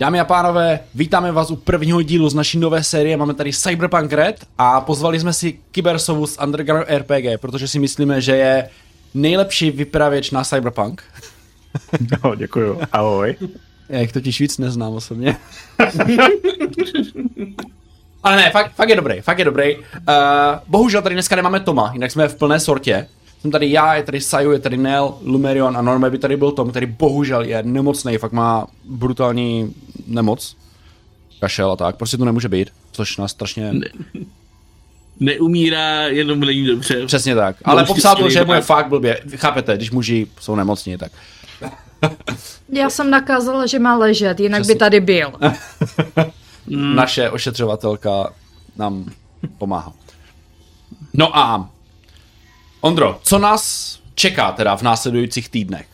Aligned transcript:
Dámy 0.00 0.20
a 0.20 0.24
pánové, 0.24 0.80
vítáme 0.94 1.32
vás 1.32 1.50
u 1.50 1.56
prvního 1.56 2.02
dílu 2.02 2.28
z 2.28 2.34
naší 2.34 2.58
nové 2.58 2.84
série. 2.84 3.16
Máme 3.16 3.34
tady 3.34 3.52
Cyberpunk 3.52 4.12
Red 4.12 4.46
a 4.58 4.80
pozvali 4.80 5.20
jsme 5.20 5.32
si 5.32 5.58
Kybersovu 5.70 6.26
z 6.26 6.38
Underground 6.42 6.86
RPG, 6.88 7.40
protože 7.40 7.68
si 7.68 7.78
myslíme, 7.78 8.20
že 8.20 8.36
je 8.36 8.68
nejlepší 9.14 9.70
vypravěč 9.70 10.30
na 10.30 10.44
Cyberpunk. 10.44 11.02
No, 12.24 12.34
děkuju. 12.34 12.80
Ahoj. 12.92 13.36
Já 13.88 14.00
jich 14.00 14.12
totiž 14.12 14.40
víc 14.40 14.58
neznám 14.58 14.92
osobně. 14.92 15.36
Ale 18.22 18.36
ne, 18.36 18.50
fakt, 18.50 18.72
fakt 18.74 18.88
je 18.88 18.96
dobrý, 18.96 19.20
fakt 19.20 19.38
je 19.38 19.44
dobrý. 19.44 19.76
Uh, 19.76 19.82
bohužel 20.66 21.02
tady 21.02 21.14
dneska 21.14 21.36
nemáme 21.36 21.60
Toma, 21.60 21.90
jinak 21.92 22.10
jsme 22.10 22.28
v 22.28 22.36
plné 22.36 22.60
sortě. 22.60 23.08
Jsem 23.40 23.50
tady 23.50 23.70
já, 23.70 23.94
je 23.94 24.02
tady 24.02 24.20
Saju, 24.20 24.50
je 24.50 24.58
tady 24.58 24.76
Nel, 24.76 25.14
Lumerion 25.22 25.76
a 25.76 25.82
Norme 25.82 26.10
by 26.10 26.18
tady 26.18 26.36
byl 26.36 26.52
Tom, 26.52 26.70
který 26.70 26.86
bohužel 26.86 27.42
je 27.44 27.62
nemocný, 27.62 28.18
fakt 28.18 28.32
má 28.32 28.66
brutální 28.84 29.74
nemoc. 30.06 30.56
Kašel 31.40 31.72
a 31.72 31.76
tak, 31.76 31.96
prostě 31.96 32.16
to 32.16 32.24
nemůže 32.24 32.48
být, 32.48 32.70
což 32.92 33.16
nás 33.16 33.30
strašně... 33.30 33.72
Ne, 33.72 33.86
neumírá, 35.20 36.02
jenom 36.02 36.40
není 36.40 36.66
dobře. 36.66 37.06
Přesně 37.06 37.34
tak, 37.34 37.56
ale 37.64 37.84
popsal 37.84 38.16
to, 38.16 38.30
že 38.30 38.44
mu 38.44 38.52
je 38.52 38.60
fakt 38.60 38.88
blbě. 38.88 39.20
Chápete, 39.36 39.76
když 39.76 39.90
muži 39.90 40.26
jsou 40.40 40.54
nemocní, 40.54 40.96
tak... 40.96 41.12
Já 42.68 42.90
jsem 42.90 43.10
nakázala, 43.10 43.66
že 43.66 43.78
má 43.78 43.96
ležet, 43.96 44.40
jinak 44.40 44.60
Přesně. 44.60 44.74
by 44.74 44.78
tady 44.78 45.00
byl. 45.00 45.32
Naše 46.94 47.30
ošetřovatelka 47.30 48.32
nám 48.76 49.04
pomáhá. 49.58 49.92
No 51.14 51.36
a 51.38 51.70
Ondro, 52.80 53.18
co 53.22 53.38
nás 53.38 53.98
čeká 54.14 54.52
teda 54.52 54.76
v 54.76 54.82
následujících 54.82 55.48
týdnech? 55.48 55.86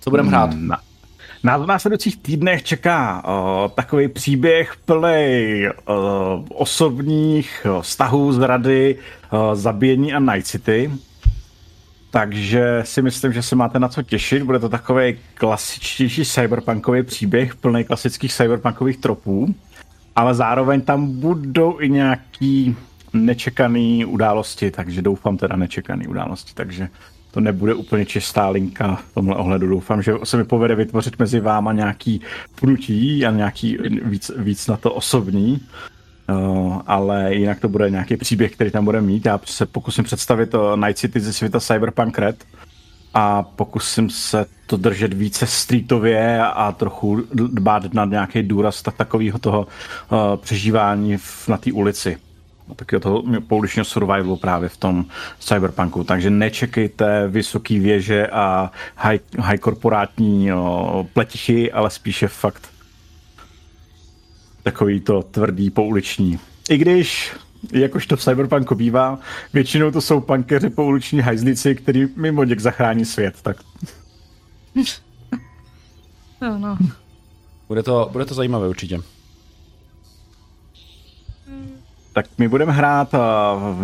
Co 0.00 0.10
budeme 0.10 0.28
hrát? 0.28 0.50
Na, 0.54 0.80
nás 1.42 1.62
v 1.62 1.66
následujících 1.66 2.16
týdnech 2.16 2.62
čeká 2.62 3.22
uh, 3.24 3.70
takový 3.70 4.08
příběh 4.08 4.76
plný 4.84 5.64
uh, 5.68 5.94
osobních 6.48 7.66
vztahů, 7.80 8.32
zrady, 8.32 8.98
uh, 9.32 9.54
zabíjení 9.54 10.12
a 10.12 10.18
Night 10.18 10.46
City. 10.46 10.90
Takže 12.10 12.80
si 12.84 13.02
myslím, 13.02 13.32
že 13.32 13.42
se 13.42 13.56
máte 13.56 13.78
na 13.78 13.88
co 13.88 14.02
těšit. 14.02 14.42
Bude 14.42 14.58
to 14.58 14.68
takový 14.68 15.18
klasičtější 15.34 16.24
cyberpunkový 16.24 17.02
příběh, 17.02 17.56
plný 17.56 17.84
klasických 17.84 18.32
cyberpunkových 18.32 18.96
tropů. 18.96 19.54
Ale 20.16 20.34
zároveň 20.34 20.80
tam 20.80 21.06
budou 21.06 21.80
i 21.80 21.88
nějaký 21.90 22.76
nečekané 23.12 24.06
události, 24.06 24.70
takže 24.70 25.02
doufám 25.02 25.36
teda 25.36 25.56
nečekané 25.56 26.08
události, 26.08 26.52
takže 26.54 26.88
to 27.30 27.40
nebude 27.40 27.74
úplně 27.74 28.06
čistá 28.06 28.48
linka 28.48 28.94
v 28.94 29.14
tomhle 29.14 29.36
ohledu. 29.36 29.68
Doufám, 29.68 30.02
že 30.02 30.12
se 30.24 30.36
mi 30.36 30.44
povede 30.44 30.74
vytvořit 30.74 31.18
mezi 31.18 31.40
váma 31.40 31.72
nějaký 31.72 32.20
pnutí 32.60 33.26
a 33.26 33.30
nějaký 33.30 33.78
víc, 34.04 34.30
víc 34.36 34.66
na 34.66 34.76
to 34.76 34.92
osobní. 34.92 35.60
Uh, 36.30 36.80
ale 36.86 37.34
jinak 37.34 37.60
to 37.60 37.68
bude 37.68 37.90
nějaký 37.90 38.16
příběh, 38.16 38.52
který 38.52 38.70
tam 38.70 38.84
bude 38.84 39.00
mít. 39.00 39.26
Já 39.26 39.40
se 39.44 39.66
pokusím 39.66 40.04
představit 40.04 40.54
uh, 40.54 40.76
Night 40.76 40.98
City 40.98 41.20
ze 41.20 41.32
světa 41.32 41.60
Cyberpunk 41.60 42.18
Red 42.18 42.44
a 43.14 43.42
pokusím 43.42 44.10
se 44.10 44.46
to 44.66 44.76
držet 44.76 45.14
více 45.14 45.46
streetově 45.46 46.42
a 46.42 46.72
trochu 46.72 47.22
dbát 47.32 47.94
na 47.94 48.04
nějaký 48.04 48.42
důraz 48.42 48.82
tak 48.82 48.96
takového 48.96 49.38
toho 49.38 49.66
uh, 50.10 50.18
přežívání 50.36 51.16
v, 51.16 51.48
na 51.48 51.56
té 51.56 51.72
ulici 51.72 52.16
taky 52.76 53.00
toho 53.00 53.22
pouličního 53.48 53.84
survivalu 53.84 54.36
právě 54.36 54.68
v 54.68 54.76
tom 54.76 55.04
cyberpunku. 55.38 56.04
Takže 56.04 56.30
nečekejte 56.30 57.28
vysoký 57.28 57.78
věže 57.78 58.26
a 58.26 58.70
high, 58.96 59.20
high 59.38 59.58
korporátní 59.58 60.46
jo, 60.46 61.06
pletichy, 61.12 61.72
ale 61.72 61.90
spíše 61.90 62.28
fakt 62.28 62.68
takový 64.62 65.00
to 65.00 65.22
tvrdý 65.22 65.70
pouliční. 65.70 66.38
I 66.70 66.78
když 66.78 67.32
jakož 67.72 68.06
to 68.06 68.16
v 68.16 68.22
Cyberpunku 68.22 68.74
bývá, 68.74 69.18
většinou 69.52 69.90
to 69.90 70.00
jsou 70.00 70.20
pankeři 70.20 70.70
pouliční 70.70 71.20
hajzlici, 71.20 71.74
který 71.74 72.06
mimo 72.16 72.44
něk 72.44 72.60
zachrání 72.60 73.04
svět, 73.04 73.34
tak... 73.42 73.56
No, 76.40 76.58
no. 76.58 76.78
Bude 77.68 77.82
to, 77.82 78.08
bude 78.12 78.24
to 78.24 78.34
zajímavé 78.34 78.68
určitě 78.68 78.98
tak 82.18 82.26
my 82.38 82.48
budeme 82.48 82.72
hrát 82.72 83.14
uh, 83.14 83.20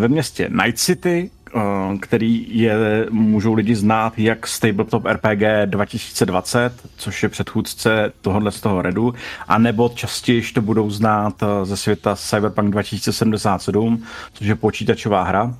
ve 0.01 0.09
městě 0.09 0.51
Night 0.65 0.79
City, 0.79 1.31
uh, 1.55 1.63
který 1.99 2.47
je, 2.59 2.75
můžou 3.11 3.55
lidi 3.55 3.75
znát 3.75 4.19
jak 4.19 4.47
z 4.47 4.61
Tabletop 4.61 5.05
RPG 5.05 5.43
2020, 5.65 6.73
což 6.97 7.23
je 7.23 7.29
předchůdce 7.29 8.13
tohohle 8.21 8.53
z 8.53 8.61
toho 8.61 8.83
redu, 8.83 9.15
a 9.49 9.59
nebo 9.59 9.89
častěji 9.89 10.43
to 10.43 10.61
budou 10.61 10.91
znát 10.91 11.43
uh, 11.43 11.49
ze 11.65 11.77
světa 11.77 12.17
Cyberpunk 12.17 12.71
2077, 12.71 14.05
což 14.33 14.47
je 14.47 14.55
počítačová 14.55 15.23
hra, 15.23 15.55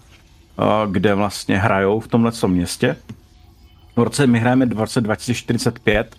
kde 0.91 1.15
vlastně 1.15 1.59
hrajou 1.59 2.01
v 2.01 2.09
tomhle 2.09 2.33
městě. 2.47 2.97
V 3.97 4.03
roce 4.03 4.27
my 4.27 4.39
hrajeme 4.39 4.67
v 4.67 4.81
roce 4.81 5.01
2045, 5.01 6.17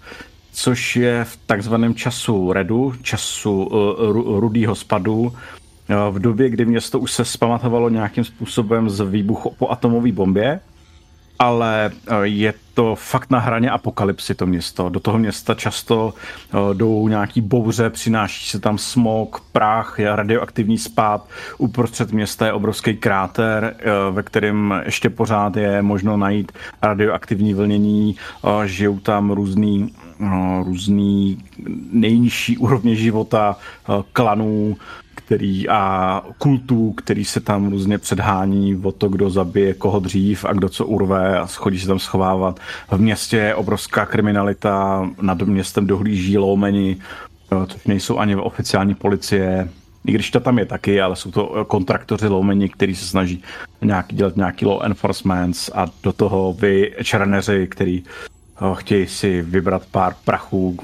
což 0.51 0.95
je 0.95 1.23
v 1.23 1.37
takzvaném 1.45 1.95
času 1.95 2.53
redu, 2.53 2.93
času 3.01 3.63
uh, 3.63 4.39
rudýho 4.39 4.75
spadu, 4.75 5.33
v 6.09 6.19
době, 6.19 6.49
kdy 6.49 6.65
město 6.65 6.99
už 6.99 7.11
se 7.11 7.25
zpamatovalo 7.25 7.89
nějakým 7.89 8.23
způsobem 8.23 8.89
z 8.89 9.01
výbuchu 9.01 9.55
po 9.57 9.69
atomové 9.69 10.11
bombě, 10.11 10.59
ale 11.39 11.91
eh, 12.07 12.15
je 12.23 12.53
to 12.73 12.95
fakt 12.95 13.29
na 13.29 13.39
hraně 13.39 13.69
apokalypsy 13.69 14.35
to 14.35 14.45
město. 14.45 14.89
Do 14.89 14.99
toho 14.99 15.17
města 15.17 15.53
často 15.53 16.13
eh, 16.13 16.57
jdou 16.73 17.07
nějaký 17.07 17.41
bouře, 17.41 17.89
přináší 17.89 18.49
se 18.49 18.59
tam 18.59 18.77
smog, 18.77 19.43
prach, 19.51 19.99
radioaktivní 19.99 20.77
spád. 20.77 21.27
Uprostřed 21.57 22.11
města 22.11 22.45
je 22.45 22.53
obrovský 22.53 22.97
kráter, 22.97 23.75
eh, 23.79 23.83
ve 24.11 24.23
kterém 24.23 24.81
ještě 24.85 25.09
pořád 25.09 25.57
je 25.57 25.81
možno 25.81 26.17
najít 26.17 26.51
radioaktivní 26.81 27.53
vlnění. 27.53 28.15
Žijou 28.65 28.99
tam 28.99 29.31
různý 29.31 29.95
různý 30.63 31.43
nejnižší 31.91 32.57
úrovně 32.57 32.95
života 32.95 33.57
klanů, 34.13 34.77
který 35.25 35.69
a 35.69 36.21
kultů, 36.37 36.93
který 36.93 37.25
se 37.25 37.39
tam 37.39 37.69
různě 37.69 37.97
předhání 37.97 38.75
o 38.83 38.91
to, 38.91 39.09
kdo 39.09 39.29
zabije 39.29 39.73
koho 39.73 39.99
dřív 39.99 40.45
a 40.45 40.53
kdo 40.53 40.69
co 40.69 40.85
urve 40.85 41.39
a 41.39 41.45
chodí 41.45 41.79
se 41.79 41.87
tam 41.87 41.99
schovávat. 41.99 42.59
V 42.91 42.97
městě 42.97 43.37
je 43.37 43.55
obrovská 43.55 44.05
kriminalita, 44.05 45.09
nad 45.21 45.41
městem 45.41 45.87
dohlíží 45.87 46.37
loumeni, 46.37 46.97
eh, 47.51 47.67
což 47.67 47.85
nejsou 47.85 48.17
ani 48.17 48.35
oficiální 48.35 48.95
policie, 48.95 49.69
i 50.05 50.11
když 50.11 50.31
to 50.31 50.39
tam 50.39 50.59
je 50.59 50.65
taky, 50.65 51.01
ale 51.01 51.15
jsou 51.15 51.31
to 51.31 51.65
kontraktoři 51.65 52.27
loumeni, 52.27 52.69
kteří 52.69 52.95
se 52.95 53.05
snaží 53.05 53.43
nějaký, 53.81 54.15
dělat 54.15 54.35
nějaký 54.35 54.65
law 54.65 54.81
enforcement 54.83 55.55
a 55.73 55.85
do 56.03 56.13
toho 56.13 56.53
vy 56.53 56.93
černeři, 57.03 57.67
který 57.71 58.03
eh, 58.03 58.75
chtějí 58.75 59.07
si 59.07 59.41
vybrat 59.41 59.85
pár 59.91 60.15
prachů 60.25 60.77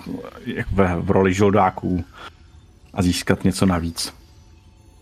v, 0.71 0.95
v 1.01 1.11
roli 1.11 1.33
žoldáků 1.33 2.03
a 2.93 3.01
získat 3.01 3.43
něco 3.43 3.65
navíc. 3.65 4.20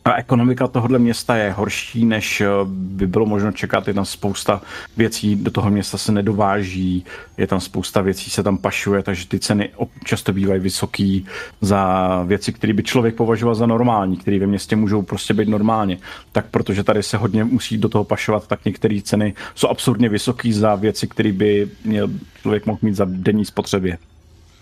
A 0.10 0.18
ekonomika 0.18 0.68
tohohle 0.68 1.00
města 1.00 1.36
je 1.36 1.52
horší, 1.52 2.06
než 2.06 2.42
eh, 2.42 2.48
by 2.66 3.08
bylo 3.08 3.26
možno 3.26 3.52
čekat. 3.52 3.88
Je 3.88 3.94
tam 3.94 4.06
spousta 4.06 4.62
věcí, 4.98 5.36
do 5.36 5.52
toho 5.52 5.70
města 5.70 5.98
se 5.98 6.12
nedováží, 6.12 7.06
je 7.38 7.48
tam 7.48 7.60
spousta 7.60 8.02
věcí, 8.02 8.30
se 8.30 8.44
tam 8.44 8.58
pašuje, 8.58 9.04
takže 9.04 9.28
ty 9.28 9.40
ceny 9.40 9.70
často 10.04 10.34
bývají 10.34 10.60
vysoký 10.60 11.26
za 11.62 12.24
věci, 12.24 12.54
které 12.54 12.74
by 12.74 12.84
člověk 12.84 13.16
považoval 13.16 13.56
za 13.56 13.66
normální, 13.66 14.18
které 14.18 14.40
ve 14.40 14.48
městě 14.48 14.76
můžou 14.76 15.02
prostě 15.02 15.34
být 15.34 15.50
normálně. 15.50 15.98
Tak 16.32 16.46
protože 16.52 16.84
tady 16.84 17.04
se 17.04 17.18
hodně 17.18 17.44
musí 17.44 17.78
do 17.78 17.90
toho 17.90 18.04
pašovat, 18.04 18.48
tak 18.48 18.66
některé 18.66 19.02
ceny 19.02 19.34
jsou 19.56 19.68
absurdně 19.68 20.10
vysoké 20.10 20.54
za 20.54 20.76
věci, 20.76 21.08
které 21.08 21.32
by 21.32 21.70
měl 21.86 22.10
člověk 22.42 22.66
mohl 22.66 22.80
mít 22.82 22.96
za 22.96 23.06
denní 23.10 23.46
spotřebě. 23.46 23.98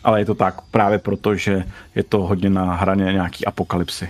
Ale 0.03 0.21
je 0.21 0.25
to 0.25 0.35
tak 0.35 0.61
právě 0.71 0.99
proto, 0.99 1.35
že 1.35 1.63
je 1.95 2.03
to 2.03 2.17
hodně 2.17 2.49
na 2.49 2.75
hraně 2.75 3.03
nějaký 3.03 3.45
apokalypsy. 3.45 4.09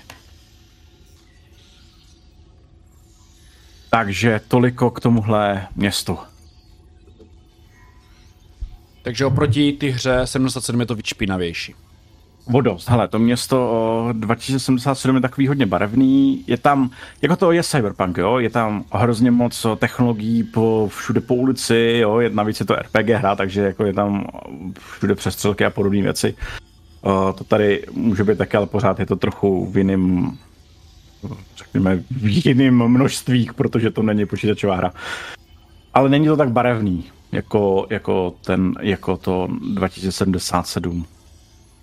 Takže 3.90 4.42
toliko 4.48 4.92
k 4.92 5.00
tomuhle 5.00 5.68
městu. 5.76 6.18
Takže 9.04 9.26
oproti 9.26 9.74
ty 9.74 9.90
hře 9.90 10.22
77 10.26 10.80
je 10.80 10.86
to 10.86 10.96
víc 10.96 11.06
špinavější. 11.06 11.76
Vodost. 12.50 12.90
Hele, 12.90 13.08
to 13.08 13.20
město 13.20 14.10
2077 14.14 15.16
je 15.16 15.22
takový 15.22 15.48
hodně 15.48 15.66
barevný. 15.66 16.44
Je 16.48 16.58
tam, 16.58 16.90
jako 17.22 17.36
to 17.36 17.52
je 17.52 17.64
cyberpunk, 17.64 18.18
jo, 18.18 18.40
je 18.40 18.50
tam 18.50 18.84
hrozně 18.92 19.32
moc 19.32 19.66
technologií 19.78 20.44
po, 20.44 20.90
všude 20.92 21.22
po 21.22 21.36
ulici, 21.36 21.98
jo, 22.02 22.20
je, 22.20 22.30
navíc 22.30 22.60
je 22.60 22.66
to 22.66 22.76
RPG 22.76 23.10
hra, 23.10 23.36
takže 23.36 23.62
jako 23.62 23.86
je 23.86 23.94
tam 23.94 24.28
všude 24.80 25.16
přestřelky 25.16 25.66
a 25.66 25.70
podobné 25.70 26.02
věci. 26.02 26.36
O, 27.02 27.34
to 27.38 27.44
tady 27.44 27.86
může 27.92 28.24
být 28.24 28.38
také, 28.38 28.58
ale 28.58 28.68
pořád 28.68 29.00
je 29.00 29.06
to 29.06 29.16
trochu 29.16 29.66
v 29.72 29.78
jiném 29.78 30.38
řekněme, 31.58 32.04
v 32.12 32.46
jiném 32.46 32.88
množství, 32.88 33.50
protože 33.56 33.92
to 33.92 34.04
není 34.04 34.26
počítačová 34.26 34.76
hra. 34.76 34.94
Ale 35.94 36.10
není 36.10 36.28
to 36.28 36.38
tak 36.38 36.52
barevný, 36.52 37.06
jako, 37.32 37.88
jako, 37.90 38.36
ten, 38.46 38.74
jako 38.82 39.18
to 39.18 39.48
2077. 39.74 41.06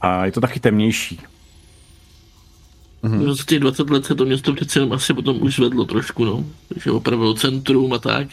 A 0.00 0.24
je 0.24 0.32
to 0.32 0.40
taky 0.40 0.60
temnější. 0.60 1.20
Mm-hmm. 3.04 3.34
Za 3.34 3.44
těch 3.44 3.60
20 3.60 3.90
let 3.90 4.04
se 4.04 4.14
to 4.14 4.24
město 4.24 4.54
přece 4.54 4.78
jenom 4.78 4.92
asi 4.92 5.14
potom 5.14 5.42
už 5.42 5.56
zvedlo 5.56 5.84
trošku, 5.84 6.24
no. 6.24 6.44
Takže 6.68 6.90
opravdu 6.90 7.34
centrum 7.34 7.92
a 7.92 7.98
tak. 7.98 8.28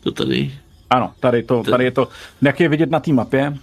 To 0.00 0.12
tady... 0.12 0.54
Ano, 0.90 1.12
tady, 1.20 1.42
to, 1.42 1.62
tady 1.62 1.84
je 1.84 1.90
to, 1.90 2.08
jak 2.42 2.60
je 2.60 2.68
vidět 2.68 2.90
na 2.90 3.00
té 3.00 3.12
mapě, 3.12 3.58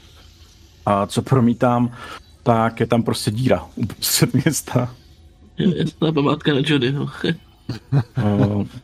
a 0.85 1.05
co 1.05 1.21
promítám, 1.21 1.91
tak 2.43 2.79
je 2.79 2.87
tam 2.87 3.03
prostě 3.03 3.31
díra 3.31 3.65
uprostřed 3.75 4.33
města. 4.33 4.95
Jasná 5.57 6.11
památka 6.11 6.53
na 6.53 6.59
Jody, 6.65 6.91
no. 6.91 7.07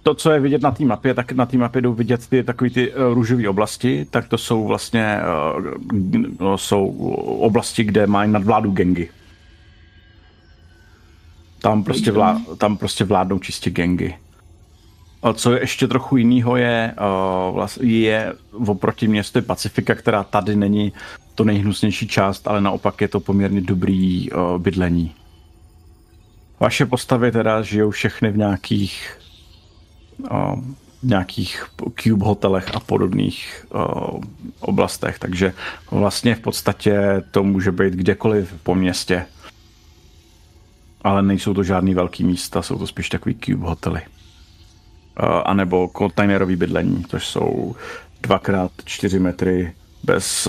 to, 0.03 0.13
co 0.13 0.31
je 0.31 0.39
vidět 0.39 0.61
na 0.61 0.71
té 0.71 0.85
mapě, 0.85 1.13
tak 1.13 1.31
na 1.31 1.45
té 1.45 1.57
mapě 1.57 1.81
jdou 1.81 1.93
vidět 1.93 2.27
ty 2.27 2.43
takové 2.43 2.69
ty 2.69 2.93
uh, 2.93 3.13
růžové 3.13 3.49
oblasti, 3.49 4.07
tak 4.09 4.27
to 4.27 4.37
jsou 4.37 4.67
vlastně 4.67 5.17
uh, 6.39 6.55
jsou 6.55 6.87
oblasti, 7.39 7.83
kde 7.83 8.07
mají 8.07 8.31
nadvládu 8.31 8.71
gengy. 8.71 9.09
Tam 11.61 11.83
prostě, 11.83 12.11
vlá, 12.11 12.41
tam 12.57 12.77
prostě 12.77 13.03
vládnou 13.03 13.39
čistě 13.39 13.69
gengy. 13.69 14.15
A 15.23 15.33
co 15.33 15.53
je 15.53 15.59
ještě 15.59 15.87
trochu 15.87 16.17
jiného 16.17 16.57
je, 16.57 16.95
je 17.81 18.33
oproti 18.67 19.07
městu 19.07 19.41
Pacifika, 19.41 19.95
která 19.95 20.23
tady 20.23 20.55
není 20.55 20.93
to 21.35 21.43
nejhnusnější 21.43 22.07
část, 22.07 22.47
ale 22.47 22.61
naopak 22.61 23.01
je 23.01 23.07
to 23.07 23.19
poměrně 23.19 23.61
dobrý 23.61 24.29
bydlení. 24.57 25.13
Vaše 26.61 26.85
postavy 26.85 27.31
teda 27.31 27.61
žijou 27.61 27.89
všechny 27.89 28.31
v 28.31 28.37
nějakých 28.37 29.19
uh, 30.31 30.59
nějakých 31.03 31.65
cube 31.99 32.25
hotelech 32.25 32.75
a 32.75 32.79
podobných 32.79 33.65
uh, 33.73 34.21
oblastech, 34.59 35.19
takže 35.19 35.53
vlastně 35.91 36.35
v 36.35 36.39
podstatě 36.39 37.23
to 37.31 37.43
může 37.43 37.71
být 37.71 37.93
kdekoliv 37.93 38.53
po 38.63 38.75
městě. 38.75 39.25
Ale 41.01 41.21
nejsou 41.21 41.53
to 41.53 41.63
žádný 41.63 41.93
velký 41.93 42.23
místa, 42.23 42.61
jsou 42.61 42.77
to 42.77 42.87
spíš 42.87 43.09
takový 43.09 43.35
cube 43.35 43.67
hotely. 43.67 44.01
Uh, 44.01 45.41
anebo 45.45 45.87
kontejnerový 45.87 46.55
bydlení, 46.55 47.03
to 47.03 47.19
jsou 47.19 47.75
dvakrát 48.21 48.71
čtyři 48.85 49.19
metry 49.19 49.73
bez 50.03 50.47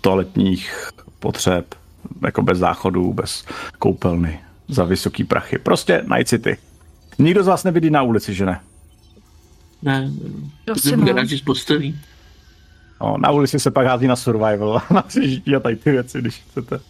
toaletních 0.00 0.90
potřeb, 1.18 1.74
jako 2.22 2.42
bez 2.42 2.58
záchodů, 2.58 3.12
bez 3.12 3.44
koupelny 3.78 4.40
za 4.68 4.84
vysoký 4.84 5.24
prachy. 5.24 5.58
Prostě 5.58 6.04
Night 6.14 6.28
City. 6.28 6.56
Nikdo 7.18 7.44
z 7.44 7.46
vás 7.46 7.64
nebydlí 7.64 7.90
na 7.90 8.02
ulici, 8.02 8.34
že 8.34 8.46
ne? 8.46 8.60
Ne, 9.82 10.10
prostě 10.64 10.96
no. 10.96 11.06
garáži 11.06 11.38
z 11.38 11.42
postelí. 11.42 12.00
No, 13.00 13.18
na 13.18 13.30
ulici 13.30 13.60
se 13.60 13.70
pak 13.70 13.86
hází 13.86 14.06
na 14.06 14.16
survival, 14.16 14.82
na 14.90 15.02
přežití 15.02 15.56
a 15.56 15.60
tady 15.60 15.76
ty 15.76 15.90
věci, 15.90 16.18
když 16.18 16.44
chcete. 16.50 16.80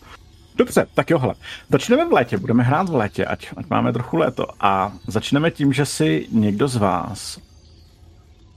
Dobře, 0.56 0.86
tak 0.94 1.10
jo, 1.10 1.18
hele. 1.18 1.34
Začneme 1.70 2.08
v 2.08 2.12
létě, 2.12 2.38
budeme 2.38 2.62
hrát 2.62 2.88
v 2.88 2.94
létě, 2.94 3.26
ať, 3.26 3.48
ať 3.56 3.70
máme 3.70 3.92
trochu 3.92 4.16
léto. 4.16 4.46
A 4.60 4.92
začneme 5.06 5.50
tím, 5.50 5.72
že 5.72 5.86
si 5.86 6.26
někdo 6.32 6.68
z 6.68 6.76
vás, 6.76 7.38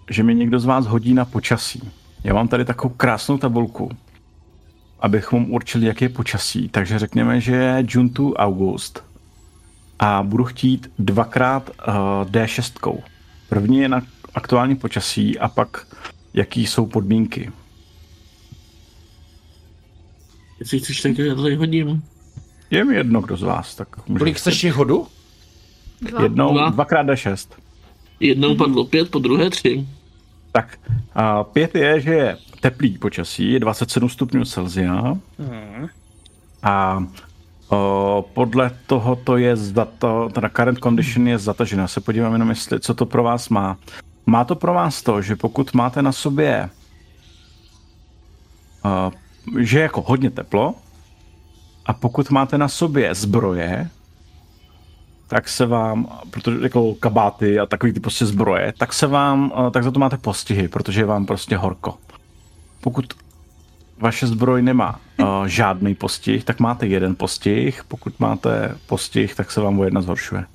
že 0.10 0.24
mi 0.24 0.36
někdo 0.36 0.60
z 0.60 0.66
vás 0.66 0.86
hodí 0.86 1.14
na 1.14 1.26
počasí. 1.26 1.92
Já 2.24 2.34
mám 2.34 2.48
tady 2.48 2.66
takovou 2.66 2.94
krásnou 2.98 3.38
tabulku, 3.38 3.90
abychom 5.00 5.52
určili, 5.52 5.86
jak 5.86 6.02
je 6.02 6.10
počasí. 6.10 6.70
Takže 6.70 7.00
řekněme, 7.00 7.42
že 7.42 7.56
je 7.56 7.86
June 7.88 8.10
to 8.10 8.34
August 8.34 9.11
a 10.02 10.24
budu 10.24 10.44
chtít 10.44 10.92
dvakrát 11.00 11.70
uh, 11.70 11.94
D6. 12.32 12.98
První 13.50 13.78
je 13.78 13.90
na 13.90 14.02
aktuální 14.34 14.76
počasí 14.76 15.40
a 15.40 15.48
pak 15.48 15.88
jaký 16.34 16.68
jsou 16.68 16.86
podmínky. 16.86 17.52
Jestli 20.60 20.80
chceš, 20.80 21.02
tak 21.02 21.18
já 21.18 21.36
tady 21.36 21.56
hodím. 21.56 22.04
Je 22.72 22.86
mi 22.86 22.96
jedno, 22.96 23.22
kdo 23.22 23.38
z 23.38 23.42
vás. 23.42 23.76
Tak 23.76 23.88
Kolik 24.18 24.38
chceš 24.38 24.64
jich 24.64 24.74
hodu? 24.74 25.08
Dva. 26.02 26.24
Jednou, 26.24 26.54
Dva. 26.54 26.70
dvakrát 26.70 27.08
D6. 27.08 27.48
Jednou 28.20 28.56
padlo 28.56 28.86
pět, 28.86 29.12
po 29.12 29.20
druhé 29.20 29.50
tři. 29.50 29.88
Tak, 30.52 30.80
a 31.14 31.44
pět 31.44 31.76
je, 31.76 32.02
že 32.02 32.14
je 32.14 32.38
teplý 32.60 32.98
počasí, 32.98 33.52
je 33.52 33.60
27 33.60 34.10
stupňů 34.10 34.46
Celsia. 34.46 35.18
Hmm. 35.40 35.88
A 36.64 37.06
podle 38.34 38.72
toho 38.88 39.16
to 39.16 39.38
je 39.38 39.56
to, 39.98 40.30
teda 40.34 40.50
current 40.50 40.80
condition 40.80 41.28
je 41.28 41.38
zatažená. 41.38 41.88
Se 41.88 42.02
podívám 42.02 42.34
jenom, 42.34 42.50
jestli, 42.50 42.80
co 42.80 42.94
to 42.94 43.06
pro 43.06 43.24
vás 43.24 43.50
má. 43.50 43.78
Má 44.26 44.44
to 44.44 44.56
pro 44.56 44.74
vás 44.74 45.02
to, 45.02 45.22
že 45.22 45.36
pokud 45.36 45.74
máte 45.74 46.02
na 46.02 46.12
sobě 46.12 46.70
o, 48.84 49.12
že 49.60 49.80
je 49.80 49.84
jako 49.84 50.02
hodně 50.02 50.30
teplo 50.30 50.76
a 51.86 51.94
pokud 51.94 52.30
máte 52.30 52.58
na 52.58 52.68
sobě 52.68 53.16
zbroje, 53.16 53.90
tak 55.28 55.50
se 55.50 55.66
vám, 55.66 56.08
protože 56.30 56.58
jako 56.62 56.94
kabáty 56.94 57.60
a 57.60 57.66
takový 57.66 57.94
ty 57.94 58.00
prostě 58.00 58.26
zbroje, 58.26 58.74
tak 58.78 58.94
se 58.94 59.08
vám, 59.08 59.52
tak 59.72 59.84
za 59.84 59.92
to 59.92 60.00
máte 60.00 60.18
postihy, 60.18 60.68
protože 60.68 61.02
je 61.02 61.06
vám 61.06 61.26
prostě 61.26 61.58
horko. 61.58 61.98
Pokud 62.82 63.14
vaše 64.02 64.28
zbroj 64.28 64.62
nemá 64.62 65.00
uh, 65.20 65.46
žádný 65.46 65.96
postih, 65.96 66.44
tak 66.44 66.60
máte 66.60 66.88
jeden 66.88 67.16
postih. 67.16 67.84
Pokud 67.88 68.20
máte 68.20 68.76
postih, 68.88 69.36
tak 69.36 69.52
se 69.52 69.62
vám 69.62 69.80
o 69.80 69.84
jedna 69.84 70.02
zhoršuje. 70.02 70.46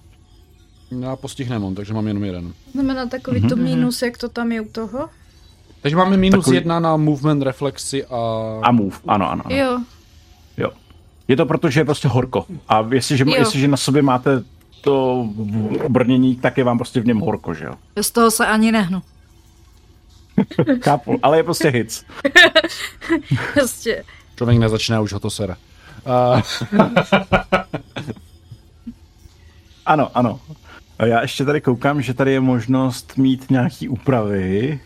Já 1.00 1.16
postih 1.16 1.50
nemám, 1.50 1.74
takže 1.74 1.94
mám 1.94 2.06
jenom 2.06 2.24
jeden. 2.24 2.52
Znamená 2.72 3.06
takový 3.06 3.40
mm-hmm. 3.40 3.48
to 3.48 3.56
mínus, 3.56 4.02
jak 4.02 4.18
to 4.18 4.28
tam 4.28 4.52
je 4.52 4.60
u 4.60 4.68
toho? 4.68 5.08
Takže 5.82 5.96
máme 5.96 6.16
minus 6.16 6.44
takový... 6.44 6.56
jedna 6.56 6.80
na 6.80 6.96
movement, 6.96 7.42
reflexy 7.42 8.04
a... 8.04 8.18
A 8.62 8.72
move, 8.72 8.96
ano, 9.06 9.30
ano. 9.30 9.42
ano. 9.46 9.56
Jo. 9.56 9.80
Jo. 10.56 10.70
Je 11.28 11.36
to 11.36 11.46
proto, 11.46 11.70
že 11.70 11.80
je 11.80 11.84
prostě 11.84 12.08
horko. 12.08 12.46
A 12.68 12.86
jestliže, 12.92 13.24
jestliže 13.38 13.68
na 13.68 13.76
sobě 13.76 14.02
máte 14.02 14.42
to 14.80 15.28
brnění, 15.88 16.36
tak 16.36 16.58
je 16.58 16.64
vám 16.64 16.78
prostě 16.78 17.00
v 17.00 17.06
něm 17.06 17.20
horko, 17.20 17.54
že 17.54 17.64
jo? 17.64 17.74
Z 18.02 18.10
toho 18.10 18.30
se 18.30 18.46
ani 18.46 18.72
nehnu. 18.72 19.02
Kápu, 20.80 21.18
ale 21.22 21.36
je 21.36 21.42
prostě 21.42 21.68
hits. 21.68 22.04
prostě. 23.54 24.04
Člověk 24.36 24.58
nezačíná, 24.58 25.00
už 25.00 25.12
ho 25.12 25.20
to 25.20 25.30
sere. 25.30 25.56
Uh... 26.06 26.40
ano, 29.86 30.10
ano. 30.14 30.40
A 30.98 31.06
já 31.06 31.22
ještě 31.22 31.44
tady 31.44 31.60
koukám, 31.60 32.02
že 32.02 32.14
tady 32.14 32.32
je 32.32 32.40
možnost 32.40 33.16
mít 33.16 33.50
nějaký 33.50 33.88
úpravy, 33.88 34.80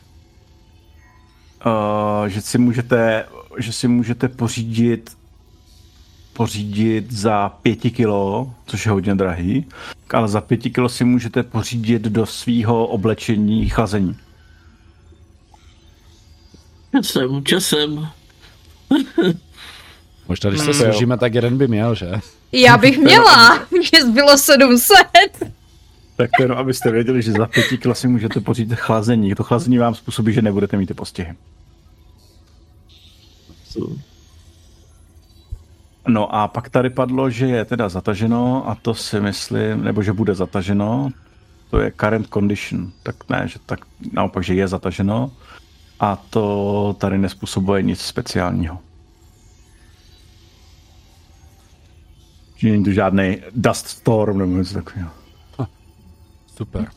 uh, 1.67 2.27
že 2.27 2.41
si 2.41 2.59
můžete, 2.59 3.27
že 3.59 3.73
si 3.73 3.89
můžete 3.89 4.29
pořídit 4.29 5.11
pořídit 6.33 7.13
za 7.13 7.49
pěti 7.49 7.91
kilo, 7.91 8.55
což 8.67 8.87
je 8.87 8.93
hodně 8.93 9.15
drahý, 9.15 9.67
ale 10.11 10.29
za 10.29 10.41
pěti 10.41 10.71
kilo 10.71 10.89
si 10.89 11.05
můžete 11.05 11.43
pořídit 11.43 12.03
do 12.03 12.27
svého 12.27 12.87
oblečení 12.87 13.69
chlazení. 13.69 14.17
Časem, 16.93 17.45
časem. 17.45 18.09
Možná, 20.29 20.51
když 20.51 20.63
se 20.63 20.75
složíme, 20.75 21.19
tak 21.19 21.35
jeden 21.35 21.59
by 21.59 21.69
měl, 21.69 21.95
že? 21.95 22.13
Já 22.53 22.77
bych 22.77 22.99
měla, 23.03 23.59
mě 23.71 24.05
zbylo 24.11 24.39
700. 24.39 24.97
Tak 26.17 26.31
to 26.37 26.43
jenom, 26.43 26.59
abyste 26.59 26.91
věděli, 26.91 27.23
že 27.23 27.33
za 27.33 27.47
pěti 27.47 27.79
klasy 27.79 28.09
můžete 28.09 28.41
pořídit 28.41 28.79
chlazení. 28.79 29.35
To 29.35 29.45
chlazení 29.45 29.79
vám 29.79 29.95
způsobí, 29.95 30.33
že 30.33 30.43
nebudete 30.43 30.77
mít 30.77 30.87
ty 30.87 30.95
postihy. 30.95 31.35
No 36.09 36.35
a 36.35 36.49
pak 36.49 36.69
tady 36.69 36.91
padlo, 36.91 37.31
že 37.31 37.47
je 37.47 37.65
teda 37.65 37.89
zataženo 37.89 38.69
a 38.69 38.75
to 38.75 38.95
si 38.95 39.21
myslím, 39.21 39.85
nebo 39.85 40.03
že 40.03 40.13
bude 40.13 40.35
zataženo. 40.35 41.11
To 41.71 41.81
je 41.81 41.93
current 42.01 42.29
condition. 42.35 42.93
Tak 43.03 43.17
ne, 43.29 43.49
že 43.49 43.59
tak 43.67 43.81
naopak, 44.13 44.45
že 44.45 44.55
je 44.55 44.69
zataženo 44.69 45.31
a 46.01 46.17
to 46.17 46.97
tady 46.99 47.19
nespůsobuje 47.19 47.83
nic 47.83 48.01
speciálního. 48.01 48.79
Že 52.57 52.71
není 52.71 52.85
to 52.85 52.93
žádný 52.93 53.39
dust 53.55 53.87
storm 53.87 54.39
nebo 54.39 54.57
něco 54.57 54.75
takového. 54.75 55.11
Super. 56.57 56.89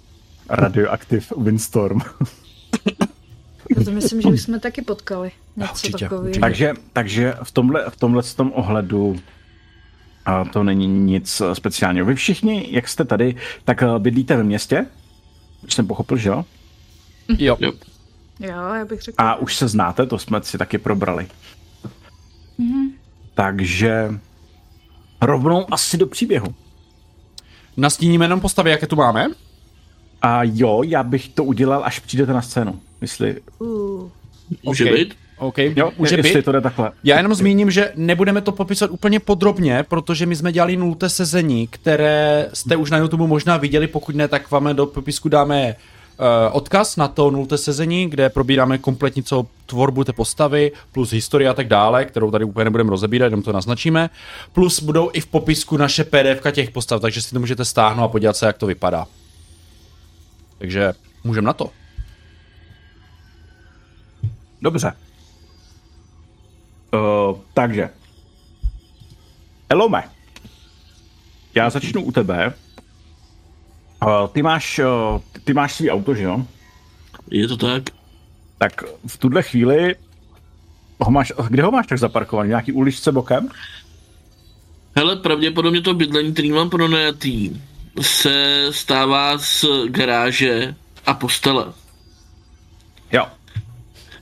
Radioactive 0.49 1.25
windstorm. 1.37 1.99
to 3.85 3.91
myslím, 3.91 4.21
že 4.21 4.27
už 4.27 4.41
jsme 4.41 4.59
taky 4.59 4.81
potkali. 4.81 5.31
Něco 5.55 5.71
určitě, 5.73 6.09
určitě. 6.09 6.39
Takže, 6.39 6.73
takže 6.93 7.33
v 7.43 7.51
tomhle, 7.51 7.89
v 7.89 7.97
tomhle 7.97 8.23
tom 8.23 8.51
ohledu 8.55 9.15
a 10.25 10.45
to 10.45 10.63
není 10.63 10.87
nic 10.87 11.41
speciálního. 11.53 12.05
Vy 12.05 12.15
všichni, 12.15 12.67
jak 12.71 12.87
jste 12.87 13.05
tady, 13.05 13.35
tak 13.63 13.83
bydlíte 13.97 14.37
ve 14.37 14.43
městě? 14.43 14.85
Už 15.63 15.73
jsem 15.73 15.87
pochopil, 15.87 16.17
že 16.17 16.29
jo? 16.29 16.45
Jo. 17.37 17.57
jo. 17.59 17.71
Jo, 18.39 18.73
já 18.73 18.85
bych 18.85 19.01
řekl. 19.01 19.15
A 19.17 19.35
už 19.35 19.55
se 19.55 19.67
znáte, 19.67 20.05
to 20.05 20.19
jsme 20.19 20.43
si 20.43 20.57
taky 20.57 20.77
probrali. 20.77 21.27
Mm-hmm. 22.59 22.91
Takže 23.33 24.09
rovnou 25.21 25.73
asi 25.73 25.97
do 25.97 26.07
příběhu. 26.07 26.55
Nastíníme 27.77 28.25
jenom 28.25 28.39
postavy, 28.39 28.71
jaké 28.71 28.87
tu 28.87 28.95
máme? 28.95 29.27
A 30.21 30.39
jo, 30.43 30.81
já 30.85 31.03
bych 31.03 31.29
to 31.29 31.43
udělal, 31.43 31.81
až 31.85 31.99
přijdete 31.99 32.33
na 32.33 32.41
scénu. 32.41 32.79
Jestli... 33.01 33.41
Uh. 33.59 34.09
Může 34.63 34.83
okay. 34.83 34.97
být? 34.97 35.15
OK, 35.37 35.57
Jo, 35.57 35.91
může 35.97 36.15
jestli 36.15 36.33
být. 36.33 36.45
to 36.45 36.51
jde 36.51 36.61
takhle. 36.61 36.91
Já 37.03 37.17
jenom 37.17 37.33
zmíním, 37.33 37.71
že 37.71 37.91
nebudeme 37.95 38.41
to 38.41 38.51
popisovat 38.51 38.91
úplně 38.91 39.19
podrobně, 39.19 39.83
protože 39.83 40.25
my 40.25 40.35
jsme 40.35 40.51
dělali 40.51 40.77
nulté 40.77 41.09
sezení, 41.09 41.67
které 41.67 42.49
jste 42.53 42.75
už 42.75 42.91
na 42.91 42.97
YouTube 42.97 43.27
možná 43.27 43.57
viděli, 43.57 43.87
pokud 43.87 44.15
ne, 44.15 44.27
tak 44.27 44.51
vám 44.51 44.75
do 44.75 44.85
popisku 44.85 45.29
dáme 45.29 45.67
uh, 45.67 45.92
odkaz 46.51 46.95
na 46.95 47.07
to 47.07 47.31
nulté 47.31 47.57
sezení, 47.57 48.09
kde 48.09 48.29
probíráme 48.29 48.77
kompletní 48.77 49.23
celou 49.23 49.47
tvorbu 49.65 50.03
té 50.03 50.13
postavy, 50.13 50.71
plus 50.91 51.11
historii 51.11 51.47
a 51.47 51.53
tak 51.53 51.67
dále, 51.67 52.05
kterou 52.05 52.31
tady 52.31 52.45
úplně 52.45 52.63
nebudeme 52.63 52.89
rozebírat, 52.89 53.25
jenom 53.25 53.41
to 53.41 53.51
naznačíme. 53.51 54.09
Plus 54.53 54.83
budou 54.83 55.09
i 55.13 55.21
v 55.21 55.27
popisku 55.27 55.77
naše 55.77 56.03
PDF 56.03 56.51
těch 56.51 56.71
postav, 56.71 57.01
takže 57.01 57.21
si 57.21 57.33
to 57.33 57.39
můžete 57.39 57.65
stáhnout 57.65 58.03
a 58.03 58.07
podívat 58.07 58.37
se, 58.37 58.45
jak 58.45 58.57
to 58.57 58.65
vypadá. 58.65 59.07
Takže 60.57 60.93
můžeme 61.23 61.45
na 61.45 61.53
to. 61.53 61.69
Dobře. 64.61 64.93
Uh, 66.93 67.37
takže. 67.53 67.89
Elome. 69.69 70.03
Já 71.55 71.69
začnu 71.69 72.03
u 72.03 72.11
tebe. 72.11 72.53
Uh, 74.03 74.27
ty 74.27 74.41
máš, 74.41 74.79
uh, 74.79 75.21
ty 75.43 75.53
máš 75.53 75.73
svý 75.73 75.91
auto, 75.91 76.15
že 76.15 76.23
jo? 76.23 76.45
Je 77.31 77.47
to 77.47 77.57
tak? 77.57 77.83
Tak 78.57 78.83
v 79.07 79.17
tuhle 79.17 79.43
chvíli 79.43 79.95
ho 80.99 81.11
máš, 81.11 81.33
kde 81.49 81.63
ho 81.63 81.71
máš 81.71 81.87
tak 81.87 81.99
zaparkovaný? 81.99 82.49
Nějaký 82.49 82.71
uličce 82.71 83.11
bokem? 83.11 83.49
Hele, 84.95 85.15
pravděpodobně 85.15 85.81
to 85.81 85.93
bydlení, 85.93 86.33
který 86.33 86.51
mám 86.51 86.69
pronajatý, 86.69 87.61
se 88.01 88.67
stává 88.71 89.37
z 89.37 89.65
garáže 89.87 90.75
a 91.05 91.13
postele. 91.13 91.73
Jo. 93.11 93.25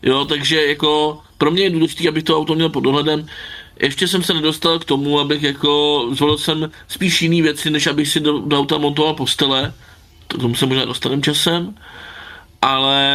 Jo, 0.01 0.25
takže 0.25 0.65
jako 0.65 1.19
pro 1.37 1.51
mě 1.51 1.63
je 1.63 1.69
důležité, 1.69 2.09
abych 2.09 2.23
to 2.23 2.37
auto 2.37 2.55
měl 2.55 2.69
pod 2.69 2.79
dohledem. 2.79 3.27
Ještě 3.81 4.07
jsem 4.07 4.23
se 4.23 4.33
nedostal 4.33 4.79
k 4.79 4.85
tomu, 4.85 5.19
abych 5.19 5.43
jako 5.43 6.05
zvolil 6.11 6.37
jsem 6.37 6.71
spíš 6.87 7.21
jiný 7.21 7.41
věci, 7.41 7.69
než 7.69 7.87
abych 7.87 8.07
si 8.07 8.19
do, 8.19 8.39
do 8.39 8.59
auta 8.59 8.77
montoval 8.77 9.13
postele. 9.13 9.73
To 10.27 10.37
k 10.37 10.41
tomu 10.41 10.55
se 10.55 10.65
možná 10.65 10.85
dostaneme 10.85 11.21
časem. 11.21 11.75
Ale 12.61 13.11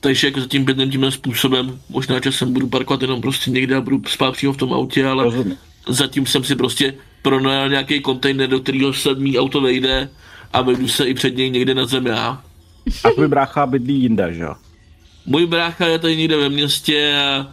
takže 0.00 0.26
jako 0.26 0.40
zatím 0.40 0.64
bydlím 0.64 0.90
tímhle 0.90 1.12
způsobem. 1.12 1.80
Možná 1.88 2.20
časem 2.20 2.52
budu 2.52 2.68
parkovat 2.68 3.02
jenom 3.02 3.20
prostě 3.20 3.50
někde 3.50 3.76
a 3.76 3.80
budu 3.80 4.02
spát 4.08 4.32
přímo 4.32 4.52
v 4.52 4.56
tom 4.56 4.72
autě, 4.72 5.06
ale 5.06 5.24
Rozumím. 5.24 5.56
zatím 5.88 6.26
jsem 6.26 6.44
si 6.44 6.56
prostě 6.56 6.94
pronajal 7.22 7.68
nějaký 7.68 8.00
kontejner, 8.00 8.48
do 8.48 8.60
kterého 8.60 8.92
se 8.92 9.14
mý 9.14 9.38
auto 9.38 9.60
vejde 9.60 10.10
a 10.52 10.62
vejdu 10.62 10.88
se 10.88 11.04
i 11.04 11.14
před 11.14 11.36
něj 11.36 11.50
někde 11.50 11.74
na 11.74 11.86
zem 11.86 12.06
já. 12.06 12.42
A 13.04 13.10
tvůj 13.10 13.28
brácha 13.28 13.66
bydlí 13.66 14.02
jinde, 14.02 14.34
že 14.34 14.42
jo? 14.42 14.54
Můj 15.26 15.46
brácha 15.46 15.86
je 15.86 15.98
tady 15.98 16.16
někde 16.16 16.36
ve 16.36 16.48
městě 16.48 17.16
a 17.18 17.46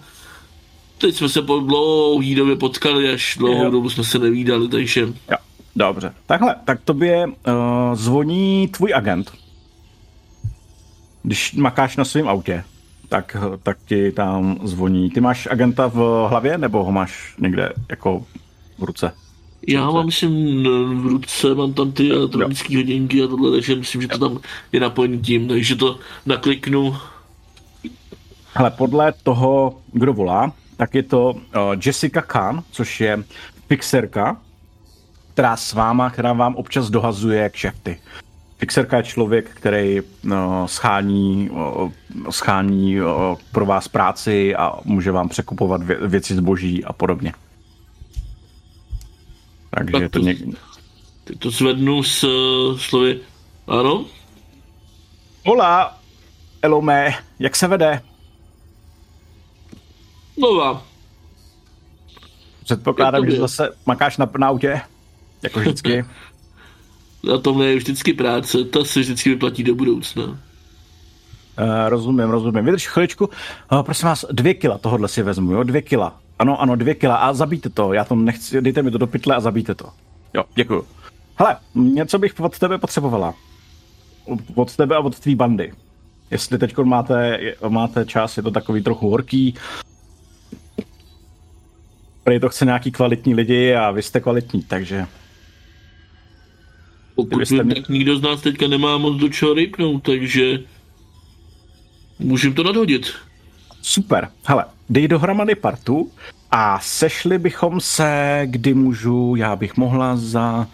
teď 0.98 1.16
jsme 1.16 1.30
se 1.30 1.42
po 1.42 1.60
dlouhý 1.60 2.36
době 2.36 2.56
potkali, 2.56 3.10
až 3.10 3.36
dlouhou 3.40 3.64
Jo. 3.64 3.72
dobu 3.72 3.90
jsme 3.90 4.04
se 4.04 4.20
nevídali, 4.20 4.68
takže 4.68 5.02
Jo. 5.02 5.38
Dobře. 5.76 6.14
Takhle, 6.26 6.56
tak 6.66 6.82
tobě 6.86 7.28
uh, 7.28 7.34
zvoní 7.94 8.68
tvůj 8.68 8.94
agent. 8.96 9.32
Když 11.24 11.54
makáš 11.54 11.98
na 11.98 12.06
svém 12.06 12.28
autě, 12.28 12.64
tak, 13.10 13.38
tak 13.64 13.78
ti 13.86 14.12
tam 14.12 14.60
zvoní. 14.64 15.10
Ty 15.10 15.22
máš 15.22 15.48
agenta 15.52 15.88
v 15.88 16.28
hlavě, 16.30 16.58
nebo 16.58 16.84
ho 16.84 16.92
máš 16.92 17.36
někde 17.40 17.74
jako 17.90 18.26
v 18.78 18.84
ruce? 18.84 19.12
já 19.68 19.92
mám, 19.92 20.06
myslím, 20.06 20.64
v 21.04 21.06
ruce, 21.08 21.56
mám 21.56 21.74
tam 21.74 21.92
ty 21.92 22.12
elektronické 22.12 22.78
hodinky 22.78 23.24
a 23.24 23.28
tohle, 23.28 23.52
takže 23.52 23.76
myslím, 23.76 24.02
že 24.02 24.08
to 24.08 24.18
tam 24.18 24.40
je 24.72 24.80
napojený 24.80 25.20
tím, 25.20 25.48
takže 25.48 25.76
to 25.76 26.00
nakliknu. 26.26 26.96
Hele, 28.54 28.72
podle 28.72 29.14
toho, 29.24 29.78
kdo 29.92 30.14
volá, 30.14 30.54
tak 30.78 30.96
je 30.96 31.04
to 31.04 31.30
uh, 31.32 31.40
Jessica 31.86 32.22
Khan, 32.22 32.64
což 32.72 33.02
je 33.02 33.24
fixerka, 33.68 34.38
která 35.34 35.58
s 35.58 35.74
váma, 35.74 36.10
která 36.10 36.34
vám 36.34 36.56
občas 36.56 36.90
dohazuje 36.90 37.50
kšefty. 37.50 38.00
Fixerka 38.58 38.98
je 38.98 39.04
člověk, 39.04 39.50
který 39.50 40.02
no, 40.24 40.68
schání, 40.68 41.50
o, 41.50 41.92
schání 42.30 43.02
o, 43.02 43.38
pro 43.52 43.66
vás 43.66 43.88
práci 43.88 44.56
a 44.56 44.74
může 44.86 45.12
vám 45.12 45.30
překupovat 45.30 45.84
vě, 45.84 46.08
věci 46.08 46.36
zboží 46.36 46.86
a 46.86 46.94
podobně. 46.94 47.34
Takže 49.70 49.92
Tak 49.92 50.02
je 50.02 50.10
to 50.10 50.20
to- 50.20 50.26
něk... 50.26 50.38
Teď 51.24 51.40
to 51.40 51.52
zvednu 51.52 52.04
s 52.04 52.24
uh, 52.24 52.78
slovy, 52.78 53.20
ano, 53.68 54.06
Hola, 55.46 55.98
Elome, 56.62 57.14
jak 57.40 57.56
se 57.56 57.68
vede? 57.68 58.02
Nová. 60.38 60.84
Předpokládám, 62.64 63.30
že 63.30 63.38
zase 63.38 63.70
makáš 63.86 64.18
na, 64.18 64.30
na 64.38 64.48
autě, 64.48 64.82
jako 65.44 65.60
vždycky. 65.60 66.06
Na 67.24 67.38
tomhle 67.38 67.66
je 67.66 67.76
vždycky 67.76 68.14
práce, 68.14 68.64
ta 68.64 68.84
se 68.84 69.00
vždycky 69.00 69.30
vyplatí 69.30 69.64
do 69.64 69.76
budoucna. 69.76 70.24
Uh, 70.24 70.38
rozumím, 71.88 72.30
rozumím. 72.30 72.66
Vydrž 72.66 72.88
chviličku. 72.88 73.30
Uh, 73.72 73.82
prosím 73.82 74.08
vás, 74.08 74.26
dvě 74.32 74.54
kila 74.54 74.78
tohohle 74.78 75.08
si 75.08 75.24
vezmu, 75.24 75.52
jo? 75.52 75.64
Dvě 75.64 75.82
kila. 75.82 76.20
Ano, 76.40 76.62
ano, 76.62 76.76
dvě 76.76 76.96
kila 76.96 77.16
a 77.16 77.34
zabijte 77.34 77.70
to. 77.70 77.94
Já 77.94 78.04
to 78.04 78.16
nechci, 78.16 78.62
dejte 78.62 78.84
mi 78.84 78.92
to 78.92 78.98
do 78.98 79.08
pytle 79.08 79.36
a 79.36 79.40
zabijte 79.40 79.76
to. 79.76 79.90
Jo, 80.34 80.44
děkuju. 80.56 80.86
Hele, 81.36 81.58
něco 81.76 82.20
bych 82.20 82.40
od 82.40 82.60
tebe 82.60 82.78
potřebovala. 82.78 83.34
Od 84.56 84.76
tebe 84.76 84.96
a 84.96 85.00
od 85.00 85.20
tvý 85.20 85.36
bandy. 85.36 85.74
Jestli 86.32 86.58
teď 86.58 86.78
máte, 86.78 87.40
máte 87.70 88.06
čas, 88.06 88.38
je 88.38 88.44
to 88.44 88.52
takový 88.52 88.84
trochu 88.84 89.10
horký. 89.10 89.56
Prý 92.28 92.40
to 92.40 92.50
chce 92.50 92.66
nějaký 92.66 92.92
kvalitní 92.92 93.36
lidi 93.36 93.76
a 93.76 93.92
vy 93.92 94.04
jste 94.04 94.20
kvalitní, 94.20 94.64
takže 94.64 95.06
Pokud 97.16 97.50
mě- 97.52 97.76
tak 97.76 97.90
nikdo 97.90 98.18
z 98.18 98.22
nás 98.22 98.42
teďka 98.42 98.68
nemá 98.68 98.98
moc 98.98 99.18
do 99.18 99.30
čeho 99.30 99.54
rypnout, 99.54 100.04
takže 100.04 100.60
můžem 102.20 102.54
to 102.54 102.64
nadhodit. 102.64 103.12
Super. 103.82 104.30
Hele, 104.46 104.66
dej 104.90 105.08
dohromady 105.08 105.56
partu 105.56 106.12
a 106.52 106.80
sešli 106.80 107.38
bychom 107.38 107.82
se, 107.82 108.42
kdy 108.46 108.74
můžu, 108.74 109.36
já 109.38 109.56
bych 109.56 109.78
mohla 109.78 110.16
za 110.18 110.68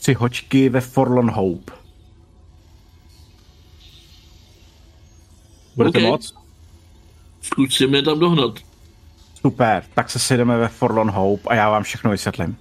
tři 0.00 0.14
hočky 0.14 0.68
ve 0.68 0.80
Forlorn 0.80 1.30
Hope. 1.30 1.72
Budete 5.76 5.98
OK. 5.98 6.04
moc? 6.04 6.34
Zkusíme 7.42 8.02
tam 8.02 8.18
dohnat. 8.18 8.65
Super, 9.46 9.84
tak 9.94 10.10
se 10.10 10.18
sejdeme 10.18 10.56
ve 10.56 10.68
Forlorn 10.68 11.10
Hope 11.10 11.48
a 11.48 11.54
já 11.54 11.70
vám 11.70 11.82
všechno 11.82 12.10
vysvětlím. 12.10 12.56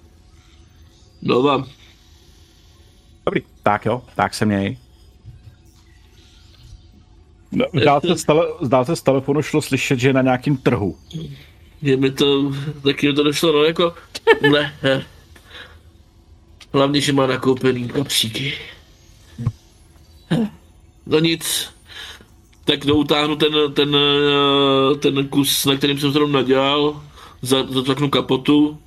Nova. 1.21 1.67
Dobrý, 3.25 3.41
tak 3.63 3.85
jo, 3.85 4.01
tak 4.15 4.33
se 4.33 4.45
měj. 4.45 4.77
No, 7.51 7.65
Zdál 7.81 8.01
se, 8.01 8.15
z 8.15 8.23
tele, 8.23 8.47
se 8.83 8.95
z 8.95 9.01
telefonu 9.01 9.41
šlo 9.41 9.61
slyšet, 9.61 9.99
že 9.99 10.09
je 10.09 10.13
na 10.13 10.21
nějakým 10.21 10.57
trhu. 10.57 10.97
Je 11.81 11.97
mi 11.97 12.11
to, 12.11 12.51
taky 12.83 13.07
mi 13.07 13.13
to 13.13 13.23
došlo, 13.23 13.51
no 13.51 13.63
jako, 13.63 13.93
ne. 14.51 14.73
ne. 14.83 15.05
Hlavně, 16.73 17.01
že 17.01 17.13
má 17.13 17.27
nakoupený 17.27 17.87
kapříky. 17.87 18.53
No 21.05 21.19
nic. 21.19 21.74
Tak 22.65 22.85
doutáhnu 22.85 23.35
ten, 23.35 23.53
ten, 23.73 23.95
eh, 23.95 24.95
ten 24.95 25.27
kus, 25.27 25.65
na 25.65 25.75
kterým 25.75 25.99
jsem 25.99 26.11
zrovna 26.11 26.39
nadělal, 26.41 27.01
za- 27.41 27.63
zatvaknu 27.69 28.09
kapotu, 28.09 28.77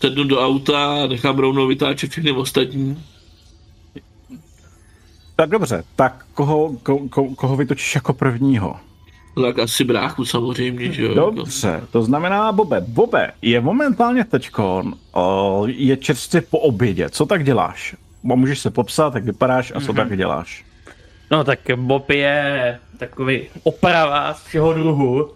sednu 0.00 0.24
do 0.24 0.40
auta 0.40 1.02
a 1.04 1.06
nechám 1.06 1.38
rovnou 1.38 1.66
vytáčet 1.66 2.10
všechny 2.10 2.32
ostatní. 2.32 2.98
Tak 5.36 5.50
dobře, 5.50 5.84
tak 5.96 6.26
koho, 6.34 6.76
ko, 6.82 6.98
ko, 7.08 7.34
koho 7.34 7.56
vytočíš 7.56 7.94
jako 7.94 8.12
prvního? 8.12 8.76
Tak 9.34 9.58
asi 9.58 9.84
bráchu 9.84 10.24
samozřejmě, 10.24 10.92
že 10.92 11.02
jo. 11.02 11.08
jako. 11.08 11.30
Dobře, 11.30 11.80
to 11.90 12.02
znamená 12.02 12.52
Bobe. 12.52 12.80
Bobe, 12.88 13.32
je 13.42 13.60
momentálně 13.60 14.24
teďkon, 14.24 14.94
o, 15.12 15.62
je 15.66 15.96
čerstvě 15.96 16.40
po 16.42 16.58
obědě. 16.58 17.08
Co 17.10 17.26
tak 17.26 17.44
děláš? 17.44 17.96
Bo 18.22 18.36
Můžeš 18.36 18.58
se 18.58 18.70
popsat, 18.70 19.14
jak 19.14 19.24
vypadáš 19.24 19.72
a 19.76 19.80
co 19.80 19.92
tak 19.92 20.16
děláš? 20.16 20.64
No 21.32 21.44
tak 21.44 21.58
Bob 21.76 22.10
je 22.10 22.78
takový 22.98 23.48
oprava 23.62 24.34
z 24.34 24.44
všeho 24.44 24.72
druhu. 24.72 25.34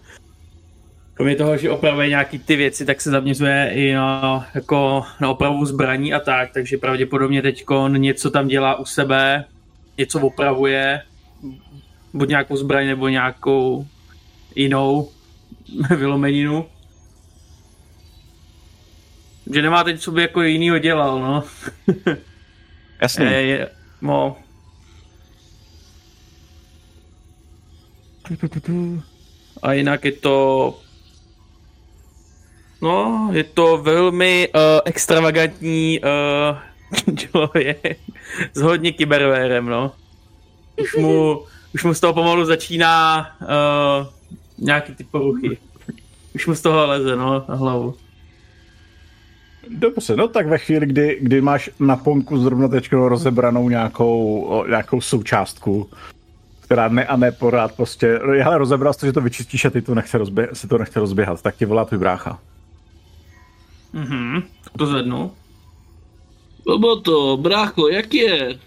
Kromě 1.13 1.35
toho, 1.35 1.57
že 1.57 1.69
opravuje 1.69 2.09
nějaký 2.09 2.39
ty 2.39 2.55
věci, 2.55 2.85
tak 2.85 3.01
se 3.01 3.11
zaměřuje 3.11 3.71
i 3.73 3.93
na, 3.93 4.47
jako 4.55 5.03
na 5.21 5.29
opravu 5.29 5.65
zbraní 5.65 6.13
a 6.13 6.19
tak, 6.19 6.53
takže 6.53 6.77
pravděpodobně 6.77 7.41
teď 7.41 7.65
něco 7.87 8.31
tam 8.31 8.47
dělá 8.47 8.79
u 8.79 8.85
sebe, 8.85 9.45
něco 9.97 10.19
opravuje, 10.19 11.01
buď 12.13 12.29
nějakou 12.29 12.57
zbraň 12.57 12.87
nebo 12.87 13.07
nějakou 13.07 13.87
jinou 14.55 15.09
vylomeninu. 15.97 16.65
Že 19.53 19.61
nemá 19.61 19.83
teď 19.83 19.99
co 19.99 20.11
by 20.11 20.21
jako 20.21 20.41
jinýho 20.41 20.79
dělal, 20.79 21.21
no. 21.21 21.43
Jasně. 23.01 23.25
Je, 23.25 23.41
je, 23.47 23.69
no. 24.01 24.37
A 29.61 29.73
jinak 29.73 30.05
je 30.05 30.11
to 30.11 30.77
No, 32.81 33.29
je 33.33 33.43
to 33.43 33.77
velmi 33.77 34.49
uh, 34.55 34.61
extravagantní 34.85 35.99
uh, 35.99 37.15
člověk 37.15 37.97
s 38.53 38.61
hodně 38.61 38.91
kybervérem, 38.91 39.65
no. 39.65 39.91
Už 40.81 40.95
mu, 40.95 41.41
už 41.73 41.83
mu 41.83 41.93
z 41.93 41.99
toho 41.99 42.13
pomalu 42.13 42.45
začíná 42.45 43.27
uh, 43.41 44.07
nějaký 44.57 44.95
ty 44.95 45.03
poruchy. 45.03 45.57
Už 46.35 46.47
mu 46.47 46.55
z 46.55 46.61
toho 46.61 46.87
leze, 46.87 47.15
no, 47.15 47.45
na 47.49 47.55
hlavu. 47.55 47.95
Dobře, 49.69 50.15
no 50.15 50.27
tak 50.27 50.47
ve 50.47 50.57
chvíli, 50.57 50.85
kdy, 50.85 51.17
kdy 51.21 51.41
máš 51.41 51.69
na 51.79 51.95
ponku 51.95 52.37
zrovna 52.37 52.67
teď 52.67 52.93
rozebranou 52.93 53.69
nějakou, 53.69 54.63
nějakou 54.69 55.01
součástku, 55.01 55.89
která 56.67 56.87
ne 56.87 57.05
a 57.05 57.15
ne 57.15 57.31
pořád 57.31 57.75
prostě, 57.75 58.19
ale 58.19 58.57
rozebral 58.57 58.93
jsi 58.93 58.99
to, 58.99 59.05
že 59.05 59.13
to 59.13 59.21
vyčistíš 59.21 59.65
a 59.65 59.69
ty 59.69 59.81
to 59.81 59.95
nechce 59.95 60.17
rozbě- 60.17 60.49
si 60.53 60.67
to 60.67 60.77
nechce 60.77 60.99
rozběhat, 60.99 61.41
tak 61.41 61.55
ti 61.55 61.65
volá 61.65 61.85
tvůj 61.85 61.99
brácha. 61.99 62.39
Mhm, 63.93 64.43
to 64.77 64.85
zvednu. 64.85 65.31
to, 67.03 67.37
brácho, 67.37 67.87
jak 67.87 68.13
je? 68.13 68.59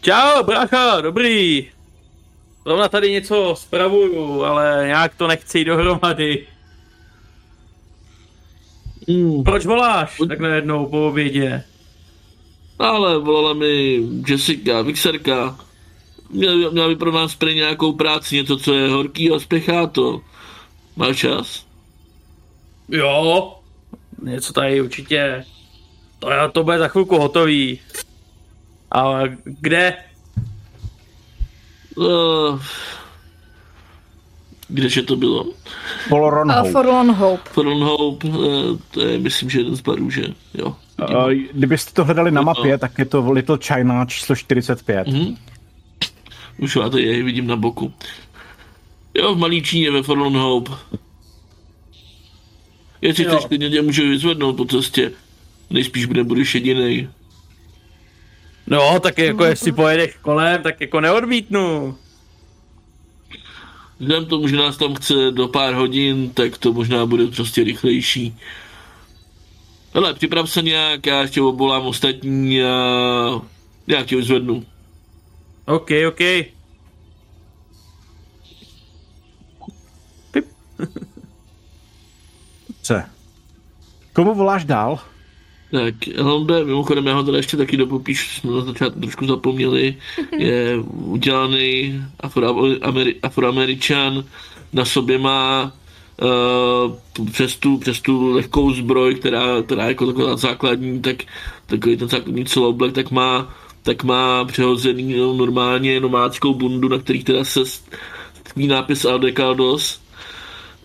Čau, 0.00 0.42
brácha, 0.44 1.00
dobrý. 1.00 1.68
Zrovna 2.64 2.88
tady 2.88 3.10
něco 3.10 3.54
spravuju, 3.58 4.44
ale 4.44 4.84
nějak 4.86 5.14
to 5.14 5.26
nechci 5.26 5.64
dohromady. 5.64 6.46
Mm. 9.08 9.44
Proč 9.44 9.66
voláš 9.66 10.16
tak 10.28 10.40
najednou 10.40 10.86
po 10.86 11.08
obědě? 11.08 11.62
Ale 12.78 13.18
volala 13.18 13.52
mi 13.54 14.02
Jessica, 14.28 14.82
Vixerka. 14.82 15.67
Měla, 16.30 16.70
měla 16.70 16.88
by 16.88 16.96
pro 16.96 17.12
nás 17.12 17.34
prý 17.34 17.54
nějakou 17.54 17.92
práci, 17.92 18.36
něco, 18.36 18.56
co 18.56 18.74
je 18.74 18.88
horký 18.88 19.30
a 19.30 19.38
spěchá 19.38 19.86
to. 19.86 20.20
Máš 20.96 21.16
čas? 21.16 21.66
Jo, 22.88 23.54
něco 24.22 24.52
tady 24.52 24.80
určitě. 24.80 25.44
To, 26.18 26.28
to 26.52 26.64
bude 26.64 26.78
za 26.78 26.88
chvilku 26.88 27.18
hotový. 27.18 27.80
A 28.92 29.20
kde? 29.44 29.96
Uh, 31.96 32.60
kdeže 34.68 35.02
to 35.02 35.16
bylo? 35.16 35.46
Forlorn 36.08 36.50
Hope. 36.50 36.68
Uh, 36.68 36.72
Forlorn 36.72 37.10
Hope. 37.10 37.50
Forlorn 37.50 37.82
Hope, 37.82 38.28
uh, 38.28 38.36
to 38.90 39.00
je 39.00 39.18
myslím, 39.18 39.50
že 39.50 39.60
jeden 39.60 39.76
z 39.76 39.80
barů, 39.80 40.10
že 40.10 40.22
jo. 40.54 40.76
Uh, 41.10 41.30
kdybyste 41.30 41.92
to 41.92 42.04
hledali 42.04 42.30
na 42.30 42.42
mapě, 42.42 42.78
tak 42.78 42.98
je 42.98 43.04
to 43.04 43.32
Little 43.32 43.58
China 43.62 44.04
číslo 44.04 44.36
45. 44.36 45.06
Mm-hmm. 45.06 45.36
Už 46.58 46.76
já 46.76 46.88
to 46.88 46.98
je, 46.98 47.22
vidím 47.22 47.46
na 47.46 47.56
boku. 47.56 47.92
Jo, 49.14 49.34
v 49.34 49.38
malý 49.38 49.62
Číně 49.62 49.90
ve 49.90 50.02
Forlorn 50.02 50.36
Hope. 50.36 50.72
Jestli 53.02 53.24
chceš, 53.24 53.44
klidně 53.44 53.70
tě 53.70 53.82
můžu 53.82 54.02
vyzvednout 54.02 54.56
po 54.56 54.64
cestě. 54.64 55.12
Nejspíš 55.70 56.04
bude 56.04 56.24
budeš 56.24 56.54
jedinej. 56.54 57.08
No, 58.66 59.00
tak 59.00 59.18
jako 59.18 59.44
jestli 59.44 59.72
pojedeš 59.72 60.16
kolem, 60.22 60.62
tak 60.62 60.80
jako 60.80 61.00
neodmítnu. 61.00 61.96
Vzhledem 63.98 64.26
tomu, 64.26 64.48
že 64.48 64.56
nás 64.56 64.76
tam 64.76 64.94
chce 64.94 65.14
do 65.30 65.48
pár 65.48 65.74
hodin, 65.74 66.30
tak 66.30 66.58
to 66.58 66.72
možná 66.72 67.06
bude 67.06 67.26
prostě 67.26 67.64
rychlejší. 67.64 68.36
Ale 69.94 70.14
připrav 70.14 70.50
se 70.50 70.62
nějak, 70.62 71.06
já 71.06 71.20
ještě 71.20 71.42
obolám 71.42 71.86
ostatní 71.86 72.62
a 72.62 73.40
já 73.86 74.04
tě 74.04 74.16
vyzvednu. 74.16 74.64
OK, 75.68 75.90
OK. 76.08 76.18
Pip. 80.30 80.46
Co? 82.82 82.94
Komu 84.12 84.34
voláš 84.34 84.64
dál? 84.64 84.98
Tak, 85.72 85.94
Helmbe, 86.16 86.64
mimochodem 86.64 87.06
já 87.06 87.14
ho 87.14 87.22
teda 87.22 87.36
ještě 87.36 87.56
taky 87.56 87.76
dopopíš, 87.76 88.38
jsme 88.38 88.52
na 88.52 88.60
začátku 88.60 89.00
trošku 89.00 89.26
zapomněli, 89.26 89.96
je 90.38 90.78
udělaný 90.92 92.00
afroameri, 92.20 93.20
afroameričan, 93.22 94.24
na 94.72 94.84
sobě 94.84 95.18
má 95.18 95.72
uh, 96.22 97.26
přes, 97.32 97.56
tu, 97.56 97.78
přes 97.78 98.00
tu 98.00 98.32
lehkou 98.32 98.72
zbroj, 98.72 99.14
která, 99.14 99.62
která 99.62 99.82
je 99.82 99.88
jako 99.88 100.06
taková 100.06 100.36
základní, 100.36 101.02
tak 101.02 101.16
takový 101.66 101.96
ten 101.96 102.08
základní 102.08 102.44
celoblek, 102.44 102.94
tak 102.94 103.10
má, 103.10 103.54
tak 103.88 104.04
má 104.04 104.44
přehozený 104.44 105.14
no, 105.14 105.32
normálně 105.32 106.00
nomádskou 106.00 106.54
bundu, 106.54 106.88
na 106.88 106.98
kterých 106.98 107.24
teda 107.24 107.44
se 107.44 107.60
takový 108.42 108.66
nápis 108.66 109.04
Aldecaldos 109.04 110.00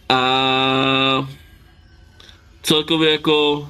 a 0.10 1.28
celkově 2.62 3.12
jako 3.12 3.68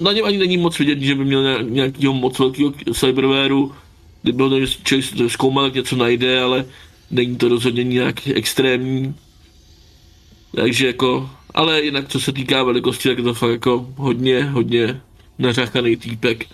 na 0.00 0.12
něm 0.12 0.24
ani 0.24 0.38
není 0.38 0.56
moc 0.56 0.78
vidět, 0.78 1.00
že 1.00 1.14
by 1.14 1.24
měl 1.24 1.62
nějakého 1.62 2.14
moc 2.14 2.38
velkého 2.38 2.72
cyberwareu, 2.94 3.74
kdyby 4.22 4.42
ho 4.42 4.66
člověk 4.66 5.30
zkoumal, 5.30 5.64
jak 5.64 5.74
něco 5.74 5.96
najde, 5.96 6.40
ale 6.42 6.64
není 7.10 7.36
to 7.36 7.48
rozhodně 7.48 7.84
nějak 7.84 8.28
extrémní. 8.28 9.14
Takže 10.56 10.86
jako, 10.86 11.30
ale 11.54 11.82
jinak 11.82 12.08
co 12.08 12.20
se 12.20 12.32
týká 12.32 12.62
velikosti, 12.62 13.08
tak 13.08 13.18
je 13.18 13.24
to 13.24 13.34
fakt 13.34 13.50
jako 13.50 13.86
hodně, 13.96 14.44
hodně 14.44 15.00
nařáchaný 15.38 15.96
týpek. 15.96 16.46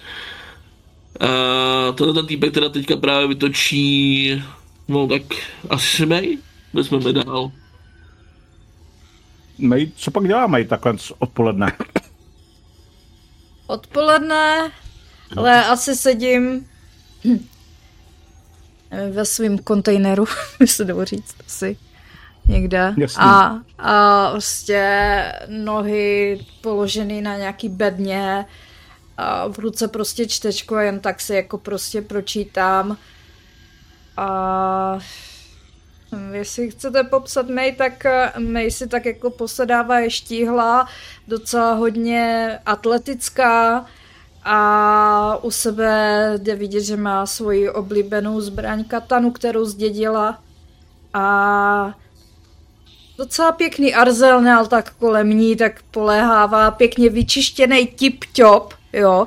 A 1.20 1.92
tenhle 1.92 2.14
ten 2.14 2.26
týpek 2.26 2.54
teda 2.54 2.68
teďka 2.68 2.96
právě 2.96 3.28
vytočí, 3.28 4.42
no 4.88 5.06
tak 5.06 5.22
asi 5.70 6.06
May, 6.06 6.38
vezmeme 6.72 7.12
dál. 7.12 7.50
May, 9.58 9.90
co 9.96 10.10
pak 10.10 10.26
dělá 10.26 10.46
May 10.46 10.64
takhle 10.64 10.94
odpoledne? 11.18 11.72
Odpoledne, 13.66 14.70
ale 15.36 15.64
asi 15.64 15.96
sedím 15.96 16.66
ve 19.10 19.24
svém 19.24 19.58
kontejneru, 19.58 20.24
by 20.58 20.66
se 20.66 20.84
dalo 20.84 21.04
říct 21.04 21.34
asi 21.46 21.76
někde. 22.48 22.94
A, 23.18 23.58
a 23.78 24.30
prostě 24.30 25.32
nohy 25.48 26.40
položeny 26.60 27.20
na 27.20 27.36
nějaký 27.36 27.68
bedně 27.68 28.44
a 29.16 29.48
v 29.48 29.58
ruce 29.58 29.88
prostě 29.88 30.26
čtečko, 30.28 30.78
jen 30.78 31.00
tak 31.00 31.20
si 31.20 31.34
jako 31.34 31.58
prostě 31.58 32.02
pročítám. 32.02 32.96
A 34.16 34.98
Jestli 36.32 36.70
chcete 36.70 37.04
popsat 37.04 37.48
May, 37.48 37.72
tak 37.72 38.06
eh, 38.06 38.32
May 38.38 38.70
si 38.70 38.86
tak 38.86 39.06
jako 39.06 39.30
posedává 39.30 39.98
je 39.98 40.10
štíhla, 40.10 40.88
docela 41.28 41.72
hodně 41.72 42.58
atletická 42.66 43.86
a 44.44 45.38
u 45.42 45.50
sebe 45.50 46.32
jde 46.36 46.54
vidět, 46.54 46.80
že 46.80 46.96
má 46.96 47.26
svoji 47.26 47.70
oblíbenou 47.70 48.40
zbraň 48.40 48.84
katanu, 48.84 49.30
kterou 49.30 49.64
zdědila 49.64 50.42
a 51.14 51.94
docela 53.18 53.52
pěkný 53.52 53.94
arzenál 53.94 54.66
tak 54.66 54.94
kolem 54.94 55.30
ní, 55.30 55.56
tak 55.56 55.82
poléhává 55.90 56.70
pěkně 56.70 57.10
vyčištěný 57.10 57.86
tip-top, 57.86 58.68
jo, 58.94 59.26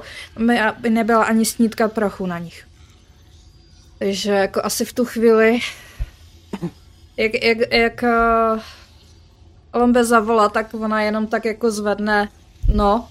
aby 0.67 0.89
nebyla 0.89 1.23
ani 1.23 1.45
snídka 1.45 1.87
prachu 1.87 2.25
na 2.25 2.39
nich. 2.39 2.67
Takže 3.99 4.31
jako 4.31 4.61
asi 4.63 4.85
v 4.85 4.93
tu 4.93 5.05
chvíli 5.05 5.59
jak, 7.17 7.43
jak, 7.43 7.57
jak 7.73 8.03
uh, 8.03 8.61
Lombe 9.73 10.05
zavolá, 10.05 10.49
tak 10.49 10.73
ona 10.73 11.01
jenom 11.01 11.27
tak 11.27 11.45
jako 11.45 11.71
zvedne, 11.71 12.29
no. 12.73 13.07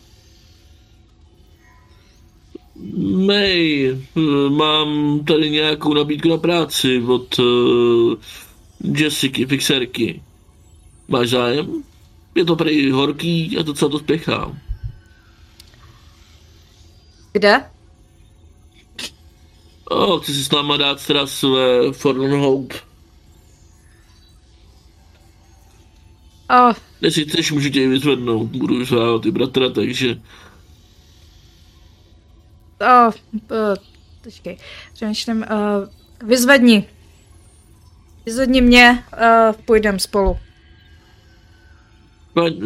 May, 3.27 3.97
mám 4.49 5.21
tady 5.25 5.51
nějakou 5.51 5.95
nabídku 5.95 6.29
na 6.29 6.37
práci 6.37 7.03
od 7.03 7.39
uh, 7.39 8.15
Jessiky, 8.81 9.47
fixerky. 9.47 10.23
Máš 11.09 11.29
zájem? 11.29 11.83
Je 12.35 12.45
to 12.45 12.57
prý 12.57 12.91
horký 12.91 13.59
a 13.59 13.63
docela 13.63 13.91
to 13.91 13.99
spěchá. 13.99 14.53
Kde? 17.37 17.65
O, 19.91 20.21
chci 20.21 20.35
si 20.35 20.45
s 20.45 20.51
náma 20.51 20.77
dát 20.77 21.07
teda 21.07 21.27
své 21.27 21.93
Forlorn 21.93 22.41
Hope. 22.41 22.75
A... 26.49 26.75
Jestli 27.01 27.25
chceš, 27.25 27.53
můžu 27.53 27.71
tě 27.71 27.89
vyzvednout. 27.89 28.47
Budu 28.47 28.79
vyzvávat 28.79 29.23
ty 29.23 29.31
bratra, 29.31 29.71
takže... 29.71 30.21
A, 32.87 33.07
uh, 33.07 33.13
počkej, 34.23 34.59
přemýšlím, 34.93 35.39
uh, 35.39 36.29
vyzvedni. 36.29 36.89
Vyzvedni 38.27 38.61
mě, 38.61 39.05
uh, 39.13 39.53
půjdem 39.53 39.99
spolu. 39.99 40.39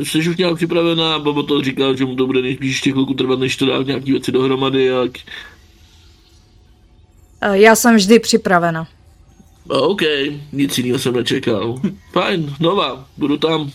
Jsi 0.03 0.19
už 0.19 0.37
nějak 0.37 0.57
připravená, 0.57 1.19
Bobo 1.19 1.43
to 1.43 1.63
říkal, 1.63 1.97
že 1.97 2.05
mu 2.05 2.17
to 2.17 2.27
bude 2.27 2.43
nejspíš 2.43 2.71
ještě 2.71 2.93
chvilku 2.93 3.15
trvat, 3.15 3.39
než 3.39 3.57
to 3.57 3.67
dá 3.67 3.83
nějaký 3.83 4.13
věci 4.13 4.33
dohromady, 4.33 4.85
jak... 4.85 5.11
Já 7.53 7.77
jsem 7.77 7.97
vždy 7.97 8.19
připravena. 8.19 8.89
OK, 9.69 10.01
nic 10.53 10.79
jiného 10.79 10.99
jsem 10.99 11.15
nečekal. 11.15 11.81
Fajn, 12.13 12.55
nova, 12.61 13.09
budu 13.17 13.37
tam. 13.37 13.71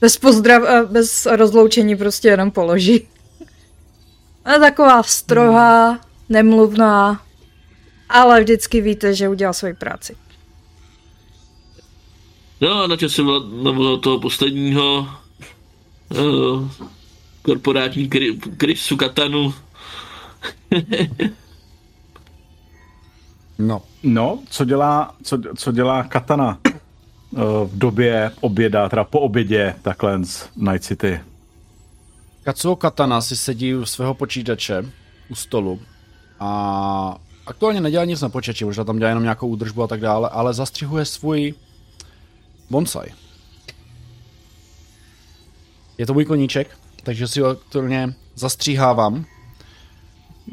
Bez 0.00 0.16
pozdrav, 0.16 0.62
eh, 0.66 0.84
bez 0.86 1.26
rozloučení 1.26 1.96
prostě 1.96 2.28
jenom 2.28 2.50
položí. 2.50 3.08
A 4.44 4.58
taková 4.58 5.02
strohá, 5.02 6.00
nemluvná, 6.28 7.22
ale 8.08 8.40
vždycky 8.40 8.80
víte, 8.80 9.14
že 9.14 9.28
udělal 9.28 9.54
svoji 9.54 9.74
práci. 9.74 10.16
No 12.64 12.82
a 12.82 12.86
na 12.86 12.96
čase 12.96 13.22
na 13.62 13.96
toho 14.00 14.20
posledního 14.20 15.08
uh, 16.08 16.68
korporátní 17.42 18.08
kry, 18.08 18.38
krysu 18.56 18.96
katanu. 18.96 19.54
no. 23.58 23.82
No, 24.02 24.38
co 24.50 24.64
dělá, 24.64 25.14
co, 25.22 25.38
co 25.56 25.72
dělá 25.72 26.02
katana 26.02 26.58
uh, 27.30 27.42
v 27.42 27.78
době 27.78 28.30
oběda, 28.40 28.88
teda 28.88 29.04
po 29.04 29.20
obědě, 29.20 29.74
takhle 29.82 30.24
z 30.24 30.48
Night 30.56 30.84
City? 30.84 31.20
Katsuo 32.42 32.76
Katana 32.76 33.20
si 33.20 33.36
sedí 33.36 33.74
u 33.74 33.84
svého 33.84 34.14
počítače 34.14 34.84
u 35.28 35.34
stolu 35.34 35.80
a 36.40 37.16
aktuálně 37.46 37.80
nedělá 37.80 38.04
nic 38.04 38.20
na 38.20 38.28
počítači, 38.28 38.64
možná 38.64 38.84
tam 38.84 38.98
dělá 38.98 39.08
jenom 39.08 39.22
nějakou 39.22 39.48
údržbu 39.48 39.82
a 39.82 39.86
tak 39.86 40.00
dále, 40.00 40.28
ale 40.28 40.54
zastřihuje 40.54 41.04
svůj 41.04 41.54
bonsai. 42.70 43.12
Je 45.98 46.06
to 46.06 46.14
můj 46.14 46.24
koníček, 46.24 46.78
takže 47.02 47.28
si 47.28 47.40
ho 47.40 47.48
aktuálně 47.48 48.14
zastříhávám. 48.34 49.24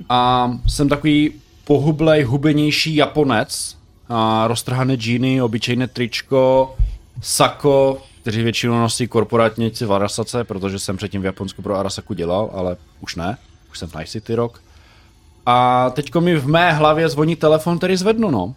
A 0.10 0.52
jsem 0.67 0.89
takový 0.89 1.34
pohublej, 1.63 2.24
hubenější 2.24 2.95
Japonec. 2.95 3.78
A 4.10 4.47
roztrhané 4.47 4.95
džíny, 4.95 5.41
obyčejné 5.41 5.88
tričko, 5.88 6.76
sako, 7.21 8.02
kteří 8.21 8.43
většinou 8.43 8.80
nosí 8.80 9.08
korporátníci 9.08 9.86
v 9.86 9.93
Arasace, 9.93 10.43
protože 10.43 10.80
jsem 10.80 10.97
předtím 10.97 11.21
v 11.21 11.26
Japonsku 11.26 11.62
pro 11.62 11.76
Arasaku 11.76 12.13
dělal, 12.13 12.50
ale 12.54 12.78
už 13.00 13.15
ne. 13.15 13.38
Už 13.71 13.80
jsem 13.80 13.89
v 13.89 13.95
Night 13.95 14.12
City 14.12 14.36
rok. 14.36 14.62
A 15.45 15.89
teďko 15.89 16.21
mi 16.21 16.36
v 16.36 16.47
mé 16.47 16.71
hlavě 16.71 17.10
zvoní 17.10 17.36
telefon, 17.36 17.78
který 17.78 17.97
zvednu, 17.97 18.32
no. 18.32 18.56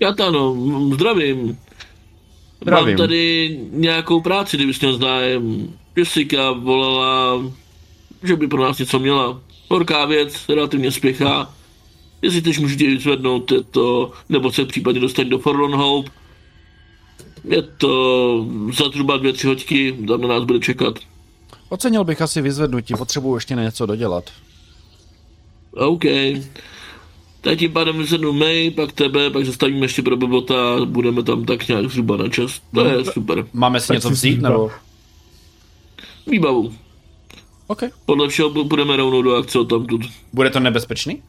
Já 0.00 0.12
to 0.12 0.26
ano, 0.26 0.56
zdravím. 0.94 1.58
zdravím. 2.62 2.88
Mám 2.88 2.96
tady 2.96 3.58
nějakou 3.70 4.20
práci, 4.20 4.56
kdybys 4.56 4.80
měl 4.80 4.98
zájem. 4.98 5.72
Jessica 5.96 6.52
volala, 6.52 7.42
že 8.22 8.36
by 8.36 8.48
pro 8.48 8.62
nás 8.62 8.78
něco 8.78 8.98
měla. 8.98 9.40
Horká 9.68 10.06
věc, 10.06 10.48
relativně 10.48 10.92
spěchá. 10.92 11.54
Jestli 12.22 12.42
teď 12.42 12.58
můžete 12.58 12.84
vyzvednout, 12.84 13.52
je 13.52 13.62
to, 13.62 14.12
nebo 14.28 14.52
se 14.52 14.64
případně 14.64 15.00
dostat 15.00 15.26
do 15.26 15.38
Forlorn 15.38 15.74
Hope. 15.74 16.10
Je 17.44 17.62
to 17.62 18.46
za 18.78 18.88
zhruba 18.88 19.16
dvě, 19.16 19.32
tři 19.32 19.46
hoďky, 19.46 19.96
tam 20.08 20.20
na 20.20 20.28
nás 20.28 20.44
bude 20.44 20.58
čekat. 20.60 20.98
Ocenil 21.68 22.04
bych 22.04 22.22
asi 22.22 22.42
vyzvednutí, 22.42 22.94
potřebuji 22.98 23.34
ještě 23.34 23.54
něco 23.54 23.86
dodělat. 23.86 24.24
OK. 25.72 26.04
Tak 27.40 27.58
tím 27.58 27.72
pádem 27.72 27.98
vyzvednu 27.98 28.32
May, 28.32 28.70
pak 28.70 28.92
tebe, 28.92 29.30
pak 29.30 29.44
zastavíme 29.44 29.84
ještě 29.84 30.02
pro 30.02 30.16
Bobota, 30.16 30.84
budeme 30.84 31.22
tam 31.22 31.44
tak 31.44 31.68
nějak 31.68 31.90
zhruba 31.90 32.16
na 32.16 32.28
čas. 32.28 32.62
To 32.74 32.86
je 32.86 32.96
no, 32.98 33.04
super. 33.04 33.46
Máme 33.52 33.80
si 33.80 33.88
tak 33.88 33.94
něco 33.94 34.10
vzít, 34.10 34.42
nebo? 34.42 34.70
Výbavu. 36.26 36.74
OK. 37.66 37.82
Podle 38.04 38.28
všeho 38.28 38.64
budeme 38.64 38.96
rovnou 38.96 39.22
do 39.22 39.36
akce 39.36 39.58
tam 39.64 39.86
tu. 39.86 39.98
Bude 40.32 40.50
to 40.50 40.60
nebezpečný? 40.60 41.22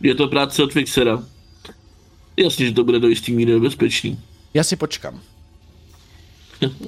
Je 0.00 0.14
to 0.14 0.28
práce 0.28 0.62
od 0.62 0.72
Fixera. 0.72 1.24
Jasně, 2.36 2.66
že 2.66 2.72
to 2.72 2.84
bude 2.84 2.98
do 2.98 3.08
jistý 3.08 3.32
míry 3.32 3.52
nebezpečný. 3.52 4.20
Já 4.54 4.64
si 4.64 4.76
počkám. 4.76 5.20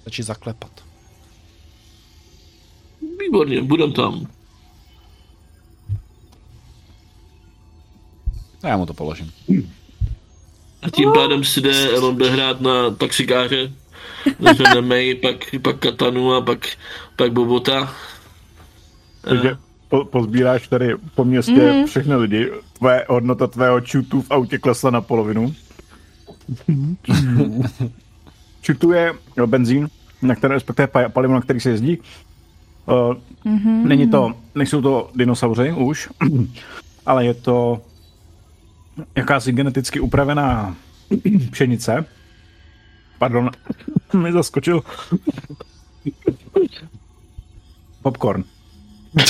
Stačí 0.00 0.22
zaklepat. 0.22 0.89
Výborně, 3.30 3.62
budem 3.62 3.92
tam. 3.92 4.26
A 8.62 8.68
já 8.68 8.76
mu 8.76 8.86
to 8.86 8.94
položím. 8.94 9.32
A 10.82 10.90
tím 10.90 11.12
pádem 11.12 11.44
si 11.44 11.60
jde, 11.60 12.00
on 12.00 12.16
jde 12.16 12.30
hrát 12.30 12.60
na 12.60 12.90
taxikáře, 12.90 13.72
začne 14.38 14.80
May, 14.80 15.14
pak, 15.14 15.36
pak 15.62 15.78
Katanu 15.78 16.34
a 16.34 16.40
pak, 16.40 16.66
pak 17.16 17.32
Bobota. 17.32 17.94
Takže 19.20 19.56
po, 19.88 20.04
pozbíráš 20.04 20.68
tady 20.68 20.96
po 21.14 21.24
městě 21.24 21.52
mm-hmm. 21.52 21.86
všechny 21.86 22.14
lidi, 22.14 22.50
tvoje 22.72 23.04
hodnota 23.08 23.46
tvého 23.46 23.80
čutu 23.80 24.22
v 24.22 24.30
autě 24.30 24.58
klesla 24.58 24.90
na 24.90 25.00
polovinu. 25.00 25.54
čutu 28.62 28.92
je 28.92 29.14
benzín, 29.46 29.88
na 30.22 30.34
které, 30.34 30.54
respektive 30.54 30.88
palivo, 31.08 31.34
na 31.34 31.40
který 31.40 31.60
se 31.60 31.70
jezdí. 31.70 31.98
Uh, 32.90 33.14
mm-hmm. 33.44 33.84
Není 33.84 34.10
to, 34.10 34.32
nejsou 34.54 34.82
to 34.82 35.10
dinosauři 35.14 35.72
už, 35.72 36.08
ale 37.06 37.24
je 37.24 37.34
to 37.34 37.82
jakási 39.16 39.52
geneticky 39.52 40.00
upravená 40.00 40.76
pšenice. 41.50 42.04
Pardon, 43.18 43.50
mi 44.12 44.32
zaskočil. 44.32 44.82
Popcorn. 48.02 48.44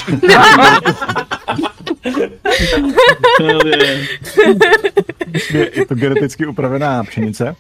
je, 5.52 5.70
je 5.78 5.86
to 5.86 5.94
geneticky 5.94 6.46
upravená 6.46 7.04
pšenice, 7.04 7.56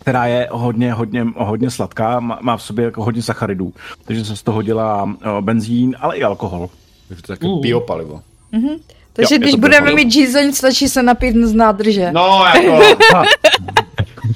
která 0.00 0.26
je 0.26 0.48
hodně, 0.50 0.92
hodně, 0.92 1.26
hodně 1.36 1.70
sladká, 1.70 2.20
má, 2.20 2.38
má 2.42 2.56
v 2.56 2.62
sobě 2.62 2.84
jako 2.84 3.04
hodně 3.04 3.22
sacharidů, 3.22 3.74
takže 4.04 4.24
se 4.24 4.36
z 4.36 4.42
toho 4.42 4.62
dělá 4.62 5.02
o, 5.02 5.42
benzín, 5.42 5.96
ale 6.00 6.16
i 6.16 6.22
alkohol. 6.22 6.70
Takže 7.08 7.22
to 7.22 7.32
je 7.32 7.38
uh. 7.38 7.60
biopalivo. 7.60 8.22
Mm-hmm. 8.52 8.80
Takže 9.12 9.34
jo, 9.34 9.38
když 9.38 9.54
budeme 9.54 9.86
biopalivo. 9.86 9.96
mít 9.96 10.12
žízeň, 10.12 10.52
stačí 10.52 10.88
se 10.88 11.02
napít 11.02 11.36
z 11.36 11.52
nádrže. 11.54 12.12
No, 12.12 12.44
jako... 12.54 12.80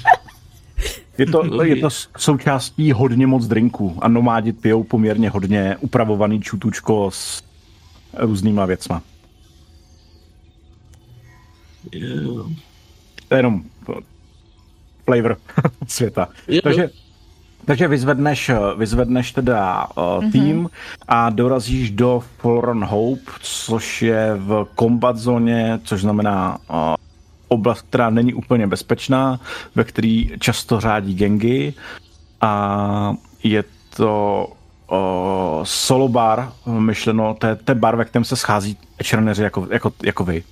Je 1.17 1.25
to, 1.25 1.63
je 1.63 1.75
to 1.75 1.89
součástí 2.17 2.91
hodně 2.91 3.27
moc 3.27 3.47
drinků 3.47 3.97
a 4.01 4.07
nomádi 4.07 4.53
pijou 4.53 4.83
poměrně 4.83 5.29
hodně 5.29 5.77
upravovaný 5.79 6.41
čutučko 6.41 7.11
s 7.11 7.43
různýma 8.17 8.65
věcma. 8.65 9.01
Yeah. 11.91 12.23
To 13.27 13.35
je 13.35 13.39
jenom 13.39 13.63
flavor 15.05 15.37
světa. 15.87 16.29
Takže, 16.63 16.89
takže 17.65 17.87
vyzvedneš, 17.87 18.51
vyzvedneš 18.77 19.31
teda 19.31 19.87
uh, 19.97 20.03
mm-hmm. 20.03 20.31
tým 20.31 20.69
a 21.07 21.29
dorazíš 21.29 21.91
do 21.91 22.23
Forlorn 22.37 22.83
Hope, 22.83 23.31
což 23.41 24.01
je 24.01 24.35
v 24.35 24.67
combat 24.79 25.17
zóně, 25.17 25.79
což 25.83 26.01
znamená 26.01 26.57
uh, 26.69 26.95
oblast, 27.47 27.81
která 27.81 28.09
není 28.09 28.33
úplně 28.33 28.67
bezpečná, 28.67 29.39
ve 29.75 29.83
který 29.83 30.31
často 30.39 30.79
řádí 30.79 31.13
gengy 31.13 31.73
a 32.41 33.13
je 33.43 33.63
to 33.95 34.47
o, 34.87 35.61
solo 35.63 36.07
bar, 36.07 36.51
myšleno, 36.65 37.33
to 37.33 37.47
je, 37.47 37.55
to 37.55 37.71
je 37.71 37.75
bar, 37.75 37.95
ve 37.95 38.05
kterém 38.05 38.25
se 38.25 38.35
schází 38.35 38.77
černeři 39.03 39.43
jako, 39.43 39.67
jako, 39.71 39.93
jako 40.03 40.23
vy. 40.23 40.43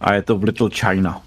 A 0.00 0.14
je 0.14 0.22
to 0.22 0.38
v 0.38 0.44
Little 0.44 0.70
China. 0.72 1.22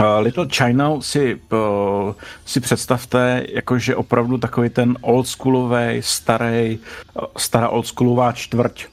Uh, 0.00 0.06
Little 0.20 0.46
China 0.48 1.00
si, 1.00 1.34
uh, 1.34 2.12
si 2.44 2.60
představte, 2.60 3.46
jakože 3.48 3.96
opravdu 3.96 4.38
takový 4.38 4.68
ten 4.70 4.98
oldschoolový, 5.00 5.98
starý, 6.00 6.78
stará 7.36 7.68
oldschoolová 7.68 8.32
čtvrť 8.32 8.86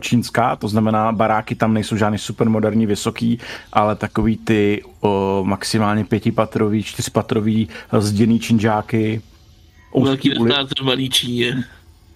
čínská, 0.00 0.56
to 0.56 0.68
znamená 0.68 1.12
baráky 1.12 1.54
tam 1.54 1.74
nejsou 1.74 1.96
žádný 1.96 2.18
supermoderní 2.18 2.86
vysoký, 2.86 3.38
ale 3.72 3.96
takový 3.96 4.36
ty 4.36 4.82
o, 5.00 5.42
maximálně 5.46 6.04
pětipatrový, 6.04 6.82
čtyřpatrový 6.82 7.68
zděný 7.98 8.40
činžáky. 8.40 9.22
Velký 10.02 10.38
uli... 10.38 10.52
malý 10.84 11.10
Číně. 11.10 11.64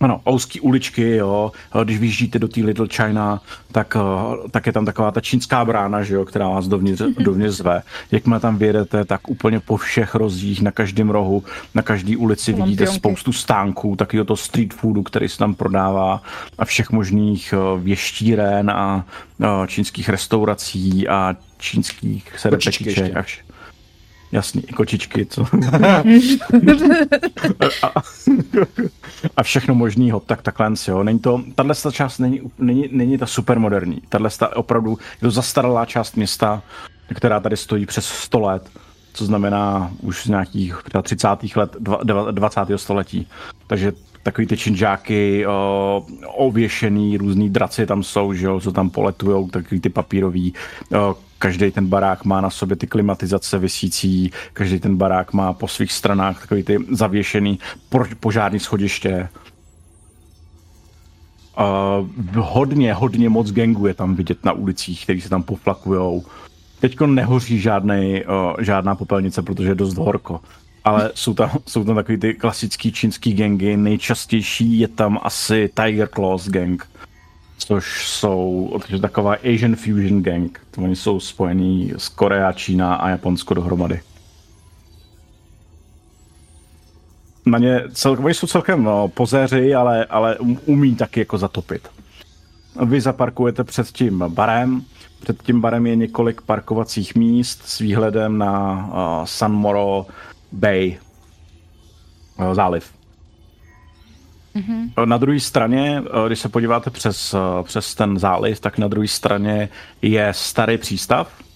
Ano, 0.00 0.20
ouský 0.28 0.60
uličky, 0.60 1.16
jo. 1.16 1.52
Když 1.84 1.98
vyjíždíte 1.98 2.38
do 2.38 2.48
té 2.48 2.60
Little 2.60 2.86
China, 2.92 3.40
tak, 3.72 3.96
eh, 3.96 4.48
tak 4.50 4.66
je 4.66 4.72
tam 4.72 4.84
taková 4.84 5.10
ta 5.10 5.20
čínská 5.20 5.64
brána, 5.64 6.02
že 6.02 6.14
jo, 6.14 6.24
která 6.24 6.48
vás 6.48 6.68
dovnitř, 6.68 7.02
dovnitř 7.18 7.56
zve. 7.56 7.82
Jakmile 8.10 8.40
tam 8.40 8.58
vyjedete, 8.58 9.04
tak 9.04 9.28
úplně 9.28 9.60
po 9.60 9.76
všech 9.76 10.14
rozdích, 10.14 10.62
na 10.62 10.70
každém 10.70 11.10
rohu, 11.10 11.44
na 11.74 11.82
každé 11.82 12.16
ulici 12.16 12.52
Mám 12.52 12.62
vidíte 12.62 12.84
pionky. 12.84 12.98
spoustu 12.98 13.32
stánků, 13.32 13.96
takového 13.96 14.24
to 14.24 14.36
street 14.36 14.74
foodu, 14.74 15.02
který 15.02 15.28
se 15.28 15.38
tam 15.38 15.54
prodává 15.54 16.22
a 16.58 16.64
všech 16.64 16.90
možných 16.90 17.54
eh, 17.56 17.80
věštíren 17.80 18.70
a 18.70 19.04
eh, 19.42 19.46
čínských 19.66 20.08
restaurací 20.08 21.08
a 21.08 21.36
čínských 21.58 22.32
sedepečíček. 22.36 23.26
Jasný, 24.36 24.62
kočičky, 24.62 25.26
co? 25.26 25.46
a, 25.82 26.02
a, 29.36 29.42
všechno 29.42 29.74
možného, 29.74 30.20
tak 30.20 30.42
takhle, 30.42 30.72
jo. 30.88 31.02
Není 31.02 31.18
to, 31.18 31.42
tahle 31.54 31.74
část 31.92 32.18
není, 32.18 32.40
není, 32.58 32.88
není 32.92 33.18
ta 33.18 33.26
super 33.26 33.58
moderní. 33.58 34.02
Tahle 34.08 34.30
opravdu 34.54 34.90
je 34.90 35.20
to 35.20 35.30
zastaralá 35.30 35.84
část 35.84 36.16
města, 36.16 36.62
která 37.14 37.40
tady 37.40 37.56
stojí 37.56 37.86
přes 37.86 38.06
100 38.06 38.40
let, 38.40 38.70
co 39.12 39.24
znamená 39.24 39.90
už 40.02 40.22
z 40.22 40.26
nějakých 40.26 40.76
30. 41.02 41.28
let 41.56 41.76
20. 42.30 42.60
století. 42.76 43.28
Takže 43.66 43.92
takový 44.26 44.46
ty 44.46 44.56
činžáky 44.56 45.46
o, 45.46 46.06
ověšený, 46.26 47.16
různý 47.16 47.50
draci 47.50 47.86
tam 47.86 48.02
jsou, 48.02 48.34
že 48.34 48.46
jo, 48.46 48.60
co 48.60 48.72
tam 48.72 48.90
poletujou, 48.90 49.48
takový 49.48 49.80
ty 49.80 49.88
papírový. 49.88 50.54
O, 50.98 51.14
každý 51.38 51.70
ten 51.70 51.86
barák 51.86 52.24
má 52.24 52.40
na 52.40 52.50
sobě 52.50 52.76
ty 52.76 52.86
klimatizace 52.86 53.58
vysící, 53.58 54.30
každý 54.52 54.80
ten 54.80 54.96
barák 54.96 55.32
má 55.32 55.52
po 55.52 55.68
svých 55.68 55.92
stranách 55.92 56.40
takový 56.40 56.62
ty 56.62 56.78
zavěšený 56.90 57.58
požární 58.20 58.58
schodiště. 58.58 59.28
Uh, 61.58 62.06
hodně, 62.36 62.94
hodně 62.94 63.28
moc 63.28 63.52
gangů 63.52 63.86
je 63.86 63.94
tam 63.94 64.14
vidět 64.14 64.44
na 64.44 64.52
ulicích, 64.52 65.02
který 65.02 65.20
se 65.20 65.28
tam 65.28 65.42
poflakujou. 65.42 66.24
Teďko 66.80 67.06
nehoří 67.06 67.58
žádnej, 67.58 68.24
uh, 68.26 68.56
žádná 68.60 68.94
popelnice, 68.94 69.42
protože 69.42 69.68
je 69.68 69.74
dost 69.74 69.96
horko 69.96 70.40
ale 70.86 71.10
jsou 71.14 71.34
tam, 71.34 71.50
jsou 71.66 71.84
tam 71.84 71.94
takový 71.94 72.18
ty 72.18 72.34
klasický 72.34 72.92
čínský 72.92 73.34
gangy. 73.34 73.76
Nejčastější 73.76 74.78
je 74.78 74.88
tam 74.88 75.18
asi 75.22 75.70
Tiger 75.74 76.08
Claws 76.08 76.48
gang, 76.48 76.88
což 77.58 78.08
jsou 78.08 78.70
takže 78.80 78.98
taková 78.98 79.34
Asian 79.34 79.76
Fusion 79.76 80.22
gang. 80.22 80.60
To 80.70 80.80
oni 80.80 80.96
jsou 80.96 81.20
spojení 81.20 81.92
z 81.96 82.08
Korea, 82.08 82.52
Čína 82.52 82.94
a 82.94 83.08
Japonsko 83.08 83.54
dohromady. 83.54 84.00
Na 87.46 87.58
ně 87.58 87.82
celkem, 87.92 88.24
oni 88.24 88.34
jsou 88.34 88.46
celkem 88.46 88.82
no, 88.82 89.08
pozéři, 89.08 89.74
ale, 89.74 90.04
ale 90.04 90.38
um, 90.38 90.58
umí 90.66 90.96
taky 90.96 91.20
jako 91.20 91.38
zatopit. 91.38 91.88
Vy 92.84 93.00
zaparkujete 93.00 93.64
před 93.64 93.86
tím 93.86 94.24
barem, 94.28 94.82
před 95.20 95.42
tím 95.42 95.60
barem 95.60 95.86
je 95.86 95.96
několik 95.96 96.40
parkovacích 96.40 97.14
míst 97.14 97.62
s 97.64 97.78
výhledem 97.78 98.38
na 98.38 98.72
uh, 98.86 99.24
San 99.24 99.52
Moro, 99.52 100.06
Bay, 100.52 100.98
eh, 102.38 102.54
záliv. 102.54 102.92
Mm-hmm. 104.56 105.06
Na 105.06 105.16
druhé 105.16 105.40
straně, 105.40 106.02
eh, 106.06 106.26
když 106.26 106.38
se 106.38 106.48
podíváte 106.48 106.90
přes, 106.90 107.34
přes 107.62 107.94
ten 107.94 108.18
záliv, 108.18 108.60
tak 108.60 108.78
na 108.78 108.88
druhé 108.88 109.08
straně 109.08 109.68
je 110.02 110.28
starý 110.32 110.78
přístav. 110.78 111.46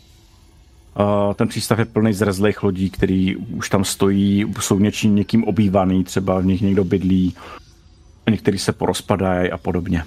Ten 1.35 1.49
přístav 1.49 1.79
je 1.79 1.85
plný 1.85 2.13
zrezlých 2.13 2.63
lodí, 2.63 2.91
který 2.91 3.37
už 3.37 3.71
tam 3.71 3.85
stojí, 3.85 4.55
jsou 4.61 4.79
něčím 4.79 5.17
někým 5.17 5.45
obývaný, 5.45 6.05
třeba 6.05 6.41
v 6.41 6.45
nich 6.45 6.61
někdo 6.61 6.85
bydlí, 6.85 7.35
některý 8.31 8.59
se 8.59 8.73
porozpadají 8.73 9.51
a 9.51 9.59
podobně. 9.59 10.05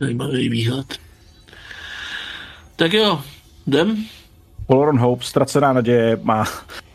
Zajímavý 0.00 0.48
výhled. 0.48 0.98
Tak 2.76 2.92
jo, 2.92 3.22
jdem. 3.66 4.04
Forlorn 4.66 4.98
Hope, 4.98 5.24
ztracená 5.24 5.72
naděje, 5.72 6.18
má, 6.22 6.44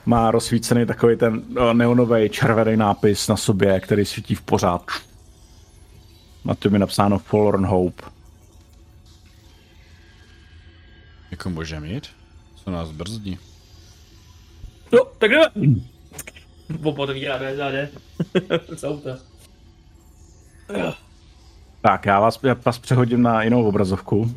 má 0.05 0.31
rozsvícený 0.31 0.85
takový 0.85 1.17
ten 1.17 1.43
neonový 1.73 2.29
červený 2.29 2.77
nápis 2.77 3.27
na 3.27 3.37
sobě, 3.37 3.79
který 3.79 4.05
svítí 4.05 4.35
v 4.35 4.41
pořád. 4.41 4.85
Na 6.45 6.55
tom 6.55 6.73
je 6.73 6.79
napsáno 6.79 7.19
Forlorn 7.19 7.65
Hope. 7.65 8.03
Jako 11.31 11.49
může 11.49 11.79
mít? 11.79 12.07
Co 12.55 12.71
nás 12.71 12.91
brzdí? 12.91 13.39
No, 14.91 15.05
tak 15.17 15.31
jdeme. 15.31 15.75
Dveře 16.69 17.55
záde. 17.57 17.89
to. 18.81 19.17
Tak, 21.81 22.05
já 22.05 22.19
vás, 22.19 22.39
já 22.43 22.55
vás 22.65 22.79
přehodím 22.79 23.21
na 23.21 23.43
jinou 23.43 23.67
obrazovku. 23.67 24.35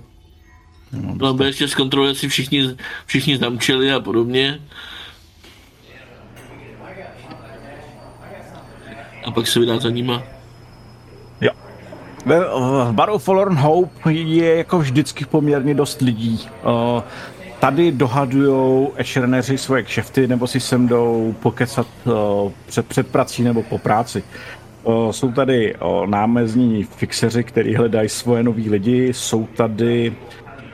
No, 0.93 1.29
aby 1.29 1.45
ještě 1.45 1.69
zkontroluje, 1.69 2.15
si 2.15 2.29
všichni, 2.29 2.77
všichni 3.07 3.39
zamčeli 3.39 3.93
a 3.93 4.01
podobně. 4.01 4.61
A 9.25 9.31
pak 9.31 9.47
se 9.47 9.61
vydá 9.61 9.79
za 9.79 9.91
nima. 9.91 10.23
Jo. 11.41 11.51
Ve, 12.27 12.41
v 12.85 12.93
baru 12.93 13.19
Forlorn 13.19 13.57
Hope 13.57 14.13
je 14.13 14.57
jako 14.57 14.79
vždycky 14.79 15.25
poměrně 15.25 15.75
dost 15.75 16.01
lidí. 16.01 16.49
Uh, 16.65 17.03
tady 17.61 17.93
dohadujou 17.93 18.93
ešerneři 18.97 19.59
svoje 19.59 19.83
kšefty 19.83 20.27
nebo 20.27 20.47
si 20.47 20.61
sem 20.61 20.89
jdou 20.89 21.35
pokecat 21.43 21.87
uh, 22.05 22.53
před, 22.67 22.87
před 22.87 23.07
prací 23.07 23.43
nebo 23.43 23.63
po 23.63 23.79
práci. 23.79 24.23
Uh, 24.85 25.11
jsou 25.11 25.33
tady 25.33 25.75
uh, 25.75 26.07
námezní 26.07 26.85
fixeři, 26.85 27.45
kteří 27.45 27.75
hledají 27.75 28.09
svoje 28.09 28.43
nový 28.43 28.71
lidi, 28.71 29.09
jsou 29.13 29.47
tady 29.47 30.13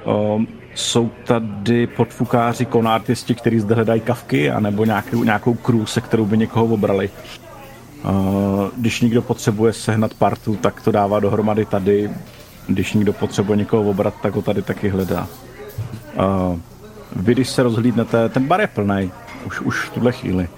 Um, 0.09 0.49
jsou 0.75 1.11
tady 1.25 1.87
podfukáři, 1.87 2.65
konartisti, 2.65 3.35
kteří 3.35 3.61
zde 3.61 3.75
hledají 3.75 4.01
kavky, 4.01 4.51
anebo 4.51 4.85
nějakou, 4.85 5.25
nějakou 5.25 5.55
crew, 5.55 5.85
se 5.85 6.01
kterou 6.01 6.25
by 6.25 6.39
někoho 6.39 6.67
obrali. 6.67 7.11
Uh, 8.05 8.11
když 8.77 9.01
někdo 9.01 9.23
potřebuje 9.23 9.73
sehnat 9.73 10.15
partu, 10.15 10.57
tak 10.57 10.83
to 10.83 10.93
dává 10.93 11.21
dohromady 11.21 11.65
tady. 11.65 12.11
Když 12.67 12.93
někdo 12.93 13.13
potřebuje 13.13 13.57
někoho 13.59 13.91
obrat, 13.91 14.15
tak 14.23 14.35
ho 14.35 14.43
tady 14.43 14.63
taky 14.63 14.89
hledá. 14.89 15.27
Uh, 16.17 16.59
vy, 17.17 17.35
když 17.35 17.49
se 17.49 17.63
rozhlídnete, 17.63 18.29
ten 18.29 18.47
bar 18.47 18.61
je 18.61 18.67
plný, 18.67 19.11
už, 19.47 19.61
už 19.61 19.81
v 19.81 19.91
tuhle 19.91 20.13
chvíli. 20.13 20.49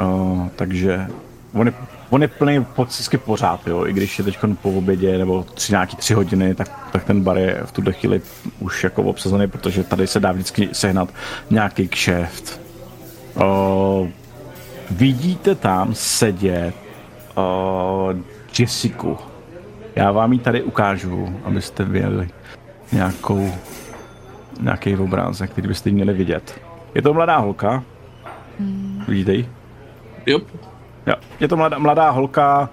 Uh, 0.00 0.48
takže 0.56 1.06
on 1.54 1.66
je 1.66 1.72
on 2.10 2.22
je 2.22 2.28
plný 2.28 2.64
pocitsky 2.64 3.18
pořád, 3.18 3.66
jo, 3.66 3.86
i 3.86 3.92
když 3.92 4.18
je 4.18 4.24
teď 4.24 4.38
po 4.62 4.70
obědě 4.70 5.18
nebo 5.18 5.42
tři, 5.54 5.72
nějaký 5.72 5.96
tři 5.96 6.14
hodiny, 6.14 6.54
tak, 6.54 6.90
tak 6.92 7.04
ten 7.04 7.22
bar 7.22 7.38
je 7.38 7.60
v 7.64 7.72
tuhle 7.72 7.92
chvíli 7.92 8.20
už 8.60 8.84
jako 8.84 9.02
obsazený, 9.02 9.46
protože 9.48 9.84
tady 9.84 10.06
se 10.06 10.20
dá 10.20 10.32
vždycky 10.32 10.68
sehnat 10.72 11.08
nějaký 11.50 11.88
kšeft. 11.88 12.60
O, 13.34 14.08
vidíte 14.90 15.54
tam 15.54 15.94
sedět 15.94 16.74
o, 17.34 18.14
Jessica. 18.58 19.08
Já 19.96 20.12
vám 20.12 20.32
ji 20.32 20.38
tady 20.38 20.62
ukážu, 20.62 21.40
abyste 21.44 21.84
viděli 21.84 22.28
nějakou, 22.92 23.52
nějaký 24.60 24.96
obrázek, 24.96 25.50
který 25.50 25.68
byste 25.68 25.90
měli 25.90 26.12
vidět. 26.12 26.60
Je 26.94 27.02
to 27.02 27.14
mladá 27.14 27.38
holka. 27.38 27.82
Hmm. 28.58 29.04
Vidíte 29.08 29.32
ji? 29.34 29.48
Yep. 30.26 30.73
Jo, 31.06 31.14
je 31.40 31.48
to 31.48 31.56
mladá, 31.56 31.78
mladá 31.78 32.10
holka, 32.10 32.68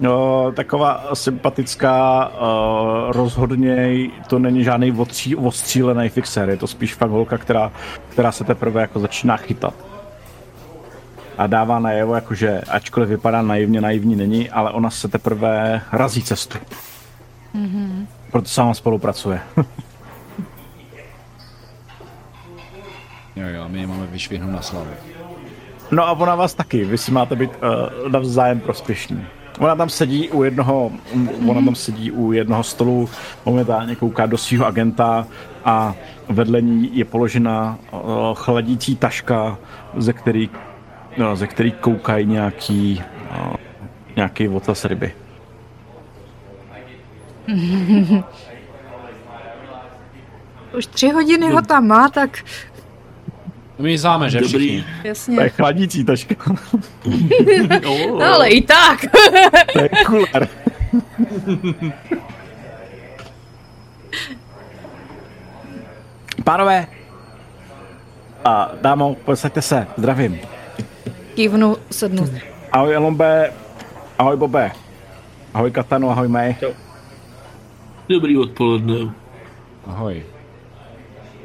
jo, 0.00 0.52
taková 0.56 1.04
sympatická, 1.14 2.28
uh, 2.28 2.32
rozhodně 3.12 4.08
to 4.28 4.38
není 4.38 4.64
žádný 4.64 4.92
odstří, 4.92 5.36
odstřílený 5.36 6.08
fixer, 6.08 6.50
je 6.50 6.56
to 6.56 6.66
spíš 6.66 6.94
fakt 6.94 7.10
holka, 7.10 7.38
která, 7.38 7.72
která 8.08 8.32
se 8.32 8.44
teprve 8.44 8.80
jako 8.80 9.00
začíná 9.00 9.36
chytat. 9.36 9.74
A 11.38 11.46
dává 11.46 11.78
najevo, 11.78 12.14
jakože 12.14 12.60
ačkoliv 12.60 13.08
vypadá 13.08 13.42
naivně, 13.42 13.80
naivní 13.80 14.16
není, 14.16 14.50
ale 14.50 14.70
ona 14.70 14.90
se 14.90 15.08
teprve 15.08 15.82
razí 15.92 16.22
cestu. 16.22 16.58
Mm-hmm. 17.54 18.06
Proto 18.30 18.48
sama 18.48 18.74
spolupracuje. 18.74 19.40
jo, 23.36 23.48
jo, 23.48 23.68
my 23.68 23.80
je 23.80 23.86
máme 23.86 24.06
vyšvihnout 24.06 24.52
na 24.52 24.62
slavu. 24.62 24.90
No 25.94 26.08
a 26.08 26.12
ona 26.12 26.34
vás 26.34 26.54
taky, 26.54 26.84
vy 26.84 26.98
si 26.98 27.12
máte 27.12 27.36
být 27.36 27.50
uh, 27.50 28.12
navzájem 28.12 28.60
prospěšní. 28.60 29.26
Ona 29.58 29.76
tam 29.76 29.88
sedí 29.88 30.28
u 30.28 30.42
jednoho, 30.42 30.90
mm-hmm. 31.14 31.50
ona 31.50 31.62
tam 31.62 31.74
sedí 31.74 32.10
u 32.10 32.32
jednoho 32.32 32.62
stolu, 32.62 33.08
momentálně 33.44 33.96
kouká 33.96 34.26
do 34.26 34.38
svého 34.38 34.66
agenta 34.66 35.26
a 35.64 35.94
vedle 36.28 36.62
ní 36.62 36.90
je 36.98 37.04
položena 37.04 37.78
uh, 37.90 38.00
chladící 38.34 38.96
taška, 38.96 39.58
ze 39.96 40.12
který, 40.12 40.50
no, 41.18 41.36
ze 41.36 41.46
který 41.46 41.72
koukají 41.72 42.26
nějaký, 42.26 43.02
uh, 43.30 43.54
nějaký 44.16 44.48
ocas 44.48 44.84
ryby. 44.84 45.14
Už 50.78 50.86
tři 50.86 51.10
hodiny 51.10 51.50
ho 51.50 51.62
tam 51.62 51.86
má, 51.86 52.08
tak 52.08 52.44
my 53.78 53.98
známe, 53.98 54.30
že 54.30 54.40
Dobrý. 54.40 54.58
všichni. 54.58 54.84
Jasně. 55.04 55.36
To 55.36 55.42
je 55.42 55.48
chladící 55.48 56.04
taška. 56.04 56.34
no, 57.84 58.20
ale 58.34 58.48
i 58.48 58.60
tak. 58.62 59.00
to 59.72 59.82
je 59.82 59.88
kuler. 60.06 60.48
Pánové, 66.44 66.86
a 68.44 68.70
dámo, 68.82 69.14
posaďte 69.24 69.62
se, 69.62 69.86
zdravím. 69.96 70.38
Kývnu 71.34 71.76
sednu. 71.90 72.28
Ahoj 72.72 72.94
Elombe, 72.94 73.52
ahoj 74.18 74.36
Bobe, 74.36 74.72
ahoj 75.54 75.70
Katanu, 75.70 76.10
ahoj 76.10 76.28
May. 76.28 76.56
Dobrý 78.08 78.36
odpoledne. 78.38 79.14
Ahoj. 79.86 80.22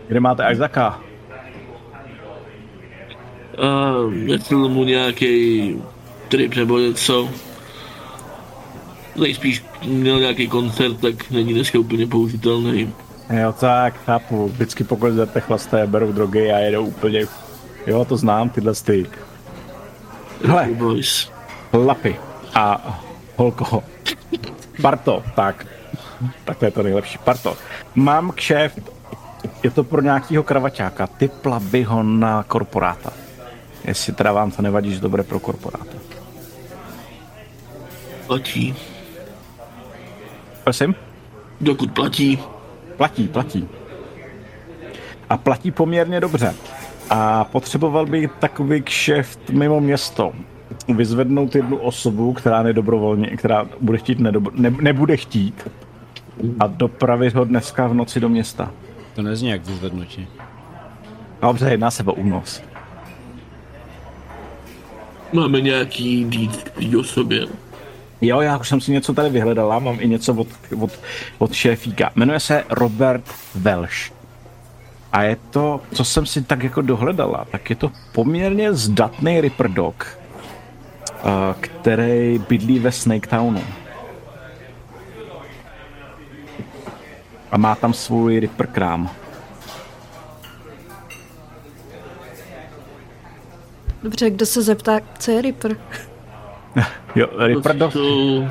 Kde 0.08 0.20
máte 0.20 0.44
Isaaca? 0.52 1.00
A 3.60 3.94
jestli 4.26 4.56
mu 4.56 4.84
nějaký 4.84 5.76
trip 6.28 6.56
nebo 6.56 6.80
něco. 6.80 7.30
Nejspíš 9.16 9.66
měl 9.86 10.20
nějaký 10.20 10.48
koncert, 10.48 11.02
tak 11.02 11.32
není 11.32 11.54
dneska 11.54 11.80
úplně 11.80 12.08
použitelný. 12.08 12.94
Jo, 13.42 13.54
tak, 13.60 13.94
chápu. 14.06 14.48
Vždycky 14.48 14.84
pokud 14.84 15.14
jdete 15.14 15.40
chlasté, 15.40 15.88
berou 15.88 16.12
drogy 16.12 16.52
a 16.52 16.58
jedou 16.58 16.86
úplně... 16.86 17.26
Jo, 17.88 18.06
to 18.06 18.18
znám, 18.18 18.50
tyhle 18.50 18.74
ty. 18.74 19.06
Hele, 20.46 20.70
lapy 21.74 22.16
a 22.56 23.00
holko. 23.36 23.84
Barto, 24.80 25.24
tak. 25.36 25.66
Takhle 26.46 26.68
je 26.68 26.72
to 26.72 26.84
nejlepší. 26.84 27.20
Barto, 27.26 27.58
mám 27.96 28.32
kšeft, 28.32 28.80
je 29.64 29.72
to 29.72 29.84
pro 29.84 30.02
nějakýho 30.02 30.44
kravaťáka. 30.44 31.08
Typla 31.08 31.60
by 31.60 31.84
ho 31.84 32.04
na 32.04 32.44
korporáta. 32.44 33.14
Jestli 33.86 34.14
teda 34.14 34.32
vám 34.32 34.52
to 34.52 34.62
nevadí, 34.62 34.94
že 34.94 35.00
dobré 35.00 35.24
pro 35.24 35.40
korporáta. 35.40 35.98
Platí. 38.28 38.76
Prosím? 40.64 40.96
Dokud 41.62 41.92
platí. 41.92 42.40
Platí, 42.98 43.28
platí. 43.28 43.68
A 45.30 45.38
platí 45.38 45.72
poměrně 45.72 46.20
dobře. 46.20 46.56
A 47.10 47.44
potřeboval 47.44 48.06
bych 48.06 48.32
takový 48.40 48.82
kšeft 48.82 49.50
mimo 49.50 49.82
město. 49.82 50.32
Vyzvednout 50.88 51.56
jednu 51.56 51.78
osobu, 51.78 52.34
která 52.34 52.64
nedobrovolně, 52.64 53.28
která 53.28 53.66
bude 53.82 53.98
chtít 53.98 54.20
nedobro, 54.20 54.52
ne, 54.56 54.70
nebude 54.82 55.18
chtít 55.18 55.68
a 56.60 56.68
dopravit 56.68 57.36
ho 57.36 57.46
dneska 57.46 57.88
v 57.88 57.94
noci 57.94 58.20
do 58.20 58.30
města. 58.30 58.72
To 59.16 59.22
nezní 59.22 59.50
jak 59.50 59.66
vyzvednutí. 59.66 60.28
Dobře, 61.42 61.70
jedná 61.70 61.92
se 61.92 62.04
o 62.04 62.14
únos. 62.14 62.62
Máme 65.34 65.62
nějaký 65.62 66.24
dít 66.24 66.72
o 67.00 67.04
sobě. 67.04 67.48
Jo, 68.22 68.42
já 68.42 68.58
už 68.58 68.70
jsem 68.70 68.82
si 68.82 68.92
něco 68.92 69.14
tady 69.14 69.30
vyhledala, 69.30 69.80
mám 69.80 69.98
i 70.00 70.08
něco 70.08 70.34
od, 70.34 70.48
od, 70.80 71.00
od 71.38 71.54
šéfíka. 71.54 72.12
Jmenuje 72.16 72.40
se 72.40 72.64
Robert 72.70 73.24
Welsh. 73.56 74.12
A 75.12 75.24
je 75.24 75.38
to, 75.50 75.82
co 75.94 76.06
jsem 76.06 76.26
si 76.26 76.42
tak 76.42 76.64
jako 76.64 76.82
dohledala, 76.82 77.46
tak 77.52 77.70
je 77.70 77.76
to 77.76 77.92
poměrně 78.12 78.74
zdatný 78.74 79.42
Ripper 79.42 79.72
Dog, 79.72 80.18
který 81.60 82.42
bydlí 82.50 82.80
ve 82.80 82.92
Snake 82.92 83.28
Townu. 83.28 83.64
A 87.52 87.58
má 87.58 87.76
tam 87.76 87.94
svůj 87.94 88.40
Ripper 88.40 88.68
krám. 88.68 89.10
Dobře, 94.04 94.30
kdo 94.30 94.46
se 94.46 94.62
zeptá, 94.62 95.00
co 95.20 95.32
je 95.32 95.42
Ripper? 95.42 95.78
jo, 97.16 97.28
Ripper 97.38 97.76
Dog. 97.78 97.94
To 97.94 98.18
uh, 98.18 98.46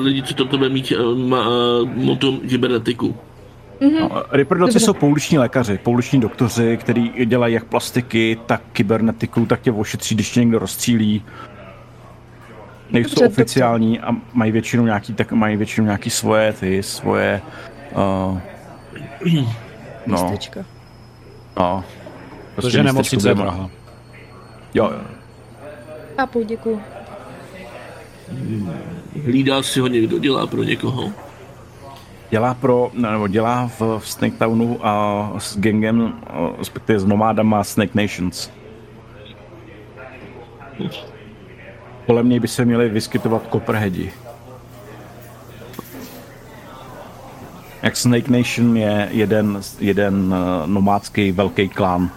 lidi, 0.00 0.22
co 0.22 0.34
to 0.34 0.44
tebe 0.44 0.68
mít 0.68 0.92
uh, 0.92 1.18
má, 1.18 1.48
uh, 1.48 1.88
motom 1.94 2.40
kybernetiku. 2.40 3.16
Mm-hmm. 3.80 4.00
No, 4.00 4.22
Reprodoci 4.30 4.80
jsou 4.80 4.92
pouliční 4.92 5.38
lékaři, 5.38 5.78
pouliční 5.78 6.20
doktoři, 6.20 6.76
kteří 6.76 7.12
dělají 7.24 7.54
jak 7.54 7.64
plastiky, 7.64 8.38
tak 8.46 8.62
kybernetiku, 8.72 9.46
tak 9.46 9.60
tě 9.60 9.72
ošetří, 9.72 10.14
když 10.14 10.30
tě 10.30 10.40
někdo 10.40 10.58
rozstřílí. 10.58 11.24
Nejsou 12.90 13.14
Dobře, 13.14 13.26
oficiální 13.26 14.00
a 14.00 14.16
mají 14.32 14.52
většinou 14.52 14.84
nějaký, 14.84 15.14
tak 15.14 15.32
mají 15.32 15.56
většinou 15.56 15.84
nějaký 15.84 16.10
svoje, 16.10 16.52
ty 16.52 16.82
svoje, 16.82 17.42
uh, 17.92 18.38
no, 20.06 20.22
Místečka. 20.22 20.64
no. 21.56 21.84
Prostě 22.54 22.68
Protože 22.68 22.82
nemocnice 22.82 23.28
je 23.28 23.34
Praha. 23.34 23.70
Jo, 24.76 24.90
jo. 24.92 25.00
Chápu, 26.16 26.42
děkuju. 26.42 26.80
Hlídá 29.24 29.62
si 29.62 29.80
ho 29.80 29.86
někdo, 29.86 30.18
dělá 30.18 30.46
pro 30.46 30.62
někoho 30.62 31.12
dělá 32.30 32.54
pro, 32.54 32.90
nebo 32.94 33.28
dělá 33.28 33.70
v, 33.78 33.98
v 33.98 34.10
Snake 34.10 34.38
Townu 34.38 34.86
a 34.86 35.32
s 35.38 35.58
gangem, 35.58 36.12
respektive 36.58 36.98
s 36.98 37.04
nomádama 37.04 37.64
Snake 37.64 37.94
Nations. 37.94 38.50
Kolem 42.06 42.28
něj 42.28 42.40
by 42.40 42.48
se 42.48 42.64
měli 42.64 42.88
vyskytovat 42.88 43.42
Copperheadi. 43.52 44.12
Jak 47.82 47.96
Snake 47.96 48.28
Nation 48.28 48.76
je 48.76 49.08
jeden, 49.10 49.60
jeden 49.80 50.14
uh, 50.14 50.66
nomádský 50.66 51.32
velký 51.32 51.68
klán, 51.68 52.10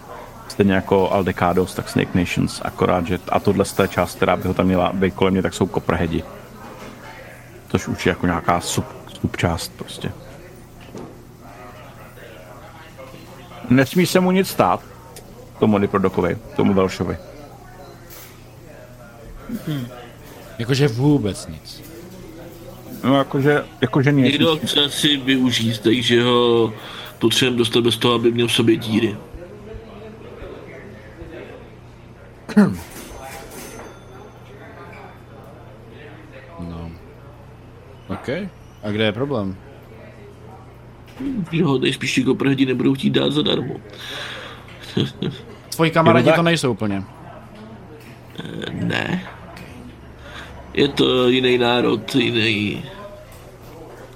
stejně 0.50 0.72
jako 0.72 1.10
Aldecados, 1.10 1.74
tak 1.74 1.88
Snake 1.88 2.14
Nations, 2.14 2.60
akorát, 2.64 3.06
že 3.06 3.18
a 3.28 3.40
tohle 3.40 3.64
z 3.64 3.72
té 3.72 3.88
část, 3.88 4.16
která 4.16 4.36
by 4.36 4.48
ho 4.48 4.54
tam 4.54 4.66
měla 4.66 4.92
být 4.92 5.14
kolem 5.14 5.32
mě, 5.32 5.42
tak 5.42 5.54
jsou 5.54 5.66
Copperheadi. 5.66 6.22
Což 7.68 7.88
už 7.88 8.06
je 8.06 8.10
jako 8.10 8.26
nějaká 8.26 8.60
sub 8.60 8.86
subčást 9.20 9.72
prostě. 9.76 10.12
Nesmí 13.70 14.06
se 14.06 14.20
mu 14.20 14.30
nic 14.30 14.48
stát, 14.48 14.80
tomu 15.58 15.78
Niprodokovi, 15.78 16.38
tomu 16.56 16.74
Velšovi. 16.74 17.16
Hmm. 19.66 19.86
Jakože 20.58 20.88
vůbec 20.88 21.46
nic. 21.46 21.82
No 23.04 23.16
jakože, 23.18 23.64
jakože 23.80 24.12
nic. 24.12 24.24
Někdo 24.24 24.56
chce 24.56 24.90
si 24.90 25.16
využít, 25.16 25.78
takže 25.78 26.22
ho 26.22 26.72
potřebujeme 27.18 27.58
dostat 27.58 27.84
bez 27.84 27.96
toho, 27.96 28.14
aby 28.14 28.32
měl 28.32 28.48
v 28.48 28.52
sobě 28.52 28.76
díry. 28.76 29.16
No. 36.60 36.90
Okay. 38.08 38.48
A 38.82 38.90
kde 38.90 39.04
je 39.04 39.12
problém? 39.12 39.56
Jo, 41.52 41.78
nejspíš 41.78 42.14
ti 42.14 42.24
koprhdi 42.24 42.66
nebudou 42.66 42.94
chtít 42.94 43.10
dát 43.10 43.32
zadarmo. 43.32 43.74
Tvoji 45.74 45.90
kamarádi 45.90 46.32
to 46.32 46.42
nejsou 46.42 46.72
úplně. 46.72 47.04
Eh, 48.38 48.70
ne. 48.70 49.28
Je 50.74 50.88
to 50.88 51.28
jiný 51.28 51.58
národ, 51.58 52.14
jiný 52.14 52.84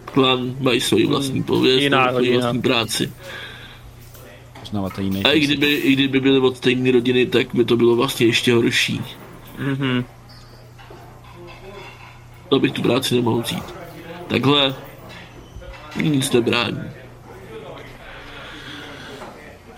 klan, 0.05 0.55
mají 0.61 0.81
svoji 0.81 1.07
vlastní 1.07 1.42
pověst, 1.42 1.92
svoji 2.11 2.38
vlastní 2.38 2.62
práci. 2.62 3.12
Uznáváte 4.64 5.03
jiný. 5.03 5.24
A 5.24 5.31
i 5.31 5.40
kdyby, 5.40 5.66
i 5.74 5.92
kdyby 5.92 6.20
byly 6.20 6.38
od 6.38 6.57
stejné 6.57 6.92
rodiny, 6.92 7.27
tak 7.27 7.55
by 7.55 7.64
to 7.64 7.77
bylo 7.77 7.96
vlastně 7.96 8.27
ještě 8.27 8.55
horší. 8.55 9.00
Mhm. 9.59 10.05
To 12.48 12.59
bych 12.61 12.72
tu 12.72 12.83
práci 12.83 13.14
nemohl 13.14 13.42
cít. 13.42 13.74
Takhle 14.27 14.74
nic 15.96 16.33
nebrání. 16.33 16.83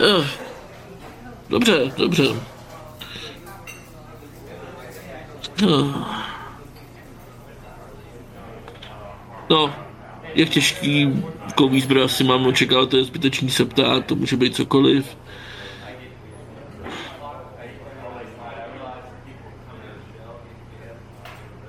Eh, 0.00 0.26
dobře, 1.50 1.92
dobře. 1.96 2.24
Eh. 5.62 6.26
No, 9.50 9.85
jak 10.36 10.48
těžký 10.48 11.24
kový 11.54 11.80
zbroj 11.80 12.04
asi 12.04 12.24
mám 12.24 12.46
očekávat, 12.46 12.88
to 12.88 12.96
je 12.96 13.04
zbytečný 13.04 13.50
se 13.50 13.64
ptát, 13.64 14.06
to 14.06 14.14
může 14.14 14.36
být 14.36 14.54
cokoliv. 14.54 15.16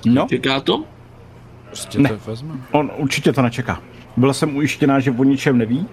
No. 0.05 0.27
Čeká 0.29 0.59
to? 0.59 0.83
Prostě 1.65 1.99
ne. 1.99 2.09
to 2.09 2.17
vezme. 2.25 2.53
On 2.71 2.91
určitě 2.97 3.33
to 3.33 3.41
nečeká. 3.41 3.81
Byla 4.17 4.33
jsem 4.33 4.55
ujištěná, 4.55 4.99
že 4.99 5.11
o 5.11 5.23
ničem 5.23 5.57
neví. 5.57 5.87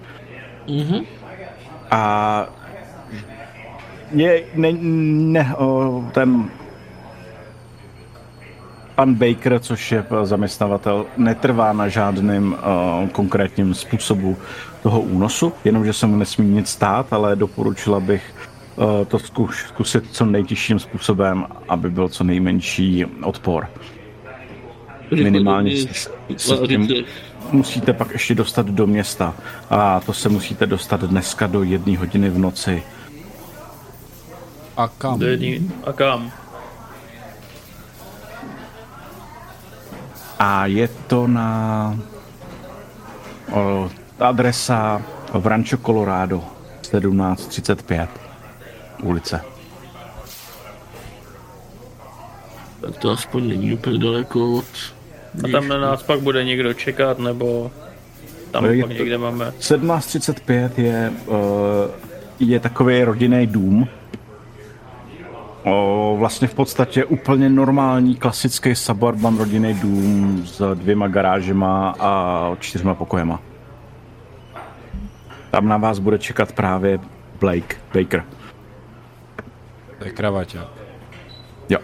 Mm-hmm. 0.66 1.04
A 1.90 2.46
je, 4.10 4.44
ne, 4.54 4.72
ne, 4.72 5.54
o, 5.56 6.04
ten 6.12 6.50
pan 8.94 9.14
Baker, 9.14 9.60
což 9.60 9.92
je 9.92 10.04
zaměstnavatel, 10.22 11.06
netrvá 11.16 11.72
na 11.72 11.88
žádným 11.88 12.52
uh, 12.52 13.08
konkrétním 13.08 13.74
způsobu 13.74 14.36
toho 14.82 15.00
únosu, 15.00 15.52
jenomže 15.64 15.92
se 15.92 16.06
mu 16.06 16.16
nesmí 16.16 16.46
nic 16.46 16.68
stát, 16.68 17.12
ale 17.12 17.36
doporučila 17.36 18.00
bych 18.00 18.34
uh, 18.76 18.84
to 19.08 19.18
zkus, 19.18 19.56
zkusit 19.56 20.04
co 20.10 20.26
nejtěžším 20.26 20.78
způsobem, 20.78 21.46
aby 21.68 21.90
byl 21.90 22.08
co 22.08 22.24
nejmenší 22.24 23.04
odpor 23.04 23.68
minimálně 25.10 25.76
se 26.36 26.54
tím 26.68 26.88
musíte 27.52 27.92
pak 27.92 28.12
ještě 28.12 28.34
dostat 28.34 28.66
do 28.66 28.86
města. 28.86 29.34
A 29.70 30.00
to 30.00 30.12
se 30.12 30.28
musíte 30.28 30.66
dostat 30.66 31.00
dneska 31.00 31.46
do 31.46 31.62
jedné 31.62 31.98
hodiny 31.98 32.28
v 32.30 32.38
noci. 32.38 32.82
A 34.76 34.88
kam? 34.88 35.18
Do 35.18 35.26
jedný, 35.26 35.70
a 35.84 35.92
kam? 35.92 36.32
A 40.44 40.66
je 40.68 40.88
to 41.08 41.24
na 41.26 41.48
o, 43.52 43.88
adresa 44.20 45.00
v 45.32 45.46
Rancho 45.46 45.76
Colorado 45.76 46.44
1735 46.80 48.08
ulice. 49.02 49.40
Tak 52.80 52.96
to 52.96 53.10
aspoň 53.10 53.48
není 53.48 53.72
úplně 53.74 53.98
daleko 53.98 54.52
od... 54.52 54.64
A 55.44 55.48
tam 55.52 55.68
na 55.68 55.78
nás 55.78 56.02
pak 56.02 56.20
bude 56.20 56.44
někdo 56.44 56.74
čekat, 56.74 57.18
nebo 57.18 57.70
tam 58.50 58.64
je 58.64 58.82
pak 58.82 58.90
to- 58.90 58.98
někde 58.98 59.18
máme. 59.18 59.52
1735 59.58 60.78
je, 60.78 61.12
uh, 61.26 61.36
je 62.38 62.60
takový 62.60 63.04
rodinný 63.04 63.46
dům. 63.46 63.88
O, 65.64 66.16
vlastně 66.18 66.48
v 66.48 66.54
podstatě 66.54 67.04
úplně 67.04 67.48
normální, 67.48 68.16
klasický 68.16 68.74
suburban 68.74 69.38
rodinný 69.38 69.74
dům 69.74 70.42
s 70.46 70.74
dvěma 70.74 71.08
garážema 71.08 71.94
a 71.98 72.50
čtyřma 72.60 72.94
pokojema. 72.94 73.40
Tam 75.50 75.68
na 75.68 75.76
vás 75.76 75.98
bude 75.98 76.18
čekat 76.18 76.52
právě 76.52 77.00
Blake, 77.40 77.76
Baker. 77.94 78.24
To 79.98 80.04
je 80.04 80.10
kravaťa. 80.10 80.68
Jo. 81.68 81.78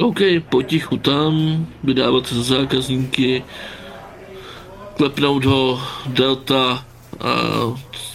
OK, 0.00 0.18
potichu 0.48 0.96
tam, 0.96 1.66
vydávat 1.84 2.26
se 2.26 2.34
za 2.34 2.42
zákazníky, 2.42 3.44
klepnout 4.96 5.44
ho 5.44 5.80
Delta 6.06 6.84
a 7.20 7.32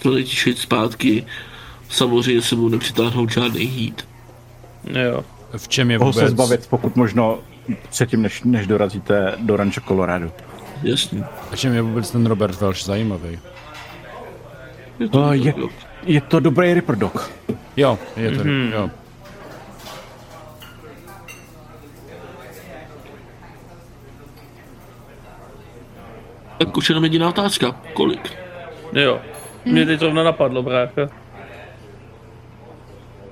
to 0.03 0.11
nejtišit 0.11 0.57
zpátky. 0.57 1.25
Samozřejmě 1.89 2.41
se 2.41 2.55
mu 2.55 2.69
nepřitáhnout 2.69 3.31
žádný 3.31 3.65
heat. 3.65 4.07
Jo. 4.83 5.23
V 5.57 5.67
čem 5.67 5.91
je 5.91 5.99
Mohu 5.99 6.11
vůbec... 6.11 6.25
se 6.25 6.31
zbavit 6.31 6.67
pokud 6.69 6.95
možno 6.95 7.39
předtím, 7.89 8.21
než, 8.21 8.43
než 8.43 8.67
dorazíte 8.67 9.33
do 9.38 9.57
Rancho 9.57 9.81
Colorado. 9.81 10.31
Jasně. 10.83 11.23
V 11.51 11.55
čem 11.55 11.73
je 11.73 11.81
vůbec 11.81 12.11
ten 12.11 12.25
Robert 12.25 12.61
Welsh 12.61 12.83
zajímavý? 12.83 13.39
Je 14.99 15.09
to 15.09 15.19
Uh, 15.19 15.31
je, 15.31 15.53
jo. 15.57 15.69
je 16.03 16.21
to 16.21 16.39
dobrý 16.39 16.73
Ripper 16.73 16.95
Dog. 16.95 17.31
Jo, 17.77 17.99
je 18.17 18.31
to, 18.31 18.43
Mhm. 18.43 18.71
jo. 18.75 18.89
Tak 26.57 26.77
už 26.77 26.89
jenom 26.89 27.03
jediná 27.03 27.29
otázka. 27.29 27.75
Kolik? 27.93 28.33
Jo. 28.93 29.21
Mě 29.65 29.85
teď 29.85 29.99
zrovna 29.99 30.23
napadlo, 30.23 30.63
brácha. 30.63 31.09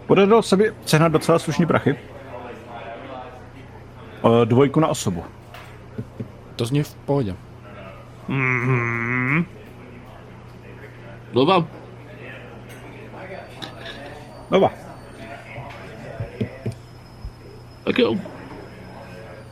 Podařilo 0.08 0.44
se 0.44 0.56
mi 0.56 0.72
sehnat 0.86 1.12
docela 1.12 1.40
slušný 1.40 1.66
prachy. 1.66 1.96
Uh, 4.22 4.46
dvojku 4.46 4.80
na 4.80 4.88
osobu. 4.88 5.24
To 6.56 6.66
zní 6.66 6.84
v 6.84 6.96
pohodě. 6.96 7.36
Nova? 11.34 11.68
Nova. 14.52 14.72
Tak 17.84 18.00
jo. 18.00 18.16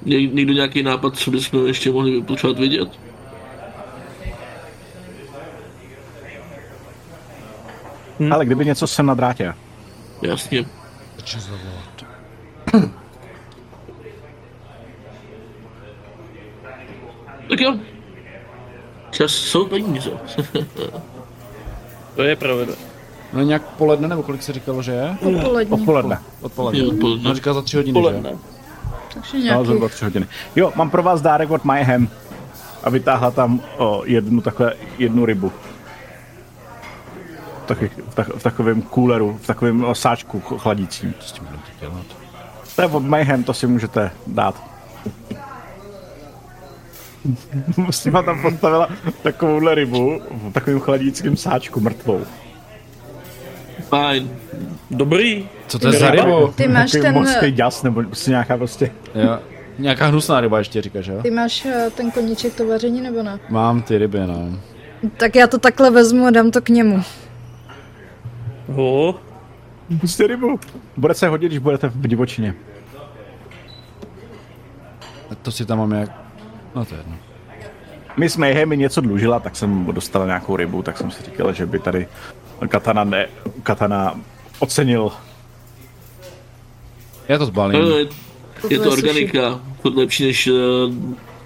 Ně, 0.06 0.28
někdo 0.28 0.54
nějaký 0.54 0.84
nápad, 0.84 1.18
co 1.18 1.32
bychom 1.32 1.68
ještě 1.68 1.92
mohli 1.92 2.22
potřebovat 2.22 2.60
vidět? 2.60 2.90
Ale 8.32 8.46
kdyby 8.46 8.66
něco 8.66 8.88
jsem 8.88 9.06
na 9.06 9.14
drátě. 9.14 9.54
Jasně. 10.24 10.66
Tak 17.50 17.60
jo. 17.62 17.76
Čas 19.12 19.32
jsou 19.32 19.66
peníze. 19.68 20.12
To 22.16 22.24
je 22.24 22.36
pravda. 22.36 22.74
No 23.34 23.42
nějak 23.42 23.62
poledne, 23.64 24.08
nebo 24.08 24.24
kolik 24.24 24.44
se 24.44 24.54
říkalo, 24.54 24.82
že 24.82 24.92
je? 24.92 25.18
Odpoledne. 25.22 25.76
Odpoledne. 25.76 26.20
Jo, 26.86 26.90
odpoledne. 26.90 27.30
No 27.30 27.36
říkal 27.36 27.54
za 27.54 27.62
tři 27.62 27.78
hodiny, 27.78 27.94
Poledne. 27.94 28.30
že? 28.30 28.36
Takže 29.14 29.38
No, 29.38 29.44
nějakých 29.44 29.66
zhruba 29.68 29.90
tři 29.90 30.06
hodiny. 30.06 30.26
Jo, 30.56 30.72
mám 30.76 30.90
pro 30.90 31.04
vás 31.04 31.22
dárek 31.22 31.52
od 31.52 31.64
Mayhem. 31.64 32.10
A 32.84 32.90
vytáhla 32.90 33.32
tam 33.32 33.62
o, 33.78 34.02
jednu 34.06 34.42
takhle, 34.42 34.74
jednu 34.98 35.26
rybu. 35.26 35.52
V, 37.64 37.66
taky, 37.66 37.90
v, 38.10 38.16
tak, 38.16 38.28
v 38.36 38.44
takovém 38.44 38.82
kůleru, 38.82 39.40
v 39.42 39.48
takovém 39.48 39.86
sáčku 39.94 40.40
ch- 40.40 40.62
chladícím. 40.62 41.14
Co 41.20 41.28
s 41.28 41.32
tím 41.32 41.46
budete 41.46 41.64
dělat? 41.80 42.06
To 42.76 42.82
je 42.82 42.88
od 42.88 43.04
Mayhem, 43.04 43.44
to 43.44 43.54
si 43.54 43.68
můžete 43.68 44.12
dát. 44.28 44.64
S 47.90 48.06
nima 48.06 48.22
tam 48.24 48.42
postavila 48.42 48.90
takovouhle 49.24 49.76
rybu 49.76 50.22
v 50.32 50.52
takovém 50.54 50.80
chladíckém 50.80 51.38
sáčku 51.38 51.80
mrtvou. 51.80 52.22
Fajn. 53.90 54.30
Dobrý. 54.92 55.50
Co 55.68 55.80
to 55.80 55.88
je 55.88 55.94
za 56.00 56.12
rybu? 56.12 56.48
Ty 56.56 56.68
máš 56.68 56.92
Takový 56.92 57.04
ten, 57.04 57.14
mořský 57.14 57.52
ďas, 57.52 57.84
nebo 57.84 58.04
prostě 58.04 58.32
nějaká 58.32 58.58
prostě... 58.58 58.92
Jo. 59.16 59.40
Nějaká 59.80 60.06
hnusná 60.08 60.42
ryba 60.42 60.60
ještě 60.60 60.82
říkáš, 60.82 61.08
jo? 61.08 61.20
ty 61.22 61.32
máš 61.32 61.66
eh, 61.66 61.90
ten 61.96 62.12
koníček 62.12 62.56
to 62.56 62.68
vaření 62.68 63.02
nebo 63.02 63.24
ne? 63.24 63.40
Mám 63.50 63.82
ty 63.82 63.98
ryby, 63.98 64.20
no. 64.28 64.60
Tak 65.18 65.36
já 65.36 65.48
to 65.48 65.58
takhle 65.58 65.92
vezmu 65.92 66.26
a 66.26 66.32
dám 66.32 66.52
to 66.52 66.62
k 66.62 66.70
němu. 66.70 67.04
Ho. 68.68 69.16
Prostě 70.00 70.28
rybu. 70.28 70.60
Bude 70.98 71.14
se 71.14 71.28
hodit, 71.28 71.48
když 71.48 71.60
budete 71.60 71.88
v 71.90 72.08
divočině. 72.08 72.56
To 75.42 75.52
si 75.52 75.66
tam 75.66 75.78
mám 75.78 75.92
jak... 75.92 76.12
No 76.76 76.86
to 76.86 76.96
je 76.96 77.00
jedno. 77.00 77.18
Miss 78.18 78.38
Mayhem 78.38 78.70
mi 78.70 78.78
něco 78.78 79.02
dlužila, 79.02 79.40
tak 79.40 79.56
jsem 79.56 79.86
dostal 79.86 80.26
nějakou 80.26 80.56
rybu, 80.56 80.82
tak 80.82 80.98
jsem 80.98 81.12
si 81.12 81.24
říkal, 81.24 81.54
že 81.54 81.66
by 81.66 81.80
tady 81.80 82.08
Katana, 82.68 83.04
ne, 83.04 83.28
Katana 83.64 84.20
ocenil. 84.60 85.12
Já 87.28 87.38
to 87.38 87.46
zbalím. 87.46 87.82
Ale 87.82 88.00
je 88.70 88.80
to 88.80 88.84
je 88.84 88.90
organika. 88.90 89.60
To 89.82 89.90
je 89.90 89.96
lepší 89.96 90.26
než 90.26 90.48
uh, 90.48 90.58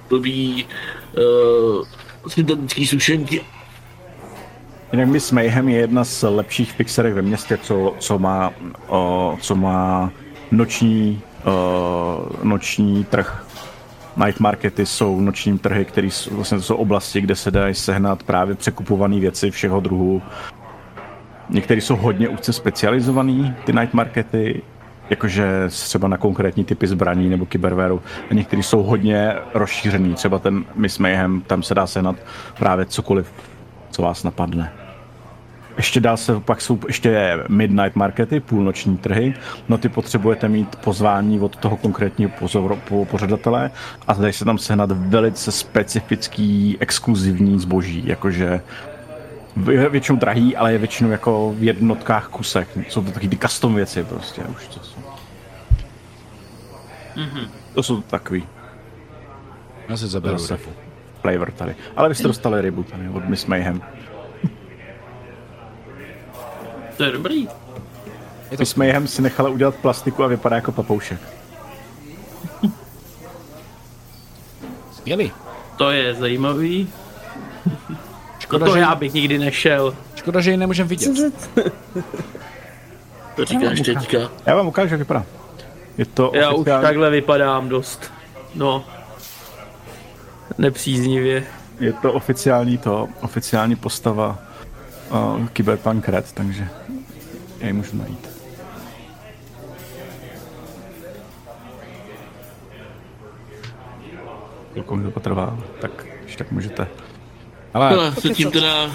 blbý 0.10 0.66
uh, 1.18 1.86
syntetický 2.28 2.88
sušenky. 2.88 3.42
Jinak 4.92 5.08
Miss 5.08 5.32
Mayhem 5.32 5.70
je 5.70 5.80
jedna 5.80 6.04
z 6.04 6.24
lepších 6.24 6.72
fixerek 6.72 7.14
ve 7.14 7.22
městě, 7.22 7.58
co, 7.58 7.96
co 8.00 8.20
má, 8.20 8.52
o, 8.88 9.38
co 9.42 9.56
má 9.56 10.12
noční, 10.52 11.22
o, 11.46 12.30
noční 12.44 13.04
trh. 13.04 13.48
Night 14.26 14.40
markety 14.40 14.86
jsou 14.86 15.22
noční 15.22 15.60
trhy, 15.60 15.86
které 15.86 16.08
jsou, 16.08 16.36
vlastně 16.36 16.62
jsou 16.62 16.76
oblasti, 16.76 17.22
kde 17.22 17.36
se 17.36 17.52
dají 17.52 17.74
sehnat 17.74 18.24
právě 18.24 18.56
překupované 18.56 19.20
věci 19.20 19.52
všeho 19.52 19.80
druhu. 19.80 20.22
Některé 21.50 21.82
jsou 21.82 21.96
hodně 21.96 22.30
úzce 22.30 22.54
specializované, 22.54 23.58
ty 23.66 23.74
night 23.74 23.94
markety, 23.94 24.62
jakože 25.10 25.48
třeba 25.70 26.08
na 26.08 26.18
konkrétní 26.18 26.64
typy 26.64 26.88
zbraní 26.88 27.30
nebo 27.30 27.46
kybervéru. 27.46 28.02
A 28.32 28.34
některé 28.34 28.64
jsou 28.64 28.84
hodně 28.84 29.36
rozšířený, 29.54 30.14
třeba 30.14 30.40
ten 30.40 30.66
Miss 30.76 30.98
Mayhem, 31.00 31.42
tam 31.42 31.64
se 31.64 31.76
dá 31.76 31.88
sehnat 31.88 32.16
právě 32.60 32.86
cokoliv, 32.86 33.32
co 33.92 34.02
vás 34.02 34.24
napadne. 34.24 34.77
Ještě 35.78 36.00
dál 36.00 36.18
se, 36.18 36.40
pak 36.40 36.62
jsou 36.62 36.80
ještě 36.88 37.38
midnight 37.48 37.96
markety, 37.96 38.40
půlnoční 38.40 38.98
trhy, 38.98 39.34
no 39.70 39.78
ty 39.78 39.90
potřebujete 39.90 40.50
mít 40.50 40.76
pozvání 40.76 41.40
od 41.40 41.56
toho 41.56 41.78
konkrétního 41.78 42.32
pozor, 42.40 42.76
po, 42.88 43.06
pořadatele 43.06 43.72
a 44.08 44.14
dají 44.14 44.34
se 44.34 44.46
tam 44.46 44.58
sehnat 44.58 44.92
velice 44.92 45.52
specifický, 45.52 46.78
exkluzivní 46.80 47.60
zboží, 47.60 48.04
jakože 48.06 48.62
je 49.72 49.90
většinou 49.90 50.18
drahý, 50.18 50.56
ale 50.56 50.72
je 50.72 50.78
většinou 50.78 51.12
jako 51.12 51.54
v 51.58 51.64
jednotkách 51.64 52.28
kusek. 52.28 52.68
Jsou 52.90 53.04
to 53.04 53.12
taky 53.12 53.28
ty 53.28 53.38
custom 53.38 53.76
věci 53.76 54.04
prostě 54.04 54.42
už 54.42 54.68
to 54.68 54.80
jsou. 54.84 55.00
Mm-hmm. 57.16 57.48
To 57.74 57.84
jsou 57.84 58.02
takový 58.02 58.44
Já 59.90 59.98
si 59.98 60.08
zaberu 60.08 60.38
zase 60.38 60.58
rybu. 60.58 60.72
flavor 61.22 61.52
tady. 61.52 61.76
Ale 61.96 62.10
vy 62.10 62.16
jste 62.16 62.28
dostali 62.28 62.62
rybu 62.62 62.84
tady 62.84 63.10
od 63.10 63.30
Miss 63.30 63.46
Mayhem. 63.46 63.82
To 66.98 67.04
je 67.04 67.12
dobrý. 67.12 67.48
Miss 68.60 68.76
Mayhem 68.76 69.08
si 69.08 69.22
nechala 69.22 69.50
udělat 69.50 69.76
plastiku 69.76 70.24
a 70.24 70.28
vypadá 70.28 70.56
jako 70.56 70.72
papoušek. 70.72 71.20
Skvělý. 74.92 75.32
To 75.78 75.92
je 75.92 76.14
zajímavý. 76.14 76.90
Škoda, 78.40 78.66
to 78.66 78.74
že, 78.74 78.80
já 78.80 78.96
bych 78.96 79.14
nikdy 79.14 79.38
nešel. 79.38 79.96
škoda, 80.16 80.42
že 80.42 80.52
ji 80.52 80.58
nemůžem 80.58 80.88
vidět. 80.88 81.50
To 83.36 83.46
říkáš 83.46 83.82
teďka. 83.82 84.18
Já 84.46 84.56
vám 84.56 84.68
ukážu, 84.68 84.94
jak 84.94 85.00
vypadá. 85.00 85.26
Je 85.98 86.06
to 86.06 86.32
Já 86.34 86.50
už 86.50 86.56
oficiální, 86.56 86.84
takhle 86.84 87.10
vypadám 87.10 87.70
dost. 87.70 88.12
No. 88.56 88.86
Nepříznivě. 90.58 91.44
je 91.80 91.94
to 91.94 92.14
oficiální 92.14 92.78
to, 92.78 93.08
oficiální 93.22 93.76
postava 93.76 94.40
uh, 95.12 95.48
Cyberpunk 95.54 96.10
Red, 96.10 96.32
takže 96.34 96.70
já 97.60 97.68
ji 97.68 97.74
můžu 97.74 97.98
najít. 97.98 98.30
Chvilku 104.72 104.96
mi 104.96 105.04
to 105.04 105.12
potrvá, 105.12 105.58
tak 105.82 106.06
když 106.24 106.36
tak 106.36 106.52
můžete. 106.52 106.88
Ale 107.74 107.90
Ale 107.90 108.12
se 108.16 108.30
tím 108.30 108.52
teda 108.52 108.92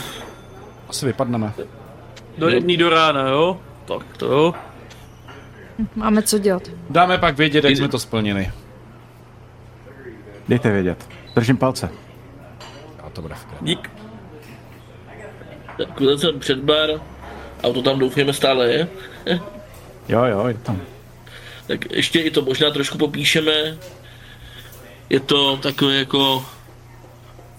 asi 0.89 1.07
vypadneme. 1.07 1.53
Do 2.39 2.49
jedný 2.49 2.77
do 2.77 2.89
rána, 2.89 3.29
jo? 3.29 3.61
Tak 3.85 4.17
to 4.17 4.27
jo. 4.27 4.55
Máme 5.95 6.23
co 6.23 6.39
dělat. 6.39 6.63
Dáme 6.91 7.19
pak 7.19 7.37
vědět, 7.37 7.65
jak 7.65 7.77
jsme 7.77 7.89
to 7.89 7.99
splnili. 7.99 8.53
Dejte 10.49 10.73
vědět. 10.73 11.09
Držím 11.35 11.57
palce. 11.57 11.91
A 13.03 13.11
to 13.11 13.23
bude 13.23 13.35
v 13.35 13.47
Dík. 13.61 13.91
Tak 15.77 16.01
jsem 16.17 16.39
před 16.41 16.59
bar, 16.59 16.91
auto 17.63 17.83
tam 17.83 17.99
doufujeme 17.99 18.33
stále 18.33 18.73
je. 18.73 18.89
Jo, 20.09 20.25
jo, 20.25 20.47
je 20.47 20.55
tam. 20.55 20.81
Tak 21.67 21.91
ještě 21.91 22.21
i 22.21 22.31
to 22.31 22.43
možná 22.43 22.71
trošku 22.71 22.99
popíšeme. 22.99 23.79
Je 25.11 25.21
to 25.21 25.57
takové 25.57 25.95
jako 25.95 26.45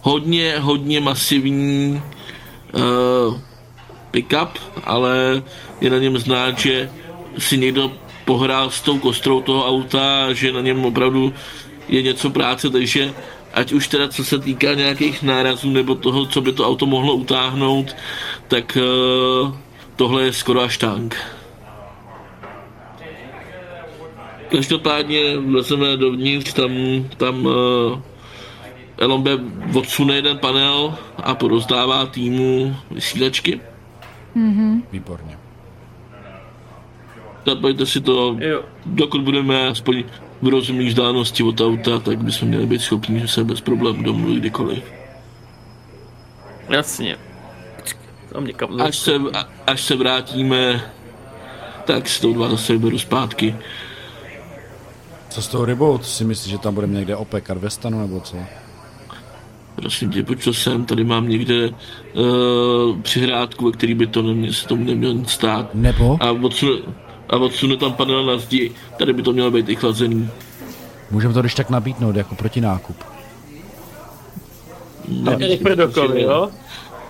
hodně, 0.02 0.60
hodně 0.60 1.00
masivní 1.00 2.02
uh, 2.74 3.40
pickup, 4.12 4.60
ale 4.84 5.44
je 5.82 5.90
na 5.90 5.98
něm 5.98 6.18
znát, 6.18 6.60
že 6.60 6.90
si 7.38 7.58
někdo 7.58 7.92
pohrál 8.26 8.70
s 8.70 8.82
tou 8.82 9.00
kostrou 9.00 9.42
toho 9.42 9.68
auta, 9.68 10.34
že 10.34 10.52
na 10.52 10.62
něm 10.62 10.86
opravdu 10.86 11.34
je 11.90 12.02
něco 12.02 12.30
práce, 12.30 12.70
takže 12.70 13.14
ať 13.54 13.72
už 13.72 13.88
teda 13.88 14.08
co 14.08 14.26
se 14.26 14.40
týká 14.40 14.74
nějakých 14.74 15.24
nárazů 15.24 15.70
nebo 15.70 15.96
toho, 15.96 16.26
co 16.26 16.42
by 16.42 16.52
to 16.52 16.68
auto 16.68 16.86
mohlo 16.86 17.14
utáhnout, 17.14 17.96
tak 18.48 18.78
uh, 18.78 19.56
tohle 19.96 20.24
je 20.24 20.34
skoro 20.34 20.62
až 20.62 20.78
tank. 20.78 21.18
Každopádně 24.52 25.38
vlezeme 25.38 25.98
dovnitř, 25.98 26.54
tam, 26.54 26.72
tam 27.18 27.46
uh, 27.46 27.54
Elombe 28.98 29.32
odsune 29.76 30.16
jeden 30.16 30.38
panel 30.38 30.96
a 31.24 31.36
porozdává 31.36 32.06
týmu 32.06 32.76
vysílačky. 32.92 33.62
Mm-hmm. 34.36 34.82
Výborně. 34.92 35.38
Zapojíte 37.46 37.86
si 37.86 38.02
to, 38.02 38.38
Jo. 38.40 38.64
dokud 38.86 39.22
budeme 39.22 39.68
aspoň 39.68 40.04
v 40.42 40.48
rozumné 40.48 40.86
vzdálenosti 40.86 41.44
od 41.44 41.62
auta, 41.62 42.00
tak 42.00 42.24
bychom 42.24 42.48
měli 42.48 42.66
být 42.66 42.82
schopni 42.82 43.28
se 43.28 43.44
bez 43.44 43.62
problémů 43.62 44.04
domluvit 44.04 44.40
kdykoliv. 44.40 44.84
Jasně. 46.70 47.18
Tam 48.34 48.46
někam 48.46 48.82
Až 48.82 48.98
se, 48.98 49.16
a- 49.34 49.48
až 49.68 49.82
se 49.82 49.96
vrátíme, 49.96 50.92
tak 51.86 52.10
si 52.10 52.22
to 52.22 52.34
dva 52.34 52.50
zase 52.50 52.74
vyberu 52.74 53.00
zpátky. 53.00 53.56
Co 55.30 55.42
s 55.42 55.48
tou 55.48 55.66
rybou? 55.66 55.98
Ty 55.98 56.04
si 56.06 56.24
myslíš, 56.24 56.52
že 56.52 56.58
tam 56.58 56.76
budeme 56.76 56.94
někde 56.94 57.16
opekat 57.16 57.58
ve 57.58 57.70
stanu, 57.70 58.00
nebo 58.00 58.20
co? 58.20 58.38
Prosím 59.76 60.12
tě, 60.12 60.24
pojď 60.24 60.44
co 60.44 60.54
sem, 60.54 60.86
tady 60.86 61.04
mám 61.04 61.30
někde 61.30 61.70
uh, 61.70 63.02
přihrádku, 63.02 63.66
ve 63.66 63.72
který 63.72 63.94
by 63.94 64.08
to 64.08 64.22
nemě, 64.22 64.54
se 64.54 64.68
tomu 64.68 64.84
nemělo 64.84 65.14
nic 65.14 65.30
stát. 65.30 65.76
Nebo? 65.76 66.18
A 66.22 66.32
odsunu, 66.32 66.78
a 67.30 67.38
odsunu 67.38 67.76
tam 67.78 67.94
panel 67.94 68.26
na 68.26 68.38
zdi, 68.38 68.72
tady 68.98 69.14
by 69.14 69.22
to 69.22 69.34
mělo 69.34 69.52
být 69.52 69.70
i 69.70 69.76
chlazený. 69.76 70.30
Můžeme 71.12 71.34
to 71.34 71.40
když 71.42 71.56
tak 71.56 71.70
nabídnout 71.70 72.16
jako 72.16 72.36
protinákup. 72.36 72.96
Rychle 75.38 75.76
dokoly, 75.76 76.22
jo? 76.22 76.50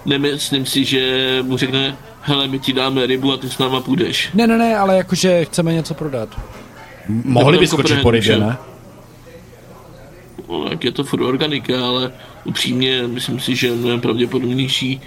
Nemyslím 0.05 0.65
si, 0.65 0.85
že 0.85 1.39
mu 1.41 1.57
řekne, 1.57 1.97
hele, 2.21 2.47
my 2.47 2.59
ti 2.59 2.73
dáme 2.73 3.05
rybu 3.05 3.33
a 3.33 3.37
ty 3.37 3.49
s 3.49 3.57
náma 3.57 3.81
půjdeš. 3.81 4.29
Ne, 4.33 4.47
ne, 4.47 4.57
ne, 4.57 4.77
ale 4.77 4.97
jakože 4.97 5.45
chceme 5.45 5.73
něco 5.73 5.93
prodat. 5.93 6.29
M- 7.09 7.21
Mohli 7.25 7.57
by 7.57 7.63
jako 7.65 7.75
skočit 7.77 7.95
pro 7.95 8.03
po 8.03 8.11
rybě, 8.11 8.21
že? 8.33 8.37
ne? 8.39 8.57
No, 10.49 10.69
tak 10.69 10.83
je 10.83 10.91
to 10.91 11.03
furt 11.03 11.21
organika, 11.21 11.87
ale 11.87 12.11
upřímně 12.45 13.07
myslím 13.07 13.39
si, 13.39 13.55
že 13.55 13.67
je 13.67 13.73
mnohem 13.73 14.01
pravděpodobnější, 14.01 15.01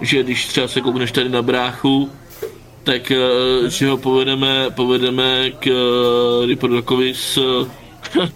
že 0.00 0.22
když 0.22 0.46
třeba 0.46 0.68
se 0.68 0.80
koukneš 0.80 1.12
tady 1.12 1.28
na 1.28 1.42
bráchu, 1.42 2.10
tak 2.84 3.10
eh, 3.10 3.16
že 3.70 3.88
ho 3.88 3.96
povedeme, 3.96 4.66
povedeme 4.70 5.50
k 5.50 5.66
uh, 5.66 6.46
Ripordokovi 6.46 7.14
s 7.14 7.36
uh, 8.16 8.28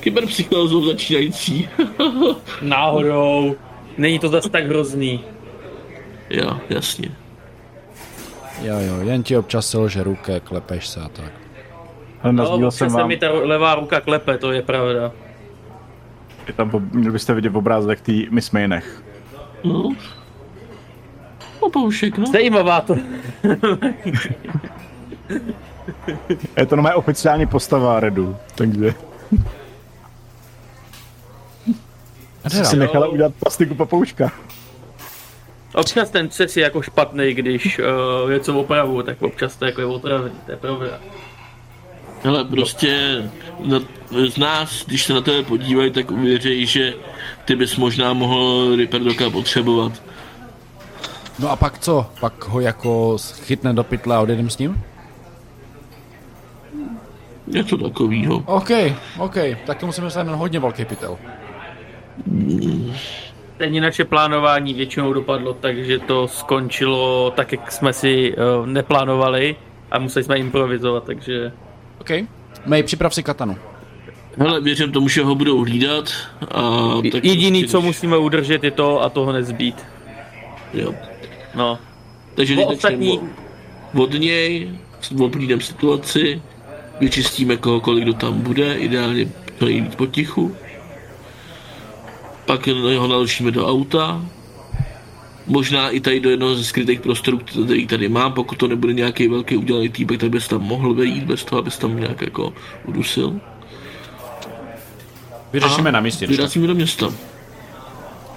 kyberpsychózou 0.00 0.84
začínající. 0.86 1.68
Náhodou. 2.62 3.56
Není 3.98 4.18
to 4.18 4.28
zase 4.28 4.50
tak 4.50 4.66
hrozný. 4.66 5.20
Jo, 6.32 6.60
jasně. 6.68 7.08
Jo, 8.62 8.74
jo, 8.78 9.00
jen 9.00 9.22
ti 9.22 9.36
občas 9.36 9.66
selže 9.70 10.02
ruke, 10.02 10.40
klepeš 10.40 10.88
se 10.88 11.00
a 11.00 11.08
tak. 11.08 11.32
Ale 12.22 12.32
No, 12.32 12.70
jsem 12.70 12.90
se 12.90 12.96
vám, 12.96 13.08
mi 13.08 13.16
ta 13.16 13.30
levá 13.30 13.74
ruka 13.74 14.00
klepe, 14.00 14.38
to 14.38 14.52
je 14.52 14.62
pravda. 14.62 15.12
je 16.46 16.52
tam, 16.52 16.70
měli 16.92 17.12
byste 17.12 17.34
vidět 17.34 17.56
obrázek 17.56 18.00
té 18.00 18.12
Miss 18.30 18.50
Mainech. 18.50 19.02
No. 19.64 19.90
Opoušek, 21.60 22.18
no. 22.18 22.26
Zajímavá 22.26 22.80
to. 22.80 22.96
Je 26.56 26.66
to 26.66 26.76
moje 26.76 26.94
oficiální 26.94 27.46
postava 27.46 28.00
Redu, 28.00 28.36
takže 28.54 28.94
Adela, 32.44 32.64
si 32.64 32.76
nechala 32.76 33.06
udělat 33.06 33.34
plastiku 33.34 33.74
papouška. 33.74 34.32
Občas 35.74 36.10
ten 36.10 36.28
přes 36.28 36.56
je 36.56 36.62
jako 36.62 36.82
špatný, 36.82 37.34
když 37.34 37.78
uh, 37.78 38.30
něco 38.30 38.54
opravu, 38.54 39.02
tak 39.02 39.22
občas 39.22 39.56
to 39.56 39.64
jako 39.64 39.80
je 39.80 39.86
otravný, 39.86 40.30
to 40.46 40.50
je 40.50 40.56
pravda. 40.56 41.00
Hele, 42.22 42.44
prostě 42.44 43.22
na, 43.64 43.80
z 44.28 44.36
nás, 44.36 44.84
když 44.86 45.04
se 45.04 45.12
na 45.12 45.20
tebe 45.20 45.42
podívají, 45.42 45.90
tak 45.90 46.10
uvěří, 46.10 46.66
že 46.66 46.94
ty 47.44 47.56
bys 47.56 47.76
možná 47.76 48.12
mohl 48.12 48.76
Riperdoka 48.76 49.30
potřebovat. 49.30 50.02
No 51.38 51.50
a 51.50 51.56
pak 51.56 51.78
co? 51.78 52.06
Pak 52.20 52.44
ho 52.44 52.60
jako 52.60 53.16
chytne 53.18 53.72
do 53.72 53.84
pytle 53.84 54.16
a 54.16 54.20
odjedem 54.20 54.50
s 54.50 54.58
ním? 54.58 54.82
Něco 57.46 57.76
takového. 57.76 58.42
OK, 58.46 58.70
OK, 59.18 59.36
tak 59.66 59.78
to 59.78 59.86
musíme 59.86 60.08
na 60.22 60.34
hodně 60.34 60.60
velký 60.60 60.84
pytel. 60.84 61.18
Stejně 63.62 63.80
naše 63.80 64.04
plánování 64.04 64.74
většinou 64.74 65.12
dopadlo 65.12 65.52
tak, 65.54 65.84
že 65.84 65.98
to 65.98 66.28
skončilo 66.28 67.32
tak, 67.36 67.52
jak 67.52 67.72
jsme 67.72 67.92
si 67.92 68.34
uh, 68.34 68.66
neplánovali 68.66 69.56
a 69.90 69.98
museli 69.98 70.24
jsme 70.24 70.38
improvizovat, 70.38 71.04
takže 71.04 71.52
OK. 72.00 72.10
Mej, 72.66 72.82
připrav 72.82 73.14
si 73.14 73.22
katanu. 73.22 73.56
Hele, 74.38 74.60
věřím 74.60 74.92
tomu, 74.92 75.08
že 75.08 75.22
ho 75.22 75.34
budou 75.34 75.64
hlídat. 75.64 76.12
A 76.50 76.90
tak 77.12 77.24
jediný, 77.24 77.64
co 77.64 77.80
musíme 77.80 78.16
udržet, 78.16 78.64
je 78.64 78.70
to 78.70 79.02
a 79.02 79.08
toho 79.08 79.32
nezbít. 79.32 79.86
Jo. 80.74 80.94
No. 81.54 81.78
Takže 82.34 82.56
teď 82.56 82.66
ostatní- 82.66 83.12
ostatní... 83.12 83.30
od 84.02 84.12
něj, 84.12 84.70
oblídem 85.20 85.60
situaci, 85.60 86.42
vyčistíme 87.00 87.56
kohokoliv, 87.56 88.04
kdo 88.04 88.12
tam 88.12 88.40
bude, 88.40 88.74
ideálně 88.74 89.28
to 89.58 89.64
nejvíc 89.64 89.94
potichu. 89.94 90.56
Pak 92.52 92.66
ho 92.66 93.08
naložíme 93.08 93.50
do 93.50 93.68
auta, 93.68 94.24
možná 95.46 95.90
i 95.90 96.00
tady 96.00 96.20
do 96.20 96.30
jednoho 96.30 96.54
ze 96.54 96.64
skrytých 96.64 97.00
prostorů, 97.00 97.38
který 97.66 97.86
tady 97.86 98.08
mám, 98.08 98.32
pokud 98.32 98.58
to 98.58 98.68
nebude 98.68 98.92
nějaký 98.92 99.28
velký 99.28 99.56
udělaný 99.56 99.88
týpek, 99.88 100.20
tak 100.20 100.30
bys 100.30 100.48
tam 100.48 100.60
mohl 100.60 100.94
vejít 100.94 101.24
bez 101.24 101.44
toho, 101.44 101.58
abys 101.58 101.78
tam 101.78 102.00
nějak 102.00 102.20
jako 102.20 102.52
udusil. 102.84 103.40
Vyřešíme 105.52 105.92
na 105.92 106.00
místě. 106.00 106.26
Vyrazíme 106.26 106.66
do 106.66 106.74
města. 106.74 107.14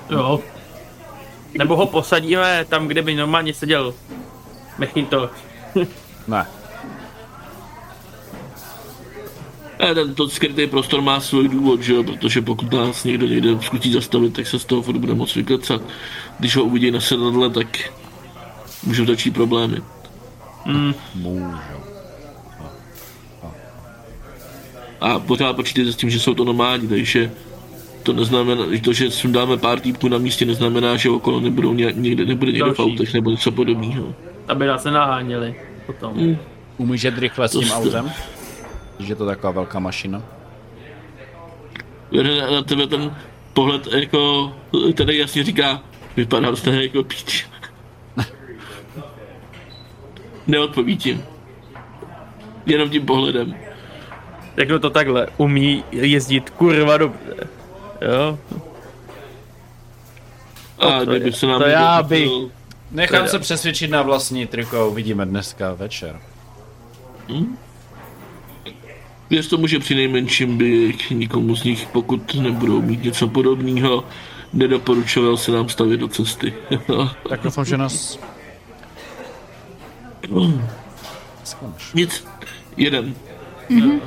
Jo. 0.10 0.40
Nebo 1.58 1.76
ho 1.76 1.86
posadíme 1.86 2.66
tam, 2.70 2.88
kde 2.88 3.02
by 3.02 3.16
normálně 3.16 3.54
seděl 3.54 3.94
Mechinto. 4.78 5.30
Ne. 6.28 6.46
Ne, 9.80 9.96
ten 9.96 10.16
to 10.16 10.30
skrytý 10.30 10.68
prostor 10.68 11.02
má 11.02 11.20
svůj 11.20 11.48
důvod, 11.50 11.82
že 11.82 11.94
jo, 11.94 12.04
protože 12.04 12.42
pokud 12.42 12.74
nás 12.74 13.04
někdo 13.04 13.28
někde 13.28 13.62
zkusí 13.62 13.92
zastavit, 13.94 14.34
tak 14.34 14.48
se 14.48 14.60
z 14.60 14.66
toho 14.66 14.82
furt 14.82 14.98
bude 14.98 15.14
moc 15.14 15.36
vyklecat. 15.36 15.82
Když 16.40 16.56
ho 16.56 16.64
uvidí 16.64 16.92
na 16.92 17.00
sedadle, 17.00 17.50
tak 17.50 17.68
můžou 18.84 19.06
začít 19.06 19.32
problémy. 19.32 19.78
Můžu. 21.16 21.56
A 25.02 25.20
pořád 25.20 25.56
počítejte 25.56 25.92
s 25.92 25.96
tím, 25.96 26.10
že 26.10 26.20
jsou 26.20 26.34
to 26.34 26.44
nomádi, 26.44 26.88
takže 26.88 27.32
to 28.04 28.14
neznamená, 28.14 28.64
to, 28.84 28.94
že 28.94 29.12
sundáme 29.12 29.58
pár 29.58 29.80
týpků 29.80 30.08
na 30.08 30.18
místě, 30.18 30.46
neznamená, 30.46 30.96
že 30.96 31.10
okolo 31.10 31.40
nebudou 31.40 31.74
nějak, 31.74 31.96
někde, 31.96 32.26
nebude 32.26 32.52
někdo 32.52 32.74
v 32.74 32.80
autech 32.80 33.14
nebo 33.14 33.30
něco 33.30 33.52
podobného. 33.52 34.14
Aby 34.48 34.66
nás 34.66 34.84
nenaháněli 34.84 35.56
potom. 35.86 36.14
Mm. 36.18 36.38
Umíš 36.78 37.04
jet 37.04 37.18
rychle 37.18 37.48
s 37.48 37.52
tím 37.52 37.62
To 37.62 37.68
jste- 37.68 37.76
autem? 37.76 38.12
Když 38.98 39.10
je 39.10 39.16
to 39.16 39.26
taková 39.26 39.52
velká 39.52 39.80
mašina. 39.80 40.24
Na, 42.12 42.52
na 42.52 42.62
tebe 42.64 42.88
ten 42.88 43.16
pohled 43.54 43.88
jako, 43.88 44.52
tady 44.98 45.18
jasně 45.18 45.44
říká, 45.44 45.82
vypadá 46.16 46.56
z 46.56 46.66
jako 46.68 47.04
píč. 47.04 47.48
Neodpoví 50.48 50.98
ti. 50.98 51.22
Jenom 52.66 52.90
tím 52.90 53.06
pohledem. 53.06 53.56
Řeknu 54.58 54.80
to 54.80 54.90
takhle, 54.90 55.28
umí 55.38 55.84
jezdit 55.92 56.50
kurva 56.50 56.98
dobře. 56.98 57.36
Jo? 58.02 58.40
A 60.80 61.00
to 61.00 61.06
kdyby 61.06 61.26
je- 61.30 61.34
se 61.34 61.46
nám 61.48 61.62
to 61.62 61.68
já 61.68 62.04
bych- 62.04 62.30
Nechám 62.92 63.28
se 63.28 63.40
přesvědčit 63.40 63.92
na 63.92 64.02
vlastní 64.02 64.48
triko, 64.48 64.88
uvidíme 64.90 65.26
dneska 65.26 65.74
večer. 65.74 66.20
Věř 69.30 69.48
tomu, 69.48 69.68
že 69.68 69.80
při 69.80 69.96
nejmenším 69.96 70.58
by 70.58 70.94
k 70.94 71.10
nikomu 71.10 71.56
z 71.56 71.64
nich, 71.64 71.88
pokud 71.88 72.36
nebudou 72.36 72.82
mít 72.82 73.04
něco 73.04 73.28
podobného, 73.28 74.04
nedoporučoval 74.54 75.38
se 75.38 75.52
nám 75.52 75.70
stavit 75.70 76.00
do 76.00 76.08
cesty. 76.08 76.54
tak 77.30 77.42
doufám, 77.44 77.66
že 77.66 77.78
nás... 77.78 78.20
Nic, 81.94 82.28
jeden. 82.78 83.16
Mm-hmm. 83.70 84.00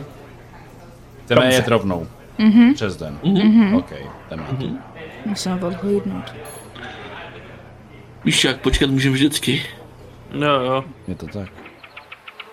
Chceme 1.24 1.54
jet 1.54 1.68
rovnou. 1.68 2.06
Mm-hmm. 2.38 2.74
Přes 2.74 2.96
den. 2.96 3.18
Mm-hmm. 3.22 3.76
OK, 3.76 3.90
jdeme. 4.30 4.42
Mm-hmm. 4.42 4.78
Musíme 5.26 5.54
odhlídnout. 5.54 6.34
Víš 8.24 8.44
jak, 8.44 8.60
počkat 8.60 8.90
můžeme 8.90 9.14
vždycky. 9.14 9.62
No 10.32 10.46
jo. 10.46 10.84
Je 11.08 11.14
to 11.14 11.26
tak. 11.26 11.67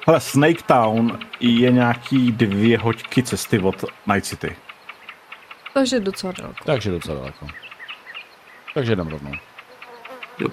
Hele, 0.08 0.20
Snake 0.20 0.64
Town 0.64 1.20
je 1.40 1.72
nějaký 1.72 2.32
dvě 2.32 2.78
hoďky 2.78 3.24
cesty 3.24 3.60
od 3.60 3.84
Night 4.08 4.26
City. 4.26 4.56
Takže 5.74 6.00
docela 6.00 6.34
daleko. 6.38 6.64
Takže 6.66 6.92
docela 6.92 7.20
daleko. 7.20 7.48
Takže 8.74 8.92
jdem 8.92 9.08
rovnou. 9.08 9.32
Jo. 10.40 10.48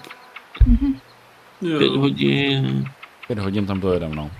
Mm-hmm. 0.68 1.00
Pět 1.78 1.92
hodin. 1.92 2.90
Pět 3.26 3.38
hodin 3.38 3.66
tam 3.66 3.80
dojedem, 3.80 4.14
no. 4.14 4.30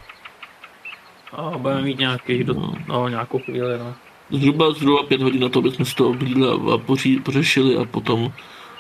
A 1.32 1.58
budeme 1.58 1.82
mít 1.82 1.98
nějaký, 1.98 2.44
do, 2.44 2.54
no. 2.54 2.74
no, 2.86 3.08
nějakou 3.08 3.38
chvíli, 3.38 3.78
no. 3.78 3.94
Zhruba, 4.30 4.72
zhruba 4.72 5.02
pět 5.02 5.22
hodin 5.22 5.40
na 5.40 5.48
to, 5.48 5.62
bychom 5.62 5.86
si 5.86 5.94
to 5.94 6.08
oblídli 6.08 6.48
a, 6.48 6.74
a 6.74 6.78
poří, 6.78 7.20
pořešili 7.20 7.76
a 7.76 7.84
potom 7.84 8.32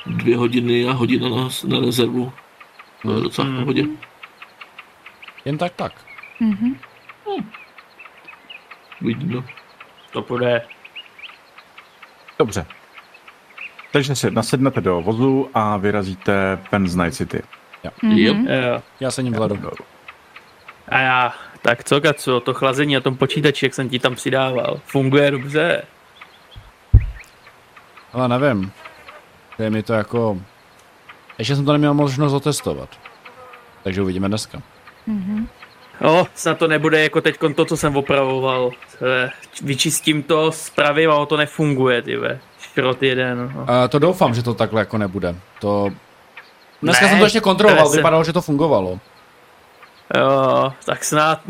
dvě 0.06 0.36
hodiny 0.36 0.88
a 0.88 0.92
hodina 0.92 1.28
na, 1.28 1.48
na 1.66 1.80
rezervu. 1.80 2.32
To 3.02 3.14
je 3.14 3.20
docela 3.20 3.48
v 3.48 3.60
pohodě. 3.60 3.84
Jen 5.44 5.58
tak 5.58 5.72
tak. 5.72 6.11
Mhm. 6.42 6.76
Hmm. 7.26 7.50
Vidíme. 9.00 9.42
To 10.12 10.22
bude. 10.22 10.62
Dobře. 12.38 12.66
Takže 13.92 14.16
si 14.16 14.30
nasednete 14.30 14.80
do 14.80 15.00
vozu 15.00 15.50
a 15.54 15.76
vyrazíte 15.76 16.58
pen 16.70 16.88
z 16.88 16.96
Night 16.96 17.14
City. 17.14 17.42
Jo. 17.84 17.90
Mm-hmm. 18.02 18.50
Jo. 18.68 18.82
Já 19.00 19.10
se 19.10 19.22
ním 19.22 19.32
vladu. 19.32 19.58
A 20.88 20.98
já, 20.98 21.34
tak 21.62 21.84
co, 21.84 22.00
Kaco, 22.00 22.40
to 22.40 22.54
chlazení 22.54 22.94
na 22.94 23.00
tom 23.00 23.16
počítači, 23.16 23.66
jak 23.66 23.74
jsem 23.74 23.88
ti 23.88 23.98
tam 23.98 24.14
přidával, 24.14 24.80
funguje 24.84 25.30
dobře? 25.30 25.84
Ale 28.12 28.28
nevím. 28.28 28.72
Je 29.58 29.70
mi 29.70 29.82
to 29.82 29.92
jako... 29.92 30.42
Ještě 31.38 31.56
jsem 31.56 31.64
to 31.64 31.72
neměl 31.72 31.94
možnost 31.94 32.32
otestovat. 32.32 33.00
Takže 33.82 34.02
uvidíme 34.02 34.28
dneska. 34.28 34.62
Mhm. 35.06 35.48
No, 36.00 36.26
snad 36.34 36.58
to 36.58 36.68
nebude 36.68 37.02
jako 37.02 37.20
teď 37.20 37.38
to, 37.56 37.64
co 37.64 37.76
jsem 37.76 37.96
opravoval. 37.96 38.70
Vyčistím 39.62 40.22
to, 40.22 40.52
spravím 40.52 41.10
a 41.10 41.26
to 41.26 41.36
nefunguje, 41.36 42.02
ty 42.02 42.16
ve. 42.16 42.40
Šrot 42.60 43.02
jeden. 43.02 43.52
No. 43.54 43.60
Uh, 43.60 43.66
to 43.88 43.98
doufám, 43.98 44.34
že 44.34 44.42
to 44.42 44.54
takhle 44.54 44.80
jako 44.80 44.98
nebude. 44.98 45.34
To... 45.60 45.90
Dneska 46.82 47.04
ne, 47.04 47.10
jsem 47.10 47.18
to 47.18 47.24
ještě 47.24 47.40
kontroloval, 47.40 47.88
jsem... 47.88 47.96
vypadalo, 47.96 48.24
že 48.24 48.32
to 48.32 48.42
fungovalo. 48.42 49.00
Jo, 50.16 50.72
tak 50.84 51.04
snad. 51.04 51.40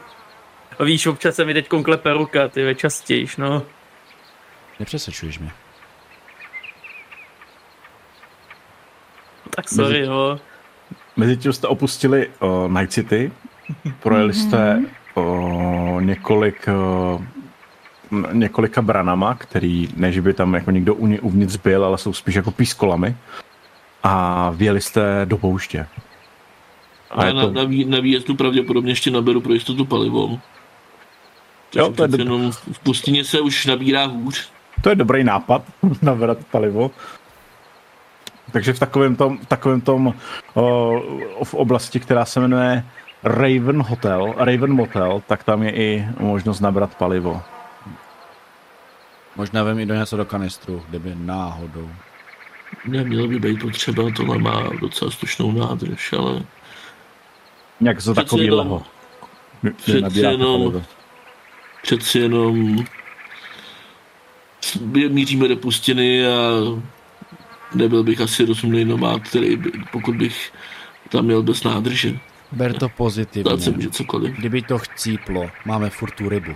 Víš, 0.84 1.06
občas 1.06 1.34
se 1.34 1.44
mi 1.44 1.54
teď 1.54 1.68
klepe 1.68 2.12
ruka, 2.12 2.48
ty 2.48 2.64
ve 2.64 2.74
častějiš, 2.74 3.36
no. 3.36 3.62
Nepřesvědčuješ 4.80 5.38
mě. 5.38 5.50
Tak 9.56 9.68
sorry, 9.68 9.98
Mezi... 9.98 10.10
no. 10.10 10.38
Mezi 11.16 11.36
tím 11.36 11.52
jste 11.52 11.66
opustili 11.66 12.30
uh, 12.40 12.68
Night 12.68 12.92
City, 12.92 13.32
projeli 14.02 14.34
jste 14.34 14.82
uh, 15.14 16.02
několik 16.02 16.68
uh, 16.68 17.24
několika 18.32 18.82
branama, 18.82 19.34
který, 19.34 19.88
než 19.96 20.18
by 20.18 20.34
tam 20.34 20.54
jako 20.54 20.70
někdo 20.70 20.94
uvnitř 20.94 21.56
byl, 21.56 21.84
ale 21.84 21.98
jsou 21.98 22.12
spíš 22.12 22.34
jako 22.34 22.50
pískolami 22.50 23.16
a 24.02 24.50
vjeli 24.50 24.80
jste 24.80 25.20
do 25.24 25.38
pouště. 25.38 25.86
A, 27.10 27.22
a 27.22 27.32
na, 27.32 27.42
to... 27.42 27.52
na, 27.52 27.64
vý, 27.64 27.84
na 27.84 28.00
výjezdu 28.00 28.34
pravděpodobně 28.34 28.92
ještě 28.92 29.10
naberu 29.10 29.40
pro 29.40 29.52
jistotu 29.52 29.84
palivo. 29.84 30.40
Jo, 31.74 31.92
to 31.92 32.02
je 32.02 32.08
do... 32.08 32.16
jenom 32.16 32.52
v 32.52 32.78
pustině 32.78 33.24
se 33.24 33.40
už 33.40 33.66
nabírá 33.66 34.04
hůř. 34.04 34.50
To 34.82 34.88
je 34.88 34.94
dobrý 34.94 35.24
nápad, 35.24 35.62
nabrat 36.02 36.38
palivo. 36.50 36.90
Takže 38.52 38.72
v 38.72 38.78
takovém 38.78 39.16
tom, 39.16 39.38
v 39.38 39.46
takovém 39.46 39.80
tom 39.80 40.14
o, 40.54 40.92
v 41.44 41.54
oblasti, 41.54 42.00
která 42.00 42.24
se 42.24 42.40
jmenuje 42.40 42.84
Raven 43.26 43.82
Hotel, 43.82 44.34
Raven 44.36 44.72
Motel, 44.72 45.22
tak 45.26 45.44
tam 45.44 45.62
je 45.62 45.72
i 45.74 46.06
možnost 46.20 46.60
nabrat 46.60 46.94
palivo. 46.94 47.42
Možná 49.36 49.62
vem 49.62 49.78
i 49.78 49.86
do 49.86 49.94
něco 49.94 50.16
do 50.16 50.24
kanistru, 50.24 50.82
kdyby 50.88 51.14
náhodou. 51.14 51.90
Nemělo 52.86 53.28
by 53.28 53.38
být 53.38 53.60
potřeba, 53.60 54.02
tohle 54.16 54.38
má 54.38 54.62
docela 54.80 55.10
slušnou 55.10 55.52
nádrž, 55.52 56.12
ale... 56.12 56.42
Jak 57.80 58.00
za 58.00 58.14
takový 58.14 58.50
leho. 58.50 58.82
Přeci 59.76 60.20
jenom, 60.20 60.82
přeci 61.82 62.18
jenom 62.18 62.84
míříme 65.08 65.48
do 65.48 65.56
pustiny 65.56 66.26
a 66.26 66.30
nebyl 67.74 68.02
bych 68.02 68.20
asi 68.20 68.44
rozumný 68.44 68.84
nomád, 68.84 69.22
který 69.22 69.56
by, 69.56 69.72
pokud 69.92 70.16
bych 70.16 70.52
tam 71.08 71.24
měl 71.24 71.42
bez 71.42 71.64
nádrže. 71.64 72.18
Ber 72.52 72.72
to 72.72 72.88
pozitivně. 72.88 73.50
Dát 73.50 73.60
se 73.60 73.70
může 73.70 73.90
cokoliv. 73.90 74.36
Kdyby 74.36 74.62
to 74.62 74.78
chcíplo, 74.78 75.50
máme 75.64 75.90
furt 75.90 76.14
tu 76.14 76.28
rybu. 76.28 76.52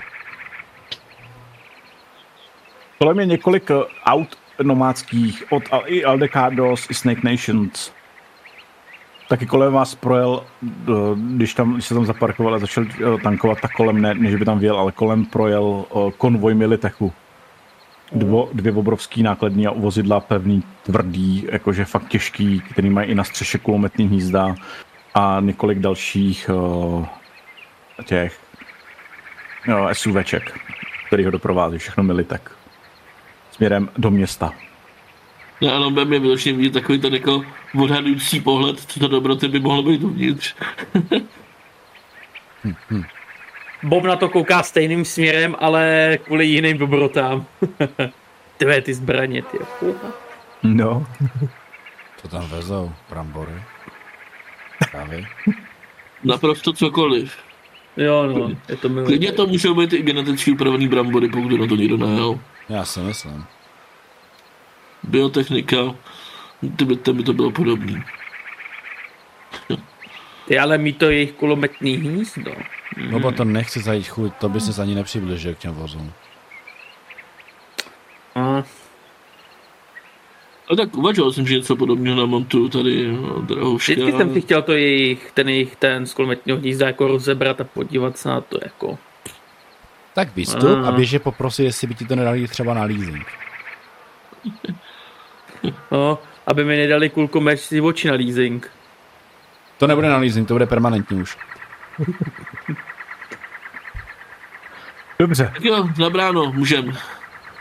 Kolem 2.98 3.20
je 3.20 3.26
několik 3.26 3.70
eh, 3.70 3.74
aut 4.04 4.36
nomádských 4.62 5.44
od 5.50 5.62
i 5.86 6.04
Aldecados, 6.04 6.90
i 6.90 6.94
Snake 6.94 7.30
Nations. 7.30 7.92
Taky 9.28 9.46
kolem 9.46 9.72
vás 9.72 9.94
projel, 9.94 10.44
eh, 10.62 10.92
když, 11.36 11.54
tam, 11.54 11.74
když 11.74 11.86
se 11.86 11.94
tam 11.94 12.06
zaparkoval 12.06 12.54
a 12.54 12.58
začal 12.58 12.84
eh, 12.84 13.22
tankovat, 13.22 13.60
tak 13.60 13.72
kolem 13.72 14.00
ne, 14.00 14.14
než 14.14 14.34
by 14.34 14.44
tam 14.44 14.58
věl, 14.58 14.78
ale 14.78 14.92
kolem 14.92 15.24
projel 15.24 15.84
konvoj 16.18 16.54
Militechu. 16.54 17.12
Dvo, 18.12 18.48
dvě 18.52 18.72
obrovský 18.72 19.22
nákladní 19.22 19.66
a 19.66 19.72
vozidla 19.72 20.20
pevný, 20.20 20.62
tvrdý, 20.82 21.46
jakože 21.52 21.84
fakt 21.84 22.08
těžký, 22.08 22.60
který 22.60 22.90
mají 22.90 23.10
i 23.10 23.14
na 23.14 23.24
střeše 23.24 23.58
kulometní 23.58 24.08
hnízda 24.08 24.54
a 25.14 25.38
několik 25.40 25.78
dalších 25.78 26.50
uh, 26.52 27.06
těch 28.04 28.40
uh, 29.68 29.92
SUVček, 29.92 30.58
který 31.06 31.24
ho 31.24 31.30
doprovází, 31.30 31.78
všechno 31.78 32.02
Militek 32.04 32.50
směrem 33.52 33.88
do 33.98 34.10
města. 34.10 34.52
No 35.60 35.74
ano, 35.74 35.90
bude 35.90 36.04
mě 36.04 36.18
vyloženě 36.18 36.56
vidět 36.56 36.72
takový 36.72 37.00
ten 37.00 37.14
jako 37.14 37.44
odhadující 37.82 38.40
pohled, 38.40 38.80
co 38.80 39.00
to 39.00 39.08
dobroty 39.08 39.48
by 39.48 39.60
mohlo 39.60 39.82
být 39.82 40.02
uvnitř. 40.02 40.54
hm, 42.64 42.74
hm. 42.90 43.02
Bob 43.82 44.04
na 44.04 44.16
to 44.16 44.28
kouká 44.28 44.62
stejným 44.62 45.04
směrem, 45.04 45.56
ale 45.58 46.18
kvůli 46.24 46.46
jiným 46.46 46.78
dobrotám. 46.78 47.46
Tvé 48.56 48.80
ty 48.80 48.94
zbraně, 48.94 49.42
ty. 49.42 49.58
No. 50.62 51.06
Co 52.16 52.28
tam 52.28 52.48
vezou? 52.48 52.92
Brambory? 53.10 53.62
Právě. 54.90 55.26
Naprosto 56.24 56.72
cokoliv. 56.72 57.36
Jo, 57.96 58.26
no, 58.26 58.50
je 58.68 58.76
to 58.76 58.88
milé. 58.88 59.06
Klidně 59.06 59.32
to 59.32 59.46
můžou 59.46 59.74
být 59.74 59.92
i 59.92 60.02
geneticky 60.02 60.52
upravený 60.52 60.88
brambory, 60.88 61.28
pokud 61.28 61.52
na 61.52 61.66
to 61.66 61.76
někdo 61.76 61.96
najel. 61.96 62.40
Já 62.68 62.84
si 62.84 63.00
myslím. 63.00 63.44
Biotechnika, 65.02 65.76
ty 66.76 66.84
by, 66.84 67.12
by 67.12 67.22
to 67.22 67.32
bylo 67.32 67.50
podobný. 67.50 68.02
Ty 70.46 70.58
ale 70.58 70.78
mít 70.78 70.98
to 70.98 71.10
jejich 71.10 71.32
kulometný 71.32 71.96
hnízdo. 71.96 72.52
No 73.10 73.20
bo 73.20 73.32
to 73.32 73.44
nechci 73.44 73.80
zajít 73.80 74.08
chuť, 74.08 74.32
to 74.40 74.48
by 74.48 74.60
se 74.60 74.82
ani 74.82 74.94
nepřiblížil 74.94 75.54
k 75.54 75.58
těm 75.58 75.74
vozům. 75.74 76.12
A. 78.34 78.62
A 80.70 80.76
tak 80.76 80.96
uvažoval 80.96 81.32
jsem, 81.32 81.46
že 81.46 81.54
něco 81.54 81.76
podobného 81.76 82.16
namontuju 82.16 82.68
tady 82.68 83.12
no, 83.12 83.40
drahouška. 83.40 83.92
Vždycky 83.92 84.12
jsem 84.12 84.32
si 84.32 84.40
chtěl 84.40 84.62
to 84.62 84.72
jejich, 84.72 85.32
ten 85.32 85.48
jejich 85.48 85.76
ten 85.76 86.06
z 86.06 86.14
kulometního 86.14 86.58
hnízda 86.58 86.86
jako 86.86 87.08
rozebrat 87.08 87.60
a 87.60 87.64
podívat 87.64 88.18
se 88.18 88.28
na 88.28 88.40
to 88.40 88.58
jako. 88.62 88.98
Tak 90.14 90.36
vystup 90.36 90.78
a, 90.84 90.88
a 90.88 90.92
běže 90.92 91.18
poprosit, 91.18 91.64
jestli 91.64 91.86
by 91.86 91.94
ti 91.94 92.06
to 92.06 92.16
nedali 92.16 92.48
třeba 92.48 92.74
na 92.74 92.82
leasing. 92.82 93.26
No, 95.90 96.18
aby 96.46 96.64
mi 96.64 96.76
nedali 96.76 97.10
kulkomeč 97.10 97.60
si 97.60 97.80
oči 97.80 98.08
na 98.08 98.14
leasing. 98.14 98.70
To 99.78 99.86
nebude 99.86 100.08
na 100.08 100.16
leasing, 100.16 100.48
to 100.48 100.54
bude 100.54 100.66
permanentní 100.66 101.22
už. 101.22 101.38
Dobře. 105.18 105.50
Tak 105.54 105.64
jo, 105.64 105.88
na 105.98 106.10
bráno, 106.10 106.52
můžem. 106.52 106.96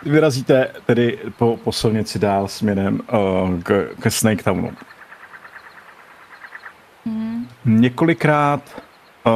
Vyrazíte 0.04 0.68
tedy 0.86 1.20
po, 1.38 1.58
po 1.64 1.72
silnici 1.72 2.20
dál 2.20 2.48
směrem 2.48 3.02
uh, 3.14 3.62
k, 3.62 3.90
k 4.00 4.12
Snake 4.12 4.44
Townu. 4.44 4.72
Hmm. 7.06 7.48
Několikrát 7.66 8.62
uh, 9.26 9.34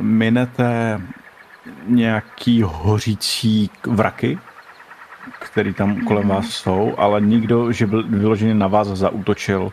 minete 0.00 1.00
nějaký 1.86 2.62
hořící 2.62 3.70
vraky, 3.86 4.38
který 5.38 5.74
tam 5.74 6.04
kolem 6.04 6.28
vás 6.28 6.46
jsou, 6.46 6.94
ale 6.98 7.20
nikdo, 7.20 7.72
že 7.72 7.86
byl 7.86 8.04
vyloženě 8.08 8.54
na 8.54 8.66
vás 8.66 8.88
zautočil, 8.88 9.72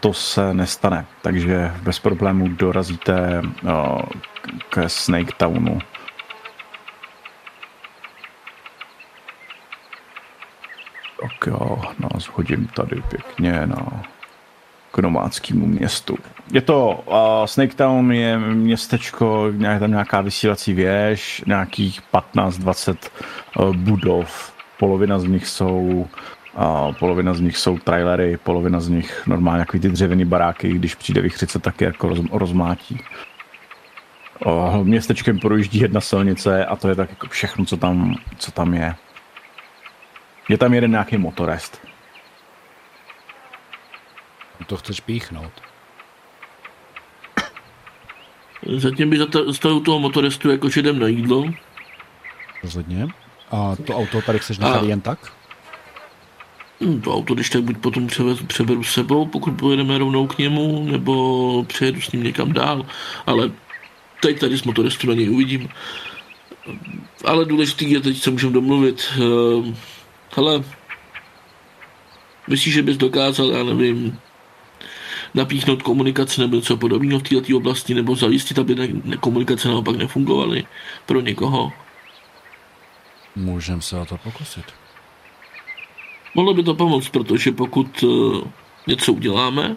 to 0.00 0.12
se 0.12 0.54
nestane. 0.54 1.06
Takže 1.22 1.74
bez 1.82 1.98
problémů 1.98 2.48
dorazíte 2.48 3.42
uh, 3.42 4.02
k 4.70 4.88
Snake 4.88 5.32
Townu. 5.36 5.78
Tak 11.20 11.46
jo, 11.46 11.82
nás 11.98 12.26
hodím 12.26 12.66
tady 12.66 13.02
pěkně 13.08 13.66
na 13.66 14.02
k 14.92 14.98
nomádskému 14.98 15.66
městu. 15.66 16.16
Je 16.52 16.60
to, 16.60 17.04
uh, 17.06 17.46
Snake 17.46 17.74
Town 17.74 18.12
je 18.12 18.38
městečko, 18.38 19.46
nějak 19.56 19.80
tam 19.80 19.90
nějaká 19.90 20.20
vysílací 20.20 20.72
věž, 20.72 21.42
nějakých 21.46 22.00
15-20 22.12 22.96
uh, 23.58 23.76
budov, 23.76 24.52
polovina 24.78 25.18
z 25.18 25.24
nich 25.24 25.46
jsou 25.46 26.06
a 26.56 26.92
polovina 26.92 27.34
z 27.34 27.40
nich 27.40 27.56
jsou 27.56 27.78
trailery, 27.78 28.36
polovina 28.36 28.80
z 28.80 28.88
nich 28.88 29.26
normálně 29.26 29.60
jako 29.60 29.78
ty 29.78 29.88
dřevěné 29.88 30.24
baráky, 30.24 30.68
když 30.68 30.94
přijde 30.94 31.20
vychřice, 31.20 31.58
tak 31.58 31.80
je 31.80 31.86
jako 31.86 32.08
roz, 32.08 32.18
rozmlátí. 32.32 33.00
O, 34.44 34.84
městečkem 34.84 35.38
projíždí 35.38 35.78
jedna 35.78 36.00
silnice 36.00 36.64
a 36.64 36.76
to 36.76 36.88
je 36.88 36.94
tak 36.94 37.10
jako 37.10 37.26
všechno, 37.26 37.64
co 37.64 37.76
tam, 37.76 38.14
co 38.38 38.52
tam 38.52 38.74
je. 38.74 38.94
Je 40.50 40.58
tam 40.58 40.74
jeden 40.74 40.90
nějaký 40.90 41.16
motorest. 41.16 41.80
To 44.66 44.76
chceš 44.76 45.00
píchnout. 45.00 45.52
Zatím 48.76 49.10
bych 49.10 49.18
zastavil 49.18 49.80
toho 49.80 49.98
motorestu, 49.98 50.50
jako 50.50 50.68
že 50.68 50.80
jdem 50.80 50.98
na 50.98 51.06
jídlo. 51.06 51.44
Rozhodně. 52.62 53.08
A 53.50 53.76
to 53.76 53.96
auto 53.96 54.22
tady 54.22 54.38
chceš 54.38 54.58
nechat 54.58 54.82
a... 54.82 54.86
jen 54.86 55.00
tak? 55.00 55.32
Hm, 56.80 57.00
to 57.00 57.14
auto, 57.14 57.34
když 57.34 57.50
tak 57.50 57.62
buď 57.62 57.78
potom 57.78 58.06
převez, 58.06 58.42
přeberu 58.42 58.84
s 58.84 58.92
sebou, 58.92 59.26
pokud 59.26 59.50
pojedeme 59.50 59.98
rovnou 59.98 60.26
k 60.26 60.38
němu, 60.38 60.84
nebo 60.84 61.64
přejedu 61.64 62.00
s 62.00 62.12
ním 62.12 62.22
někam 62.22 62.52
dál. 62.52 62.86
Ale 63.26 63.50
teď 64.22 64.40
tady 64.40 64.58
s 64.58 64.64
motorestu 64.64 65.06
na 65.06 65.14
něj 65.14 65.30
uvidím. 65.30 65.68
Ale 67.24 67.44
důležitý 67.44 67.90
je 67.90 68.00
teď, 68.00 68.22
co 68.22 68.30
můžeme 68.30 68.52
domluvit. 68.52 69.12
Hele, 70.36 70.64
myslíš, 72.48 72.74
že 72.74 72.82
bys 72.82 72.96
dokázal, 72.96 73.50
já 73.50 73.64
nevím, 73.64 74.18
napíchnout 75.34 75.82
komunikaci 75.82 76.40
nebo 76.40 76.56
něco 76.56 76.76
podobného 76.76 77.20
v 77.20 77.22
této 77.22 77.56
oblasti, 77.56 77.94
nebo 77.94 78.16
zajistit, 78.16 78.58
aby 78.58 78.74
ne, 78.74 79.16
komunikace 79.16 79.68
naopak 79.68 79.96
nefungovaly 79.96 80.66
pro 81.06 81.20
někoho? 81.20 81.72
Můžeme 83.36 83.82
se 83.82 83.98
o 83.98 84.04
to 84.04 84.16
pokusit. 84.16 84.64
Mohlo 86.34 86.54
by 86.54 86.62
to 86.62 86.74
pomoct, 86.74 87.08
protože 87.08 87.52
pokud 87.52 88.02
uh, 88.02 88.42
něco 88.86 89.12
uděláme, 89.12 89.76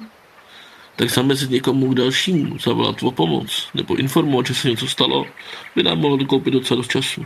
tak 0.96 1.10
zamezit 1.10 1.50
někomu 1.50 1.90
k 1.90 1.96
dalšímu, 1.96 2.60
zavolat 2.60 3.04
o 3.04 3.12
pomoc 3.12 3.70
nebo 3.74 3.96
informovat, 3.96 4.48
že 4.48 4.56
se 4.56 4.70
něco 4.70 4.88
stalo, 4.88 5.26
by 5.76 5.84
nám 5.84 6.00
mohlo 6.00 6.18
dokoupit 6.18 6.54
docela 6.54 6.78
dost 6.78 6.92
času. 6.92 7.26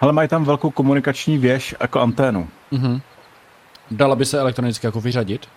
Ale 0.00 0.12
mají 0.12 0.28
tam 0.28 0.44
velkou 0.44 0.70
komunikační 0.70 1.38
věž 1.38 1.74
jako 1.80 2.00
anténu. 2.00 2.48
Mhm. 2.70 3.00
Dala 3.90 4.16
by 4.16 4.24
se 4.24 4.38
elektronicky 4.38 4.86
jako 4.86 5.00
vyřadit? 5.00 5.48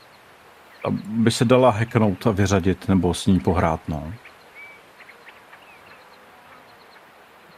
By 1.07 1.31
se 1.31 1.45
dala 1.45 1.69
hacknout 1.69 2.27
a 2.27 2.31
vyřadit 2.31 2.87
nebo 2.87 3.13
s 3.13 3.25
ní 3.25 3.39
pohrát, 3.39 3.79
no. 3.87 4.13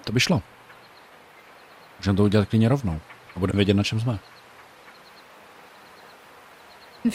To 0.04 0.14
by 0.14 0.20
šlo. 0.20 0.42
Můžeme 2.00 2.18
to 2.18 2.24
udělat 2.24 2.50
klidně 2.50 2.70
rovnou. 2.70 3.00
A 3.36 3.40
budeme 3.40 3.58
vědět, 3.58 3.74
na 3.74 3.84
čem 3.84 4.00
jsme. 4.00 4.20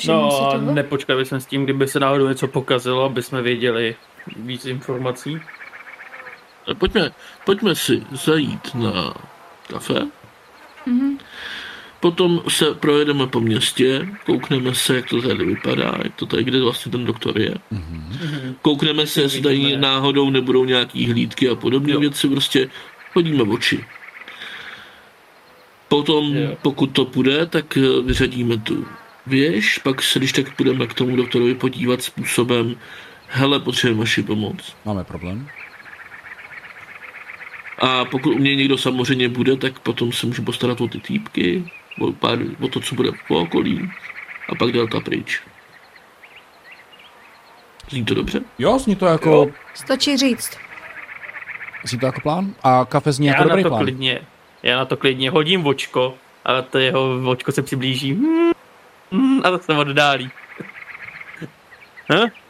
no, 0.06 0.60
nepočkali 0.60 1.26
jsme 1.26 1.40
s 1.40 1.46
tím, 1.46 1.64
kdyby 1.64 1.88
se 1.88 2.00
náhodou 2.00 2.28
něco 2.28 2.48
pokazilo, 2.48 3.04
aby 3.04 3.22
jsme 3.22 3.42
věděli 3.42 3.96
víc 4.36 4.64
informací. 4.64 5.40
Pojďme, 6.78 7.10
pojďme 7.44 7.74
si 7.74 8.02
zajít 8.12 8.74
na 8.74 9.14
kafe. 9.68 9.94
Mm-hmm. 10.86 11.18
Potom 12.00 12.42
se 12.48 12.74
projedeme 12.74 13.26
po 13.26 13.40
městě, 13.40 14.08
koukneme 14.26 14.74
se, 14.74 14.96
jak 14.96 15.08
to 15.08 15.22
tady 15.22 15.44
vypadá, 15.44 15.94
jak 16.02 16.14
to 16.14 16.26
tady, 16.26 16.44
kde 16.44 16.60
vlastně 16.60 16.92
ten 16.92 17.04
doktor 17.04 17.40
je. 17.40 17.54
Mm-hmm. 17.72 18.54
Koukneme 18.62 19.06
se, 19.06 19.20
jestli 19.20 19.40
tady 19.40 19.76
náhodou 19.76 20.30
nebudou 20.30 20.64
nějaký 20.64 21.06
hlídky 21.06 21.48
a 21.48 21.54
podobné 21.54 21.92
jo. 21.92 22.00
věci, 22.00 22.28
prostě 22.28 22.68
hodíme 23.14 23.42
oči. 23.42 23.84
Potom, 25.88 26.36
jo. 26.36 26.56
pokud 26.62 26.86
to 26.86 27.04
půjde, 27.04 27.46
tak 27.46 27.76
eh, 27.76 28.02
vyřadíme 28.02 28.56
tu 28.56 28.86
věž, 29.26 29.78
pak 29.78 30.02
se 30.02 30.18
když 30.18 30.32
tak 30.32 30.56
půjdeme 30.56 30.86
k 30.86 30.94
tomu 30.94 31.16
doktorovi 31.16 31.54
podívat 31.54 32.02
způsobem, 32.02 32.76
hele, 33.26 33.60
potřebujeme 33.60 34.00
vaši 34.00 34.22
pomoc. 34.22 34.76
Máme 34.84 35.04
problém. 35.04 35.48
A 37.78 38.04
pokud 38.04 38.34
u 38.34 38.38
mě 38.38 38.56
někdo 38.56 38.78
samozřejmě 38.78 39.28
bude, 39.28 39.56
tak 39.56 39.78
potom 39.78 40.12
se 40.12 40.26
můžu 40.26 40.42
postarat 40.42 40.80
o 40.80 40.88
ty 40.88 41.00
týpky, 41.00 41.64
o, 42.00 42.12
pár, 42.12 42.38
o 42.60 42.68
to, 42.68 42.80
co 42.80 42.94
bude 42.94 43.10
po 43.28 43.40
okolí 43.40 43.90
a 44.48 44.54
pak 44.54 44.72
delta 44.72 45.00
pryč. 45.00 45.42
Zní 47.90 48.04
to 48.04 48.14
dobře? 48.14 48.40
Jo, 48.58 48.78
zní 48.78 48.96
to 48.96 49.06
jako... 49.06 49.30
Jo. 49.30 49.46
Stačí 49.74 50.16
říct. 50.16 50.58
Zní 51.84 51.98
to 51.98 52.06
jako 52.06 52.20
plán? 52.20 52.54
A 52.62 52.84
kafe 52.84 53.12
zní 53.12 53.26
já 53.26 53.32
jako 53.32 53.44
dobrý 53.44 53.62
na 53.62 53.68
to 53.68 53.68
plán. 53.68 53.82
Klidně, 53.82 54.20
já 54.62 54.76
na 54.76 54.84
to 54.84 54.96
klidně 54.96 55.30
hodím 55.30 55.62
vočko, 55.62 56.14
ale 56.44 56.62
to 56.62 56.78
jeho 56.78 57.20
vočko 57.20 57.52
se 57.52 57.62
přiblíží. 57.62 58.14
Hmm, 58.14 58.52
hmm, 59.12 59.40
a 59.44 59.50
to 59.50 59.58
se 59.58 59.72
oddálí. 59.72 60.30
Huh? 62.10 62.28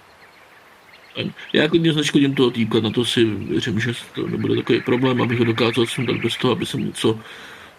Já 1.52 1.68
klidně 1.68 1.92
značkodím 1.92 2.34
toho 2.34 2.50
týpka, 2.50 2.80
na 2.80 2.90
to 2.90 3.04
si 3.04 3.24
věřím, 3.24 3.80
že 3.80 3.92
to 4.14 4.26
nebude 4.26 4.56
takový 4.56 4.80
problém, 4.80 5.22
abych 5.22 5.38
ho 5.38 5.44
dokázal 5.44 5.86
sundat 5.86 6.16
bez 6.16 6.36
toho, 6.36 6.52
aby 6.52 6.66
se 6.66 6.76
něco 6.76 7.18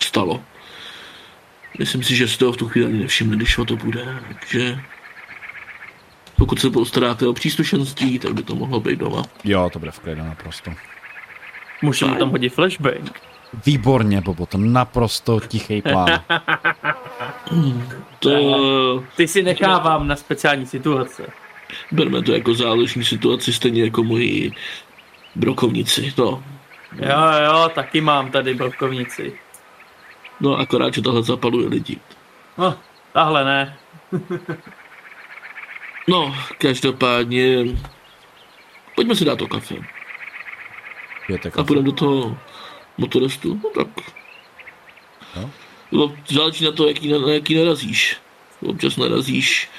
stalo. 0.03 0.43
Myslím 1.79 2.03
si, 2.03 2.15
že 2.15 2.27
z 2.27 2.37
toho 2.37 2.51
v 2.51 2.57
tu 2.57 2.67
chvíli 2.67 2.93
nevšimne, 2.93 3.35
když 3.35 3.57
o 3.57 3.65
to 3.65 3.75
bude, 3.75 4.19
takže 4.27 4.79
pokud 6.37 6.59
se 6.59 6.69
postaráte 6.69 7.27
o 7.27 7.33
příslušenství, 7.33 8.19
tak 8.19 8.33
by 8.33 8.43
to 8.43 8.55
mohlo 8.55 8.79
být 8.79 8.99
doma. 8.99 9.23
Jo, 9.43 9.69
to 9.73 9.79
bude 9.79 9.91
v 9.91 9.99
klidu 9.99 10.23
naprosto. 10.23 10.71
Můžeme 11.81 12.15
tam 12.15 12.29
hodit 12.29 12.49
flashbang. 12.49 13.21
Výborně, 13.65 14.21
Bobo, 14.21 14.45
to 14.45 14.57
naprosto 14.57 15.39
tichý 15.39 15.81
plán. 15.81 16.09
to... 18.19 19.03
Ty 19.15 19.27
si 19.27 19.43
nechávám 19.43 20.07
na 20.07 20.15
speciální 20.15 20.65
situace. 20.65 21.23
Berme 21.91 22.21
to 22.21 22.33
jako 22.33 22.53
záležní 22.53 23.05
situaci, 23.05 23.53
stejně 23.53 23.83
jako 23.83 24.03
moji 24.03 24.51
brokovnici, 25.35 26.13
no. 26.17 26.43
Jo, 26.95 27.19
jo, 27.45 27.69
taky 27.75 28.01
mám 28.01 28.31
tady 28.31 28.53
brokovnici. 28.53 29.39
No, 30.39 30.57
akorát, 30.57 30.93
že 30.93 31.01
tohle 31.01 31.23
zapaluje 31.23 31.67
lidi. 31.67 31.97
No, 32.57 32.79
tahle 33.13 33.45
ne. 33.45 33.77
no, 36.07 36.35
každopádně, 36.57 37.65
pojďme 38.95 39.15
si 39.15 39.25
dát 39.25 39.39
to 39.39 39.47
kafe. 39.47 39.75
Pijete 41.27 41.51
kafe? 41.51 41.61
A 41.61 41.63
půjdeme 41.63 41.85
do 41.85 41.91
toho 41.91 42.37
motorestu, 42.97 43.61
no 43.63 43.69
tak. 43.83 43.87
No? 45.35 45.51
No, 45.91 46.15
záleží 46.27 46.65
na 46.65 46.71
to, 46.71 46.87
jaký, 46.87 47.11
na, 47.11 47.19
na 47.19 47.31
jaký 47.33 47.55
narazíš. 47.55 48.17
Občas 48.61 48.97
narazíš 48.97 49.69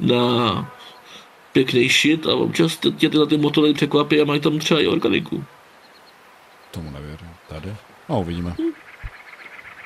na 0.00 0.77
pěkný 1.64 1.88
shit 1.88 2.26
a 2.26 2.34
občas 2.34 2.76
tě 2.76 3.08
tyhle 3.08 3.26
ty 3.26 3.36
motory 3.36 3.74
překvapí 3.74 4.20
a 4.20 4.24
mají 4.24 4.40
tam 4.40 4.58
třeba 4.58 4.80
i 4.80 4.86
organiku. 4.86 5.44
Tomu 6.70 6.90
nevěřím. 6.90 7.28
Tady? 7.48 7.74
No, 8.08 8.20
uvidíme. 8.20 8.50
Hm. 8.50 8.72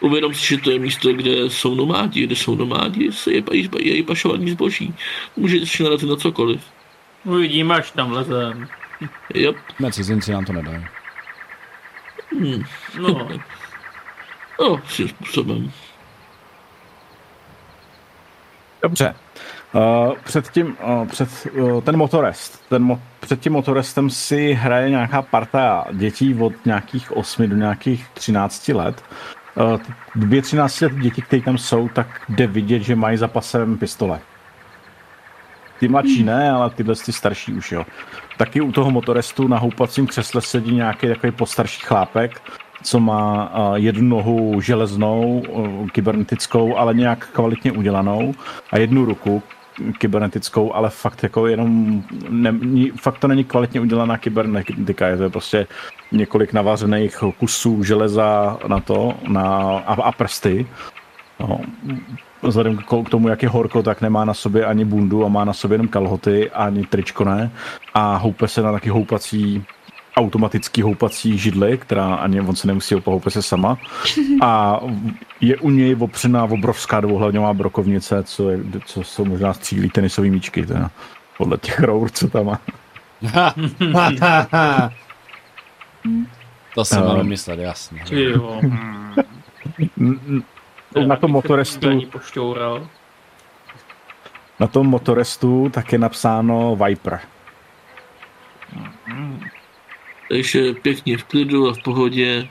Uvědom 0.00 0.34
si, 0.34 0.46
že 0.46 0.58
to 0.58 0.70
je 0.70 0.78
místo, 0.78 1.12
kde 1.12 1.30
jsou 1.30 1.74
nomádi, 1.74 2.26
kde 2.26 2.36
jsou 2.36 2.54
nomádi, 2.54 3.12
se 3.12 3.32
je, 3.32 3.42
je, 3.52 3.96
je 3.96 4.02
pašovaný 4.02 4.50
zboží. 4.50 4.94
Můžeš 5.36 5.80
narazit 5.80 6.08
na 6.08 6.16
cokoliv. 6.16 6.60
Uvidíme, 7.24 7.74
až 7.74 7.90
tam 7.90 8.12
lezem. 8.12 8.68
Yep. 9.34 9.56
Ne, 9.78 9.92
cizinci 9.92 10.32
nám 10.32 10.44
to 10.44 10.52
nedají. 10.52 10.84
Hmm. 12.38 12.62
No. 13.00 13.28
no, 14.60 14.82
svým 14.88 15.08
způsobem. 15.08 15.72
Dobře. 18.82 19.14
Uh, 19.74 20.14
před 20.24 20.50
tím, 20.50 20.76
uh, 20.84 21.06
před, 21.08 21.28
uh, 21.52 21.80
ten 21.80 21.96
motorest, 21.96 22.68
ten 22.68 22.86
mo- 22.86 23.00
před 23.20 23.40
tím 23.40 23.52
motorestem 23.52 24.10
si 24.10 24.52
hraje 24.52 24.90
nějaká 24.90 25.22
parta 25.22 25.84
dětí 25.92 26.34
od 26.34 26.52
nějakých 26.66 27.16
8 27.16 27.48
do 27.48 27.56
nějakých 27.56 28.08
13 28.14 28.68
let. 28.68 29.04
Uh, 29.54 29.80
dvě 30.14 30.42
13 30.42 30.80
let 30.80 30.92
děti, 30.94 31.22
které 31.22 31.42
tam 31.42 31.58
jsou, 31.58 31.88
tak 31.88 32.20
jde 32.28 32.46
vidět, 32.46 32.82
že 32.82 32.96
mají 32.96 33.16
za 33.16 33.28
pasem 33.28 33.78
pistole. 33.78 34.20
ty 35.80 35.88
mladší 35.88 36.22
ne, 36.24 36.50
ale 36.50 36.70
tyhle 36.70 36.94
ty 36.96 37.12
starší 37.12 37.52
už 37.52 37.72
jo. 37.72 37.86
Taky 38.38 38.60
u 38.60 38.72
toho 38.72 38.90
motorestu 38.90 39.48
na 39.48 39.58
houpacím 39.58 40.06
křesle 40.06 40.40
sedí 40.40 40.74
nějaký 40.74 41.08
takový 41.08 41.32
postarší 41.32 41.80
chlápek, 41.80 42.42
co 42.82 43.00
má 43.00 43.52
jednu 43.74 44.08
nohu 44.08 44.60
železnou, 44.60 45.42
kybernetickou, 45.92 46.76
ale 46.76 46.94
nějak 46.94 47.28
kvalitně 47.28 47.72
udělanou 47.72 48.34
a 48.70 48.78
jednu 48.78 49.04
ruku 49.04 49.42
kybernetickou, 49.98 50.74
ale 50.74 50.90
fakt 50.90 51.22
jako 51.22 51.46
jenom, 51.46 52.02
ne, 52.28 52.54
fakt 53.00 53.18
to 53.18 53.28
není 53.28 53.44
kvalitně 53.44 53.80
udělaná 53.80 54.18
kybernetika, 54.18 55.06
je 55.06 55.16
to 55.16 55.30
prostě 55.30 55.66
několik 56.12 56.52
navařených 56.52 57.18
kusů 57.38 57.84
železa 57.84 58.58
na 58.66 58.80
to 58.80 59.14
na, 59.28 59.44
a, 59.86 60.02
a 60.02 60.12
prsty. 60.12 60.66
No, 61.40 61.60
vzhledem 62.42 62.76
k 62.76 63.10
tomu, 63.10 63.28
jak 63.28 63.42
je 63.42 63.48
horko, 63.48 63.82
tak 63.82 64.00
nemá 64.00 64.24
na 64.24 64.34
sobě 64.34 64.64
ani 64.64 64.84
bundu 64.84 65.24
a 65.24 65.28
má 65.28 65.44
na 65.44 65.52
sobě 65.52 65.74
jenom 65.74 65.88
kalhoty, 65.88 66.50
ani 66.50 66.86
tričko 66.86 67.24
ne. 67.24 67.50
A 67.94 68.16
houpe 68.16 68.48
se 68.48 68.62
na 68.62 68.72
taky 68.72 68.88
houpací 68.88 69.64
automatický 70.16 70.82
houpací 70.82 71.38
židli, 71.38 71.78
která 71.78 72.14
ani 72.14 72.40
on 72.40 72.56
se 72.56 72.66
nemusí 72.66 72.94
houpat 73.04 73.32
se 73.32 73.42
sama. 73.42 73.78
A 74.42 74.80
je 75.40 75.56
u 75.56 75.70
něj 75.70 75.96
opřená 75.98 76.44
obrovská 76.44 77.00
dvouhlavňová 77.00 77.54
brokovnice, 77.54 78.22
co, 78.22 78.50
je, 78.50 78.58
co 78.84 79.04
jsou 79.04 79.24
možná 79.24 79.52
střílí 79.52 79.90
tenisový 79.90 80.30
míčky, 80.30 80.66
teda, 80.66 80.90
podle 81.38 81.58
těch 81.58 81.80
rour, 81.80 82.10
co 82.10 82.28
tam 82.28 82.46
má. 82.46 82.60
to 86.74 86.84
jsem 86.84 87.04
mám 87.04 87.26
myslet, 87.26 87.58
jasně. 87.58 88.04
Na 91.06 91.16
tom 91.16 91.30
motorestu... 91.30 91.88
Na 94.60 94.66
tom 94.66 94.86
motorestu 94.86 95.68
tak 95.72 95.92
je 95.92 95.98
napsáno 95.98 96.76
Viper. 96.76 97.20
Takže 100.32 100.74
pěkně 100.74 101.18
v 101.18 101.24
klidu 101.24 101.68
a 101.68 101.74
v 101.74 101.82
pohodě 101.82 102.48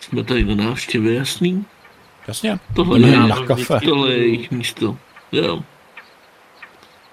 jsme 0.00 0.24
tady 0.24 0.44
na 0.44 0.64
návštěvě, 0.64 1.14
jasný? 1.14 1.64
Jasně. 2.28 2.58
Tohle 2.74 3.00
je, 3.00 3.16
na 3.16 3.46
kafe. 3.46 3.80
tohle 3.84 4.12
je 4.12 4.18
jejich 4.18 4.50
místo. 4.50 4.96
Jo. 5.32 5.62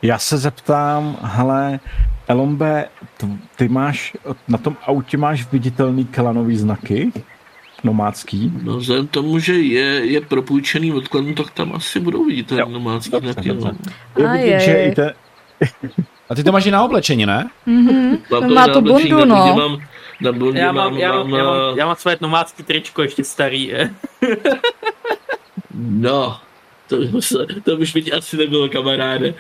Já 0.02 0.20
se 0.20 0.38
zeptám, 0.38 1.18
hele, 1.22 1.80
Elombe, 2.28 2.90
ty 3.56 3.68
máš, 3.68 4.18
na 4.48 4.58
tom 4.58 4.78
autě 4.86 5.18
máš 5.18 5.52
viditelný 5.52 6.06
klanový 6.06 6.58
znaky? 6.58 7.12
Nomádský? 7.84 8.52
No 8.64 8.78
vzhledem 8.78 9.08
tomu, 9.08 9.40
že 9.40 9.54
je, 9.54 10.06
je 10.06 10.22
propůjčený 10.22 10.94
odklad, 10.94 11.26
tak 11.38 11.52
tam 11.52 11.76
asi 11.76 12.00
budou 12.00 12.26
viditelný 12.26 12.74
nomádský 12.74 13.18
znaky. 13.20 13.50
No. 13.54 13.72
Je 14.18 14.28
vidět, 14.28 14.60
že 14.60 14.84
i 14.84 14.96
ten... 14.96 15.14
A 16.30 16.36
ty 16.36 16.44
to 16.44 16.52
máš 16.52 16.66
i 16.66 16.72
na 16.72 16.84
oblečení, 16.84 17.26
ne? 17.26 17.50
Mhm, 17.66 18.18
to 18.30 18.42
má 18.42 18.68
to 18.68 18.82
bundu, 18.82 19.26
no. 19.26 19.56
Mám, 19.56 19.82
na 20.22 20.32
bundě 20.32 20.60
já 20.60 20.72
mám, 20.72 20.92
mám, 20.92 21.00
já, 21.00 21.12
mám, 21.14 21.30
já, 21.30 21.44
mám, 21.44 21.78
já 21.78 21.86
mám 21.86 21.96
své 21.96 22.18
nomádský 22.22 22.64
tričko 22.64 23.02
ještě 23.02 23.24
starý, 23.24 23.68
je. 23.68 23.94
no, 25.74 26.40
to, 26.88 26.98
to 27.64 27.78
už 27.78 27.94
by 27.94 28.12
asi 28.12 28.38
nebylo 28.38 28.70
kamaráde. 28.70 29.34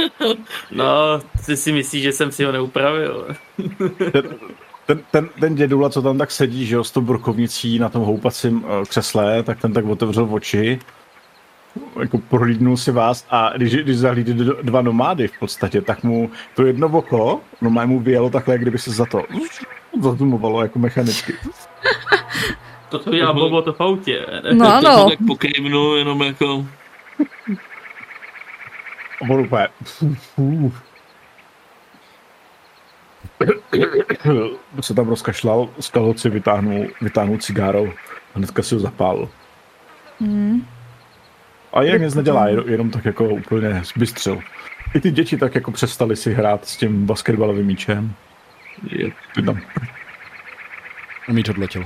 no, 0.70 1.20
ty 1.46 1.56
si 1.56 1.72
myslíš, 1.72 2.02
že 2.02 2.12
jsem 2.12 2.32
si 2.32 2.44
ho 2.44 2.52
neupravil. 2.52 3.26
ten, 4.86 5.00
ten, 5.10 5.28
ten 5.40 5.54
dědula, 5.54 5.90
co 5.90 6.02
tam 6.02 6.18
tak 6.18 6.30
sedí, 6.30 6.66
že 6.66 6.74
jo, 6.74 6.84
s 6.84 6.90
tou 6.90 7.00
brokovnicí 7.00 7.78
na 7.78 7.88
tom 7.88 8.02
houpacím 8.02 8.64
uh, 8.64 8.70
křesle, 8.88 9.42
tak 9.42 9.60
ten 9.60 9.72
tak 9.72 9.84
otevřel 9.84 10.28
oči, 10.30 10.78
jako 12.00 12.18
prohlídnul 12.18 12.76
si 12.76 12.92
vás 12.92 13.26
a 13.30 13.52
když, 13.56 13.74
když 13.74 13.96
zahlídli 13.96 14.46
dva 14.62 14.82
nomády 14.82 15.28
v 15.28 15.38
podstatě, 15.38 15.80
tak 15.80 16.04
mu 16.04 16.30
to 16.54 16.66
jedno 16.66 16.88
oko, 16.88 17.40
no 17.60 17.70
mu 17.70 18.00
vyjelo 18.00 18.30
takhle, 18.30 18.58
kdyby 18.58 18.78
se 18.78 18.90
za 18.90 19.06
to 19.06 19.22
zazumovalo 20.00 20.62
jako 20.62 20.78
mechanicky. 20.78 21.34
To, 22.92 22.98
co 22.98 23.14
já 23.14 23.32
bylo 23.32 23.62
to 23.62 23.72
v 23.72 23.80
autě. 23.80 24.26
Ne? 24.42 24.54
No 24.54 24.74
ano. 24.74 25.10
tak 25.10 25.18
pokejvnu, 25.26 25.96
jenom 25.96 26.22
jako... 26.22 26.66
On 29.30 29.40
úplně... 29.40 29.68
se 34.80 34.94
tam 34.94 35.08
rozkašlal, 35.08 35.68
z 35.80 35.88
kalhoci 35.88 36.30
vytáhnul, 36.30 36.86
vytáhnul 37.00 37.38
cigárou 37.38 37.88
a 38.34 38.38
hnedka 38.38 38.62
si 38.62 38.74
ho 38.74 38.80
zapálil. 38.80 39.28
Mm. 40.20 40.66
A 41.72 41.82
jinak 41.82 42.00
nic 42.00 42.14
nedělá, 42.14 42.48
jenom 42.48 42.90
tak 42.90 43.04
jako 43.04 43.24
úplně 43.24 43.82
zbystřil. 43.84 44.40
I 44.94 45.00
ty 45.00 45.10
děti 45.10 45.36
tak 45.36 45.54
jako 45.54 45.70
přestali 45.70 46.16
si 46.16 46.34
hrát 46.34 46.64
s 46.66 46.76
tím 46.76 47.06
basketbalovým 47.06 47.66
míčem. 47.66 48.14
Je, 48.90 49.12
tam. 49.46 49.60
A 51.28 51.32
míč 51.32 51.48
odletěl. 51.48 51.84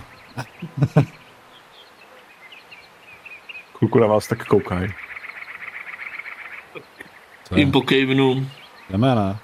Kluku 3.73 3.99
na 3.99 4.07
vás 4.07 4.27
tak 4.27 4.47
koukají. 4.47 4.89
Jim 7.55 7.73
pokejvnu. 7.73 8.51
Jdeme, 8.91 9.15
ne? 9.15 9.39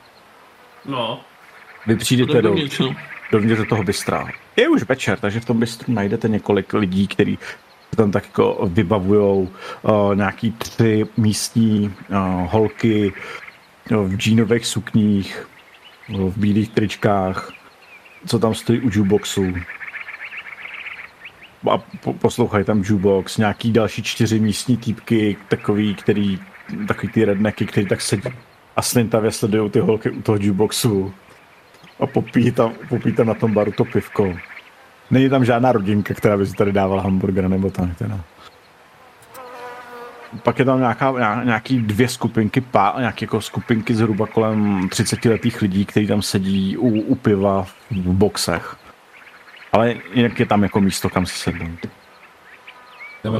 No. 0.84 1.20
Vy 1.86 1.97
přijdete 1.97 2.43
do, 2.43 2.55
dovnitř 3.32 3.68
toho 3.68 3.82
bystra. 3.84 4.28
Je 4.57 4.68
už 4.68 4.82
večer, 4.82 5.20
takže 5.20 5.40
v 5.40 5.45
tom 5.45 5.61
bystru 5.61 5.93
najdete 5.93 6.28
několik 6.28 6.72
lidí, 6.72 7.09
kteří 7.09 7.38
tam 7.97 8.11
tak 8.11 8.24
jako 8.24 8.59
vybavujou 8.66 9.49
uh, 9.82 10.14
nějaký 10.14 10.53
tři 10.53 11.07
místní 11.16 11.95
uh, 12.09 12.16
holky 12.51 13.12
uh, 13.90 14.09
v 14.09 14.16
džínových 14.16 14.66
sukních, 14.66 15.49
v 16.09 16.39
bílých 16.39 16.71
tričkách, 16.71 17.53
co 18.27 18.39
tam 18.39 18.55
stojí 18.55 18.81
u 18.81 18.91
jukeboxu. 18.93 19.55
A 21.71 21.79
po, 21.79 22.13
poslouchají 22.13 22.65
tam 22.65 22.83
jukebox, 22.85 23.37
nějaký 23.37 23.73
další 23.73 24.03
čtyři 24.03 24.41
místní 24.41 24.77
týpky, 24.77 25.37
takový, 25.49 25.95
který, 25.95 26.39
takový 26.89 27.13
ty 27.13 27.25
rednecky, 27.25 27.67
který 27.67 27.87
tak 27.87 28.01
sedí 28.01 28.31
a 28.77 28.83
slintavě 28.83 29.31
sledují 29.31 29.71
ty 29.71 29.81
holky 29.81 30.11
u 30.11 30.23
toho 30.23 30.39
jukeboxu 30.41 31.15
a 32.01 32.07
popíjí 32.07 32.53
tam, 32.53 32.73
popíjí 32.89 33.15
tam 33.15 33.27
na 33.27 33.35
tom 33.35 33.55
baru 33.55 33.73
to 33.73 33.85
pivko. 33.85 34.37
Není 35.11 35.29
tam 35.29 35.45
žádná 35.45 35.73
rodinka, 35.73 36.15
která 36.15 36.37
by 36.37 36.47
si 36.47 36.55
tady 36.55 36.73
dávala 36.73 37.03
hamburger 37.03 37.49
nebo 37.49 37.71
tak. 37.71 37.97
Teda. 37.99 38.21
Pak 40.43 40.59
je 40.59 40.64
tam 40.64 40.78
nějaká, 40.78 41.14
nějaký 41.45 41.78
dvě 41.78 42.09
skupinky, 42.09 42.61
pá, 42.61 42.95
nějaké 42.99 43.24
jako 43.24 43.41
skupinky 43.41 43.95
zhruba 43.95 44.26
kolem 44.26 44.89
30 44.89 45.24
letých 45.24 45.62
lidí, 45.62 45.85
kteří 45.85 46.07
tam 46.07 46.22
sedí 46.22 46.76
u, 46.76 46.89
u 46.89 47.14
piva 47.14 47.66
v 47.91 48.12
boxech. 48.12 48.76
Ale 49.72 49.95
jinak 50.14 50.41
je 50.41 50.47
tam 50.47 50.62
jako 50.62 50.80
místo, 50.80 51.11
kam 51.11 51.26
si 51.26 51.35
sednout. 51.35 51.78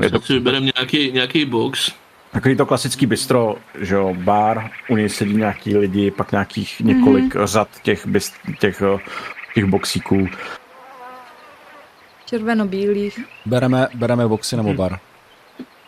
Je 0.03 0.11
to... 0.11 0.21
si 0.21 0.33
vybereme 0.33 0.71
nějaký, 0.77 1.13
nějaký 1.13 1.45
box. 1.45 1.93
Takový 2.33 2.57
to 2.57 2.67
klasický 2.67 3.07
bistro, 3.07 3.57
že 3.81 3.95
jo, 3.95 4.15
bar, 4.15 4.71
u 4.89 4.97
něj 4.97 5.09
sedí 5.09 5.37
nějaký 5.37 5.77
lidi, 5.77 6.11
pak 6.11 6.33
nějakých 6.33 6.81
několik 6.81 7.35
mm-hmm. 7.35 7.47
řad 7.47 7.69
těch, 7.83 8.07
bist, 8.07 8.35
těch, 8.59 8.83
těch 9.55 9.65
boxíků. 9.65 10.29
Červeno-bílých. 12.27 13.21
Bereme, 13.47 13.89
bereme 13.95 14.29
boxy 14.29 14.57
nebo 14.57 14.75
bar? 14.75 14.99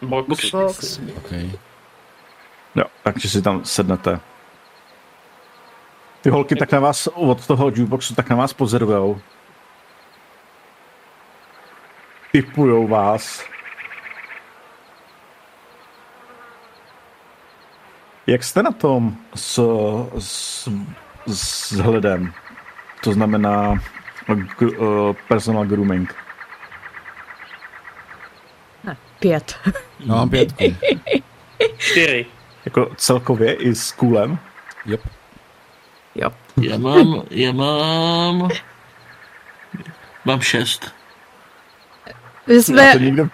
Box. 0.04 0.28
Box. 0.28 0.50
Box. 0.50 1.00
Okay. 1.16 1.50
Jo, 2.74 2.84
takže 3.02 3.28
si 3.28 3.42
tam 3.42 3.64
sednete. 3.64 4.20
Ty 6.20 6.30
holky 6.30 6.56
tak 6.56 6.72
na 6.72 6.80
vás 6.80 7.06
od 7.06 7.46
toho 7.46 7.68
jukeboxu 7.68 8.14
tak 8.14 8.30
na 8.30 8.36
vás 8.36 8.52
pozorujou. 8.52 9.20
Typujou 12.32 12.86
vás. 12.88 13.44
Jak 18.26 18.44
jste 18.44 18.62
na 18.62 18.70
tom 18.70 19.16
s, 19.34 19.60
s, 20.18 20.68
s 21.26 21.72
hledem? 21.72 22.32
To 23.02 23.12
znamená 23.12 23.72
uh, 24.30 25.12
personal 25.28 25.64
grooming. 25.64 26.23
Pět. 29.18 29.56
No, 30.06 30.14
mám 30.14 30.30
pět. 30.30 30.54
Čtyři. 31.78 32.26
Jako 32.64 32.90
celkově 32.96 33.54
i 33.54 33.74
s 33.74 33.92
kůlem? 33.92 34.38
Yep. 34.86 35.00
Jo. 36.14 36.30
Já 36.62 36.78
mám, 36.78 37.22
já 37.30 37.52
mám, 37.52 38.48
mám 40.24 40.40
šest. 40.40 40.94
My 42.46 42.62
jsme... 42.62 42.92
to 42.92 42.98
někdo... 42.98 43.28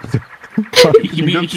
chybí, 1.11 1.49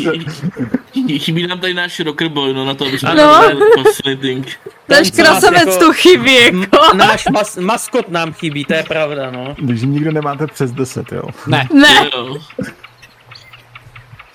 chybí, 0.94 1.20
chybí 1.20 1.48
nám 1.48 1.60
tady 1.60 1.74
náš 1.74 2.00
rocker 2.00 2.28
boy, 2.28 2.54
no 2.54 2.66
na 2.66 2.74
to, 2.74 2.86
aby 2.86 3.00
jsme 3.00 3.16
no. 3.16 3.44
fascinating. 3.84 4.48
Náš 4.90 5.12
krasavec 5.12 5.68
jako, 5.68 5.86
tu 5.86 5.94
chybí, 5.94 6.36
jako. 6.36 6.96
Náš 6.96 7.26
mas, 7.28 7.58
maskot 7.58 8.10
nám 8.10 8.34
chybí, 8.34 8.66
to 8.66 8.74
je 8.74 8.84
pravda, 8.84 9.32
no. 9.32 9.56
Takže 9.68 9.86
nikdo 9.86 10.12
nemáte 10.12 10.48
přes 10.48 10.72
deset, 10.72 11.12
jo? 11.12 11.24
Ne. 11.48 11.68
Ne. 11.74 12.10
Jo 12.16 12.38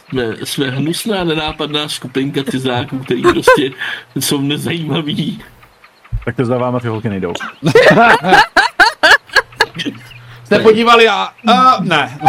jsme, 0.08 0.36
jsme 0.44 0.70
hnusná, 0.70 1.24
nenápadná 1.24 1.88
skupinka 1.88 2.44
cizáků, 2.44 2.98
který 2.98 3.22
prostě 3.22 3.70
jsou 4.20 4.40
nezajímaví. 4.40 5.42
Tak 6.24 6.36
to 6.36 6.44
za 6.44 6.58
váma 6.58 6.80
ty 6.80 6.88
holky 6.88 7.08
nejdou. 7.08 7.32
Jste 10.44 10.58
podívali 10.58 11.08
a... 11.08 11.28
a 11.52 11.82
ne. 11.82 12.18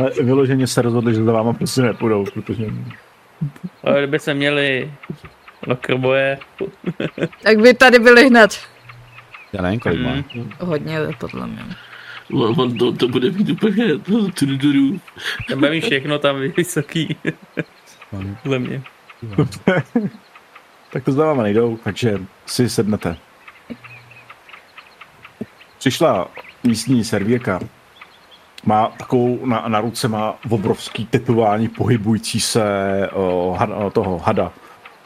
Ale 0.00 0.10
vyloženě 0.22 0.66
se 0.66 0.82
rozhodli, 0.82 1.14
že 1.14 1.24
za 1.24 1.32
váma 1.32 1.52
prostě 1.52 1.82
nepůjdou, 1.82 2.24
protože... 2.34 2.64
Ale 3.84 3.98
kdyby 3.98 4.18
se 4.18 4.34
měli 4.34 4.92
na 5.66 5.76
krboje. 5.76 6.38
tak 7.42 7.58
by 7.58 7.74
tady 7.74 7.98
byli 7.98 8.26
hned. 8.26 8.60
Já 9.52 9.62
nevím, 9.62 9.80
kolik 9.80 10.00
má. 10.00 10.12
Mm. 10.14 10.52
Hodně, 10.58 10.98
podle 11.18 11.46
mě. 11.46 11.64
On, 12.32 12.78
to, 12.78 12.92
to 12.92 13.08
bude 13.08 13.30
mít 13.30 13.50
úplně 13.50 13.84
tuduru. 14.38 15.00
Tam 15.48 15.58
bude 15.58 15.70
mít 15.70 15.80
všechno 15.80 16.18
tam 16.18 16.36
vysoký. 16.56 17.16
Podle 18.42 18.58
mě. 18.58 18.82
tak 20.92 21.04
to 21.04 21.12
za 21.12 21.26
váma 21.26 21.42
nejdou, 21.42 21.78
takže 21.84 22.18
si 22.46 22.68
sednete. 22.68 23.16
Přišla 25.78 26.28
místní 26.64 27.04
servírka. 27.04 27.60
Má 28.64 28.86
takovou, 28.86 29.46
na, 29.46 29.68
na 29.68 29.80
ruce 29.80 30.08
má 30.08 30.34
obrovský 30.50 31.06
tetování 31.06 31.68
pohybující 31.68 32.40
se 32.40 32.62
o, 33.12 33.56
had, 33.58 33.70
o, 33.70 33.90
toho 33.90 34.18
hada, 34.18 34.52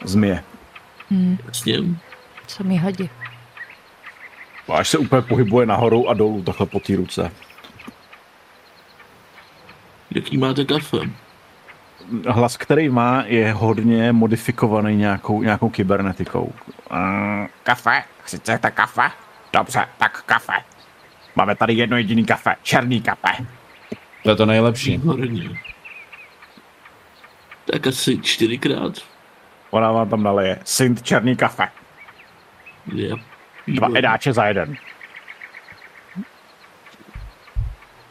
zmije. 0.03 0.43
Hmm. 1.09 1.37
Jasně. 1.47 1.79
Co 2.47 2.63
mi 2.63 2.75
hadí? 2.75 3.09
Až 4.73 4.89
se 4.89 4.97
úplně 4.97 5.21
pohybuje 5.21 5.65
nahoru 5.65 6.09
a 6.09 6.13
dolů 6.13 6.43
takhle 6.43 6.65
po 6.65 6.79
té 6.79 6.95
ruce. 6.95 7.31
Jaký 10.11 10.37
máte 10.37 10.65
kafe? 10.65 10.97
Hlas, 12.27 12.57
který 12.57 12.89
má, 12.89 13.23
je 13.25 13.53
hodně 13.53 14.11
modifikovaný 14.11 14.95
nějakou, 14.95 15.41
nějakou 15.41 15.69
kybernetikou. 15.69 16.53
Uh, 16.91 17.47
kafe? 17.63 18.03
Chcete 18.23 18.71
kafe? 18.71 19.11
Dobře, 19.53 19.85
tak 19.97 20.23
kafe. 20.25 20.53
Máme 21.35 21.55
tady 21.55 21.73
jedno 21.73 21.97
jediný 21.97 22.25
kafe, 22.25 22.55
černý 22.63 23.01
kafe. 23.01 23.45
To 24.23 24.29
je 24.29 24.35
to 24.35 24.45
nejlepší. 24.45 24.91
Výborně. 24.91 25.49
Tak 27.71 27.87
asi 27.87 28.17
čtyřikrát. 28.17 28.93
Ona 29.69 29.91
vám 29.91 30.09
tam 30.09 30.23
naleje. 30.23 30.59
Sint 30.63 31.03
černý 31.03 31.35
kafe. 31.35 31.67
Je. 32.93 33.15
Dva 33.67 33.87
edáče 33.95 34.33
za 34.33 34.45
jeden. 34.45 34.75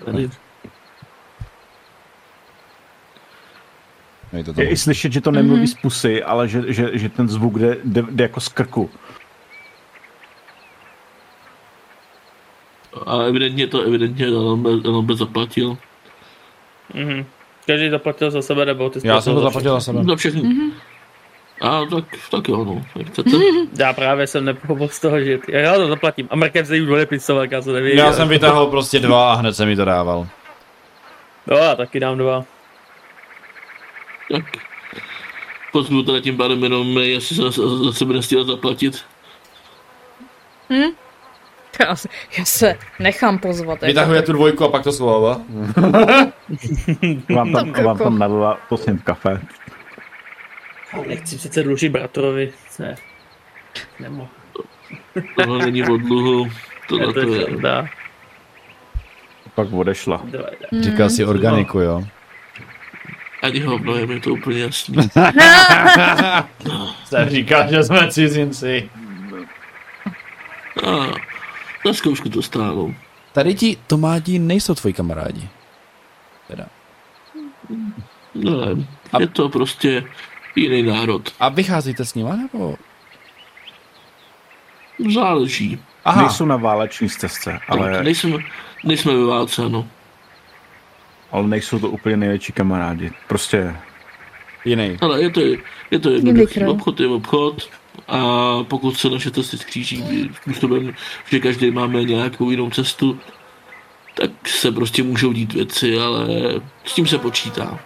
Tady. 0.05 0.31
Je, 4.33 4.45
to 4.45 4.61
Je 4.61 4.69
i 4.69 4.77
slyšet, 4.77 5.13
že 5.13 5.21
to 5.21 5.31
nemluví 5.31 5.63
mm-hmm. 5.63 5.79
z 5.79 5.81
pusy, 5.81 6.23
ale 6.23 6.49
že, 6.49 6.73
že, 6.73 6.91
že 6.99 7.09
ten 7.09 7.29
zvuk 7.29 7.59
jde, 7.59 7.77
jde, 7.85 8.03
jde 8.11 8.25
jako 8.25 8.41
z 8.41 8.49
krku. 8.49 8.91
A 13.07 13.23
evidentně 13.23 13.67
to, 13.67 13.83
evidentně 13.83 14.27
Elombe 14.27 15.15
zaplatil. 15.15 15.79
Mhm. 16.95 17.25
Každý 17.67 17.91
zaplatil 17.91 18.31
za 18.31 18.43
sebe, 18.43 18.67
nebo 18.67 18.91
ty 18.91 19.01
Já 19.05 19.21
jsem 19.21 19.35
to 19.35 19.41
zaplatil 19.41 19.73
za 19.73 19.81
sebe. 19.81 20.05
Za 20.05 20.17
všechny. 20.17 20.43
Mm-hmm. 20.43 20.73
A 21.61 21.85
tak, 21.85 22.05
tak 22.31 22.49
jo, 22.49 22.65
no. 22.65 22.83
Jak 22.97 23.09
chcete. 23.09 23.31
Já 23.79 23.93
právě 23.93 24.27
jsem 24.27 24.45
nepochopil 24.45 24.89
z 24.89 25.01
toho, 25.01 25.21
že 25.21 25.39
ty, 25.39 25.53
já 25.53 25.75
to 25.75 25.89
zaplatím. 25.89 26.29
A 26.31 26.37
Markem 26.37 26.67
se 26.67 26.77
jim 26.77 26.93
odepisoval, 26.93 27.47
já 27.51 27.61
to 27.61 27.73
nevím. 27.73 27.99
Já 27.99 28.13
jsem 28.13 28.29
vytáhl 28.29 28.67
prostě 28.67 28.99
dva 29.01 29.33
a 29.33 29.35
hned 29.35 29.55
jsem 29.55 29.69
mi 29.69 29.77
to 29.77 29.85
dával. 29.85 30.27
No, 31.47 31.57
já 31.57 31.75
taky 31.75 32.01
dám 32.01 32.19
dva. 32.19 32.45
Tak. 34.33 34.45
Pozvu 35.73 36.03
teda 36.03 36.21
tím 36.21 36.37
pádem 36.37 36.63
jenom, 36.63 36.99
jestli 36.99 37.37
se 37.37 37.43
za, 37.43 37.93
sebe 37.93 38.15
nestíhal 38.15 38.45
zaplatit. 38.45 39.05
Hm? 40.73 40.91
Já 41.81 41.97
se, 41.97 42.09
já 42.39 42.45
se 42.45 42.79
nechám 42.99 43.39
pozvat. 43.39 43.75
jako 43.83 43.87
Vytahuje 43.87 44.23
tu 44.23 44.33
dvojku 44.33 44.65
a 44.65 44.69
pak 44.69 44.83
to 44.83 44.93
schovává. 44.93 45.41
vám 47.35 47.53
tam, 47.53 47.73
vám 47.73 47.99
tam 47.99 48.19
nalila 48.19 48.59
prosím 48.69 48.99
kafe. 48.99 49.41
Nechci 51.07 51.37
přece 51.37 51.63
dlužit 51.63 51.93
bratrovi. 51.93 52.53
Ne. 52.79 52.97
Nemohu. 54.01 54.29
Tohle 55.37 55.59
není 55.59 55.83
od 55.83 55.97
dluhu. 55.97 56.51
Tohle 56.89 57.13
to 57.13 57.35
je. 57.35 57.57
Dá. 57.61 57.87
Pak 59.55 59.73
odešla. 59.73 60.23
Říkal 60.81 61.11
si 61.11 61.25
organiku, 61.25 61.81
jo? 61.81 62.05
Ani 63.43 63.61
hovno, 63.61 63.97
je 63.97 64.07
mi 64.07 64.21
to 64.21 64.33
úplně 64.33 64.61
jasný. 64.61 64.97
Jsem 67.05 67.29
říkal, 67.29 67.69
že 67.71 67.83
jsme 67.83 68.11
cizinci. 68.11 68.91
A, 70.87 70.91
na 71.87 71.93
zkoušku 71.93 72.29
to 72.29 72.43
stálo. 72.43 72.95
Tady 73.33 73.55
ti 73.55 73.77
Tomáti 73.87 74.39
nejsou 74.39 74.75
tvoji 74.75 74.93
kamarádi. 74.93 75.49
Teda. 76.49 76.67
Ne, 78.35 78.87
je 79.19 79.27
to 79.27 79.49
prostě 79.49 80.05
jiný 80.57 80.83
národ. 80.83 81.33
A 81.41 81.49
vycházíte 81.49 82.05
s 82.05 82.15
nima, 82.15 82.37
nebo? 82.37 82.77
Záleží. 85.15 85.79
Aha. 86.05 86.23
Nejsou 86.23 86.45
na 86.45 86.57
váleční 86.57 87.09
stezce, 87.09 87.59
ale... 87.69 87.93
Tak, 87.93 88.05
nejsme, 88.05 88.39
nejsme 88.85 89.15
ve 89.15 89.25
válce, 89.25 89.65
ano. 89.65 89.89
Ale 91.33 91.49
nejsou 91.49 91.79
to 91.79 91.91
úplně 91.91 92.17
největší 92.17 92.53
kamarádi. 92.53 93.11
Prostě... 93.29 93.77
Jiný. 94.65 94.97
Ale 95.01 95.23
je 95.23 95.31
to, 95.31 95.41
je 95.91 95.99
to 95.99 96.11
jednoduchý. 96.11 96.65
Obchod 96.65 97.01
je 97.01 97.09
obchod 97.09 97.71
a 98.09 98.19
pokud 98.63 98.97
se 98.99 99.11
naše 99.11 99.31
cesty 99.31 99.59
skříží 99.59 100.31
způsobem, 100.37 100.95
že 101.31 101.41
každý 101.41 101.71
máme 101.71 102.05
nějakou 102.05 102.51
jinou 102.51 102.71
cestu, 102.71 103.21
tak 104.15 104.31
se 104.49 104.73
prostě 104.73 105.03
můžou 105.03 105.33
dít 105.33 105.53
věci, 105.53 105.99
ale 105.99 106.27
s 106.85 106.95
tím 106.95 107.07
se 107.07 107.19
počítá. 107.19 107.79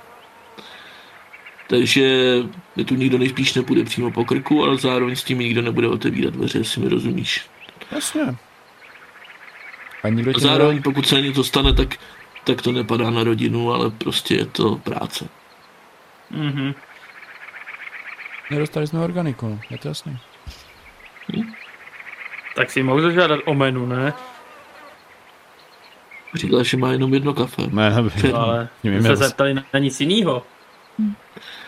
Takže 1.70 2.36
mi 2.76 2.84
tu 2.84 2.94
nikdo 2.94 3.18
nejspíš 3.18 3.54
nepůjde 3.54 3.84
přímo 3.84 4.10
po 4.10 4.24
krku, 4.24 4.64
ale 4.64 4.78
zároveň 4.78 5.16
s 5.16 5.24
tím 5.24 5.38
nikdo 5.38 5.62
nebude 5.62 5.88
otevírat 5.88 6.34
dveře, 6.34 6.58
jestli 6.58 6.82
mi 6.82 6.88
rozumíš. 6.88 7.46
Jasně. 7.92 8.22
A, 10.02 10.08
a 10.36 10.38
zároveň 10.38 10.76
nedá... 10.76 10.82
pokud 10.82 11.06
se 11.06 11.20
něco 11.20 11.44
stane, 11.44 11.72
tak, 11.72 11.96
tak 12.44 12.62
to 12.62 12.72
nepadá 12.72 13.10
na 13.10 13.24
rodinu, 13.24 13.72
ale 13.72 13.90
prostě 13.90 14.34
je 14.34 14.46
to 14.46 14.76
práce. 14.76 15.28
Mhm. 16.30 16.74
Nedostali 18.50 18.86
jsme 18.86 19.00
organiku, 19.00 19.60
je 19.70 19.78
to 19.78 19.88
jasný. 19.88 20.18
Hm? 21.36 21.52
Tak 22.56 22.70
si 22.70 22.82
mohl 22.82 23.00
zažádat 23.00 23.40
o 23.44 23.54
menu, 23.54 23.86
ne? 23.86 24.12
Říkal, 26.34 26.64
že 26.64 26.76
má 26.76 26.92
jenom 26.92 27.14
jedno 27.14 27.34
kafe. 27.34 27.62
Ne, 27.62 27.90
ne, 27.90 28.32
ale 28.32 28.68
se 29.02 29.16
zeptali 29.16 29.54
na, 29.54 29.64
na 29.72 29.80
nic 29.80 30.00
jiného. 30.00 30.42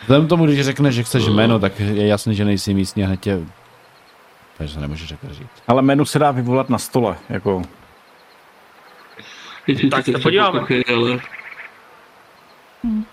Vzhledem 0.03 0.29
tomu, 0.29 0.47
když 0.47 0.61
řekneš, 0.61 0.95
že 0.95 1.03
chceš 1.03 1.27
jméno, 1.27 1.59
tak 1.59 1.81
je 1.81 2.07
jasný, 2.07 2.35
že 2.35 2.45
nejsi 2.45 2.75
místní 2.75 3.05
a 3.05 3.07
hned 3.07 3.21
tě... 3.21 3.41
Takže 4.59 4.75
se 4.75 4.81
nemůžeš 4.81 5.09
řekl 5.09 5.29
říct. 5.31 5.63
Ale 5.69 5.83
menu 5.83 6.05
se 6.05 6.19
dá 6.19 6.31
vyvolat 6.31 6.71
na 6.71 6.79
stole, 6.79 7.17
jako... 7.29 7.63
Tak 9.91 10.05
se 10.05 10.19
podíváme. 10.19 10.61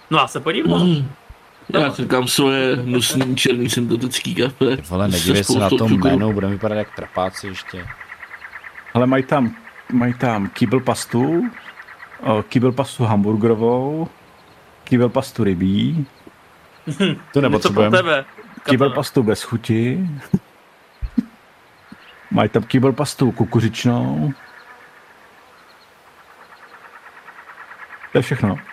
No 0.09 0.19
a 0.19 0.27
se 0.27 0.39
podívám. 0.39 0.87
Mm. 0.87 1.09
Já 1.73 1.89
říkám 1.89 2.27
svoje 2.27 2.75
nosný 2.75 3.35
černý 3.35 3.69
syntetický 3.69 4.35
kafe. 4.35 4.75
Vole, 4.89 5.07
nedívej 5.07 5.43
se 5.43 5.59
na 5.59 5.69
tom 5.69 5.93
jménu, 5.93 6.33
budeme 6.33 6.53
vypadat 6.53 6.75
jak 6.75 6.95
trapáci 6.95 7.47
ještě. 7.47 7.85
Ale 8.93 9.05
mají 9.07 9.23
tam, 9.23 9.55
mají 9.93 10.13
tam 10.13 10.49
kýbl 10.49 10.79
pastu, 10.79 11.43
kýbl 12.43 12.71
pastu 12.71 13.03
hamburgerovou, 13.03 14.07
kýbl 14.83 15.09
pastu 15.09 15.43
rybí. 15.43 16.05
To 17.33 17.41
nepotřebujeme. 17.41 18.25
Kýbl 18.63 18.89
pastu 18.89 19.23
bez 19.23 19.43
chuti. 19.43 20.09
mají 22.31 22.49
tam 22.49 22.63
kýbl 22.63 22.91
pastu 22.91 23.31
kukuřičnou. 23.31 24.33
To 28.11 28.17
je 28.17 28.21
všechno. 28.21 28.55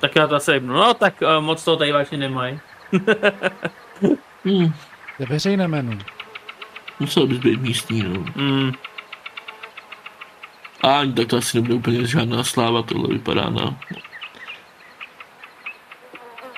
Tak 0.00 0.16
já 0.16 0.26
to 0.26 0.34
asi 0.34 0.52
jebnu. 0.52 0.74
No, 0.74 0.94
tak 0.94 1.14
uh, 1.22 1.44
moc 1.44 1.64
toho 1.64 1.76
tady 1.76 1.92
vážně 1.92 2.18
nemají. 2.18 2.60
hmm. 4.44 4.72
Je 5.18 5.26
veřejné 5.26 5.68
jméno. 5.68 5.98
Musel 7.00 7.26
bys 7.26 7.38
být 7.38 7.60
místní, 7.60 8.02
no. 8.02 8.24
Hmm. 8.36 8.72
A 10.82 11.00
tak 11.16 11.26
to 11.26 11.36
asi 11.36 11.56
nebude 11.56 11.74
úplně 11.74 12.06
žádná 12.06 12.44
sláva, 12.44 12.82
tohle 12.82 13.08
vypadá 13.08 13.50
na... 13.50 13.78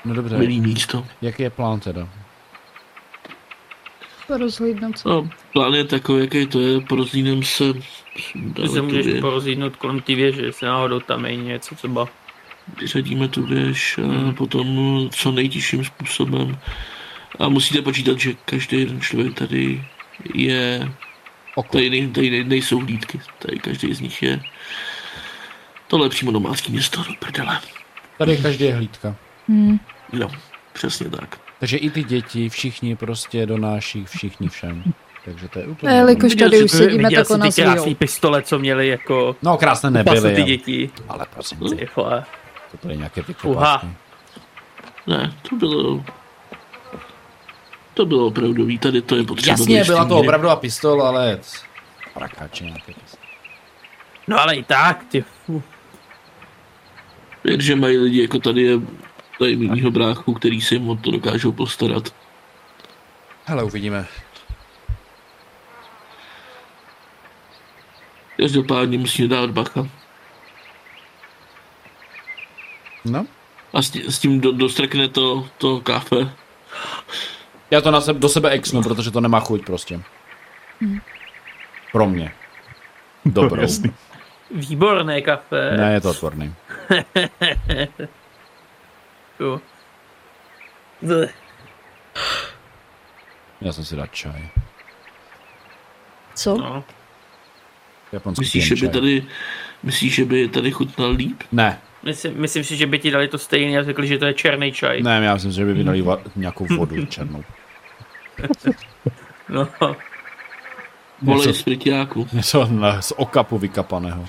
No 0.05 0.15
dobře. 0.15 0.39
Milý 0.39 0.61
místo. 0.61 1.07
Jaký 1.23 1.43
je 1.43 1.51
plán 1.51 1.81
teda? 1.81 2.09
Porozhlídnout 4.27 4.99
se. 4.99 5.09
No, 5.09 5.31
plán 5.53 5.75
je 5.75 5.85
takový, 5.85 6.21
jaký 6.21 6.47
to 6.47 6.61
je, 6.61 6.81
porozhlídnem 6.81 7.43
se... 7.43 7.65
Ty 8.55 8.69
se 8.69 8.83
můžeš 8.83 9.21
porozhlídnout 9.21 9.77
kolem 9.77 10.01
té 10.01 10.15
věže, 10.15 10.43
jestli 10.43 10.67
náhodou 10.67 11.01
tam 11.01 11.25
je 11.25 11.37
něco 11.37 11.75
třeba 11.75 12.09
vyřadíme 12.79 13.29
tu 13.29 13.47
věž 13.47 13.99
a 13.99 14.33
potom 14.33 15.09
co 15.13 15.33
nejtěžším 15.33 15.85
způsobem 15.85 16.59
A 17.39 17.49
musíte 17.49 17.83
počítat, 17.83 18.19
že 18.19 18.35
každý 18.45 18.81
jeden 18.81 19.01
člověk 19.01 19.35
tady 19.35 19.85
je... 20.35 20.93
Oko. 21.55 21.73
Tady, 21.73 21.91
nej, 21.91 22.09
tady 22.09 22.45
nejsou 22.45 22.79
hlídky. 22.79 23.21
Tady 23.39 23.59
každý 23.59 23.95
z 23.95 24.01
nich 24.01 24.23
je... 24.23 24.41
Tohle 25.87 26.07
je 26.07 26.11
přímo 26.11 26.33
domácí 26.33 26.73
město, 26.73 27.03
do 27.03 27.15
prdele. 27.19 27.61
Tady 28.19 28.37
každý 28.37 28.65
je 28.65 28.75
hlídka. 28.75 29.17
Hmm. 29.51 29.79
No, 30.13 30.29
přesně 30.73 31.11
tak. 31.11 31.41
Takže 31.61 31.77
i 31.77 31.91
ty 31.91 32.05
děti, 32.05 32.49
všichni 32.49 32.97
prostě 32.97 33.47
donáší, 33.47 34.05
všichni 34.05 34.49
všem. 34.49 34.85
Takže 35.25 35.49
to 35.49 35.59
je 35.59 35.67
úplně... 35.67 35.97
Jelikož 35.97 36.35
tady 36.35 36.65
už 36.65 36.71
sedíme 36.71 37.11
takhle 37.11 37.39
na 37.39 37.47
ty 37.47 37.63
krásný 37.63 37.95
pistole, 37.95 38.43
co 38.43 38.59
měli 38.59 38.89
jako... 38.89 39.37
No 39.43 39.57
krásné 39.57 39.91
nebyly. 39.91 40.35
ty 40.35 40.43
děti. 40.43 40.91
Ale 41.09 41.27
prosím. 41.35 41.59
Tyhle. 41.59 42.25
To 42.81 42.89
je 42.91 42.97
nějaké 42.97 43.23
Uha. 43.45 43.83
Ne, 45.07 45.35
to 45.49 45.57
bylo... 45.57 46.05
To 47.95 48.07
bylo 48.07 48.27
opravdový, 48.27 48.79
tady 48.79 49.03
to 49.03 49.17
je 49.17 49.25
potřeba. 49.25 49.53
Jasně, 49.53 49.85
byla 49.85 50.05
to 50.05 50.19
opravdová 50.19 50.57
pistol, 50.57 51.03
ale... 51.03 51.39
Prakáče 52.15 52.65
nějaké 52.65 52.93
pistole. 52.93 53.25
No 54.29 54.41
ale 54.41 54.57
i 54.57 54.63
tak, 54.63 55.05
ty... 55.05 55.25
že 57.59 57.77
mají 57.77 57.99
lidi 57.99 58.23
jako 58.23 58.39
tady 58.39 58.63
je 58.63 58.79
tady 59.41 59.57
mýho 59.57 59.91
bráchu, 59.91 60.35
který 60.35 60.61
si 60.61 60.75
jim 60.75 60.89
o 60.89 60.97
to 60.97 61.11
dokážou 61.11 61.53
postarat. 61.53 62.15
Hele, 63.45 63.63
uvidíme. 63.63 64.07
Každopádně 68.37 68.99
musíme 68.99 69.29
dát 69.29 69.51
bacha. 69.51 69.89
No. 73.05 73.27
A 73.73 73.83
s, 73.83 73.97
s 73.97 74.19
tím 74.19 74.41
do, 74.41 74.53
dostrekne 74.53 75.09
to, 75.09 75.49
to 75.59 75.81
kafe. 75.81 76.33
Já 77.71 77.81
to 77.81 77.91
na 77.91 78.01
sebe, 78.01 78.19
do 78.19 78.29
sebe 78.29 78.51
exnu, 78.51 78.83
protože 78.83 79.11
to 79.11 79.21
nemá 79.21 79.41
chuť 79.41 79.65
prostě. 79.65 80.01
Hmm. 80.81 80.99
Pro 81.93 82.07
mě. 82.07 82.33
Dobrou. 83.25 83.67
Výborné 84.51 85.23
kafe. 85.23 85.77
Ne, 85.77 85.93
je 85.93 86.01
to 86.01 86.15
otvorný. 89.41 89.61
Já 93.61 93.73
jsem 93.73 93.85
si 93.85 93.97
dát 93.97 94.13
čaj. 94.13 94.49
Co? 96.35 96.57
No. 96.59 96.85
Japonský 98.13 98.43
myslíš, 98.43 98.69
že 98.69 98.75
by 98.87 98.93
tady, 98.93 99.25
myslíš, 99.83 100.15
že 100.15 100.25
by 100.25 100.49
tady 100.49 100.71
chutnal 100.71 101.11
líp? 101.11 101.43
Ne. 101.53 101.81
Myslím, 102.03 102.41
myslím 102.41 102.65
si, 102.65 102.77
že 102.77 102.87
by 102.87 102.99
ti 102.99 103.11
dali 103.11 103.29
to 103.29 103.39
stejný 103.39 103.79
a 103.79 103.83
řekli, 103.83 104.07
že 104.07 104.19
to 104.19 104.27
je 104.27 104.35
černý 104.35 104.73
čaj. 104.73 105.03
Ne, 105.03 105.21
já 105.25 105.35
myslím, 105.35 105.53
že 105.53 105.65
by 105.65 105.75
mi 105.75 105.85
dali 105.85 106.03
va- 106.03 106.23
nějakou 106.37 106.67
vodu 106.67 107.07
černou. 107.07 107.45
no. 109.49 109.69
Volej 111.23 111.55
z 111.55 111.65
Něco 112.33 112.67
na, 112.67 113.03
z 113.03 113.13
okapu 113.17 113.59
vykapaného. 113.59 114.27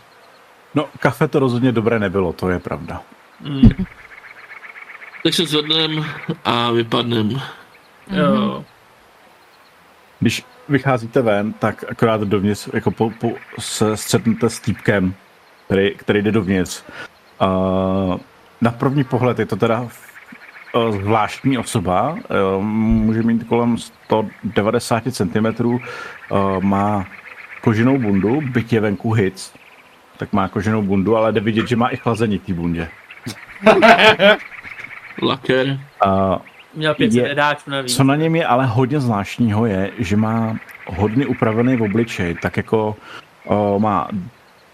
No, 0.76 0.90
kafe 1.00 1.28
to 1.28 1.40
rozhodně 1.40 1.72
dobré 1.72 2.00
nebylo, 2.00 2.34
to 2.34 2.50
je 2.50 2.60
pravda. 2.60 3.02
Mm. 3.40 3.70
Tak 5.24 5.34
se 5.34 5.46
zvednem 5.46 6.06
a 6.46 6.72
vypadnem. 6.72 7.42
Jo. 8.12 8.66
Když 10.20 10.44
vycházíte 10.70 11.22
ven, 11.22 11.54
tak 11.54 11.84
akorát 11.90 12.22
dovnitř 12.22 12.70
jako 12.74 12.92
po, 12.92 13.10
po, 13.10 13.32
se 13.60 13.98
střetnete 13.98 14.50
s 14.50 14.60
týpkem, 14.60 15.14
který, 15.66 15.96
který 15.96 16.22
jde 16.22 16.32
dovnitř. 16.32 16.84
Uh, 17.42 18.18
na 18.62 18.72
první 18.72 19.04
pohled 19.04 19.40
je 19.40 19.46
to 19.46 19.56
teda 19.56 19.82
uh, 19.82 21.02
zvláštní 21.02 21.58
osoba, 21.58 22.12
uh, 22.12 22.64
může 22.64 23.24
mít 23.24 23.44
kolem 23.44 23.78
190 23.78 25.04
cm, 25.12 25.66
uh, 25.66 25.80
má 26.60 27.06
koženou 27.62 27.98
bundu, 27.98 28.42
byť 28.42 28.74
je 28.74 28.80
venku 28.80 29.12
hic, 29.12 29.54
tak 30.18 30.34
má 30.34 30.48
koženou 30.48 30.82
bundu, 30.82 31.18
ale 31.18 31.32
jde 31.32 31.40
vidět, 31.40 31.68
že 31.68 31.76
má 31.76 31.88
i 31.88 31.98
chlazení 31.98 32.38
v 32.38 32.46
té 32.46 32.54
bundě. 32.54 32.88
Laker. 35.22 35.80
Uh, 36.06 36.38
Měl 36.74 36.96
500 36.96 37.28
je, 37.28 37.36
navíc. 37.68 37.96
Co 37.96 38.04
na 38.04 38.16
něm 38.16 38.36
je 38.36 38.46
ale 38.46 38.66
hodně 38.66 39.00
zvláštního 39.00 39.66
je, 39.66 39.92
že 39.98 40.16
má 40.18 40.58
hodně 40.88 41.26
upravený 41.26 41.76
v 41.76 41.82
obličej, 41.82 42.36
tak 42.42 42.58
jako 42.58 42.96
o, 43.46 43.80
má 43.80 44.08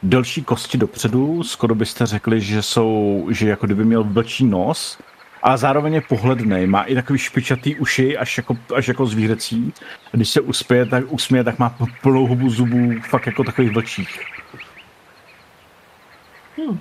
delší 0.04 0.44
kosti 0.44 0.78
dopředu, 0.78 1.44
skoro 1.44 1.76
byste 1.76 2.06
řekli, 2.06 2.42
že 2.42 2.62
jsou, 2.62 3.28
že 3.32 3.50
jako 3.50 3.66
kdyby 3.66 3.86
měl 3.86 4.04
vlčí 4.04 4.46
nos, 4.46 4.98
a 5.44 5.58
zároveň 5.58 5.94
je 5.94 6.02
pohledný, 6.02 6.68
má 6.68 6.84
i 6.84 6.96
takový 6.96 7.20
špičatý 7.20 7.76
uši, 7.76 8.18
až 8.18 8.38
jako, 8.38 8.58
až 8.76 8.88
jako 8.88 9.06
zvířecí. 9.06 9.74
A 10.14 10.16
když 10.16 10.30
se 10.30 10.42
uspěje, 10.42 10.86
tak, 10.86 11.04
usměje, 11.08 11.44
tak 11.44 11.60
má 11.60 11.78
plnou 12.02 12.28
hubu 12.28 12.50
zubů, 12.50 12.92
fakt 13.10 13.26
jako 13.26 13.44
takových 13.44 13.72
vlčích. 13.72 14.20
Hmm. 16.58 16.80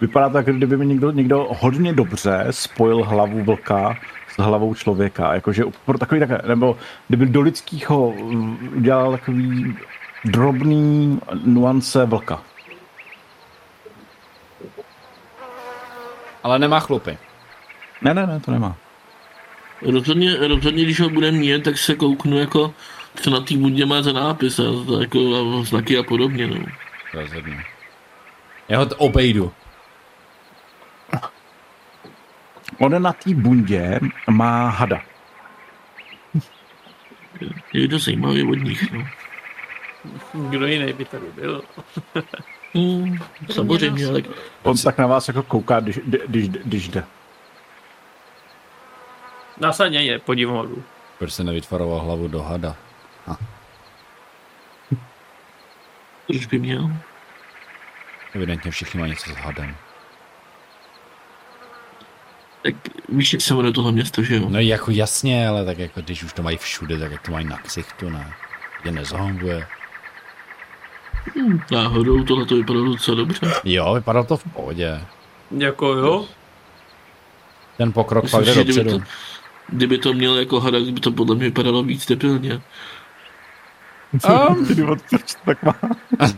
Vypadá 0.00 0.28
to, 0.28 0.36
jako 0.36 0.52
kdyby 0.52 0.76
mi 0.76 0.86
někdo, 0.86 1.10
někdo 1.10 1.48
hodně 1.50 1.92
dobře 1.92 2.46
spojil 2.50 3.02
hlavu 3.04 3.44
vlka 3.44 3.96
s 4.28 4.42
hlavou 4.42 4.74
člověka. 4.74 5.34
Jakože 5.34 5.64
pro 5.84 5.98
takový 5.98 6.20
tak, 6.20 6.46
nebo 6.46 6.76
kdyby 7.08 7.26
do 7.26 7.40
lidského 7.40 8.08
udělal 8.76 9.12
takový 9.12 9.76
drobný 10.24 11.20
nuance 11.44 12.04
vlka. 12.04 12.42
Ale 16.42 16.58
nemá 16.58 16.80
chlupy. 16.80 17.18
Ne, 18.02 18.14
ne, 18.14 18.26
ne, 18.26 18.40
to 18.40 18.50
nemá. 18.50 18.76
Rozhodně, 19.82 20.36
rozhodně 20.36 20.84
když 20.84 21.00
ho 21.00 21.08
budeme 21.08 21.38
mít, 21.38 21.64
tak 21.64 21.78
se 21.78 21.94
kouknu 21.94 22.38
jako, 22.38 22.74
co 23.14 23.30
na 23.30 23.40
té 23.40 23.56
bundě 23.56 23.86
má 23.86 24.02
za 24.02 24.12
nápis 24.12 24.58
a, 24.58 24.62
jako, 25.00 25.18
a 25.36 25.64
znaky 25.64 25.98
a 25.98 26.02
podobně. 26.02 26.46
No. 26.46 26.56
Rozhodně. 27.14 27.64
Já 28.68 28.78
ho 28.78 28.86
obejdu. 28.96 29.52
On 32.78 33.02
na 33.02 33.12
té 33.12 33.34
bundě 33.34 34.00
má 34.30 34.68
hada. 34.68 35.02
Je 37.72 37.88
to 37.88 37.98
zajímavý 37.98 38.42
od 38.42 38.54
nich, 38.54 38.92
no. 38.92 39.06
Kdo 40.50 40.66
jiný 40.66 40.92
by 40.92 41.04
tady 41.04 41.26
byl? 41.34 41.62
mm, 42.74 43.18
samozřejmě, 43.50 44.06
ale... 44.06 44.22
On 44.62 44.76
tak 44.76 44.98
na 44.98 45.06
vás 45.06 45.28
jako 45.28 45.42
kouká, 45.42 45.80
když, 45.80 46.00
když, 46.26 46.48
když 46.48 46.88
jde. 46.88 47.04
Násadně 49.60 50.02
je, 50.02 50.18
podívám 50.18 50.84
Proč 51.18 51.32
se 51.32 51.44
nevytvaroval 51.44 52.00
hlavu 52.00 52.28
do 52.28 52.42
hada? 52.42 52.76
Ha. 53.26 53.38
Proč 56.26 56.46
by 56.46 56.58
měl? 56.58 56.90
Evidentně 58.34 58.70
všichni 58.70 59.00
mají 59.00 59.10
něco 59.10 59.30
s 59.30 59.36
hadem. 59.36 59.76
Tak 62.66 62.74
víš, 63.08 63.32
jak 63.32 63.42
se 63.42 63.54
jmenuje 63.54 63.72
tohle 63.72 63.92
město, 63.92 64.22
že 64.22 64.36
jo? 64.36 64.46
No 64.48 64.60
jako 64.60 64.90
jasně, 64.90 65.48
ale 65.48 65.64
tak 65.64 65.78
jako 65.78 66.00
když 66.00 66.24
už 66.24 66.32
to 66.32 66.42
mají 66.42 66.56
všude, 66.56 66.98
tak 66.98 67.12
jak 67.12 67.22
to 67.22 67.32
mají 67.32 67.46
na 67.46 67.56
ksichtu, 67.56 68.10
ne? 68.10 68.32
Je 68.84 68.92
nezahonguje. 68.92 69.66
Hmm, 71.34 71.60
náhodou 71.70 72.24
tohle 72.24 72.46
to 72.46 72.54
vypadalo 72.54 72.86
docela 72.86 73.16
dobře. 73.16 73.52
Jo, 73.64 73.94
vypadalo 73.94 74.26
to 74.26 74.36
v 74.36 74.44
pohodě. 74.44 75.00
Jako 75.58 75.86
jo? 75.86 76.26
Ten 77.76 77.92
pokrok 77.92 78.24
Myslím, 78.24 78.44
fakt 78.44 78.54
jde 78.54 78.64
dopředu. 78.64 78.90
Kdyby 78.90 78.98
to, 78.98 79.06
kdyby 79.68 79.98
to 79.98 80.12
měl 80.12 80.38
jako 80.38 80.60
hada, 80.60 80.78
by 80.80 81.00
to 81.00 81.12
podle 81.12 81.34
mě 81.34 81.44
vypadalo 81.44 81.82
víc 81.82 82.06
debilně. 82.06 82.60
Um. 84.28 84.98
tak 85.44 85.62
má. 85.62 85.74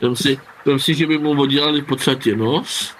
Vem 0.00 0.16
si, 0.16 0.40
vem 0.64 0.78
si, 0.78 0.94
že 0.94 1.06
by 1.06 1.18
mu 1.18 1.40
oddělali 1.40 1.80
v 1.80 1.86
podstatě 1.86 2.36
nos, 2.36 2.94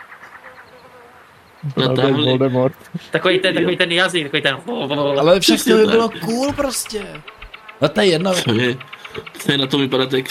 Voldemort. 2.12 2.74
Takový 3.11 3.39
ten, 3.39 3.55
takový 3.55 3.77
ten 3.77 3.93
jazyk, 3.93 4.23
takový 4.23 4.43
ten... 4.43 4.57
Ale 5.19 5.41
to 5.41 5.77
by 5.77 5.86
bylo 5.86 6.09
cool 6.09 6.53
prostě. 6.53 7.03
No 7.81 7.89
to 7.89 8.01
je 8.01 8.07
jedno. 8.07 8.35
Co 8.35 8.55
je, 8.55 8.77
co 9.39 9.53
je 9.53 9.59
na 9.59 9.66
to 9.66 9.78
vypadat 9.78 10.12
jak 10.12 10.27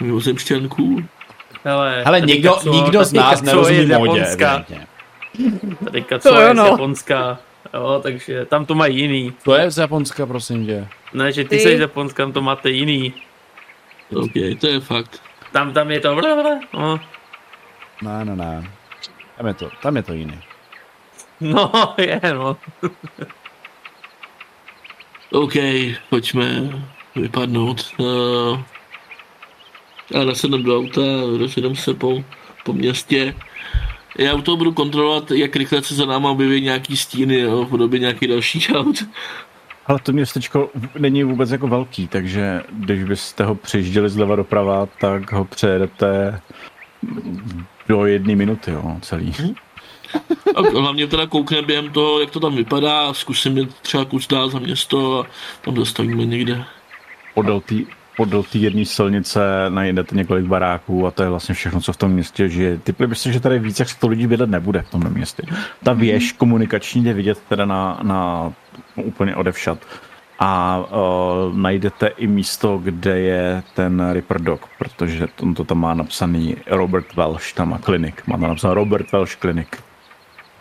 mimozemšťan 0.00 0.68
cool? 0.68 1.02
Hele, 1.64 2.02
Hele 2.04 2.20
někdo, 2.20 2.56
co, 2.62 2.72
nikdo 2.72 3.04
z 3.04 3.12
nás 3.12 3.42
nerozumí 3.42 3.86
modě, 3.86 4.26
Teďka 5.92 6.18
co 6.18 6.40
je 6.40 6.54
z 6.54 6.56
Japonska. 6.70 7.38
Jo, 7.74 8.00
takže 8.02 8.44
tam 8.44 8.66
to 8.66 8.74
mají 8.74 8.98
jiný. 8.98 9.32
To 9.44 9.54
je 9.54 9.70
z 9.70 9.78
Japonska, 9.78 10.26
prosím 10.26 10.66
tě. 10.66 10.88
Ne, 11.14 11.32
že 11.32 11.44
ty, 11.44 11.48
ty. 11.48 11.60
jsi 11.60 11.76
z 11.76 11.80
Japonska, 11.80 12.22
tam 12.22 12.32
to 12.32 12.42
máte 12.42 12.70
jiný. 12.70 13.14
Ok, 14.16 14.32
to 14.60 14.66
je 14.66 14.80
fakt. 14.80 15.22
Tam, 15.52 15.72
tam 15.72 15.90
je 15.90 16.00
to... 16.00 16.20
No. 16.74 17.00
Ne, 18.02 18.24
ne, 18.24 18.36
ne. 18.36 18.73
Tam 19.36 19.46
je 19.46 19.54
to, 19.54 19.70
tam 19.82 19.96
je 19.96 20.02
to 20.02 20.12
jiný. 20.12 20.38
No, 21.40 21.72
je, 21.98 22.20
no. 22.34 22.56
OK, 25.32 25.54
pojďme 26.10 26.70
vypadnout. 27.16 27.94
Uh, 27.98 28.60
já 30.14 30.24
nasednu 30.24 30.62
do 30.62 30.78
auta, 30.78 31.00
rozjedem 31.38 31.76
se 31.76 31.94
po, 31.94 32.24
po 32.64 32.72
městě. 32.72 33.34
já 34.18 34.34
u 34.34 34.42
toho 34.42 34.56
budu 34.56 34.72
kontrolovat, 34.72 35.30
jak 35.30 35.56
rychle 35.56 35.82
se 35.82 35.94
za 35.94 36.06
náma 36.06 36.30
objeví 36.30 36.60
nějaký 36.60 36.96
stíny, 36.96 37.40
jo, 37.40 37.64
v 37.64 37.68
podobě 37.68 38.00
nějaký 38.00 38.26
další 38.26 38.66
aut. 38.74 39.04
Ale 39.86 39.98
to 39.98 40.12
městečko 40.12 40.70
není 40.98 41.24
vůbec 41.24 41.50
jako 41.50 41.68
velký, 41.68 42.08
takže 42.08 42.62
když 42.70 43.04
byste 43.04 43.44
ho 43.44 43.54
přijížděli 43.54 44.10
zleva 44.10 44.36
doprava, 44.36 44.86
tak 45.00 45.32
ho 45.32 45.44
přejedete 45.44 46.40
do 47.88 48.06
jedné 48.06 48.36
minuty, 48.36 48.70
jo, 48.70 48.96
celý. 49.00 49.32
Hmm. 49.38 49.54
A 50.54 50.60
hlavně 50.80 51.06
teda 51.06 51.26
koukne 51.26 51.62
během 51.62 51.90
toho, 51.90 52.20
jak 52.20 52.30
to 52.30 52.40
tam 52.40 52.56
vypadá, 52.56 53.14
zkusím 53.14 53.68
třeba 53.82 54.04
kus 54.04 54.26
dál 54.26 54.50
za 54.50 54.58
město 54.58 55.20
a 55.20 55.26
tam 55.60 55.76
zastavíme 55.76 56.24
někde. 56.24 56.64
Podél 57.34 57.60
tý, 57.60 57.86
podél 58.16 58.42
té 58.42 58.58
jedné 58.58 58.84
silnice 58.84 59.40
najdete 59.68 60.16
několik 60.16 60.46
baráků 60.46 61.06
a 61.06 61.10
to 61.10 61.22
je 61.22 61.28
vlastně 61.28 61.54
všechno, 61.54 61.80
co 61.80 61.92
v 61.92 61.96
tom 61.96 62.10
městě 62.10 62.48
žije. 62.48 62.78
Typli 62.78 63.06
byste, 63.06 63.32
že 63.32 63.40
tady 63.40 63.58
víc 63.58 63.78
jak 63.78 63.88
100 63.88 64.08
lidí 64.08 64.26
bydlet 64.26 64.50
nebude 64.50 64.82
v 64.82 64.90
tom 64.90 65.10
městě. 65.10 65.42
Ta 65.82 65.92
věž 65.92 66.32
komunikační 66.32 67.04
je 67.04 67.14
vidět 67.14 67.38
teda 67.48 67.66
na, 67.66 68.00
na 68.02 68.52
úplně 68.96 69.36
odevšat. 69.36 69.78
A 70.46 70.78
uh, 70.78 71.56
najdete 71.56 72.06
i 72.06 72.26
místo, 72.26 72.78
kde 72.78 73.18
je 73.18 73.62
ten 73.74 74.12
Ripper 74.12 74.40
Dog, 74.40 74.68
protože 74.78 75.28
on 75.40 75.54
to 75.54 75.64
tam 75.64 75.78
má 75.78 75.94
napsaný 75.94 76.56
Robert 76.66 77.16
Welsh, 77.16 77.52
tam 77.52 77.70
má 77.70 77.78
klinik. 77.78 78.26
Má 78.26 78.38
tam 78.38 78.48
napsaný 78.48 78.74
Robert 78.74 79.12
Welsh 79.12 79.36
klinik. 79.36 79.82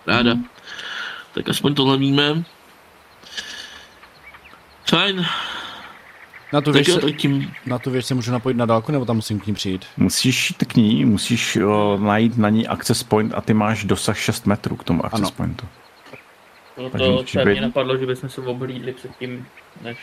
Ráda. 0.07 0.35
Tak 1.34 1.49
aspoň 1.49 1.76
tohle 1.76 1.97
víme. 1.97 2.43
Fajn. 4.89 5.26
Na 6.53 6.61
tu, 6.61 6.72
věc, 6.72 6.88
se, 6.88 7.11
tím... 7.11 7.51
na 7.65 7.80
tu 7.80 7.91
věc 7.91 8.05
se 8.05 8.15
můžu 8.15 8.31
napojit 8.31 8.57
na 8.57 8.65
dálku, 8.65 8.91
nebo 8.91 9.05
tam 9.05 9.15
musím 9.15 9.39
k 9.39 9.47
ní 9.47 9.53
přijít? 9.53 9.85
Musíš 9.97 10.49
jít 10.49 10.64
k 10.68 10.76
ní, 10.76 11.05
musíš 11.05 11.55
o, 11.55 11.97
najít 11.97 12.38
na 12.38 12.49
ní 12.49 12.68
access 12.68 13.03
point 13.03 13.34
a 13.35 13.41
ty 13.41 13.53
máš 13.53 13.84
dosah 13.84 14.18
6 14.18 14.45
metrů 14.45 14.76
k 14.76 14.84
tomu 14.84 15.05
access 15.05 15.22
ano. 15.22 15.31
pointu. 15.38 15.68
No 16.78 16.90
to 16.90 17.24
se 17.28 17.45
mě 17.45 17.62
napadlo, 17.62 17.98
že 17.98 18.06
bychom 18.06 18.30
se 18.30 18.41
oblídli 18.41 18.94
předtím, 18.94 19.48
než... 19.82 19.98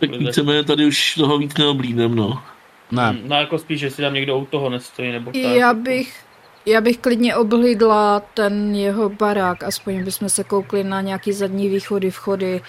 Tak 0.00 0.10
chceme 0.30 0.64
tady 0.64 0.86
už 0.86 1.14
toho 1.14 1.38
víc 1.38 1.58
neoblídnem, 1.58 2.14
no. 2.14 2.42
Ne. 2.90 3.08
Hmm, 3.08 3.28
no 3.28 3.36
jako 3.36 3.58
spíš, 3.58 3.80
že 3.80 3.90
si 3.90 4.02
tam 4.02 4.14
někdo 4.14 4.38
u 4.38 4.46
toho 4.46 4.70
nestojí, 4.70 5.12
nebo 5.12 5.32
tak. 5.32 5.42
Já 5.42 5.74
bych, 5.74 6.24
já 6.66 6.80
bych 6.80 6.98
klidně 6.98 7.36
oblídla 7.36 8.20
ten 8.20 8.74
jeho 8.74 9.08
barák, 9.08 9.62
aspoň 9.62 10.04
bychom 10.04 10.28
se 10.28 10.44
koukli 10.44 10.84
na 10.84 11.00
nějaký 11.00 11.32
zadní 11.32 11.68
východy, 11.68 12.10
vchody, 12.10 12.60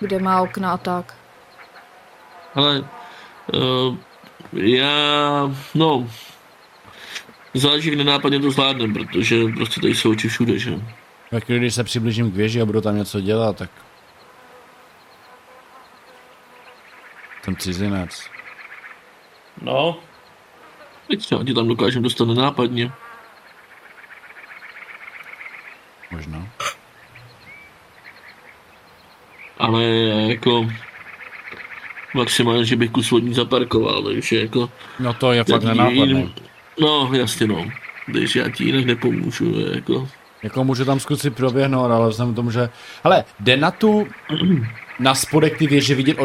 kde 0.00 0.18
má 0.18 0.42
okna 0.42 0.72
a 0.72 0.76
tak. 0.76 1.14
Ale 2.54 2.84
uh, 3.54 3.96
já, 4.52 5.54
no, 5.74 6.08
záleží, 7.58 7.88
jak 7.88 7.98
nenápadně 7.98 8.40
to 8.40 8.50
zvládnem, 8.50 8.92
protože 8.92 9.44
prostě 9.56 9.80
tady 9.80 9.94
jsou 9.94 10.10
oči 10.10 10.28
všude, 10.28 10.58
že? 10.58 10.80
Tak 11.30 11.44
když 11.46 11.74
se 11.74 11.84
přiblížím 11.84 12.32
k 12.32 12.34
věži 12.34 12.60
a 12.60 12.66
budu 12.66 12.80
tam 12.80 12.96
něco 12.96 13.20
dělat, 13.20 13.56
tak 13.56 13.70
ten 17.44 17.56
cizinec. 17.56 18.30
No. 19.62 19.98
Teď 21.08 21.26
se 21.26 21.36
ti 21.46 21.54
tam 21.54 21.68
dokážem 21.68 22.02
dostat 22.02 22.28
nenápadně. 22.28 22.92
Možná 26.10 26.46
ale 29.58 29.84
jako 30.28 30.68
maximálně, 32.14 32.64
že 32.64 32.76
bych 32.76 32.90
kus 32.90 33.10
vodní 33.10 33.34
zaparkoval, 33.34 34.02
takže 34.02 34.40
jako... 34.40 34.70
No 35.00 35.14
to 35.14 35.32
je 35.32 35.44
fakt 35.44 35.62
nenápadné. 35.62 36.28
No, 36.80 37.10
jasně 37.12 37.46
no. 37.46 37.66
Když 38.06 38.36
já 38.36 38.48
ti 38.50 38.64
jinak 38.64 38.84
nepomůžu, 38.84 39.54
jako... 39.74 40.08
Jako 40.42 40.64
můžu 40.64 40.84
tam 40.84 41.00
zkusit 41.00 41.34
proběhnout, 41.34 41.90
ale 41.90 42.08
vzhledem 42.08 42.34
tomu, 42.34 42.50
že... 42.50 42.68
Hele, 43.04 43.24
jde 43.40 43.56
na 43.56 43.70
tu... 43.70 44.06
Na 45.00 45.14
spodek 45.14 45.58
ty 45.58 45.66
věže 45.66 45.94
vidět 45.94 46.16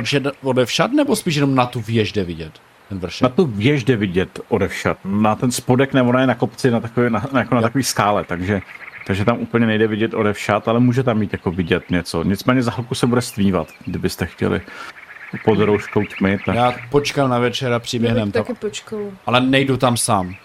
od 0.41 0.65
všad, 0.65 0.91
nebo 0.91 1.15
spíš 1.15 1.35
jenom 1.35 1.55
na 1.55 1.65
tu 1.65 1.81
věž 1.81 2.11
jde 2.11 2.23
vidět? 2.23 2.51
Ten 2.89 2.99
vršek? 2.99 3.21
Na 3.21 3.29
tu 3.29 3.45
věž 3.45 3.83
jde 3.83 3.95
vidět 3.95 4.39
všad. 4.67 4.97
Na 5.05 5.35
ten 5.35 5.51
spodek 5.51 5.93
nebo 5.93 6.09
ona 6.09 6.21
je 6.21 6.27
na 6.27 6.35
kopci, 6.35 6.71
na, 6.71 6.79
takový, 6.79 7.09
na, 7.09 7.25
jako 7.37 7.55
na 7.55 7.61
takový 7.61 7.83
skále, 7.83 8.23
takže 8.23 8.61
takže 9.07 9.25
tam 9.25 9.39
úplně 9.39 9.65
nejde 9.65 9.87
vidět 9.87 10.13
odevšat, 10.13 10.67
ale 10.67 10.79
může 10.79 11.03
tam 11.03 11.17
mít 11.17 11.33
jako 11.33 11.51
vidět 11.51 11.89
něco. 11.89 12.23
Nicméně 12.23 12.63
za 12.63 12.71
chvilku 12.71 12.95
se 12.95 13.07
bude 13.07 13.21
stvívat, 13.21 13.67
kdybyste 13.85 14.25
chtěli 14.25 14.61
pod 15.45 15.59
rouškou 15.59 16.03
tmy. 16.17 16.39
Tak... 16.45 16.55
Já 16.55 16.73
počkám 16.89 17.29
na 17.29 17.39
večer 17.39 17.73
a 17.73 17.79
přiběhnem 17.79 18.31
taky 18.31 18.53
počkal. 18.53 18.99
Ale 19.25 19.41
nejdu 19.41 19.77
tam 19.77 19.97
sám. 19.97 20.35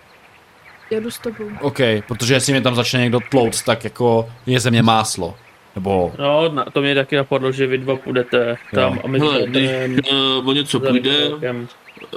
Jedu 0.91 1.11
s 1.11 1.19
tobou. 1.19 1.51
OK, 1.61 1.79
protože 2.09 2.35
jestli 2.35 2.53
mě 2.53 2.63
tam 2.63 2.75
začne 2.75 3.01
někdo 3.01 3.21
tlouct, 3.31 3.63
tak 3.63 3.85
jako 3.85 4.29
je 4.47 4.61
ze 4.61 4.71
mě 4.71 4.83
máslo. 4.83 5.35
Nebo... 5.75 6.13
No, 6.19 6.49
na, 6.49 6.65
to 6.65 6.81
mě 6.81 6.95
taky 6.95 7.17
napadlo, 7.17 7.53
že 7.53 7.67
vy 7.67 7.79
dva 7.79 7.97
půjdete 7.97 8.57
tam 8.75 8.95
jo. 8.95 9.01
a 9.05 9.09
my 9.09 9.19
Hele, 9.19 9.43
když 9.47 9.71
uh, 10.13 10.49
o 10.49 10.53
něco 10.53 10.81
půjde, 10.81 11.31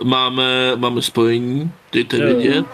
máme, 0.03 0.75
máme 0.75 1.01
spojení, 1.01 1.71
dejte 1.91 2.17
vědět. 2.17 2.65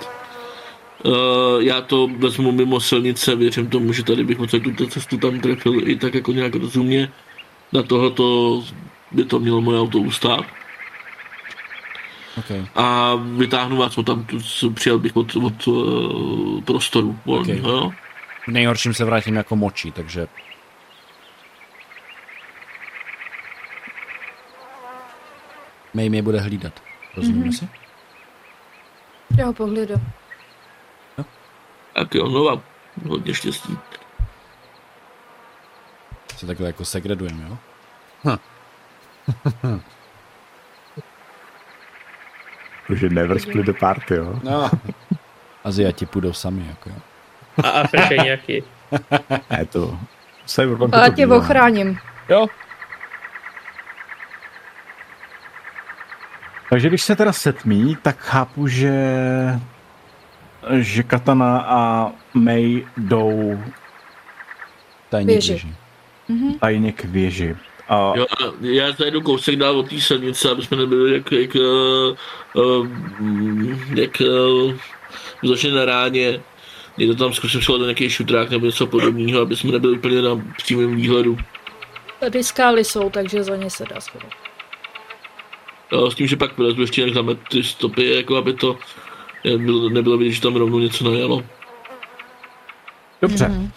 Uh, 1.04 1.14
já 1.60 1.82
to 1.82 2.08
vezmu 2.18 2.52
mimo 2.52 2.80
silnice, 2.80 3.36
věřím 3.36 3.70
tomu, 3.70 3.94
že 3.94 4.04
tady 4.04 4.24
bych 4.24 4.38
moc 4.38 4.52
tu 4.78 4.86
cestu 4.86 5.18
tam 5.18 5.40
trefil 5.40 5.90
i 5.90 5.96
tak 5.96 6.14
jako 6.14 6.32
nějak 6.32 6.56
rozumně. 6.56 7.12
Na 7.74 7.84
tohoto 7.84 8.64
by 9.16 9.26
to 9.26 9.40
mělo 9.40 9.62
moje 9.62 9.80
auto 9.80 9.98
ustát. 10.00 10.46
Okay. 12.38 12.66
A 12.76 13.16
vytáhnu 13.16 13.78
vás 13.78 14.00
tam, 14.06 14.26
tu, 14.26 14.72
přijel 14.72 15.00
bych 15.00 15.16
od, 15.16 15.36
od 15.36 15.68
uh, 15.68 16.62
prostoru 16.62 17.20
volný, 17.26 17.60
okay. 17.60 17.72
jo? 17.72 17.92
V 18.44 18.48
nejhorším 18.48 18.94
se 18.94 19.06
vrátím 19.06 19.36
jako 19.36 19.56
močí, 19.56 19.92
takže... 19.92 20.28
May 25.94 26.10
mě 26.10 26.22
bude 26.22 26.40
hlídat. 26.40 26.84
Rozumíme 27.16 27.46
mm-hmm. 27.46 27.60
si? 27.60 27.70
Já 29.38 29.46
ho 29.46 29.54
pohlídám. 29.54 30.12
Tak 31.94 32.16
jo, 32.16 32.30
no 32.30 32.44
vám 32.44 32.62
hodně 33.08 33.34
štěstí. 33.34 33.78
Se 36.38 36.46
takhle 36.46 36.68
jako 36.68 36.86
segredujeme, 36.86 37.46
jo? 37.50 37.58
Hm. 38.26 38.38
Že 42.96 43.10
never 43.10 43.40
split 43.40 43.66
the 43.66 43.74
party, 43.74 44.16
jo? 44.16 44.40
No. 44.44 44.72
Aziati 45.64 46.06
půjdou 46.06 46.34
sami, 46.34 46.66
jako 46.68 46.90
jo. 46.90 46.96
A 47.64 47.70
Afričani 47.70 48.28
jaký? 48.28 48.64
Je 49.60 49.66
to... 49.70 50.00
A 50.92 50.98
já 50.98 51.10
tě 51.10 51.28
ochráním. 51.28 51.98
Jo. 52.30 52.48
Takže 56.70 56.88
když 56.88 57.04
se 57.04 57.16
teda 57.16 57.34
setmí, 57.34 57.98
tak 58.02 58.18
chápu, 58.18 58.68
že 58.68 58.94
že 60.72 61.04
Katana 61.04 61.60
a 61.60 62.12
May 62.34 62.86
jdou 62.98 63.60
tajně 65.10 65.28
k 65.28 65.32
věži. 65.32 65.76
Mm-hmm. 66.30 66.60
Tajně 66.60 66.92
k 66.92 67.04
věži. 67.06 67.56
A... 67.90 68.14
Jo, 68.16 68.26
já 68.62 68.92
zajdu 68.92 69.22
kousek 69.22 69.56
dál 69.56 69.80
od 69.80 69.90
té 69.90 70.02
silnice, 70.02 70.50
aby 70.52 70.62
jsme 70.64 70.78
nebyli 70.78 71.14
jak, 71.14 71.32
jak, 71.32 71.56
uh, 71.56 72.16
uh, 72.66 72.88
jak 73.96 74.22
uh, 74.22 74.74
začne 75.44 75.72
na 75.72 75.86
ráně. 75.86 76.42
Někdo 76.98 77.16
tam 77.16 77.34
zkusím 77.34 77.62
schovat 77.62 77.82
nějaký 77.82 78.10
šutrák 78.10 78.50
nebo 78.50 78.66
něco 78.66 78.88
podobného, 78.88 79.42
aby 79.42 79.56
jsme 79.56 79.72
nebyli 79.72 79.98
úplně 79.98 80.22
na 80.22 80.42
přímém 80.58 80.96
výhledu. 80.96 81.38
Tady 82.20 82.44
skály 82.44 82.84
jsou, 82.84 83.10
takže 83.10 83.44
za 83.44 83.56
ně 83.56 83.70
se 83.70 83.86
dá 83.94 84.02
schovat. 84.02 84.30
S 86.10 86.16
tím, 86.16 86.28
že 86.28 86.36
pak 86.36 86.58
vylezu 86.58 86.82
ještě 86.82 87.02
jak 87.02 87.14
zamet 87.14 87.38
ty 87.50 87.64
stopy, 87.64 88.16
jako 88.16 88.36
aby 88.38 88.54
to 88.54 88.78
nebylo, 89.44 89.90
nebylo 89.90 90.18
vidět, 90.18 90.32
že 90.32 90.42
tam 90.42 90.56
rovnou 90.56 90.80
něco 90.80 91.04
najelo. 91.12 91.44
Dobře. 93.22 93.46
Mm-hmm. 93.46 93.70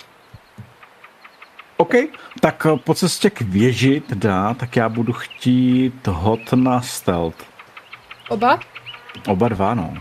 OK, 1.81 1.95
tak 2.41 2.67
eh, 2.67 2.77
po 2.77 2.95
cestě 2.95 3.31
k 3.31 3.41
věži 3.41 4.01
teda, 4.01 4.55
tak 4.55 4.77
já 4.77 4.89
budu 4.89 5.13
chtít 5.13 6.07
hod 6.07 6.53
na 6.53 6.81
stealth. 6.81 7.45
Oba? 8.29 8.61
Oba 9.27 9.49
dva, 9.49 9.75
no. 9.75 9.95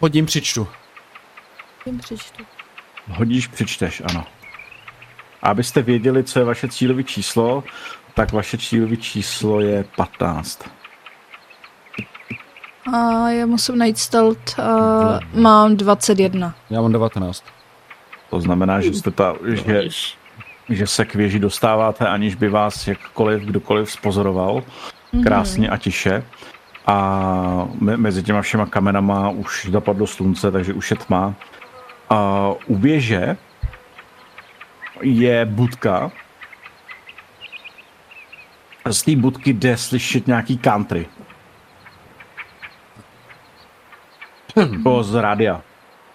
Hodím, 0.00 0.26
přičtu. 0.26 0.68
Hodím, 1.86 2.00
přičtu. 2.00 2.44
Hodíš, 3.08 3.46
přičteš, 3.46 4.02
ano. 4.10 4.24
A 5.42 5.48
abyste 5.50 5.82
věděli, 5.82 6.24
co 6.24 6.38
je 6.38 6.44
vaše 6.44 6.68
cílové 6.68 7.04
číslo, 7.04 7.64
tak 8.14 8.32
vaše 8.32 8.58
cílové 8.58 8.96
číslo 8.96 9.60
je 9.60 9.84
15. 9.96 10.68
A 12.92 13.28
já 13.28 13.46
musím 13.46 13.78
najít 13.78 13.98
stealth 13.98 14.58
a 14.58 15.20
mám 15.34 15.76
21. 15.76 16.54
Já 16.70 16.80
mám 16.82 16.92
19. 16.92 17.57
To 18.30 18.40
znamená, 18.40 18.80
že 18.80 18.94
jste 18.94 19.10
ta, 19.10 19.34
že, 19.46 19.82
že 20.68 20.86
se 20.86 21.04
k 21.04 21.14
věži 21.14 21.38
dostáváte, 21.38 22.08
aniž 22.08 22.34
by 22.34 22.48
vás 22.48 22.88
jakkoliv 22.88 23.42
kdokoliv 23.42 23.92
spozoroval. 23.92 24.62
Mhm. 25.12 25.22
Krásně 25.24 25.68
a 25.68 25.76
tiše. 25.76 26.24
a 26.90 27.68
me- 27.80 27.96
mezi 27.96 28.22
těma 28.22 28.42
všema 28.42 28.66
kamenama 28.66 29.28
už 29.28 29.66
zapadlo 29.70 30.06
slunce, 30.06 30.50
takže 30.50 30.72
už 30.72 30.90
je 30.90 30.96
tma. 30.96 31.34
A 32.10 32.48
u 32.66 32.76
věže 32.76 33.36
je 35.02 35.44
budka. 35.44 36.10
Z 38.90 39.02
té 39.02 39.16
budky 39.16 39.52
jde 39.52 39.76
slyšet 39.76 40.26
nějaký 40.26 40.58
country. 40.58 41.06
Jako 44.56 45.02
z 45.02 45.14
rádia. 45.14 45.60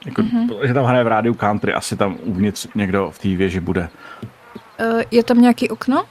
Jako, 0.06 0.22
mm-hmm. 0.22 0.68
Že 0.68 0.74
tam 0.74 0.86
hraje 0.86 1.04
v 1.04 1.08
rádiu 1.08 1.34
country, 1.34 1.74
asi 1.74 1.98
tam 1.98 2.18
uvnitř 2.24 2.68
někdo 2.76 3.12
v 3.12 3.20
té 3.20 3.28
věži 3.28 3.60
bude. 3.60 3.90
Uh, 4.80 5.02
je 5.12 5.24
tam 5.24 5.42
nějaký 5.42 5.70
okno? 5.70 6.06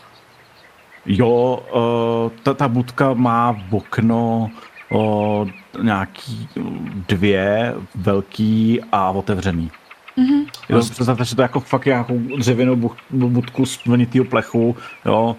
Jo, 1.07 1.63
uh, 1.75 2.39
ta, 2.43 2.55
ta 2.55 2.69
budka 2.69 3.15
má 3.15 3.53
v 3.53 3.75
okno 3.75 4.51
uh, 4.91 5.49
nějaký 5.83 6.49
dvě 7.09 7.75
velký 7.95 8.81
a 8.93 9.11
otevřený. 9.11 9.71
Mm-hmm. 10.19 10.47
Jo, 10.69 10.81
představte 10.81 11.25
si 11.25 11.37
to 11.37 11.43
jako 11.43 11.61
fakt 11.61 11.87
nějakou 11.87 12.19
dřevěnou 12.19 12.77
bu- 12.77 12.97
budku 13.11 13.67
z 13.67 13.85
vlnitýho 13.87 14.25
plechu, 14.25 14.77
jo, 15.05 15.37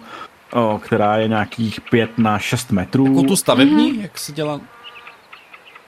o, 0.52 0.80
která 0.82 1.16
je 1.16 1.28
nějakých 1.28 1.80
pět 1.80 2.18
na 2.18 2.38
šest 2.38 2.72
metrů. 2.72 3.06
Jako 3.06 3.22
tu 3.22 3.36
stavební, 3.36 3.92
mm-hmm. 3.92 4.02
jak 4.02 4.18
se 4.18 4.32
dělá? 4.32 4.60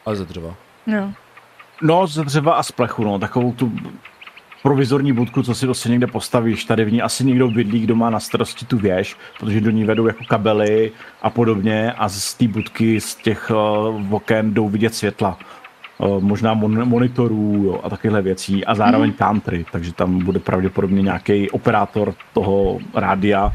Ale 0.06 0.16
ze 0.16 0.24
dřeva. 0.24 0.54
Jo. 0.86 1.12
No, 1.82 2.06
ze 2.06 2.24
dřeva 2.24 2.54
a 2.54 2.62
z 2.62 2.72
plechu, 2.72 3.04
no, 3.04 3.18
takovou 3.18 3.52
tu 3.52 3.72
provizorní 4.62 5.12
budku, 5.12 5.42
co 5.42 5.54
si 5.54 5.66
prostě 5.66 5.88
někde 5.88 6.06
postavíš. 6.06 6.64
Tady 6.64 6.84
v 6.84 6.92
ní 6.92 7.02
asi 7.02 7.24
někdo 7.24 7.48
bydlí, 7.48 7.80
kdo 7.80 7.96
má 7.96 8.10
na 8.10 8.20
starosti 8.20 8.66
tu 8.66 8.78
věž, 8.78 9.16
protože 9.40 9.60
do 9.60 9.70
ní 9.70 9.84
vedou 9.84 10.06
jako 10.06 10.24
kabely 10.24 10.92
a 11.22 11.30
podobně 11.30 11.92
a 11.92 12.08
z 12.08 12.34
té 12.34 12.48
budky, 12.48 13.00
z 13.00 13.14
těch 13.14 13.50
uh, 13.50 14.14
oken 14.14 14.54
jdou 14.54 14.68
vidět 14.68 14.94
světla. 14.94 15.38
Uh, 15.98 16.22
možná 16.22 16.54
mon- 16.54 16.84
monitorů 16.84 17.62
jo, 17.64 17.80
a 17.82 17.90
takovéhle 17.90 18.22
věcí 18.22 18.64
a 18.64 18.74
zároveň 18.74 19.10
mm. 19.10 19.16
country, 19.16 19.66
takže 19.72 19.92
tam 19.92 20.24
bude 20.24 20.38
pravděpodobně 20.38 21.02
nějaký 21.02 21.50
operátor 21.50 22.14
toho 22.32 22.78
rádia, 22.94 23.50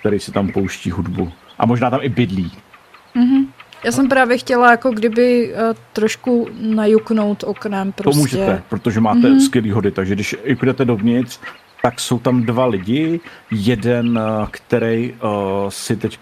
který 0.00 0.20
si 0.20 0.32
tam 0.32 0.48
pouští 0.48 0.90
hudbu. 0.90 1.32
A 1.58 1.66
možná 1.66 1.90
tam 1.90 2.00
i 2.02 2.08
bydlí. 2.08 2.52
Mm-hmm. 3.16 3.43
Já 3.84 3.92
jsem 3.92 4.08
právě 4.08 4.38
chtěla 4.38 4.70
jako 4.70 4.90
kdyby 4.90 5.54
uh, 5.54 5.60
trošku 5.92 6.48
najuknout 6.60 7.44
oknem 7.46 7.92
prostě. 7.92 8.14
To 8.14 8.20
můžete, 8.20 8.62
protože 8.68 9.00
máte 9.00 9.18
mm-hmm. 9.18 9.46
skvělý 9.46 9.70
hody, 9.70 9.90
takže 9.90 10.14
když 10.14 10.36
jdete 10.62 10.84
dovnitř, 10.84 11.40
tak 11.82 12.00
jsou 12.00 12.18
tam 12.18 12.42
dva 12.42 12.66
lidi, 12.66 13.20
jeden, 13.50 14.20
který 14.50 15.12
uh, 15.12 15.20
si 15.68 15.96
teď 15.96 16.18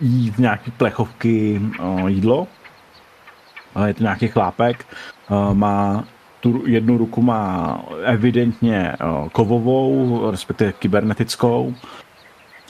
jí 0.00 0.30
v 0.30 0.38
nějaký 0.38 0.70
plechovky 0.70 1.60
uh, 1.80 2.08
jídlo, 2.08 2.46
uh, 3.76 3.84
je 3.84 3.94
to 3.94 4.02
nějaký 4.02 4.28
chlápek, 4.28 4.86
uh, 5.30 5.54
má 5.54 6.04
tu 6.40 6.62
jednu 6.66 6.98
ruku 6.98 7.22
má 7.22 7.80
evidentně 8.04 8.92
uh, 9.04 9.28
kovovou, 9.28 10.30
respektive 10.30 10.72
kybernetickou, 10.72 11.74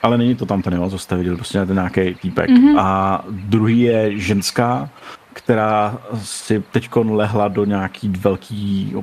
ale 0.03 0.19
není 0.19 0.35
to 0.35 0.47
tam 0.47 0.63
ten, 0.63 0.75
jo, 0.75 0.91
co 0.91 0.99
jste 0.99 1.17
viděl, 1.17 1.37
prostě 1.37 1.67
ten 1.67 1.77
nějaký 1.77 2.15
týpek. 2.15 2.51
Mm-hmm. 2.51 2.81
A 2.81 3.25
druhý 3.31 3.81
je 3.81 4.19
ženská, 4.19 4.91
která 5.33 5.99
si 6.15 6.63
teď 6.71 6.89
lehla 6.97 7.49
do 7.49 7.65
nějaký 7.65 8.09
velký 8.09 8.95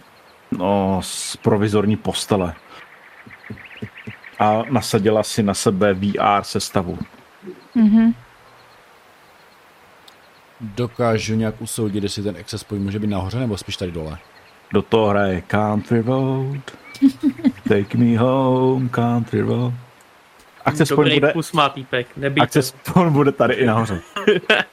no, 0.52 1.02
provizorní 1.42 1.96
postele. 1.96 2.54
A 4.40 4.62
nasadila 4.70 5.24
si 5.24 5.44
na 5.44 5.54
sebe 5.54 5.94
VR 5.94 6.42
sestavu. 6.42 6.98
Mm-hmm. 7.76 8.14
Dokážu 10.62 11.36
nějak 11.36 11.62
usoudit, 11.62 12.04
jestli 12.04 12.24
ten 12.24 12.38
access 12.38 12.64
point 12.64 12.84
může 12.84 13.00
být 13.00 13.08
nahoře, 13.10 13.40
nebo 13.40 13.58
spíš 13.58 13.78
tady 13.78 13.92
dole? 13.92 14.18
Do 14.74 14.82
toho 14.82 15.08
hraje 15.08 15.42
Country 15.42 16.02
Road. 16.02 16.72
Take 17.70 17.98
me 17.98 18.18
home, 18.18 18.90
Country 18.90 19.42
Road. 19.42 19.74
Akce 20.66 20.86
Dobrý 20.86 21.20
bude, 21.20 21.34
kus 21.34 21.52
má 21.52 21.70
týpek, 21.70 22.08
Akce 22.42 22.62
bude 23.10 23.32
tady 23.32 23.54
i 23.54 23.66
nahoře. 23.66 24.02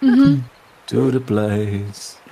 to 0.87 1.11
the 1.11 1.21
place. 1.21 2.23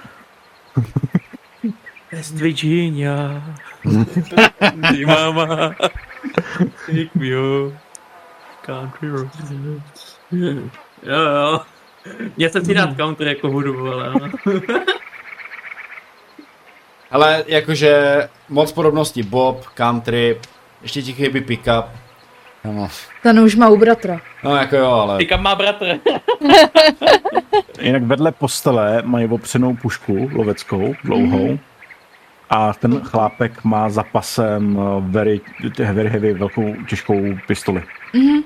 West 2.12 2.34
Virginia. 2.34 3.42
Ty 4.90 5.06
mama. 5.06 5.74
Take 6.86 7.10
me 7.14 7.34
home. 7.34 7.78
Country 8.62 9.08
road. 9.08 9.28
Jo, 11.02 11.16
jo. 11.16 11.60
Mě 12.36 12.50
se 12.50 12.64
si 12.64 12.74
dát 12.74 12.96
country 12.96 13.28
jako 13.28 13.50
hudbu, 13.50 13.92
ale 13.92 14.14
Ale 17.10 17.44
jakože 17.46 18.28
moc 18.48 18.72
podobnosti 18.72 19.22
Bob, 19.22 19.66
country, 19.66 20.40
ještě 20.82 21.02
ti 21.02 21.12
chybí 21.12 21.40
pick-up, 21.40 21.84
No. 22.64 22.88
Ten 23.22 23.40
už 23.40 23.54
má 23.54 23.68
u 23.68 23.76
bratra. 23.76 24.20
No 24.44 24.56
jako 24.56 24.76
jo, 24.76 24.90
ale... 24.90 25.18
Ty 25.18 25.26
kam 25.26 25.42
má 25.42 25.54
bratr? 25.54 25.86
Jinak 27.80 28.02
vedle 28.02 28.32
postele 28.32 29.02
mají 29.02 29.26
opřenou 29.26 29.76
pušku 29.76 30.30
loveckou, 30.32 30.94
dlouhou. 31.04 31.46
Mm-hmm. 31.46 31.58
A 32.50 32.72
ten 32.72 33.00
chlápek 33.00 33.64
má 33.64 33.90
za 33.90 34.02
pasem 34.02 34.78
eh, 34.80 35.00
very, 35.00 35.40
very 35.92 36.08
heavy, 36.08 36.34
velkou 36.34 36.74
těžkou 36.88 37.22
pistoli. 37.46 37.82
Mm-hmm. 38.14 38.42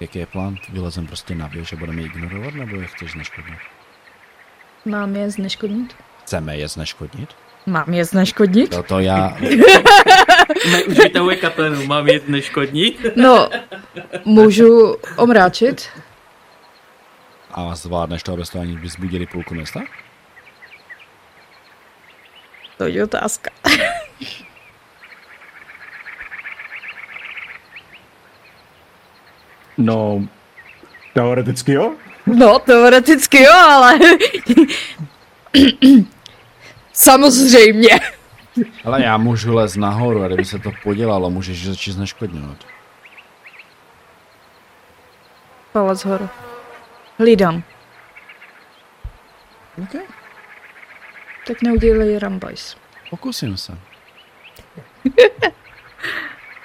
Jaký 0.00 0.18
je 0.18 0.26
plán? 0.26 0.56
Vylezem 0.72 1.06
prostě 1.06 1.34
na 1.34 1.46
věž 1.46 1.72
a 1.72 1.76
budeme 1.76 2.02
ignorovat, 2.02 2.54
nebo 2.54 2.76
je 2.76 2.86
chceš 2.86 3.12
zneškodnit? 3.12 3.58
Mám 4.84 5.16
je 5.16 5.30
zneškodnit? 5.30 5.96
Chceme 6.22 6.56
je 6.56 6.68
zneškodnit? 6.68 7.28
Mám 7.66 7.94
je 7.94 8.04
zneškodnit? 8.04 8.70
To, 8.70 8.82
to 8.82 8.98
já... 8.98 9.36
Ne, 10.70 10.84
už 10.84 10.98
vytahuje 10.98 11.36
katlenu, 11.36 11.86
mám 11.86 12.08
je 12.08 12.20
zneškodnit? 12.20 13.06
No, 13.16 13.48
můžu 14.24 14.96
omráčit? 15.16 15.88
A 17.50 17.74
zvládneš 17.74 18.22
to, 18.22 18.32
abys 18.32 18.50
to 18.50 18.60
ani 18.60 18.76
vyzbudili 18.76 19.26
půlku 19.26 19.54
města? 19.54 19.80
To 22.78 22.86
je 22.86 23.04
otázka. 23.04 23.50
No, 29.78 30.28
teoreticky 31.14 31.72
jo? 31.72 31.94
No, 32.26 32.58
teoreticky 32.58 33.42
jo, 33.42 33.52
ale... 33.52 33.98
Samozřejmě. 36.92 37.88
Ale 38.84 39.02
já 39.02 39.16
můžu 39.16 39.54
les 39.54 39.76
nahoru 39.76 40.22
a 40.22 40.26
kdyby 40.26 40.44
se 40.44 40.58
to 40.58 40.70
podělalo, 40.82 41.30
můžeš 41.30 41.66
začít 41.66 41.92
zneškodňovat. 41.92 42.56
Palec 45.72 46.04
horu. 46.04 46.28
Hlídám. 47.18 47.62
Okay. 49.82 50.02
Tak 51.46 51.62
neudělej 51.62 52.18
rambajs. 52.18 52.76
Pokusím 53.10 53.56
se. 53.56 53.78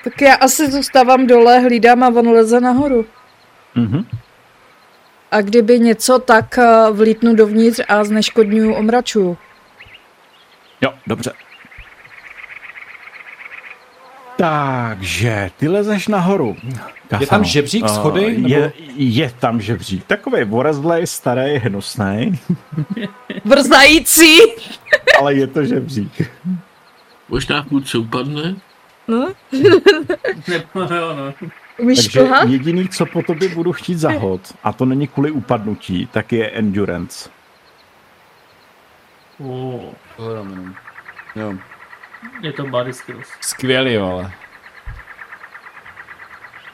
tak 0.03 0.21
já 0.21 0.35
asi 0.35 0.71
zůstávám 0.71 1.27
dole, 1.27 1.59
hlídám 1.59 2.03
a 2.03 2.07
on 2.07 2.29
leze 2.29 2.59
nahoru. 2.59 3.05
Mhm. 3.75 4.05
A 5.31 5.41
kdyby 5.41 5.79
něco, 5.79 6.19
tak 6.19 6.57
eh, 6.57 6.91
vlítnu 6.91 7.35
dovnitř 7.35 7.81
a 7.87 8.03
zneškodňuju 8.03 8.73
omračuju. 8.73 9.37
Jo, 10.81 10.93
dobře. 11.07 11.31
Takže, 14.37 15.51
ty 15.57 15.67
lezeš 15.67 16.07
nahoru. 16.07 16.57
Kafano. 17.07 17.23
Je 17.23 17.27
tam 17.27 17.43
žebřík, 17.43 17.89
schody? 17.89 18.37
Uh, 18.37 18.49
je, 18.49 18.73
je 18.95 19.33
tam 19.39 19.61
žebřík. 19.61 20.05
Takový 20.05 20.43
vorezlej, 20.43 21.07
starý, 21.07 21.57
hnusný. 21.57 22.39
Vrzající. 23.45 24.39
Ale 25.19 25.33
je 25.33 25.47
to 25.47 25.65
žebřík. 25.65 26.31
Možná 27.29 27.61
chůdce 27.61 27.97
upadne? 27.97 28.55
No. 29.07 29.33
Nebo 30.47 30.93
jo, 30.95 31.15
no. 31.15 31.33
Takže 31.95 32.29
jediný, 32.47 32.89
co 32.89 33.05
po 33.05 33.21
tobě 33.21 33.49
budu 33.49 33.73
chtít 33.73 33.97
zahod, 33.97 34.41
a 34.63 34.73
to 34.73 34.85
není 34.85 35.07
kvůli 35.07 35.31
upadnutí, 35.31 36.09
tak 36.11 36.31
je 36.31 36.49
endurance. 36.49 37.29
Oh. 39.39 39.81
Jo. 41.35 41.53
Je 42.41 42.53
to 42.53 42.63
body 42.63 42.93
skills. 42.93 43.27
Skvělý, 43.41 43.97
ale. 43.97 44.31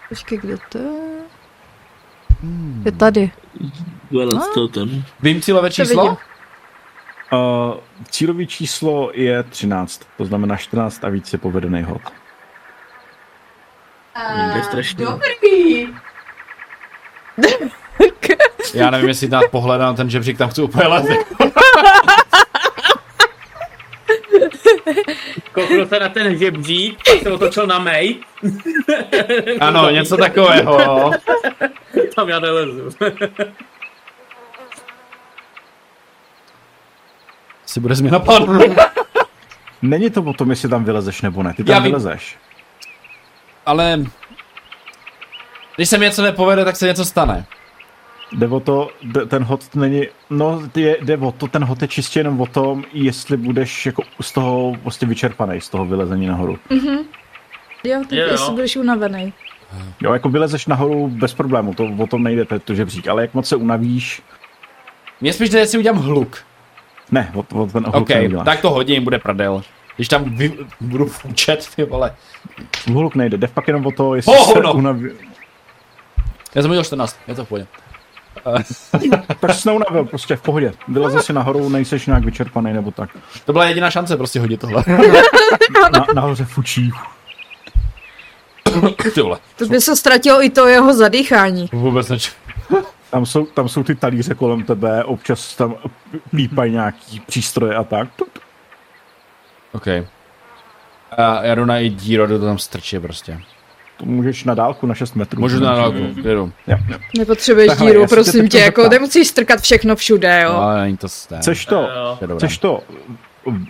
Počkej, 0.10 0.38
kde 0.38 0.58
to 0.70 0.78
je? 0.78 1.22
Hmm. 2.42 2.82
Je 2.86 2.92
tady. 2.92 3.32
no? 4.12 4.68
tam. 4.68 5.04
Vím 5.20 5.42
cílové 5.42 5.72
číslo? 5.72 6.18
Uh, 7.32 7.78
cílový 8.10 8.48
číslo 8.48 9.12
je 9.14 9.44
13, 9.44 10.02
to 10.18 10.26
znamená 10.26 10.58
14 10.58 11.04
a 11.04 11.10
víc 11.10 11.34
je 11.34 11.40
povedený 11.40 11.82
hod. 11.82 12.02
Uh, 14.18 14.62
strašný. 14.62 15.06
Dobrý. 15.06 15.88
Já 18.74 18.90
nevím, 18.90 19.08
jestli 19.08 19.28
dát 19.28 19.44
pohled 19.52 19.78
na 19.78 19.94
ten 19.94 20.10
žebřík, 20.10 20.38
tam 20.38 20.50
chci 20.50 20.62
úplně 20.62 20.88
lezit. 20.88 21.20
Kouknul 25.52 25.86
se 25.88 26.00
na 26.00 26.10
ten 26.10 26.38
žebřík, 26.38 27.00
pak 27.12 27.22
se 27.24 27.32
otočil 27.32 27.68
na 27.68 27.80
May. 27.80 28.16
Ano, 29.60 29.90
něco 29.90 30.18
takového. 30.18 31.12
Tam 32.16 32.30
já 32.30 32.40
nelezu. 32.40 32.90
Si 37.66 37.80
bude 37.80 37.96
změna 37.96 38.20
plánu. 38.20 38.60
Není 39.82 40.10
to 40.10 40.22
o 40.24 40.34
tom, 40.34 40.50
jestli 40.50 40.70
tam 40.70 40.84
vylezeš 40.84 41.22
nebo 41.22 41.44
ne. 41.44 41.54
Ty 41.54 41.64
tam 41.64 41.74
Já 41.74 41.80
vím. 41.80 41.92
vylezeš. 41.92 42.38
Ale... 43.66 44.00
Když 45.76 45.90
se 45.90 45.98
mi 45.98 46.06
něco 46.06 46.22
nepovede, 46.22 46.66
tak 46.66 46.76
se 46.76 46.88
něco 46.88 47.06
stane. 47.06 47.46
Jde 48.32 48.48
o 48.48 48.60
to, 48.60 48.90
ten 49.28 49.44
hod 49.44 49.76
není, 49.76 50.08
no 50.30 50.62
je, 50.76 50.98
jde 51.02 51.18
o 51.18 51.32
to, 51.32 51.48
ten 51.48 51.64
hod 51.64 51.82
je 51.82 51.88
čistě 51.88 52.20
jenom 52.20 52.42
o 52.42 52.46
tom, 52.46 52.84
jestli 52.94 53.38
budeš 53.38 53.86
jako 53.86 54.04
z 54.22 54.32
toho 54.32 54.76
prostě 54.84 55.06
vyčerpaný, 55.06 55.62
z 55.62 55.70
toho 55.70 55.86
vylezení 55.86 56.28
nahoru. 56.28 56.60
Jo, 57.84 58.00
tak 58.00 58.12
Jo, 58.12 58.24
jo. 58.26 58.32
jestli 58.32 58.54
budeš 58.54 58.76
unavený. 58.76 59.34
Jo, 60.02 60.14
jako 60.14 60.30
vylezeš 60.30 60.68
nahoru 60.68 61.08
bez 61.08 61.34
problému, 61.34 61.74
to 61.74 61.84
o 62.00 62.08
tom 62.08 62.24
nejde, 62.24 62.46
to 62.46 62.54
je 62.54 62.60
to 62.60 62.74
ale 63.12 63.22
jak 63.22 63.34
moc 63.34 63.48
se 63.48 63.56
unavíš, 63.56 64.22
Mně 65.22 65.34
spíš 65.34 65.50
jde, 65.50 65.60
jestli 65.60 65.78
udělám 65.80 66.00
hluk. 66.02 66.38
ne, 67.12 67.32
o, 67.36 67.62
o 67.64 67.68
ten 67.68 67.84
hluk 67.84 67.96
OK, 67.96 68.10
neuděláš. 68.10 68.46
tak 68.46 68.62
to 68.62 68.70
hodím, 68.70 69.04
bude 69.04 69.20
prdel. 69.20 69.62
Když 69.96 70.08
tam 70.08 70.24
vy, 70.36 70.54
budu 70.82 71.06
fučet, 71.06 71.70
ty 71.76 71.84
vole. 71.84 72.16
Hluk 72.88 73.16
nejde, 73.16 73.38
jde 73.38 73.48
fakt 73.48 73.68
jenom 73.68 73.86
o 73.86 73.92
to, 73.92 74.16
jestli 74.16 74.34
Oh, 74.38 74.54
se 74.54 74.60
no. 74.60 74.74
unaví... 74.74 75.10
Já 76.56 76.62
jsem 76.62 76.72
udělal 76.72 76.84
14, 76.86 77.20
je 77.28 77.36
to 77.36 77.46
v 77.46 77.48
pohodě. 77.48 77.68
Tak 79.40 79.54
jsi 79.54 79.68
neunavil, 79.68 80.06
prostě 80.06 80.36
v 80.36 80.42
pohodě. 80.42 80.72
Vyleze 80.88 81.22
si 81.22 81.34
nahoru, 81.34 81.70
nejseš 81.70 82.06
nějak 82.06 82.26
vyčerpaný 82.26 82.74
nebo 82.74 82.92
tak. 82.92 83.10
To 83.46 83.54
byla 83.54 83.66
jediná 83.66 83.92
šance 83.92 84.18
prostě 84.18 84.40
hodit 84.40 84.60
tohle. 84.62 84.84
Na, 85.94 86.06
nahoře 86.16 86.46
fučí. 86.46 86.92
ty 89.14 89.22
vole, 89.22 89.38
To 89.56 89.66
by 89.66 89.82
se 89.82 89.96
ztratilo 89.96 90.44
i 90.44 90.50
to 90.50 90.68
jeho 90.68 90.94
zadýchání. 90.94 91.70
vůbec 91.74 92.10
neč. 92.10 92.32
Tam 93.12 93.26
jsou, 93.26 93.46
tam 93.46 93.70
jsou 93.70 93.84
ty 93.84 93.96
talíře 93.96 94.36
kolem 94.36 94.64
tebe, 94.64 95.04
občas 95.04 95.56
tam 95.56 95.76
pípají 96.32 96.72
nějaký 96.72 97.20
přístroje 97.20 97.76
a 97.76 97.84
tak. 97.84 98.08
OK. 99.72 99.88
A 101.18 101.44
já 101.44 101.56
jdu 101.56 101.66
na 101.66 101.80
i 101.80 101.90
díru, 101.90 102.28
jdu 102.28 102.40
to 102.40 102.46
tam 102.46 102.58
strčit 102.58 103.02
prostě. 103.02 103.40
To 104.00 104.06
můžeš 104.06 104.44
na 104.44 104.54
dálku 104.54 104.88
na 104.88 104.96
6 104.96 105.16
metrů. 105.16 105.42
Můžu 105.42 105.60
na 105.60 105.76
dálku, 105.76 105.98
jedu. 106.24 106.52
Jo. 106.68 106.78
Nepotřebuješ 107.18 107.68
Tak 107.68 107.80
hele, 107.80 107.92
díru, 107.92 108.02
tě 108.04 108.08
prosím 108.08 108.42
teď 108.42 108.52
tě, 108.52 108.60
jako 108.60 108.82
zeptám. 108.82 109.00
nemusíš 109.00 109.28
strkat 109.28 109.62
všechno 109.62 109.96
všude, 109.96 110.42
jo. 110.44 110.54
No, 110.54 110.78
není 110.78 110.98
to 110.98 111.10
stejné. 111.10 111.42
Chceš 111.42 111.66
to, 111.66 111.90
chceš 112.38 112.58
to, 112.58 112.82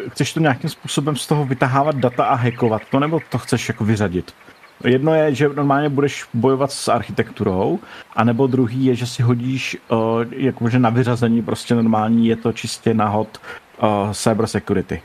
chceš 0.09 0.33
to 0.33 0.39
nějakým 0.39 0.69
způsobem 0.69 1.15
z 1.15 1.27
toho 1.27 1.45
vytahávat 1.45 1.95
data 1.95 2.25
a 2.25 2.35
hackovat 2.35 2.81
to, 2.91 2.99
nebo 2.99 3.19
to 3.29 3.37
chceš 3.37 3.67
jako 3.67 3.85
vyřadit? 3.85 4.31
Jedno 4.83 5.13
je, 5.13 5.35
že 5.35 5.49
normálně 5.49 5.89
budeš 5.89 6.25
bojovat 6.33 6.71
s 6.71 6.87
architekturou, 6.87 7.79
anebo 8.15 8.47
druhý 8.47 8.85
je, 8.85 8.95
že 8.95 9.05
si 9.05 9.23
hodíš 9.23 9.77
uh, 9.91 9.97
jakože 10.31 10.79
na 10.79 10.89
vyřazení 10.89 11.41
prostě 11.41 11.75
normální, 11.75 12.27
je 12.27 12.35
to 12.35 12.53
čistě 12.53 12.93
nahod 12.93 13.37
uh, 13.83 14.11
cyber 14.11 14.47
security. 14.47 15.01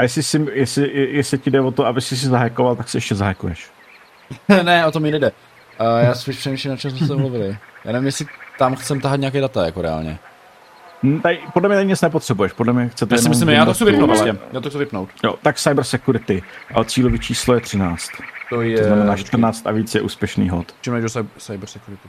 A 0.00 0.02
jestli, 0.02 0.22
si, 0.22 0.46
jestli, 0.52 0.90
jestli 1.16 1.38
ti 1.38 1.50
jde 1.50 1.60
o 1.60 1.70
to, 1.70 1.86
aby 1.86 2.00
si 2.00 2.16
si 2.16 2.26
zahackoval, 2.26 2.76
tak 2.76 2.88
si 2.88 2.96
ještě 2.96 3.14
zahakuješ. 3.14 3.70
ne, 4.62 4.86
o 4.86 4.90
to 4.90 5.00
mi 5.00 5.10
nejde. 5.10 5.32
Uh, 5.80 6.04
já 6.04 6.14
spíš 6.14 6.36
přemýšlím, 6.36 6.70
na 6.70 6.76
čem 6.76 6.90
jsme 6.90 7.06
se 7.06 7.16
mluvili. 7.16 7.58
Já 7.84 7.92
nevím, 7.92 8.06
jestli 8.06 8.26
tam 8.58 8.76
chcem 8.76 9.00
tahat 9.00 9.20
nějaké 9.20 9.40
data, 9.40 9.64
jako 9.64 9.82
reálně. 9.82 10.18
Hm, 11.02 11.20
Tady, 11.20 11.38
podle 11.52 11.68
mě 11.68 11.84
nic 11.84 12.00
nepotřebuješ, 12.00 12.52
podle 12.52 12.72
mě 12.72 12.88
chcete 12.88 13.14
Já 13.14 13.20
si 13.20 13.28
myslím, 13.28 13.48
já 13.48 13.64
to 13.64 13.74
chci 13.74 13.84
vypnout 13.84 14.10
ale- 14.10 14.18
prostě. 14.22 14.44
Já 14.52 14.60
to 14.60 14.68
chci 14.68 14.78
vypnout. 14.78 15.08
Jo, 15.24 15.34
tak 15.42 15.56
cyber 15.56 15.84
security. 15.84 16.42
A 16.74 16.84
cílový 16.84 17.18
číslo 17.18 17.54
je 17.54 17.60
13. 17.60 18.10
To 18.50 18.62
je... 18.62 18.78
To 18.78 18.84
znamená 18.84 19.16
14 19.16 19.66
a 19.66 19.70
víc 19.70 19.94
je 19.94 20.00
úspěšný 20.00 20.48
hod. 20.48 20.74
Čím 20.80 20.92
nejdou 20.92 21.08
cyber, 21.08 21.30
cyber 21.38 21.68
security. 21.68 22.08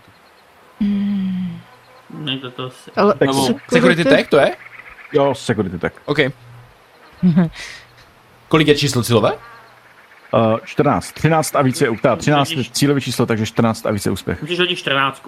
Nejde 2.09 2.49
to 2.51 2.65
asi. 2.65 2.91
Ale 2.95 3.13
Tak 3.13 3.27
Nebo- 3.27 3.47
Security 3.73 4.03
tech, 4.03 4.27
to 4.27 4.37
je? 4.37 4.55
Jo, 5.13 5.35
security 5.35 5.79
tak. 5.79 5.93
OK. 6.05 6.17
Kolik 8.51 8.67
je 8.67 8.75
číslo 8.75 9.03
cílové? 9.03 9.31
Uh, 9.33 10.57
14. 10.65 11.11
13 11.11 11.55
a 11.55 11.61
více 11.61 11.85
je 11.85 11.91
teda 12.01 12.15
13 12.15 12.51
je 12.51 12.63
cílový 12.71 13.01
číslo, 13.01 13.25
takže 13.25 13.45
14 13.45 13.85
a 13.85 13.91
více 13.91 14.09
je 14.09 14.13
úspěch. 14.13 14.41
Můžeš 14.41 14.59
hodit 14.59 14.75
14. 14.75 15.23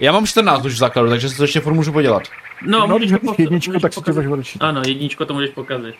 Já 0.00 0.12
mám 0.12 0.26
14 0.26 0.64
už 0.64 0.72
v 0.72 0.76
základu, 0.76 1.08
takže 1.08 1.28
si 1.28 1.36
to 1.36 1.44
ještě 1.44 1.60
furt 1.60 1.74
můžu 1.74 1.92
podělat. 1.92 2.22
No, 2.66 2.78
No, 2.78 2.86
můžeš 2.86 2.98
když 2.98 3.10
to 3.20 3.26
hodíš 3.26 3.30
pok- 3.38 3.42
jedničku, 3.42 3.70
můžeš 3.70 3.82
tak 3.82 3.92
si 3.92 4.00
pokazit. 4.00 4.26
budeš. 4.26 4.56
Ano, 4.60 4.82
jedničko 4.86 5.24
to 5.26 5.34
můžeš 5.34 5.50
pokazit. 5.50 5.94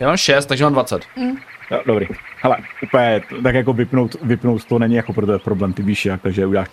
Já 0.00 0.06
mám 0.06 0.16
6, 0.16 0.46
takže 0.46 0.64
mám 0.64 0.72
20. 0.72 1.02
Jo, 1.70 1.80
dobrý. 1.86 2.06
Hele, 2.42 2.56
úplně 2.82 3.22
tak 3.42 3.54
jako 3.54 3.72
vypnout, 3.72 4.16
vypnout 4.22 4.64
to 4.64 4.78
není 4.78 4.94
jako 4.94 5.12
pro 5.12 5.26
tebe 5.26 5.38
problém, 5.38 5.72
ty 5.72 5.82
víš 5.82 6.06
jak, 6.06 6.22
takže 6.22 6.46
uděláš. 6.46 6.68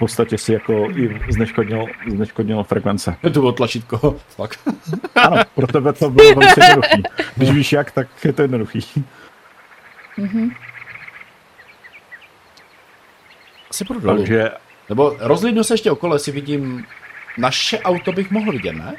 Podstatě 0.00 0.38
si 0.38 0.52
jako 0.52 0.90
i 0.90 1.20
zneškodnil, 1.32 1.86
zneškodnil 2.08 2.64
frekvence. 2.64 3.16
To 3.22 3.30
bylo 3.30 3.52
tlačítko, 3.52 4.16
fuck. 4.28 4.58
Ano, 5.14 5.42
pro 5.54 5.66
tebe 5.66 5.92
to 5.92 6.10
bylo 6.10 6.34
velice 6.34 6.60
jednoduchý. 6.64 7.02
Když 7.36 7.50
víš 7.50 7.72
jak, 7.72 7.90
tak 7.90 8.08
je 8.24 8.32
to 8.32 8.42
jednoduchý. 8.42 8.80
Asi 13.70 13.84
půjdu 13.84 14.00
dolů. 14.00 14.16
Takže 14.18 14.50
Nebo 14.88 15.16
rozlídnu 15.18 15.64
se 15.64 15.74
ještě 15.74 15.90
okolo, 15.90 16.14
jestli 16.14 16.32
vidím... 16.32 16.86
Naše 17.38 17.78
auto 17.78 18.12
bych 18.12 18.30
mohl 18.30 18.52
vidět, 18.52 18.72
ne? 18.72 18.94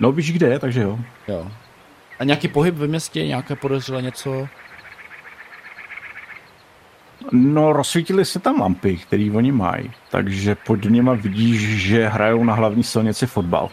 No 0.00 0.12
víš 0.12 0.32
kde 0.32 0.46
je, 0.48 0.58
takže 0.58 0.80
jo. 0.80 0.98
Jo. 1.28 1.50
A 2.18 2.24
nějaký 2.24 2.48
pohyb 2.48 2.74
ve 2.74 2.86
městě, 2.86 3.26
nějaké 3.26 3.56
podezřelé 3.56 4.02
něco? 4.02 4.48
No 7.32 7.72
rozsvítily 7.72 8.24
se 8.24 8.38
tam 8.38 8.60
lampy, 8.60 8.96
které 8.96 9.30
oni 9.34 9.52
mají, 9.52 9.90
takže 10.10 10.54
pod 10.54 10.84
nima 10.84 11.14
vidíš, 11.14 11.60
že 11.60 12.08
hrajou 12.08 12.44
na 12.44 12.54
hlavní 12.54 12.84
silnici 12.84 13.26
fotbal. 13.26 13.68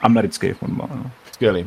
Americký 0.00 0.52
fotbal, 0.52 0.88
no. 0.94 1.10
Skvělý. 1.32 1.66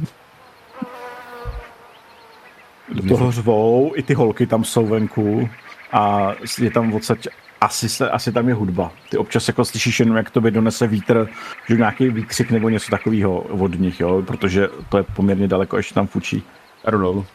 Do 2.89 3.07
toho 3.07 3.31
řvou, 3.31 3.91
i 3.95 4.03
ty 4.03 4.13
holky 4.13 4.47
tam 4.47 4.63
jsou 4.63 4.85
venku 4.85 5.49
a 5.91 6.31
je 6.59 6.71
tam 6.71 6.93
odsaď, 6.93 7.27
asi, 7.61 7.89
se, 7.89 8.09
asi 8.09 8.31
tam 8.31 8.47
je 8.47 8.53
hudba. 8.53 8.91
Ty 9.09 9.17
občas 9.17 9.47
jako 9.47 9.65
slyšíš 9.65 9.99
jenom, 9.99 10.17
jak 10.17 10.29
tobě 10.29 10.51
donese 10.51 10.87
vítr, 10.87 11.29
že 11.69 11.75
nějaký 11.75 12.09
výkřik 12.09 12.51
nebo 12.51 12.69
něco 12.69 12.91
takového 12.91 13.39
od 13.39 13.79
nich, 13.79 13.99
jo, 13.99 14.23
protože 14.27 14.69
to 14.89 14.97
je 14.97 15.03
poměrně 15.03 15.47
daleko, 15.47 15.77
ještě 15.77 15.93
tam 15.93 16.07
fučí. 16.07 16.43
Já 16.85 16.91
jdu 16.91 17.25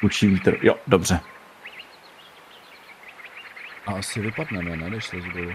Fučí 0.00 0.26
vítr, 0.26 0.58
jo, 0.62 0.74
dobře. 0.86 1.20
A 3.86 3.92
asi 3.92 4.20
vypadneme, 4.20 4.76
ne, 4.76 4.90
když 4.90 5.06
se 5.06 5.16
dolů. 5.16 5.52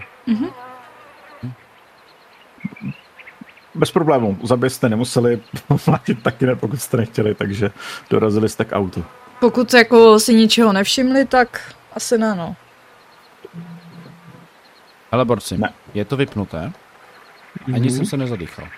Bez 3.74 3.90
problémů, 3.90 4.38
zabít 4.42 4.72
jste 4.72 4.88
nemuseli, 4.88 5.40
platit 5.84 6.22
taky 6.22 6.46
ne, 6.46 6.56
pokud 6.56 6.80
jste 6.80 6.96
nechtěli, 6.96 7.34
takže 7.34 7.70
dorazili 8.10 8.48
jste 8.48 8.64
k 8.64 8.72
autu. 8.76 9.04
Pokud 9.40 9.74
jako 9.74 10.20
si 10.20 10.34
ničeho 10.34 10.72
nevšimli, 10.72 11.26
tak 11.26 11.74
asi 11.92 12.18
ne, 12.18 12.34
no. 12.34 12.56
Hele, 15.12 15.24
borci, 15.24 15.58
Ne. 15.58 15.72
je 15.94 16.04
to 16.04 16.16
vypnuté. 16.16 16.72
Ani 17.74 17.90
jsem 17.90 18.06
se 18.06 18.16
nezadýchal. 18.16 18.68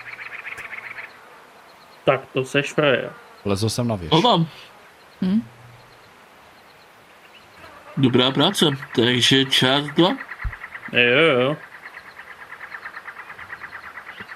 Tak 2.05 2.21
to 2.33 2.45
seš 2.45 2.73
frajer. 2.73 3.13
Lezl 3.45 3.69
jsem 3.69 3.89
na 3.89 3.97
věž. 3.97 4.13
Ho 4.13 4.23
tam. 4.23 4.47
Dobrá 7.97 8.31
práce. 8.31 8.67
Takže 8.95 9.45
část 9.45 9.85
dva. 9.85 10.09
Jo, 10.93 11.41
jo. 11.41 11.57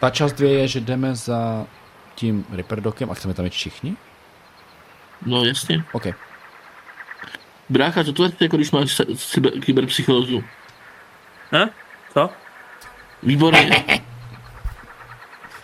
Ta 0.00 0.10
část 0.10 0.32
dvě 0.32 0.52
je, 0.52 0.68
že 0.68 0.80
jdeme 0.80 1.14
za 1.14 1.66
tím 2.14 2.46
Ripperdokem 2.52 3.10
a 3.10 3.14
chceme 3.14 3.34
tam 3.34 3.44
jít 3.44 3.52
všichni? 3.52 3.96
No 5.26 5.44
jasně. 5.44 5.84
OK. 5.92 6.06
Brácha, 7.68 8.04
co 8.04 8.12
to 8.12 8.24
je 8.24 8.30
jako 8.40 8.56
když 8.56 8.70
máš 8.70 9.00
kyberpsychózu? 9.64 10.44
Ne? 11.52 11.70
Co? 12.12 12.30
Výborně. 13.22 13.84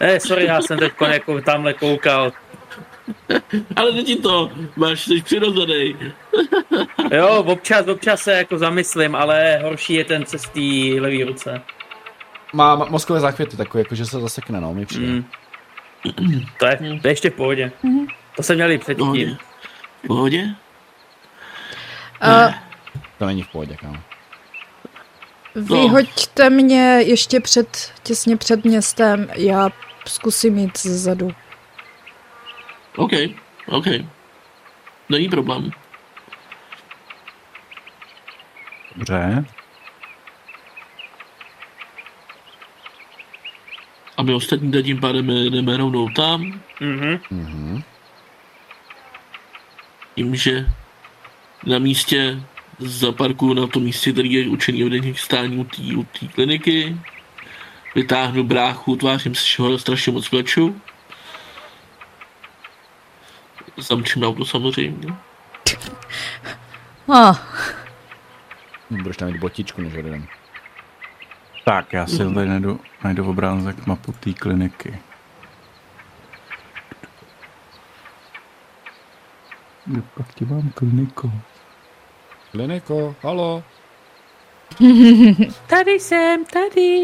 Eh, 0.01 0.20
sorry, 0.20 0.44
já 0.44 0.62
jsem 0.62 0.78
teď 0.78 0.93
jako 1.01 1.40
tamhle 1.40 1.74
koukal. 1.74 2.32
Ale 3.77 3.93
není 3.93 4.16
to. 4.16 4.51
Máš, 4.77 5.05
jsi 5.05 5.23
přirozený. 5.23 5.97
Jo, 7.12 7.45
občas, 7.47 7.87
občas 7.89 8.20
se 8.23 8.33
jako 8.33 8.59
zamyslím, 8.59 9.15
ale 9.15 9.59
horší 9.62 9.95
je 9.95 10.05
ten 10.05 10.27
cez 10.27 10.43
té 10.43 11.01
levý 11.01 11.24
ruce. 11.24 11.62
Má 12.53 12.74
mozkové 12.74 13.20
záchvěty 13.20 13.57
takové, 13.57 13.81
jako 13.81 13.95
že 13.95 14.07
se 14.07 14.20
zasekne, 14.20 14.61
no, 14.61 14.74
mi 14.74 14.87
přijde. 14.87 15.07
Mm. 15.07 15.24
To 16.59 16.66
je, 16.66 16.77
to 16.77 17.09
je 17.09 17.12
ještě 17.12 17.31
v 17.31 17.35
pohodě. 17.35 17.73
To 18.37 18.43
se 18.43 18.55
měli 18.55 18.78
předtím. 18.78 19.05
Pohodě. 19.07 19.37
Pohodě? 20.07 20.45
Uh, 22.24 22.55
To 23.19 23.27
není 23.27 23.43
v 23.43 23.49
pohodě, 23.49 23.77
kámo. 23.77 23.99
vyhoďte 25.55 26.51
mě 26.51 27.03
ještě 27.07 27.41
před, 27.41 27.93
těsně 28.03 28.37
před 28.37 28.65
městem, 28.65 29.28
já 29.37 29.70
zkusím 30.07 30.59
jít 30.59 30.78
zezadu. 30.78 31.31
OK, 32.97 33.12
OK. 33.66 33.86
Není 35.09 35.28
problém. 35.28 35.70
Dobře. 38.97 39.44
A 44.16 44.23
my 44.23 44.35
ostatní 44.35 44.73
teď 44.73 44.85
tím 44.85 45.01
pádem 45.01 45.31
jdeme 45.31 45.77
rovnou 45.77 46.09
tam. 46.09 46.60
Mhm. 46.81 47.20
Mhm. 47.31 47.82
Tím, 50.14 50.36
že 50.36 50.66
na 51.66 51.78
místě 51.78 52.43
za 52.78 53.12
parku, 53.12 53.55
na 53.55 53.66
tom 53.66 53.82
místě, 53.82 54.12
který 54.12 54.32
je 54.32 54.48
učený 54.48 54.82
vedení 54.82 55.14
k 55.14 55.18
stání 55.18 55.56
u 55.56 55.64
té 55.64 55.82
u 55.97 56.02
té 56.02 56.27
kliniky, 56.35 56.97
vytáhnu 57.94 58.44
bráchu, 58.44 58.97
tvářím 58.97 59.35
se, 59.35 59.47
že 59.47 59.62
ho 59.62 59.78
strašně 59.78 60.12
moc 60.12 60.28
pleču. 60.28 60.81
Zamčím 63.78 64.23
auto 64.24 64.44
samozřejmě. 64.44 65.09
Ah, 67.15 67.36
Budeš 68.90 69.16
tam 69.16 69.32
mít 69.32 69.40
botičku, 69.40 69.81
než 69.82 69.94
odjedem. 69.94 70.27
Tak, 71.65 71.93
já 71.93 72.07
si 72.07 72.19
tady 72.19 72.48
najdu, 72.48 72.81
najdu 73.05 73.31
obrázek 73.31 73.86
mapu 73.86 74.12
té 74.12 74.32
kliniky. 74.32 74.98
Kde 79.86 80.03
pak 80.03 80.35
ti 80.35 80.44
mám 80.44 80.70
kliniku? 80.74 81.32
Kliniko, 82.51 83.16
halo. 83.23 83.65
Tady 85.66 85.90
jsem, 85.90 86.44
tady. 86.44 87.03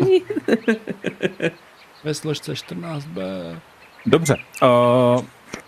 Ve 2.05 2.15
složce 2.15 2.53
14b. 2.53 3.21
Dobře, 4.07 4.37
uh, 4.63 5.25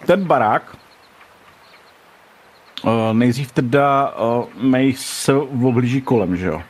ten 0.06 0.24
barák 0.24 0.76
uh, 2.84 2.90
nejdřív 3.12 3.52
teda 3.52 4.14
uh, 4.16 4.44
May 4.62 4.92
se 4.96 5.34
oblíží 5.34 6.00
kolem, 6.00 6.36
že 6.36 6.46
jo? 6.46 6.62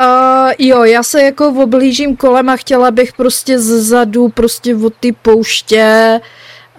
uh, 0.00 0.52
jo, 0.58 0.84
já 0.84 1.02
se 1.02 1.22
jako 1.22 1.48
oblížím 1.62 2.16
kolem 2.16 2.48
a 2.48 2.56
chtěla 2.56 2.90
bych 2.90 3.12
prostě 3.12 3.58
zezadu, 3.58 4.28
prostě 4.28 4.76
od 4.76 4.94
ty 5.00 5.12
pouště 5.12 6.20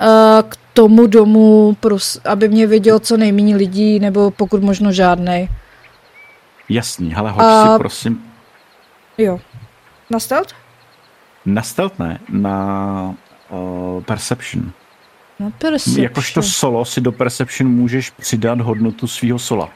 uh, 0.01 0.49
k 0.49 0.55
tomu 0.73 1.07
domu, 1.07 1.77
pros, 1.79 2.19
aby 2.25 2.49
mě 2.49 2.67
viděl 2.67 2.99
co 2.99 3.17
nejméně 3.17 3.55
lidí, 3.55 3.99
nebo 3.99 4.31
pokud 4.31 4.63
možno 4.63 4.91
žádnej. 4.91 5.49
Jasný, 6.69 7.13
hele, 7.13 7.31
hoď 7.31 7.43
A- 7.43 7.73
si 7.73 7.79
prosím 7.79 8.23
Jo. 9.17 9.39
Na 10.09 10.19
stealth? 10.19 10.53
na 11.45 11.61
stealth, 11.61 11.99
ne, 11.99 12.19
na 12.29 13.15
uh, 13.49 14.03
perception. 14.03 14.71
Na 15.39 15.49
perception. 15.49 16.03
Jakožto 16.03 16.41
solo 16.41 16.85
si 16.85 17.01
do 17.01 17.11
perception 17.11 17.71
můžeš 17.71 18.09
přidat 18.09 18.61
hodnotu 18.61 19.07
svého 19.07 19.39
sola. 19.39 19.69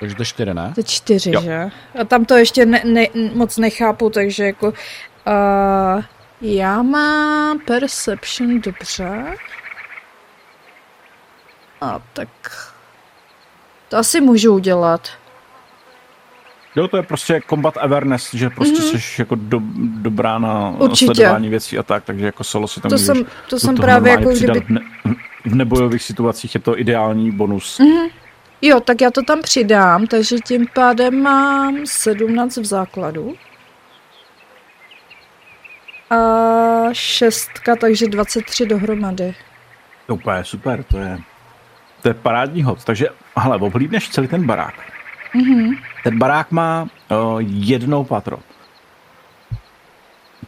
Takže 0.00 0.16
to 0.16 0.22
je 0.22 0.26
4, 0.26 0.54
ne? 0.54 0.72
To 0.74 0.80
je 0.80 0.84
čtyři, 0.84 1.30
Jo. 1.34 1.40
že? 1.40 1.70
A 2.00 2.04
tam 2.04 2.24
to 2.24 2.36
ještě 2.36 2.66
ne, 2.66 2.82
ne, 2.84 3.06
moc 3.34 3.56
nechápu, 3.56 4.10
takže 4.10 4.44
jako... 4.44 4.68
Uh, 4.68 6.04
já 6.40 6.82
mám 6.82 7.58
perception, 7.58 8.60
dobře. 8.60 9.36
A 11.80 12.00
tak... 12.12 12.28
To 13.88 13.96
asi 13.96 14.20
můžu 14.20 14.54
udělat. 14.54 15.08
Jo, 16.76 16.88
to 16.88 16.96
je 16.96 17.02
prostě 17.02 17.40
combat 17.48 17.76
awareness, 17.76 18.34
že 18.34 18.50
prostě 18.50 18.82
mm-hmm. 18.82 18.98
jsi 18.98 19.22
jako 19.22 19.34
do, 19.34 19.60
dobrá 20.00 20.38
na 20.38 20.70
Určitě. 20.70 21.14
sledování 21.14 21.48
věcí 21.48 21.78
a 21.78 21.82
tak, 21.82 22.04
takže 22.04 22.26
jako 22.26 22.44
solo 22.44 22.68
si 22.68 22.80
tam 22.80 22.88
To 22.88 22.94
můžeš 22.94 23.06
jsem, 23.06 23.24
to 23.48 23.58
jsem 23.58 23.76
právě 23.76 24.10
jako 24.12 24.30
přidat 24.34 24.56
kdyby... 24.56 24.66
v, 24.66 24.70
ne, 24.70 25.14
v 25.44 25.54
nebojových 25.54 26.02
situacích 26.02 26.54
je 26.54 26.60
to 26.60 26.78
ideální 26.78 27.30
bonus. 27.30 27.78
Mhm. 27.78 28.08
Jo, 28.62 28.80
tak 28.80 29.00
já 29.00 29.10
to 29.10 29.22
tam 29.22 29.42
přidám, 29.42 30.06
takže 30.06 30.36
tím 30.38 30.66
pádem 30.74 31.22
mám 31.22 31.76
17 31.84 32.56
v 32.56 32.64
základu. 32.64 33.34
A 36.10 36.16
šestka, 36.92 37.76
takže 37.76 38.06
23 38.08 38.66
dohromady. 38.66 39.34
To 40.06 40.14
úplně 40.14 40.44
super, 40.44 40.82
to 40.82 40.98
je, 40.98 41.18
to 42.02 42.08
je 42.08 42.14
parádní 42.14 42.62
hod. 42.62 42.84
Takže, 42.84 43.08
hele, 43.36 43.56
oblídneš 43.56 44.08
celý 44.08 44.28
ten 44.28 44.46
barák. 44.46 44.74
Mhm. 45.34 45.74
Ten 46.04 46.18
barák 46.18 46.50
má 46.50 46.82
uh, 46.82 47.40
jednou 47.46 48.04
patro. 48.04 48.38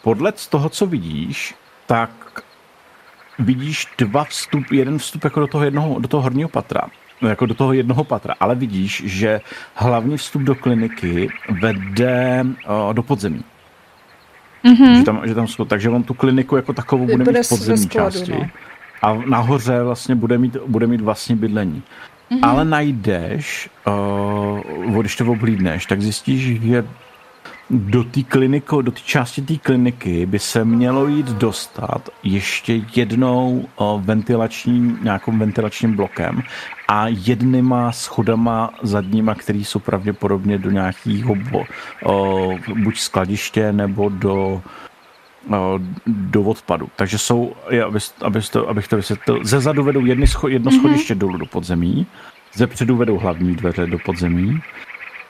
Podle 0.02 0.32
toho, 0.32 0.68
co 0.68 0.86
vidíš, 0.86 1.54
tak 1.86 2.42
vidíš 3.38 3.86
dva 3.98 4.24
vstup, 4.24 4.72
jeden 4.72 4.98
vstup 4.98 5.24
jako 5.24 5.40
do 5.40 5.46
toho 5.46 5.64
jednoho, 5.64 5.98
do 6.00 6.08
toho 6.08 6.22
horního 6.22 6.48
patra, 6.48 6.80
no, 7.20 7.28
jako 7.28 7.46
do 7.46 7.54
toho 7.54 7.72
jednoho 7.72 8.04
patra, 8.04 8.34
ale 8.40 8.54
vidíš, 8.54 9.02
že 9.06 9.40
hlavní 9.74 10.16
vstup 10.16 10.42
do 10.42 10.54
kliniky 10.54 11.28
vede 11.60 12.44
uh, 12.44 12.94
do 12.94 13.02
podzemí. 13.02 13.44
Mm-hmm. 14.64 14.98
Že 14.98 15.04
tam, 15.04 15.20
že 15.24 15.34
tam 15.34 15.46
jsou, 15.46 15.64
takže 15.64 15.90
on 15.90 16.02
tu 16.02 16.14
kliniku 16.14 16.56
jako 16.56 16.72
takovou 16.72 17.04
bude, 17.04 17.24
Bude 17.24 17.38
mít 17.38 17.46
v 17.46 17.48
podzemní 17.48 17.84
skladu, 17.84 18.10
části. 18.18 18.32
no. 18.32 18.48
A 19.02 19.14
nahoře 19.26 19.82
vlastně 19.82 20.14
bude 20.14 20.38
mít, 20.38 20.56
bude 20.66 20.86
mít 20.86 21.00
vlastní 21.00 21.36
bydlení. 21.36 21.82
Mhm. 22.32 22.40
Mm-hmm. 22.40 22.48
Ale 22.48 22.64
najdeš, 22.64 23.70
uh, 23.86 25.00
když 25.00 25.16
to 25.16 25.26
oblídneš, 25.26 25.86
tak 25.86 26.02
zjistíš, 26.02 26.62
že 26.62 26.84
do 27.70 28.04
té 28.04 28.22
kliniko, 28.22 28.82
do 28.82 28.92
té 28.92 29.00
části 29.04 29.42
té 29.42 29.56
kliniky 29.56 30.26
by 30.26 30.38
se 30.38 30.64
mělo 30.64 31.06
jít 31.06 31.26
dostat 31.26 32.08
ještě 32.22 32.80
jednou 32.96 33.68
uh, 33.80 34.02
ventilační, 34.04 34.96
nějakým 35.02 35.38
ventilačním 35.38 35.96
blokem 35.96 36.42
a 36.88 37.08
jednýma 37.08 37.92
schodama 37.92 38.70
zadníma, 38.82 39.34
který 39.34 39.64
jsou 39.64 39.78
pravděpodobně 39.78 40.58
do 40.58 40.70
nějakého 40.70 41.32
uh, 41.32 42.58
buď 42.76 42.98
skladiště 42.98 43.72
nebo 43.72 44.08
do 44.08 44.62
do 46.06 46.42
odpadu. 46.42 46.88
Takže 46.96 47.18
jsou, 47.18 47.52
je, 47.70 47.84
abys, 47.84 48.14
abys 48.22 48.50
to, 48.50 48.68
abych 48.68 48.88
to 48.88 48.96
vysvětlil, 48.96 49.44
ze 49.44 49.60
zadu 49.60 49.84
vedou 49.84 50.04
jedny 50.04 50.26
scho, 50.26 50.48
jedno 50.48 50.70
mm-hmm. 50.70 50.78
schodiště 50.78 51.14
dolů 51.14 51.36
do 51.36 51.46
podzemí, 51.46 52.06
ze 52.54 52.66
předu 52.66 52.96
vedou 52.96 53.18
hlavní 53.18 53.54
dveře 53.54 53.86
do 53.86 53.98
podzemí 53.98 54.62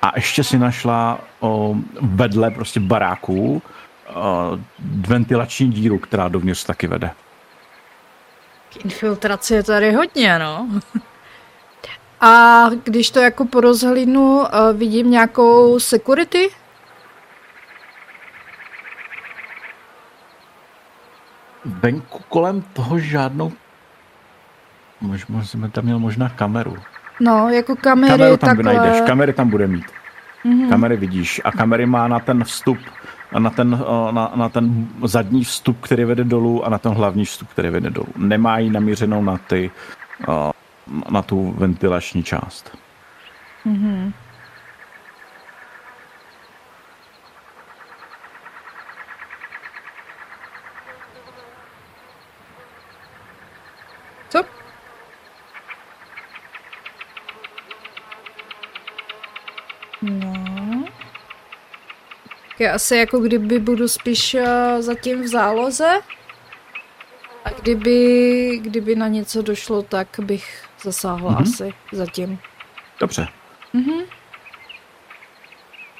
a 0.02 0.12
ještě 0.16 0.44
si 0.44 0.58
našla 0.58 1.20
o, 1.40 1.76
vedle 2.00 2.50
prostě 2.50 2.80
baráků 2.80 3.62
o, 4.14 4.58
ventilační 5.08 5.70
díru, 5.70 5.98
která 5.98 6.28
dovnitř 6.28 6.64
taky 6.64 6.86
vede. 6.86 7.10
Infiltrace 8.84 9.54
je 9.54 9.62
tady 9.62 9.92
hodně, 9.92 10.38
no. 10.38 10.68
A 12.24 12.68
když 12.84 13.10
to 13.10 13.20
jako 13.20 13.44
porozhlídnu, 13.44 14.44
eh, 14.46 14.72
vidím 14.72 15.10
nějakou 15.10 15.80
security? 15.80 16.50
Venku 21.64 22.20
kolem 22.28 22.62
toho 22.62 22.98
žádnou 22.98 23.52
Možná 25.02 25.44
jsem 25.44 25.70
tam 25.70 25.84
měl 25.84 25.98
možná 25.98 26.28
kameru. 26.28 26.76
No, 27.20 27.48
jako 27.48 27.76
kamery, 27.76 28.10
Kameru 28.12 28.36
tam 28.36 28.56
takhle. 28.56 28.74
najdeš, 28.74 29.00
kamery 29.06 29.32
tam 29.32 29.50
bude 29.50 29.66
mít. 29.66 29.86
Mm-hmm. 30.44 30.68
Kamery 30.68 30.96
vidíš 30.96 31.40
a 31.44 31.52
kamery 31.52 31.86
má 31.86 32.08
na 32.08 32.20
ten 32.20 32.44
vstup, 32.44 32.78
na 33.38 33.50
ten, 33.50 33.84
na, 34.10 34.32
na 34.34 34.48
ten 34.48 34.88
zadní 35.04 35.44
vstup, 35.44 35.80
který 35.80 36.04
vede 36.04 36.24
dolů 36.24 36.66
a 36.66 36.70
na 36.70 36.78
ten 36.78 36.92
hlavní 36.92 37.24
vstup, 37.24 37.48
který 37.48 37.68
vede 37.70 37.90
dolů. 37.90 38.08
Nemá 38.16 38.58
ji 38.58 38.70
namířenou 38.70 39.22
na 39.24 39.38
ty, 39.38 39.70
na 41.10 41.22
tu 41.22 41.54
ventilační 41.58 42.22
část. 42.22 42.78
Co? 43.64 44.12
Já 62.62 62.74
asi 62.74 62.96
jako 62.96 63.18
kdyby 63.20 63.58
budu 63.58 63.88
spíš 63.88 64.34
eh, 64.34 64.82
zatím 64.82 65.22
v 65.22 65.26
záloze. 65.26 66.00
A 67.44 67.50
kdyby, 67.50 68.58
kdyby 68.62 68.94
na 68.96 69.08
něco 69.08 69.42
došlo, 69.42 69.82
tak 69.82 70.08
bych 70.20 70.64
zasáhla 70.82 71.30
Mhm. 71.30 71.42
asi 71.42 71.74
zatím. 71.92 72.38
Dobře. 73.00 73.28
Mm-hmm. 73.74 74.04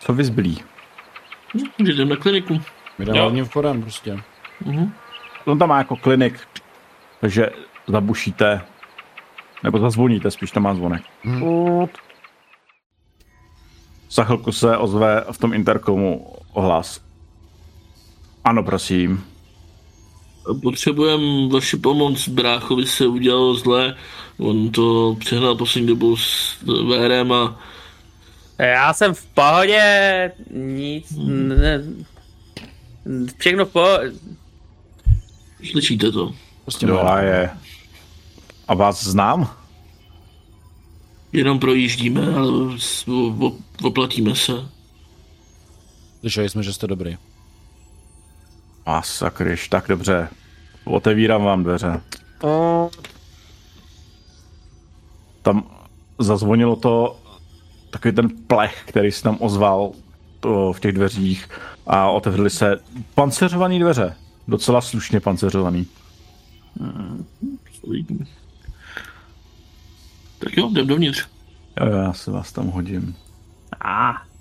Co 0.01 0.13
vy 0.13 0.25
zbylí? 0.25 0.63
Jdem 1.79 2.09
na 2.09 2.17
kliniku. 2.17 2.61
My 2.99 3.05
jdeme 3.05 3.19
Jo. 3.19 3.23
hlavním 3.25 3.45
vchodem 3.45 3.83
prostě. 3.83 4.19
Mhm. 4.65 4.93
On 5.45 5.59
tam 5.59 5.69
má 5.69 5.79
jako 5.79 5.97
klinik, 5.97 6.41
takže 7.21 7.51
zabušíte, 7.87 8.61
nebo 9.63 9.79
zazvoníte, 9.79 10.31
spíš 10.31 10.51
to 10.51 10.61
má 10.61 10.75
zvonek. 10.75 11.03
Hmm. 11.23 11.87
Za 14.11 14.25
chvilku 14.25 14.53
se 14.53 14.77
ozve 14.77 15.25
v 15.33 15.39
tom 15.39 15.53
interkomu 15.55 16.33
ohlas. 16.53 17.01
Ano, 18.45 18.63
prosím. 18.63 19.25
Potřebujeme 20.63 21.49
vaši 21.53 21.77
pomoc, 21.77 22.29
bráchovi 22.29 22.87
se 22.87 23.07
udělalo 23.07 23.55
zle, 23.55 23.95
on 24.39 24.71
to 24.71 25.17
přehnal 25.19 25.55
poslední 25.55 25.89
dobu 25.89 26.17
s 26.17 26.57
VRem 26.63 27.33
a... 27.33 27.59
Já 28.59 28.93
jsem 28.93 29.15
v 29.15 29.27
pohodě, 29.27 30.33
nic, 30.51 31.07
ne, 31.17 31.83
všechno 33.39 33.67
v 33.67 33.69
pohodě. 33.69 34.13
Slyšíte 35.71 36.13
to? 36.13 36.35
Prostě 36.63 36.87
jo, 36.87 36.99
a 36.99 37.21
je. 37.21 37.51
A 38.69 38.75
vás 38.75 39.05
znám? 39.05 39.51
Jenom 41.33 41.59
projíždíme, 41.59 42.35
ale 42.35 42.79
oplatíme 43.83 44.37
se. 44.37 44.53
Slyšeli 46.23 46.49
jsme, 46.49 46.63
že 46.63 46.73
jste 46.73 46.87
dobrý. 46.87 47.19
A 48.87 49.03
sakryš, 49.03 49.69
tak 49.69 49.89
dobře. 49.89 50.29
Otevírám 50.85 51.45
vám 51.45 51.63
dveře. 51.65 52.01
Tam 55.43 55.71
zazvonilo 56.19 56.77
to 56.77 57.21
takový 57.91 58.15
ten 58.15 58.29
plech, 58.47 58.83
který 58.87 59.13
se 59.13 59.23
tam 59.23 59.37
ozval 59.41 59.93
to 60.41 60.73
v 60.73 60.81
těch 60.81 60.93
dveřích 60.93 61.49
a 61.87 62.11
otevřely 62.11 62.51
se 62.51 62.77
panceřované 63.15 63.79
dveře. 63.79 64.17
Docela 64.49 64.81
slušně 64.81 65.21
panceřovaný. 65.21 65.87
Tak 70.39 70.57
jo, 70.57 70.69
jdem 70.71 70.87
dovnitř. 70.87 71.27
Jo, 71.81 71.87
já 71.87 72.13
se 72.13 72.31
vás 72.31 72.53
tam 72.53 72.67
hodím. 72.67 73.17
A. 73.81 74.11
Ah. 74.11 74.32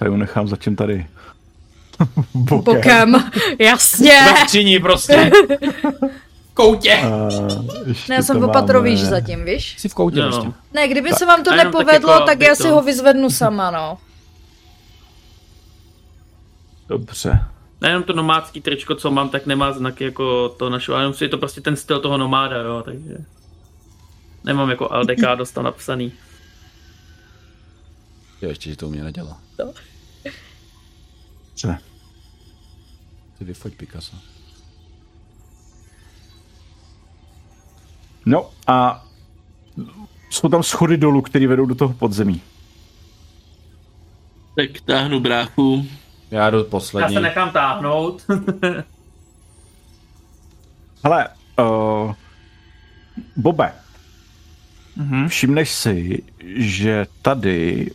Se 0.00 0.06
ju 0.06 0.16
nechám 0.16 0.48
zatím 0.48 0.76
tady. 0.76 1.06
Bokem. 2.34 2.64
Bokem, 2.64 3.30
jasně. 3.58 4.20
Na 4.20 4.80
prostě. 4.80 5.30
koutě. 6.54 7.00
Uh, 7.04 7.64
ne, 8.08 8.14
já 8.14 8.22
jsem 8.22 8.44
opatrový 8.44 8.96
zatím, 8.96 9.44
víš? 9.44 9.74
Jsi 9.78 9.88
v 9.88 9.94
koutě 9.94 10.20
no. 10.20 10.28
prostě. 10.28 10.52
Ne, 10.72 10.88
kdyby 10.88 11.10
tak. 11.10 11.18
se 11.18 11.26
vám 11.26 11.44
to 11.44 11.56
nepovedlo, 11.56 12.08
tak, 12.08 12.18
jako 12.18 12.26
tak 12.26 12.40
já 12.40 12.54
to... 12.54 12.62
si 12.62 12.68
ho 12.68 12.82
vyzvednu 12.82 13.30
sama, 13.30 13.70
no. 13.70 13.98
Dobře. 16.88 17.40
Nejenom 17.80 18.02
to 18.02 18.12
nomádský 18.12 18.60
tričko, 18.60 18.94
co 18.94 19.10
mám, 19.10 19.28
tak 19.28 19.46
nemá 19.46 19.72
znaky 19.72 20.04
jako 20.04 20.48
to 20.48 20.70
našeho, 20.70 20.96
ale 20.98 21.12
je 21.20 21.28
to 21.28 21.38
prostě 21.38 21.60
ten 21.60 21.76
styl 21.76 22.00
toho 22.00 22.16
nomáda, 22.16 22.56
jo, 22.56 22.82
takže 22.84 23.16
nemám 24.44 24.70
jako 24.70 24.88
LDK 24.92 25.36
dostal 25.36 25.64
napsaný. 25.64 26.12
Jo, 28.42 28.48
ještě, 28.48 28.70
že 28.70 28.76
to 28.76 28.86
u 28.86 28.90
mě 28.90 29.04
nedělá. 29.04 29.38
No. 29.58 29.72
Co? 31.60 31.68
Ty 33.38 33.44
vyfoť 33.44 33.74
Picasso. 33.74 34.16
No 38.26 38.50
a 38.66 39.06
jsou 40.30 40.48
tam 40.48 40.62
schody 40.62 40.96
dolů, 40.96 41.22
které 41.22 41.46
vedou 41.46 41.66
do 41.66 41.74
toho 41.74 41.94
podzemí. 41.94 42.42
Tak 44.56 44.80
táhnu 44.84 45.20
bráchu. 45.20 45.86
Já 46.30 46.50
jdu 46.50 46.64
poslední. 46.64 47.14
Já 47.14 47.20
se 47.20 47.22
nechám 47.22 47.50
táhnout. 47.50 48.26
Hele, 51.04 51.28
uh, 51.58 52.14
Bobe, 53.36 53.72
mm-hmm. 54.98 55.28
všimneš 55.28 55.70
si, 55.70 56.22
že 56.56 57.06
tady 57.22 57.90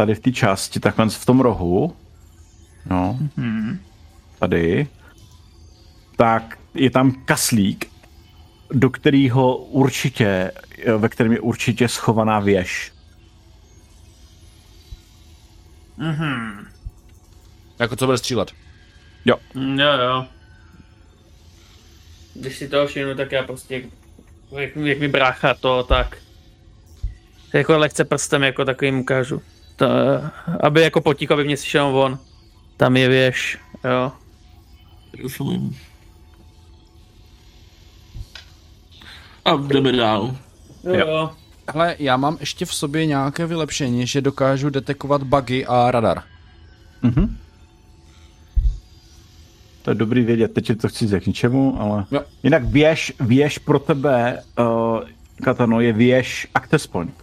tady 0.00 0.14
v 0.14 0.20
té 0.20 0.32
části, 0.32 0.80
takhle 0.80 1.08
v 1.08 1.26
tom 1.26 1.40
rohu, 1.40 1.96
no, 2.86 3.18
mm-hmm. 3.38 3.78
tady, 4.38 4.88
tak 6.16 6.58
je 6.74 6.90
tam 6.90 7.12
kaslík, 7.24 7.90
do 8.72 8.90
kterého 8.90 9.56
určitě, 9.56 10.52
ve 10.96 11.08
kterém 11.08 11.32
je 11.32 11.40
určitě 11.40 11.88
schovaná 11.88 12.40
věž. 12.40 12.92
Mhm. 15.96 16.66
Jako 17.78 17.96
co 17.96 18.06
bude 18.06 18.18
střílet? 18.18 18.52
Jo. 19.24 19.36
Mm, 19.54 19.80
jo, 19.80 19.92
jo. 19.92 20.26
Když 22.34 22.56
si 22.56 22.68
to 22.68 22.86
všimnu, 22.86 23.14
tak 23.14 23.32
já 23.32 23.42
prostě, 23.42 23.82
jak, 24.52 24.76
jak 24.76 24.98
mi 24.98 25.08
brácha 25.08 25.54
to, 25.54 25.82
tak 25.82 26.16
jako 27.52 27.78
lehce 27.78 28.04
prstem 28.04 28.42
jako 28.42 28.64
takovým 28.64 28.98
ukážu. 28.98 29.42
To, 29.80 29.86
aby 30.60 30.80
jako 30.80 31.00
potík, 31.00 31.30
aby 31.30 31.44
mě 31.44 31.56
slyšel 31.56 31.86
on. 31.86 32.18
Tam 32.76 32.96
je 32.96 33.08
věž, 33.08 33.58
jo. 33.84 34.12
Rozumím. 35.22 35.76
A 39.44 39.56
jdeme 39.56 39.92
dál. 39.92 40.36
Jo. 40.84 40.94
jo. 40.94 41.30
Hele, 41.72 41.96
já 41.98 42.16
mám 42.16 42.36
ještě 42.40 42.64
v 42.64 42.74
sobě 42.74 43.06
nějaké 43.06 43.46
vylepšení, 43.46 44.06
že 44.06 44.20
dokážu 44.20 44.70
detekovat 44.70 45.22
bugy 45.22 45.66
a 45.66 45.90
radar. 45.90 46.22
Mhm. 47.02 47.36
To 49.82 49.90
je 49.90 49.94
dobrý 49.94 50.24
vědět, 50.24 50.54
teď 50.54 50.80
to 50.80 50.88
chci 50.88 51.20
k 51.20 51.26
ničemu, 51.26 51.80
ale... 51.82 52.04
Jo. 52.10 52.22
Jinak 52.42 52.64
věž, 52.64 53.12
věž 53.20 53.58
pro 53.58 53.78
tebe, 53.78 54.42
uh, 54.58 55.00
Katano, 55.44 55.80
je 55.80 55.92
věž 55.92 56.46
access 56.54 56.86
point. 56.86 57.19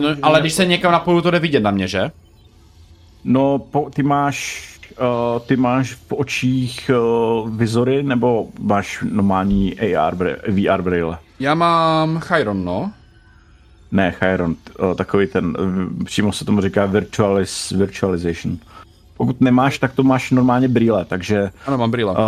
No, 0.00 0.08
ale 0.22 0.40
když 0.40 0.52
se 0.52 0.66
někam 0.66 0.92
napoju, 0.92 1.20
to 1.20 1.30
jde 1.30 1.38
vidět 1.38 1.60
na 1.60 1.70
mě, 1.70 1.88
že? 1.88 2.10
No, 3.24 3.58
po, 3.58 3.90
ty 3.94 4.02
máš 4.02 4.70
uh, 5.00 5.40
ty 5.40 5.56
máš 5.56 5.92
v 5.94 6.12
očích 6.12 6.90
uh, 6.90 7.50
vizory, 7.50 8.02
nebo 8.02 8.48
máš 8.58 9.04
normální 9.10 9.80
AR, 9.80 10.14
VR 10.48 10.82
braille? 10.82 11.18
Já 11.40 11.54
mám 11.54 12.20
Chiron, 12.20 12.64
no. 12.64 12.92
Ne, 13.92 14.12
Chiron, 14.12 14.56
uh, 14.82 14.94
takový 14.94 15.26
ten, 15.26 15.46
uh, 15.46 16.04
přímo 16.04 16.32
se 16.32 16.44
tomu 16.44 16.60
říká 16.60 16.86
virtualis, 16.86 17.70
virtualization. 17.70 18.58
Pokud 19.16 19.40
nemáš, 19.40 19.78
tak 19.78 19.92
to 19.92 20.02
máš 20.02 20.30
normálně 20.30 20.68
brýle, 20.68 21.04
takže... 21.04 21.50
Ano, 21.66 21.78
mám 21.78 21.90
brýle. 21.90 22.12
Uh, 22.12 22.18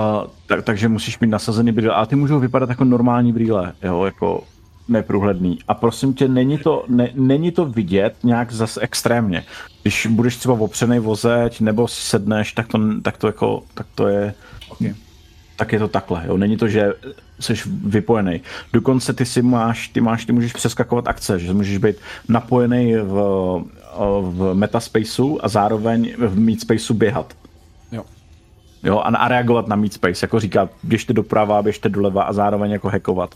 tak, 0.47 0.65
takže 0.65 0.89
musíš 0.89 1.19
mít 1.19 1.31
nasazený 1.31 1.73
brýle, 1.73 1.95
ale 1.95 2.07
ty 2.07 2.16
můžou 2.16 2.41
vypadat 2.41 2.69
jako 2.69 2.85
normální 2.85 3.33
brýle, 3.33 3.73
jo, 3.83 4.05
jako 4.05 4.45
neprůhledný. 4.89 5.59
A 5.69 5.75
prosím 5.75 6.15
tě, 6.15 6.29
není 6.29 6.59
to, 6.59 6.85
ne, 6.89 7.11
není 7.15 7.51
to 7.51 7.65
vidět 7.65 8.15
nějak 8.23 8.53
zase 8.53 8.81
extrémně. 8.81 9.45
Když 9.83 10.07
budeš 10.07 10.37
třeba 10.37 10.55
opřený 10.55 10.99
vozeť 10.99 11.61
nebo 11.61 11.89
si 11.89 12.03
sedneš, 12.03 12.53
tak 12.53 12.69
to, 12.69 12.79
tak 13.03 13.17
to 13.17 13.27
jako, 13.27 13.63
tak 13.75 13.87
to 13.95 14.09
je, 14.09 14.35
okay. 14.69 14.95
tak 15.57 15.73
je 15.73 15.79
to 15.79 15.89
takhle, 15.89 16.23
jo. 16.27 16.37
Není 16.37 16.57
to, 16.57 16.69
že 16.69 16.93
jsi 17.41 17.55
vypojený. 17.85 18.41
Dokonce 18.73 19.13
ty 19.13 19.27
si 19.27 19.43
máš, 19.43 19.89
ty 19.89 20.01
máš, 20.01 20.25
ty 20.25 20.33
můžeš 20.33 20.53
přeskakovat 20.53 21.09
akce, 21.09 21.39
že 21.39 21.53
můžeš 21.53 21.79
být 21.79 21.97
napojený 22.29 22.95
v, 22.97 23.15
v 24.21 24.55
metaspaceu 24.55 25.39
a 25.43 25.49
zároveň 25.49 26.15
v 26.19 26.39
meetspaceu 26.39 26.95
běhat. 26.95 27.35
Jo. 27.93 28.05
Jo, 28.83 28.99
a, 28.99 29.17
a 29.17 29.29
reagovat 29.29 29.69
na 29.69 29.77
meetspace, 29.77 30.25
jako 30.25 30.41
říkat, 30.41 30.71
běžte 30.83 31.13
doprava, 31.13 31.63
běžte 31.63 31.89
doleva 31.89 32.23
a 32.23 32.33
zároveň 32.33 32.71
jako 32.71 32.89
hackovat. 32.89 33.35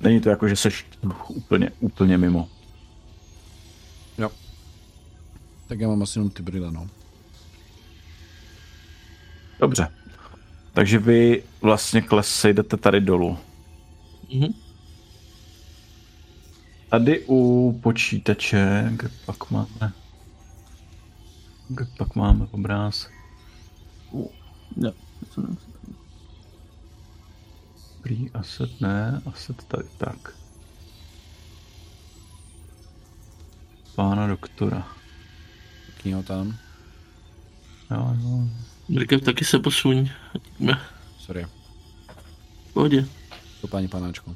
Není 0.00 0.20
to 0.20 0.30
jako, 0.30 0.48
že 0.48 0.56
seš 0.56 0.86
úplně, 1.28 1.70
úplně 1.80 2.18
mimo. 2.18 2.48
Jo. 4.18 4.30
Tak 5.66 5.80
já 5.80 5.88
mám 5.88 6.02
asi 6.02 6.18
jenom 6.18 6.30
ty 6.30 6.42
brýle, 6.42 6.72
no. 6.72 6.88
Dobře. 9.60 9.88
Takže 10.72 10.98
vy 10.98 11.42
vlastně 11.60 12.02
kles 12.02 12.44
jdete 12.44 12.76
tady 12.76 13.00
dolů. 13.00 13.38
Mhm. 14.34 14.54
Tady 16.88 17.24
u 17.28 17.80
počítače, 17.82 18.88
kde 18.90 19.10
pak 19.26 19.50
máme? 19.50 19.92
Kde 21.68 21.86
pak 21.98 22.14
máme 22.14 22.46
obráz? 22.50 23.08
Uh, 24.10 24.28
no. 24.76 24.92
Prý 28.02 28.30
asset 28.34 28.80
ne, 28.80 29.22
asset 29.26 29.64
tady 29.64 29.84
tak. 29.98 30.34
Pána 33.94 34.26
doktora. 34.26 34.88
Jakýho 35.88 36.22
tam? 36.22 36.56
Jo, 37.90 38.16
jo. 38.22 38.48
Mrkev 38.88 39.22
taky 39.22 39.44
se 39.44 39.58
posuň. 39.58 40.08
Sorry. 41.18 41.46
Pohodě. 42.72 43.06
To 43.60 43.68
paní 43.68 43.88
panáčko. 43.88 44.34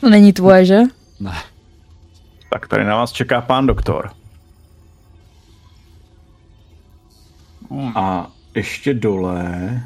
To 0.00 0.10
není 0.10 0.32
tvoje, 0.32 0.66
že? 0.66 0.78
Ne. 1.20 1.42
Tak 2.50 2.68
tady 2.68 2.84
na 2.84 2.96
vás 2.96 3.12
čeká 3.12 3.40
pán 3.40 3.66
doktor. 3.66 4.12
A 7.94 8.30
ještě 8.54 8.94
dole 8.94 9.82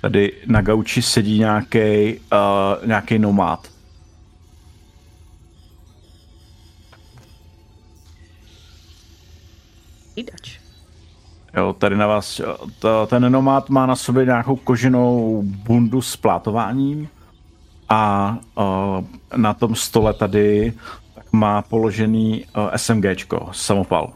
Tady 0.00 0.32
na 0.46 0.62
gauči 0.62 1.02
sedí 1.02 1.38
nějaký 1.38 2.14
uh, 2.32 2.86
nějaký 2.86 3.18
nomád. 3.18 3.68
Jídač. 10.16 10.60
Jo, 11.56 11.72
tady 11.78 11.96
na 11.96 12.06
vás, 12.06 12.40
to, 12.78 13.06
ten 13.06 13.32
nomád 13.32 13.70
má 13.70 13.86
na 13.86 13.96
sobě 13.96 14.24
nějakou 14.24 14.56
koženou 14.56 15.42
bundu 15.44 16.02
s 16.02 16.16
plátováním 16.16 17.08
a 17.88 18.36
uh, 18.54 19.04
na 19.36 19.54
tom 19.54 19.74
stole 19.74 20.14
tady 20.14 20.72
má 21.32 21.62
položený 21.62 22.44
uh, 22.56 22.70
SMGčko, 22.76 23.48
samopal. 23.52 24.12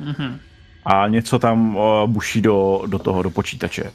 Mm-hmm 0.00 0.49
a 0.84 1.08
něco 1.08 1.38
tam 1.38 1.76
uh, 1.76 1.82
buší 2.06 2.40
do, 2.40 2.82
do 2.86 2.98
toho, 2.98 3.22
do 3.22 3.30
počítače. 3.30 3.92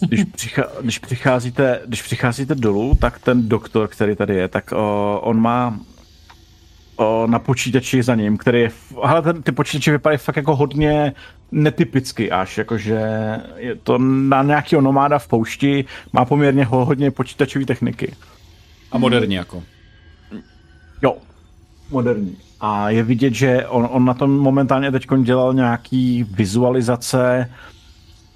Když, 0.00 0.24
přichá, 0.24 0.64
když, 0.82 0.98
přicházíte, 0.98 1.80
když 1.86 2.02
přicházíte 2.02 2.54
dolů, 2.54 2.98
tak 3.00 3.18
ten 3.18 3.48
doktor, 3.48 3.88
který 3.88 4.16
tady 4.16 4.34
je, 4.34 4.48
tak 4.48 4.72
uh, 4.72 4.78
on 5.20 5.40
má 5.40 5.78
uh, 6.96 7.30
na 7.30 7.38
počítači 7.38 8.02
za 8.02 8.14
ním, 8.14 8.36
který 8.36 8.60
je, 8.60 8.70
ale 9.02 9.22
ten, 9.22 9.42
ty 9.42 9.52
počítače 9.52 9.90
vypadají 9.90 10.18
fakt 10.18 10.36
jako 10.36 10.56
hodně 10.56 11.12
netypicky 11.52 12.30
až, 12.30 12.58
jakože 12.58 13.00
je 13.56 13.74
to 13.74 13.98
na 13.98 14.42
nějakého 14.42 14.82
nomáda 14.82 15.18
v 15.18 15.28
poušti, 15.28 15.84
má 16.12 16.24
poměrně 16.24 16.64
hodně 16.64 17.10
počítačové 17.10 17.64
techniky. 17.64 18.14
A 18.92 18.98
moderní 18.98 19.34
jako. 19.34 19.62
Jo, 21.02 21.16
moderní. 21.90 22.36
A 22.60 22.90
je 22.90 23.02
vidět, 23.02 23.34
že 23.34 23.66
on, 23.66 23.88
on 23.90 24.04
na 24.04 24.14
tom 24.14 24.38
momentálně 24.38 24.92
teď 24.92 25.06
dělal 25.22 25.54
nějaký 25.54 26.22
vizualizace 26.22 27.50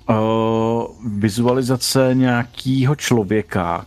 uh, 0.08 0.84
vizualizace 1.18 2.10
nějakého 2.14 2.94
člověka 2.94 3.86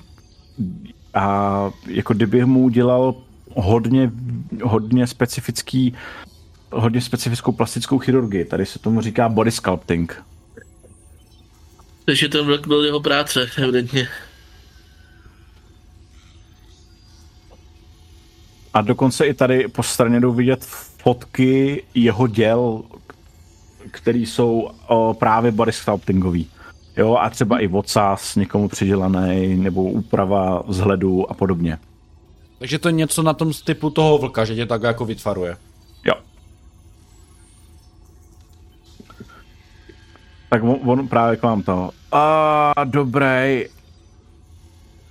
a 1.13 1.69
jako 1.87 2.13
kdyby 2.13 2.45
mu 2.45 2.63
udělal 2.63 3.15
hodně, 3.55 4.11
hodně 4.63 5.07
specifický 5.07 5.93
hodně 6.73 7.01
specifickou 7.01 7.51
plastickou 7.51 7.99
chirurgii. 7.99 8.45
Tady 8.45 8.65
se 8.65 8.79
tomu 8.79 9.01
říká 9.01 9.29
body 9.29 9.51
sculpting. 9.51 10.23
Takže 12.05 12.27
vlk 12.43 12.67
byl 12.67 12.85
jeho 12.85 12.99
práce, 12.99 13.49
evidentně. 13.57 14.07
A 18.73 18.81
dokonce 18.81 19.27
i 19.27 19.33
tady 19.33 19.67
po 19.67 19.83
straně 19.83 20.19
jdou 20.19 20.31
vidět 20.33 20.65
fotky 21.03 21.83
jeho 21.93 22.27
děl, 22.27 22.83
které 23.91 24.19
jsou 24.19 24.69
o, 24.87 25.13
právě 25.13 25.51
body 25.51 25.71
sculptingový. 25.71 26.47
Jo, 26.97 27.15
a 27.15 27.29
třeba 27.29 27.59
i 27.59 27.67
vocás 27.67 28.35
někomu 28.35 28.67
přidělaný, 28.67 29.55
nebo 29.57 29.83
úprava 29.83 30.63
vzhledu 30.67 31.31
a 31.31 31.33
podobně. 31.33 31.77
Takže 32.59 32.79
to 32.79 32.89
je 32.89 32.91
něco 32.91 33.23
na 33.23 33.33
tom 33.33 33.51
typu 33.65 33.89
toho 33.89 34.17
vlka, 34.17 34.45
že 34.45 34.55
tě 34.55 34.65
tak 34.65 34.83
jako 34.83 35.05
vytvaruje. 35.05 35.57
Jo. 36.05 36.13
Tak 40.49 40.63
on, 40.63 40.79
on 40.85 41.07
právě 41.07 41.37
k 41.37 41.43
vám 41.43 41.63
to. 41.63 41.89
A 42.11 42.73
dobrý. 42.83 43.65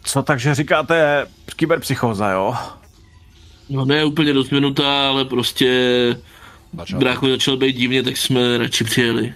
Co 0.04 0.22
takže 0.22 0.54
říkáte 0.54 1.26
kyberpsychoza, 1.56 2.30
jo? 2.30 2.54
No 3.72 3.84
ne 3.84 4.04
úplně 4.04 4.32
rozvinutá, 4.32 5.08
ale 5.08 5.24
prostě 5.24 5.70
brácho 6.98 7.28
začal 7.28 7.56
být 7.56 7.76
divně, 7.76 8.02
tak 8.02 8.16
jsme 8.16 8.58
radši 8.58 8.84
přijeli. 8.84 9.34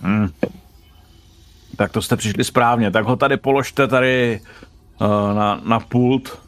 Hmm. 0.00 0.28
Tak 1.76 1.92
to 1.92 2.02
jste 2.02 2.16
přišli 2.16 2.44
správně, 2.44 2.90
tak 2.90 3.04
ho 3.04 3.16
tady 3.16 3.36
položte 3.36 3.88
tady 3.88 4.40
uh, 5.00 5.36
na, 5.36 5.60
na 5.64 5.80
pult. 5.80 6.38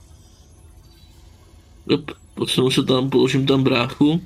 Yep, 1.91 2.11
posunu 2.35 2.71
se 2.71 2.83
tam, 2.83 3.11
položím 3.11 3.47
tam 3.47 3.63
bráchu. 3.63 4.23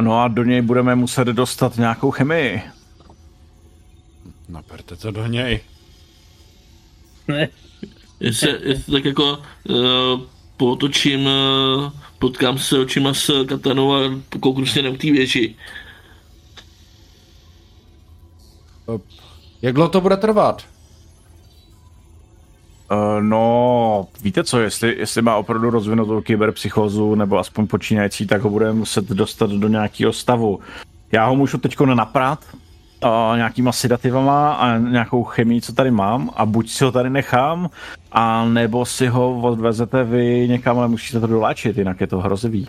No 0.00 0.20
a 0.22 0.28
do 0.28 0.44
něj 0.44 0.62
budeme 0.62 0.94
muset 0.94 1.28
dostat 1.28 1.76
nějakou 1.76 2.10
chemii. 2.10 2.62
Naperte 4.48 4.96
to 4.96 5.10
do 5.10 5.26
něj. 5.26 5.60
Ne. 7.28 7.48
Jestli, 8.20 8.58
jestli 8.62 8.92
tak 8.92 9.04
jako 9.04 9.38
uh, 9.68 10.20
potočím, 10.66 11.28
eh, 11.28 11.90
potkám 12.18 12.58
se 12.58 12.78
očima 12.78 13.14
s 13.14 13.44
katanou 13.44 13.94
a 13.94 13.98
kouknu 14.40 14.66
se 14.66 14.82
na 14.82 14.90
té 14.90 15.10
věži. 15.10 15.54
Jak 19.62 19.74
dlouho 19.74 19.88
to 19.88 20.00
bude 20.00 20.16
trvat? 20.16 20.62
Uh, 22.92 23.22
no, 23.22 24.06
víte 24.22 24.44
co, 24.44 24.60
jestli, 24.60 24.98
jestli 24.98 25.22
má 25.22 25.36
opravdu 25.36 25.70
rozvinutou 25.70 26.20
kyberpsychózu 26.20 27.14
nebo 27.14 27.38
aspoň 27.38 27.66
počínající, 27.66 28.26
tak 28.26 28.42
ho 28.42 28.50
bude 28.50 28.72
muset 28.72 29.04
dostat 29.08 29.50
do 29.50 29.68
nějakého 29.68 30.12
stavu. 30.12 30.60
Já 31.12 31.26
ho 31.26 31.36
můžu 31.36 31.58
teď 31.58 31.80
naprat, 31.80 32.44
uh, 33.04 33.36
nějakýma 33.36 33.72
sedativama 33.72 34.52
a 34.52 34.78
nějakou 34.78 35.24
chemii, 35.24 35.60
co 35.60 35.72
tady 35.72 35.90
mám 35.90 36.30
a 36.36 36.46
buď 36.46 36.70
si 36.70 36.84
ho 36.84 36.92
tady 36.92 37.10
nechám, 37.10 37.70
a 38.12 38.44
nebo 38.44 38.84
si 38.84 39.06
ho 39.06 39.40
odvezete 39.40 40.04
vy 40.04 40.48
někam, 40.48 40.78
ale 40.78 40.88
musíte 40.88 41.20
to 41.20 41.26
doléčit, 41.26 41.78
jinak 41.78 42.00
je 42.00 42.06
to 42.06 42.18
hrozivý. 42.18 42.68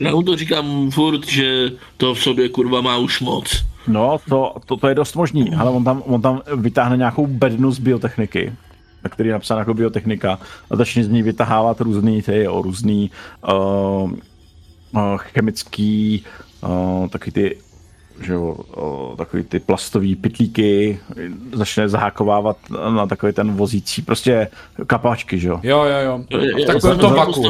Já 0.00 0.14
mu 0.14 0.22
to 0.22 0.36
říkám 0.36 0.90
furt, 0.90 1.26
že 1.26 1.70
to 1.96 2.14
v 2.14 2.22
sobě 2.22 2.48
kurva 2.48 2.80
má 2.80 2.96
už 2.96 3.20
moc. 3.20 3.64
No, 3.88 4.18
to, 4.28 4.54
to, 4.66 4.76
to 4.76 4.88
je 4.88 4.94
dost 4.94 5.16
možný, 5.16 5.54
ale 5.54 5.70
on 5.70 5.84
tam, 5.84 6.02
on 6.06 6.22
tam 6.22 6.42
vytáhne 6.56 6.96
nějakou 6.96 7.26
bednu 7.26 7.72
z 7.72 7.78
biotechniky, 7.78 8.52
na 9.04 9.10
který 9.10 9.28
je 9.28 9.32
napsána 9.32 9.58
jako 9.58 9.74
biotechnika 9.74 10.38
a 10.70 10.76
začne 10.76 11.04
z 11.04 11.08
ní 11.08 11.22
vytahávat 11.22 11.80
různý, 11.80 12.22
ty, 12.22 12.42
jo, 12.42 12.62
různý 12.62 13.10
uh, 13.48 14.12
uh, 14.92 15.16
chemický, 15.16 16.24
uh, 16.62 17.08
taky 17.08 17.32
ty 17.32 17.56
že 18.20 18.32
jo, 18.32 18.56
takový 19.16 19.42
ty 19.42 19.60
plastový 19.60 20.16
pitlíky, 20.16 21.00
začne 21.52 21.88
zahákovávat 21.88 22.56
na 22.70 23.06
takový 23.06 23.32
ten 23.32 23.52
vozící, 23.52 24.02
prostě 24.02 24.48
kapáčky, 24.86 25.38
že 25.38 25.48
jo. 25.48 25.60
Jo, 25.62 25.84
jo, 25.84 25.98
jo. 26.30 26.46
Tak 26.66 26.80
to 26.80 26.98
to 26.98 27.10
vaku. 27.10 27.42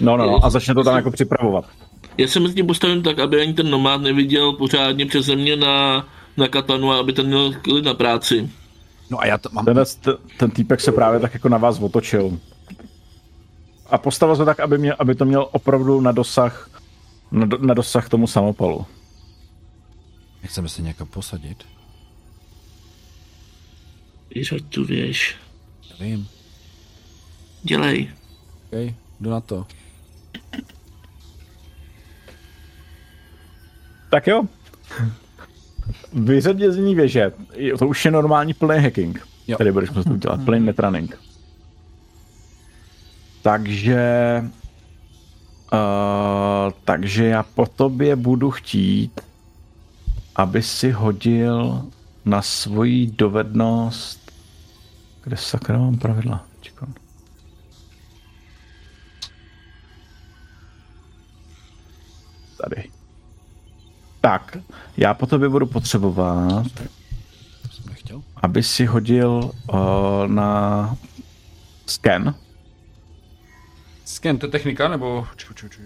No, 0.00 0.16
no, 0.16 0.26
no, 0.26 0.44
a 0.44 0.50
začne 0.50 0.74
to 0.74 0.84
tam 0.84 0.96
jako 0.96 1.10
připravovat. 1.10 1.64
Já 2.18 2.26
jsem 2.26 2.42
mezi 2.42 2.54
tím 2.54 2.66
postavím 2.66 3.02
tak, 3.02 3.18
aby 3.18 3.40
ani 3.40 3.54
ten 3.54 3.70
nomád 3.70 4.00
neviděl 4.00 4.52
pořádně 4.52 5.06
přes 5.06 5.26
země 5.26 5.56
na, 5.56 6.06
na 6.36 6.48
katanu 6.48 6.92
a 6.92 6.98
aby 6.98 7.12
ten 7.12 7.26
měl 7.26 7.52
klid 7.62 7.84
na 7.84 7.94
práci. 7.94 8.50
No 9.10 9.20
a 9.20 9.26
já 9.26 9.38
to 9.38 9.48
mám... 9.52 9.64
Ten, 9.64 9.84
ten 10.38 10.50
týpek 10.50 10.80
se 10.80 10.92
právě 10.92 11.20
tak 11.20 11.34
jako 11.34 11.48
na 11.48 11.58
vás 11.58 11.80
otočil. 11.80 12.38
A 13.90 13.98
postavil 13.98 14.36
se 14.36 14.44
tak, 14.44 14.60
aby, 14.60 14.78
mě, 14.78 14.92
aby 14.92 15.14
to 15.14 15.24
měl 15.24 15.48
opravdu 15.52 16.00
na 16.00 16.12
dosah 16.12 16.70
na, 17.32 17.46
na 17.60 17.74
dosah 17.74 18.08
tomu 18.08 18.26
samopalu. 18.26 18.86
Nechceme 20.42 20.68
se 20.68 20.82
někam 20.82 21.06
posadit? 21.06 21.64
Víš, 24.34 24.54
tu 24.68 24.84
věž. 24.84 25.36
Vím. 26.00 26.28
Dělej. 27.62 28.10
OK, 28.72 28.94
jdu 29.20 29.30
na 29.30 29.40
to. 29.40 29.66
Tak 34.10 34.26
jo. 34.26 34.42
Vyřadězení 36.12 36.94
věže. 36.94 37.32
To 37.78 37.88
už 37.88 38.04
je 38.04 38.10
normální 38.10 38.54
plný 38.54 38.78
hacking. 38.78 39.26
Jo. 39.46 39.58
Tady 39.58 39.72
budeš 39.72 39.90
muset 39.90 40.10
udělat. 40.10 40.44
Plný 40.44 40.60
netrunning. 40.60 41.18
Takže... 43.42 44.44
Uh, 45.72 46.72
takže 46.84 47.24
já 47.24 47.42
po 47.42 47.66
tobě 47.66 48.16
budu 48.16 48.50
chtít 48.50 49.20
aby 50.36 50.62
si 50.62 50.90
hodil 50.90 51.84
na 52.24 52.42
svoji 52.42 53.06
dovednost, 53.06 54.32
kde 55.24 55.36
sakra 55.36 55.78
mám 55.78 55.98
pravidla? 55.98 56.46
Čekám. 56.60 56.94
Tady. 62.62 62.90
Tak, 64.20 64.56
já 64.96 65.14
po 65.14 65.26
tobě 65.26 65.48
budu 65.48 65.66
potřebovat, 65.66 66.66
aby 68.36 68.62
si 68.62 68.86
hodil 68.86 69.50
uh, 69.72 69.78
na 70.26 70.96
scan. 71.86 72.34
Scan, 74.04 74.38
to 74.38 74.46
je 74.46 74.50
technika, 74.52 74.88
nebo... 74.88 75.26
Ču, 75.36 75.54
ču, 75.54 75.68
ču. 75.68 75.80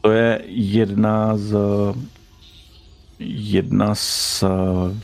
To 0.00 0.10
je 0.10 0.42
jedna 0.46 1.36
z 1.36 1.56
jedna 3.18 3.94
z 3.94 4.42
uh, 4.42 4.48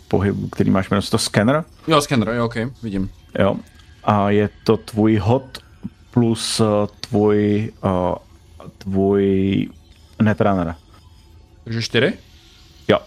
pohybů, 0.09 0.49
který 0.49 0.71
máš 0.71 0.91
jmenuje 0.91 1.11
to 1.11 1.19
scanner. 1.19 1.65
Jo, 1.89 2.01
scanner, 2.01 2.29
jo, 2.29 2.45
ok, 2.45 2.55
vidím. 2.83 3.11
Jo. 3.39 3.57
a 4.05 4.31
je 4.31 4.51
to 4.65 4.77
tvůj 4.77 5.17
hod 5.17 5.59
plus 6.11 6.61
uh, 6.61 6.67
tvůj, 7.01 7.73
uh, 7.85 8.15
tvůj 8.79 9.69
netrunner. 10.23 10.75
Takže 11.65 11.83
čtyři? 11.83 12.13
Jo. 12.89 12.99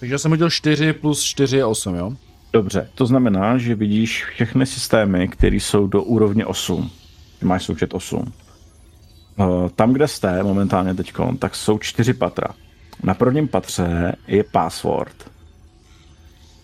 Takže 0.00 0.18
jsem 0.18 0.30
hodil 0.30 0.50
4 0.50 0.92
plus 0.92 1.22
4 1.22 1.56
je 1.56 1.64
8, 1.64 1.94
jo? 1.94 2.12
Dobře, 2.52 2.88
to 2.94 3.06
znamená, 3.06 3.58
že 3.58 3.74
vidíš 3.74 4.24
všechny 4.24 4.66
systémy, 4.66 5.28
které 5.28 5.56
jsou 5.56 5.86
do 5.86 6.02
úrovně 6.02 6.46
8. 6.46 6.90
Ty 7.38 7.46
máš 7.46 7.64
součet 7.64 7.94
8. 7.94 8.32
Uh, 9.36 9.68
tam, 9.68 9.92
kde 9.92 10.08
jste 10.08 10.42
momentálně 10.42 10.94
teď, 10.94 11.12
tak 11.38 11.54
jsou 11.54 11.78
čtyři 11.78 12.12
patra. 12.14 12.48
Na 13.02 13.14
prvním 13.14 13.48
patře 13.48 14.14
je 14.26 14.44
password, 14.44 15.30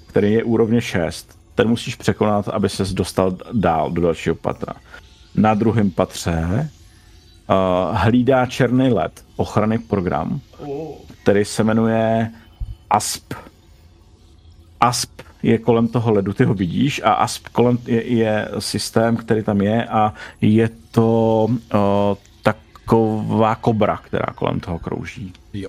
který 0.07 0.33
je 0.33 0.45
úrovně 0.45 0.81
6. 0.81 1.39
Ten 1.55 1.69
musíš 1.69 1.95
překonat, 1.95 2.49
aby 2.49 2.69
ses 2.69 2.93
dostal 2.93 3.37
dál 3.53 3.91
do 3.91 4.03
dalšího 4.03 4.35
patra. 4.35 4.75
Na 5.35 5.55
druhém 5.55 5.91
patře 5.91 6.71
uh, 7.51 7.97
hlídá 7.97 8.47
černý 8.47 8.93
led, 8.93 9.25
ochranný 9.37 9.79
program, 9.79 10.41
který 11.23 11.45
se 11.45 11.65
jmenuje 11.65 12.31
ASP. 12.91 13.35
ASP 14.81 15.23
je 15.43 15.59
kolem 15.59 15.89
toho 15.89 16.13
ledu, 16.13 16.33
ty 16.33 16.45
ho 16.45 16.55
vidíš 16.55 17.01
a 17.05 17.13
ASP 17.13 17.49
kolem 17.49 17.79
je, 17.87 18.05
je 18.05 18.49
systém, 18.59 19.17
který 19.17 19.43
tam 19.43 19.61
je 19.61 19.85
a 19.85 20.15
je 20.41 20.71
to 20.91 21.47
uh, 21.51 22.17
taková 22.89 23.55
kobra, 23.55 23.97
která 23.97 24.27
kolem 24.35 24.61
toho 24.61 24.79
krouží. 24.79 25.33
Jo. 25.53 25.69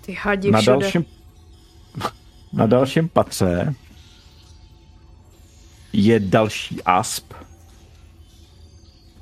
Ty 0.00 0.12
hadi 0.12 0.50
Na 0.50 0.60
všude. 0.60 0.72
dalším, 0.72 1.04
na 2.52 2.66
dalším 2.66 3.08
patře 3.08 3.74
je 5.92 6.20
další 6.20 6.82
ASP 6.82 7.34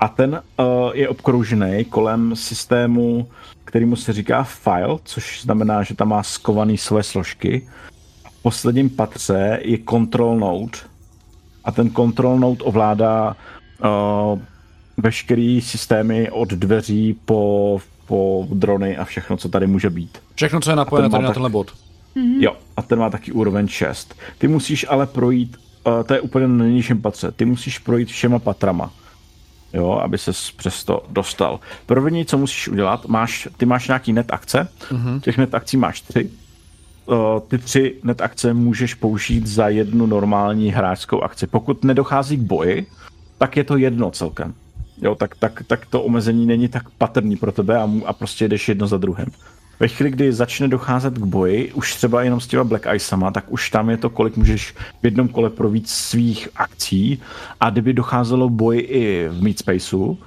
a 0.00 0.08
ten 0.08 0.42
uh, 0.58 0.66
je 0.94 1.08
obkroužený 1.08 1.84
kolem 1.84 2.36
systému, 2.36 3.28
kterýmu 3.64 3.96
se 3.96 4.12
říká 4.12 4.42
file, 4.44 4.98
což 5.04 5.42
znamená, 5.42 5.82
že 5.82 5.94
tam 5.94 6.08
má 6.08 6.22
skovaný 6.22 6.78
své 6.78 7.02
složky. 7.02 7.68
V 8.30 8.42
posledním 8.42 8.90
patře 8.90 9.60
je 9.62 9.78
control 9.90 10.38
node 10.38 10.78
a 11.64 11.72
ten 11.72 11.90
control 11.90 12.38
node 12.38 12.64
ovládá 12.64 13.36
uh, 13.84 14.38
veškerý 14.98 15.60
systémy 15.60 16.30
od 16.30 16.48
dveří 16.48 17.18
po, 17.24 17.78
po 18.06 18.46
drony 18.52 18.96
a 18.96 19.04
všechno, 19.04 19.36
co 19.36 19.48
tady 19.48 19.66
může 19.66 19.90
být. 19.90 20.18
Všechno, 20.34 20.60
co 20.60 20.70
je 20.70 20.76
napojené 20.76 21.10
tady 21.10 21.24
na 21.24 21.32
tenhle 21.32 21.50
bod. 21.50 21.72
Jo, 22.40 22.56
a 22.76 22.82
ten 22.82 22.98
má 22.98 23.10
taky 23.10 23.32
úroveň 23.32 23.68
6. 23.68 24.14
Ty 24.38 24.48
musíš 24.48 24.86
ale 24.88 25.06
projít, 25.06 25.56
uh, 25.86 26.02
to 26.02 26.14
je 26.14 26.20
úplně 26.20 26.48
na 26.48 26.54
nejnižším 26.54 27.02
patře, 27.02 27.32
ty 27.32 27.44
musíš 27.44 27.78
projít 27.78 28.08
všema 28.08 28.38
patrama. 28.38 28.90
Jo, 29.72 29.90
aby 29.90 30.18
se 30.18 30.32
přes 30.56 30.84
to 30.84 31.04
dostal. 31.10 31.60
První, 31.86 32.24
co 32.26 32.38
musíš 32.38 32.68
udělat, 32.68 33.06
máš, 33.06 33.48
ty 33.56 33.66
máš 33.66 33.88
nějaký 33.88 34.12
net 34.12 34.32
akce, 34.32 34.68
mm-hmm. 34.90 35.20
těch 35.20 35.38
net 35.38 35.54
akcí 35.54 35.76
máš 35.76 36.00
tři. 36.00 36.30
Uh, 37.06 37.16
ty 37.48 37.58
tři 37.58 37.94
net 38.04 38.20
akce 38.20 38.54
můžeš 38.54 38.94
použít 38.94 39.46
za 39.46 39.68
jednu 39.68 40.06
normální 40.06 40.70
hráčskou 40.70 41.20
akci. 41.20 41.46
Pokud 41.46 41.84
nedochází 41.84 42.36
k 42.36 42.40
boji, 42.40 42.86
tak 43.38 43.56
je 43.56 43.64
to 43.64 43.76
jedno 43.76 44.10
celkem. 44.10 44.54
Jo, 45.02 45.14
tak, 45.14 45.36
tak, 45.36 45.62
tak 45.66 45.86
to 45.86 46.02
omezení 46.02 46.46
není 46.46 46.68
tak 46.68 46.90
patrný 46.90 47.36
pro 47.36 47.52
tebe 47.52 47.78
a, 47.78 47.90
a 48.06 48.12
prostě 48.12 48.48
jdeš 48.48 48.68
jedno 48.68 48.86
za 48.86 48.98
druhým. 48.98 49.26
Ve 49.80 49.88
chvíli, 49.88 50.10
kdy 50.10 50.32
začne 50.32 50.68
docházet 50.68 51.14
k 51.14 51.24
boji, 51.24 51.72
už 51.72 51.94
třeba 51.94 52.22
jenom 52.22 52.40
s 52.40 52.46
těma 52.46 52.64
Black 52.64 52.86
Icema, 52.94 53.30
tak 53.30 53.44
už 53.48 53.70
tam 53.70 53.90
je 53.90 53.96
to, 53.96 54.10
kolik 54.10 54.36
můžeš 54.36 54.74
v 55.02 55.04
jednom 55.04 55.28
kole 55.28 55.50
pro 55.50 55.70
víc 55.70 55.90
svých 55.90 56.48
akcí 56.56 57.22
a 57.60 57.70
kdyby 57.70 57.92
docházelo 57.92 58.48
boji 58.48 58.80
i 58.80 59.28
v 59.28 59.42
Meat 59.42 59.58
Spaceu, 59.58 60.18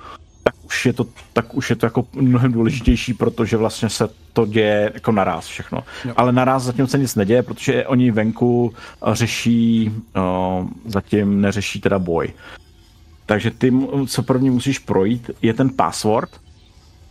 tak 0.44 0.54
už 0.66 0.86
je 0.86 0.94
to, 0.94 1.06
tak 1.34 1.56
už 1.56 1.70
je 1.70 1.76
to 1.76 1.86
jako 1.86 2.08
mnohem 2.14 2.52
důležitější, 2.52 3.14
protože 3.14 3.58
vlastně 3.58 3.90
se 3.90 4.10
to 4.34 4.46
děje 4.46 4.92
jako 4.94 5.12
naraz 5.12 5.48
všechno. 5.48 5.84
Jo. 6.06 6.14
Ale 6.18 6.32
naraz 6.32 6.64
zatím 6.64 6.88
se 6.88 6.98
nic 6.98 7.16
neděje, 7.16 7.44
protože 7.44 7.86
oni 7.86 8.12
venku 8.12 8.74
řeší, 9.12 9.92
uh, 10.16 10.68
zatím 10.86 11.42
neřeší 11.42 11.82
teda 11.82 12.00
boj. 12.00 12.34
Takže 13.32 13.52
ty, 13.52 13.74
co 14.08 14.24
první 14.24 14.50
musíš 14.50 14.80
projít, 14.80 15.30
je 15.42 15.54
ten 15.54 15.70
password, 15.70 16.30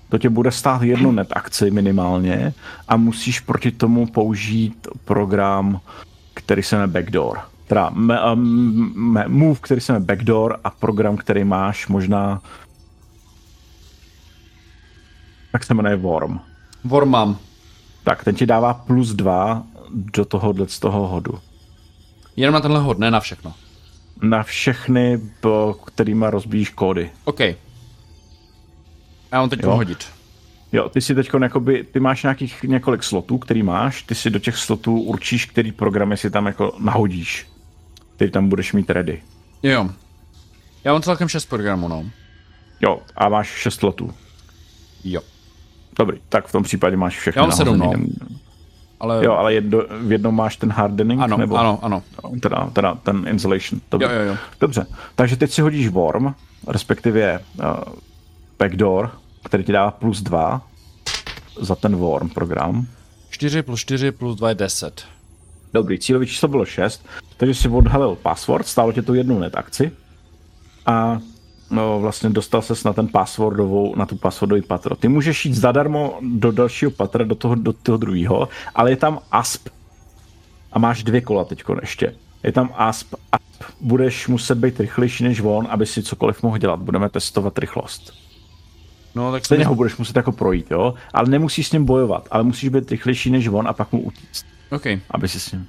to 0.09 0.19
tě 0.19 0.31
bude 0.31 0.51
stát 0.51 0.83
jednu 0.83 1.13
net 1.17 1.29
akci 1.33 1.71
minimálně 1.71 2.55
a 2.89 2.97
musíš 2.97 3.41
proti 3.41 3.71
tomu 3.71 4.07
použít 4.07 4.89
program, 5.05 5.81
který 6.35 6.63
se 6.63 6.77
jmenuje 6.77 6.93
Backdoor. 6.93 7.41
Teda 7.67 7.91
um, 7.91 9.15
move, 9.27 9.59
který 9.63 9.81
se 9.81 9.93
jmenuje 9.93 10.07
Backdoor 10.07 10.61
a 10.65 10.71
program, 10.71 11.17
který 11.17 11.45
máš 11.45 11.89
možná 11.89 12.43
tak 15.53 15.65
se 15.65 15.75
jmenuje 15.75 15.97
Worm. 15.97 16.39
Vormam. 16.85 17.39
Tak, 18.05 18.25
ten 18.25 18.35
ti 18.35 18.47
dává 18.47 18.75
plus 18.75 19.09
dva 19.09 19.63
do 19.91 20.25
tohohle 20.25 20.69
z 20.69 20.79
toho 20.79 21.09
hodu. 21.09 21.39
Jenom 22.37 22.55
na 22.55 22.61
tenhle 22.61 22.81
hod, 22.81 22.99
ne 22.99 23.11
na 23.11 23.21
všechno. 23.21 23.55
Na 24.23 24.43
všechny, 24.43 25.21
po 25.41 25.77
kterýma 25.85 26.31
rozbíjíš 26.31 26.71
kódy. 26.71 27.11
OK. 27.25 27.41
Já 27.41 27.57
mám 29.33 29.49
teď 29.49 29.61
Jo. 29.63 29.71
hodit. 29.71 30.07
Jo, 30.73 30.89
ty 30.89 31.01
si 31.01 31.15
teď 31.15 31.31
jakoby, 31.43 31.85
ty 31.85 32.01
máš 32.01 32.23
nějakých 32.23 32.63
několik 32.63 33.03
slotů, 33.03 33.39
který 33.39 33.63
máš, 33.63 34.03
ty 34.03 34.15
si 34.15 34.31
do 34.31 34.39
těch 34.39 34.57
slotů 34.57 35.01
určíš, 35.01 35.47
který 35.47 35.73
programy 35.73 36.17
si 36.17 36.31
tam 36.31 36.47
jako 36.47 36.77
nahodíš. 36.79 37.47
Který 38.17 38.31
tam 38.31 38.49
budeš 38.49 38.73
mít 38.73 38.91
ready. 38.91 39.23
Jo. 39.63 39.91
Já 40.85 40.93
mám 40.93 41.03
celkem 41.03 41.29
6 41.29 41.47
programů, 41.47 41.89
no. 41.89 42.05
Jo, 42.81 43.01
a 43.17 43.29
máš 43.29 43.49
šest 43.49 43.75
slotů. 43.75 44.15
Jo. 45.05 45.21
Dobrý, 45.99 46.21
tak 46.29 46.47
v 46.47 46.53
tom 46.53 46.63
případě 46.63 46.97
máš 46.97 47.19
všechny 47.19 47.41
Já 47.41 47.43
mám 47.43 47.57
sedm, 47.57 47.79
no. 47.79 47.93
Ale... 49.01 49.25
Jo, 49.25 49.33
ale 49.33 49.55
jedno, 49.55 49.79
v 50.01 50.13
jednom 50.13 50.35
máš 50.37 50.57
ten 50.57 50.71
hardening, 50.73 51.21
Ano, 51.23 51.37
nebo? 51.37 51.57
ano, 51.57 51.79
ano. 51.83 52.03
Teda, 52.41 52.71
teda 52.73 52.95
ten 52.95 53.27
insulation. 53.29 53.81
Dobře. 53.91 54.07
Jo, 54.07 54.21
jo, 54.21 54.27
jo. 54.27 54.37
Dobře, 54.61 54.87
takže 55.15 55.37
teď 55.37 55.51
si 55.51 55.63
hodíš 55.63 55.89
worm, 55.89 56.35
respektive 56.69 57.39
uh, 57.59 57.65
backdoor, 58.59 59.11
který 59.45 59.65
ti 59.65 59.73
dává 59.73 59.91
plus 59.91 60.23
dva 60.23 60.63
za 61.61 61.75
ten 61.77 61.97
worm 61.97 62.29
program. 62.29 62.87
4 63.31 63.63
plus 63.63 63.81
4 63.81 64.13
plus 64.13 64.37
2 64.37 64.49
je 64.49 64.55
10. 64.55 65.05
Dobrý, 65.75 65.99
cílový 65.99 66.27
číslo 66.27 66.49
bylo 66.49 66.65
6, 66.65 67.07
takže 67.37 67.55
si 67.55 67.69
odhalil 67.69 68.15
password, 68.23 68.67
stálo 68.67 68.93
tě 68.93 69.03
to 69.03 69.15
jednu 69.15 69.39
net 69.39 69.57
akci 69.57 69.93
a 70.87 71.19
no, 71.71 72.01
vlastně 72.01 72.31
dostal 72.31 72.63
ses 72.63 72.85
na 72.85 72.93
ten 72.93 73.09
passwordovou, 73.09 73.97
na 73.97 74.07
tu 74.07 74.17
passwordový 74.17 74.63
patro. 74.63 74.97
Ty 74.97 75.09
můžeš 75.09 75.47
jít 75.47 75.55
zadarmo 75.55 76.19
do 76.21 76.53
dalšího 76.53 76.91
patra, 76.91 77.25
do 77.25 77.35
toho, 77.35 77.55
do 77.55 77.73
toho 77.73 77.99
druhého, 77.99 78.49
ale 78.75 78.91
je 78.91 78.97
tam 78.97 79.19
ASP 79.33 79.69
a 80.73 80.79
máš 80.79 81.03
dvě 81.03 81.21
kola 81.21 81.45
teď 81.45 81.63
ještě. 81.81 82.15
Je 82.43 82.53
tam 82.53 82.71
ASP 82.77 83.15
a 83.33 83.37
budeš 83.81 84.29
muset 84.29 84.59
být 84.59 84.81
rychlejší 84.81 85.25
než 85.25 85.41
on, 85.41 85.67
aby 85.71 85.87
si 85.87 86.03
cokoliv 86.03 86.43
mohl 86.43 86.59
dělat. 86.59 86.81
Budeme 86.81 87.09
testovat 87.09 87.59
rychlost. 87.59 88.13
No, 89.15 89.33
tak 89.33 89.45
Stejně 89.45 89.67
ho 89.67 89.75
budeš 89.75 89.97
muset 89.97 90.17
jako 90.17 90.33
projít, 90.33 90.71
jo? 90.71 90.95
Ale 91.15 91.29
nemusíš 91.29 91.69
s 91.69 91.73
ním 91.73 91.85
bojovat, 91.85 92.29
ale 92.31 92.43
musíš 92.43 92.69
být 92.69 92.91
rychlejší 92.91 93.31
než 93.31 93.49
on 93.49 93.69
a 93.69 93.73
pak 93.73 93.93
mu 93.93 94.01
utíct, 94.01 94.47
OK. 94.71 94.87
aby 95.11 95.29
si 95.29 95.41
s 95.41 95.53
ním... 95.53 95.69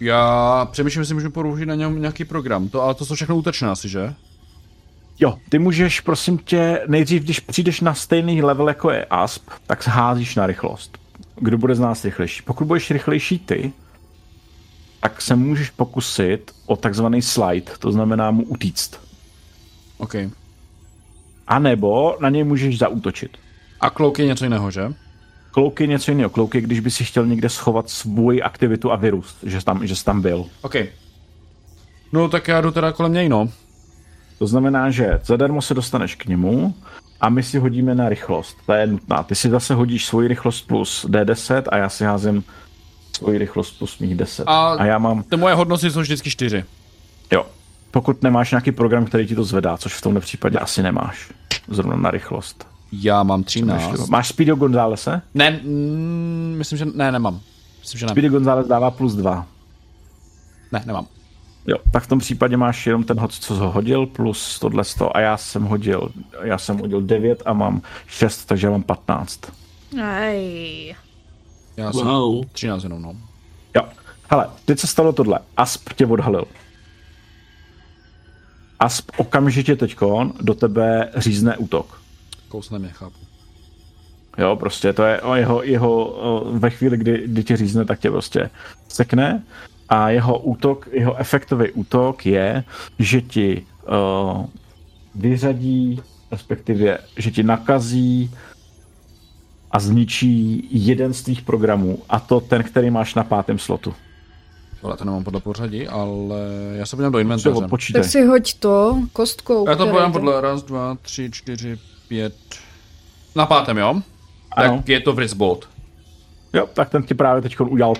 Já 0.00 0.68
přemýšlím, 0.72 1.00
jestli 1.00 1.14
můžu 1.14 1.30
použít 1.30 1.66
na 1.66 1.74
něm 1.74 2.00
nějaký 2.00 2.24
program. 2.24 2.68
To, 2.68 2.82
ale 2.82 2.94
to 2.94 3.06
jsou 3.06 3.14
všechno 3.14 3.36
útočné 3.36 3.68
asi, 3.68 3.88
že? 3.88 4.14
Jo, 5.20 5.38
ty 5.48 5.58
můžeš, 5.58 6.00
prosím 6.00 6.38
tě, 6.38 6.80
nejdřív, 6.86 7.22
když 7.22 7.40
přijdeš 7.40 7.80
na 7.80 7.94
stejný 7.94 8.42
level 8.42 8.68
jako 8.68 8.90
je 8.90 9.04
ASP, 9.04 9.50
tak 9.66 9.82
se 9.82 9.90
házíš 9.90 10.36
na 10.36 10.46
rychlost. 10.46 10.98
Kdo 11.36 11.58
bude 11.58 11.74
z 11.74 11.80
nás 11.80 12.04
rychlejší? 12.04 12.42
Pokud 12.42 12.64
budeš 12.64 12.90
rychlejší 12.90 13.38
ty, 13.38 13.72
tak 15.00 15.22
se 15.22 15.36
můžeš 15.36 15.70
pokusit 15.70 16.50
o 16.66 16.76
takzvaný 16.76 17.22
slide, 17.22 17.72
to 17.78 17.92
znamená 17.92 18.30
mu 18.30 18.42
utíct. 18.42 19.00
OK. 19.98 20.14
A 21.46 21.58
nebo 21.58 22.16
na 22.20 22.28
něj 22.28 22.44
můžeš 22.44 22.78
zaútočit. 22.78 23.36
A 23.80 23.90
klouk 23.90 24.18
je 24.18 24.26
něco 24.26 24.44
jiného, 24.44 24.70
že? 24.70 24.92
Klouk 25.50 25.80
je 25.80 25.86
něco 25.86 26.10
jiného. 26.10 26.30
Klouk 26.30 26.54
je, 26.54 26.60
když 26.60 26.80
by 26.80 26.90
si 26.90 27.04
chtěl 27.04 27.26
někde 27.26 27.48
schovat 27.48 27.90
svoji 27.90 28.42
aktivitu 28.42 28.92
a 28.92 28.96
vyrůst, 28.96 29.36
že 29.42 29.60
jsi 29.60 29.66
tam, 29.66 29.86
že 29.86 29.96
jsi 29.96 30.04
tam 30.04 30.20
byl. 30.20 30.46
OK. 30.62 30.74
No, 32.12 32.28
tak 32.28 32.48
já 32.48 32.60
jdu 32.60 32.70
teda 32.70 32.92
kolem 32.92 33.12
něj, 33.12 33.28
no. 33.28 33.48
To 34.40 34.46
znamená, 34.46 34.90
že 34.90 35.20
zadarmo 35.24 35.62
se 35.62 35.74
dostaneš 35.74 36.14
k 36.14 36.26
němu 36.26 36.74
a 37.20 37.28
my 37.28 37.42
si 37.42 37.58
hodíme 37.58 37.94
na 37.94 38.08
rychlost. 38.08 38.56
Ta 38.66 38.76
je 38.76 38.86
nutná. 38.86 39.22
Ty 39.22 39.34
si 39.34 39.50
zase 39.50 39.74
hodíš 39.74 40.06
svoji 40.06 40.28
rychlost 40.28 40.66
plus 40.66 41.06
D10 41.08 41.62
a 41.68 41.76
já 41.76 41.88
si 41.88 42.04
házím 42.04 42.44
svoji 43.16 43.38
rychlost 43.38 43.78
plus 43.78 43.98
mých 43.98 44.14
10. 44.14 44.44
A- 44.46 44.72
A, 44.72 44.84
já 44.84 44.98
mám, 44.98 45.22
Ty 45.22 45.36
moje 45.36 45.54
hodnoty 45.54 45.90
jsou 45.90 46.00
vždycky 46.00 46.30
4. 46.30 46.64
jo, 47.32 47.46
pokud 47.90 48.22
nemáš 48.22 48.50
nějaký 48.50 48.72
program, 48.72 49.04
který 49.04 49.26
ti 49.26 49.34
to 49.34 49.44
zvedá, 49.44 49.76
což 49.76 49.94
v 49.94 50.02
tomhle 50.02 50.20
případě 50.20 50.58
asi 50.58 50.82
nemáš. 50.82 51.30
Zrovna 51.68 51.96
na 51.96 52.10
rychlost. 52.10 52.66
Já 52.92 53.22
mám 53.22 53.40
Máš, 53.40 53.46
13. 53.46 54.08
máš 54.08 54.28
Speedo 54.28 54.56
Gonzálese? 54.56 55.22
Ne, 55.34 55.50
mm, 55.50 56.54
myslím, 56.58 56.78
že 56.78 56.84
ne, 56.94 57.12
nemám. 57.12 57.40
Myslím, 57.80 57.98
že 57.98 58.06
ne. 58.06 58.10
Speedy 58.12 58.28
González 58.28 58.66
dává 58.66 58.90
plus 58.90 59.14
dva. 59.14 59.46
Ne, 60.72 60.82
nemám. 60.86 61.06
Jo, 61.70 61.76
tak 61.92 62.02
v 62.02 62.06
tom 62.06 62.18
případě 62.18 62.56
máš 62.56 62.86
jenom 62.86 63.04
ten 63.04 63.20
hod, 63.20 63.34
co 63.34 63.54
ho 63.54 63.70
hodil, 63.70 64.06
plus 64.06 64.58
tohle 64.58 64.84
100 64.84 65.16
a 65.16 65.20
já 65.20 65.36
jsem 65.36 65.64
hodil, 65.64 66.12
já 66.42 66.58
jsem 66.58 66.78
hodil 66.78 67.00
9 67.00 67.42
a 67.44 67.52
mám 67.52 67.82
6, 68.06 68.44
takže 68.44 68.66
já 68.66 68.70
mám 68.70 68.82
15. 68.82 69.40
Ej. 70.02 70.96
Já 71.76 71.92
jsem 71.92 72.06
Wow. 72.06 72.44
13 72.52 72.82
jenom, 72.82 73.02
no. 73.02 73.16
Jo, 73.76 73.82
hele, 74.30 74.48
teď 74.64 74.78
se 74.78 74.86
stalo 74.86 75.12
tohle, 75.12 75.38
Asp 75.56 75.92
tě 75.92 76.06
odhalil. 76.06 76.44
Asp 78.80 79.10
okamžitě 79.16 79.76
teďkon 79.76 80.32
do 80.40 80.54
tebe 80.54 81.10
řízne 81.16 81.56
útok. 81.56 82.00
Kousne 82.48 82.78
mě, 82.78 82.88
chápu. 82.88 83.16
Jo, 84.38 84.56
prostě 84.56 84.92
to 84.92 85.02
je 85.02 85.20
o 85.22 85.34
jeho, 85.34 85.62
jeho 85.62 86.04
o, 86.04 86.52
ve 86.52 86.70
chvíli, 86.70 86.96
kdy, 86.96 87.22
kdy 87.26 87.44
tě 87.44 87.56
řízne, 87.56 87.84
tak 87.84 88.00
tě 88.00 88.10
prostě 88.10 88.50
sekne 88.88 89.42
a 89.90 90.10
jeho 90.10 90.38
útok, 90.38 90.88
jeho 90.92 91.16
efektový 91.16 91.70
útok 91.70 92.26
je, 92.26 92.64
že 92.98 93.20
ti 93.20 93.66
uh, 93.88 94.46
vyřadí, 95.14 96.02
respektive, 96.30 96.98
že 97.16 97.30
ti 97.30 97.42
nakazí 97.42 98.30
a 99.70 99.80
zničí 99.80 100.68
jeden 100.70 101.14
z 101.14 101.22
tvých 101.22 101.42
programů 101.42 101.98
a 102.08 102.20
to 102.20 102.40
ten, 102.40 102.62
který 102.62 102.90
máš 102.90 103.14
na 103.14 103.24
pátém 103.24 103.58
slotu. 103.58 103.94
Tohle 104.80 104.96
to 104.96 105.04
nemám 105.04 105.24
podle 105.24 105.40
pořadí, 105.40 105.88
ale 105.88 106.38
já 106.72 106.86
se 106.86 106.96
podívám 106.96 107.12
do 107.12 107.18
inventáře. 107.18 107.92
Tak 107.92 108.04
si 108.04 108.26
hoď 108.26 108.54
to 108.54 109.02
kostkou. 109.12 109.68
Já 109.68 109.76
to 109.76 109.86
podám 109.86 110.12
podle 110.12 110.40
raz, 110.40 110.62
dva, 110.62 110.96
tři, 111.02 111.30
čtyři, 111.32 111.78
pět. 112.08 112.34
Na 113.36 113.46
pátém, 113.46 113.78
jo? 113.78 114.02
Ano. 114.50 114.76
Tak 114.76 114.88
je 114.88 115.00
to 115.00 115.12
Vrisbolt. 115.12 115.68
Jo, 116.52 116.68
tak 116.74 116.90
ten 116.90 117.02
ti 117.02 117.14
právě 117.14 117.42
teď 117.42 117.60
udělal 117.60 117.94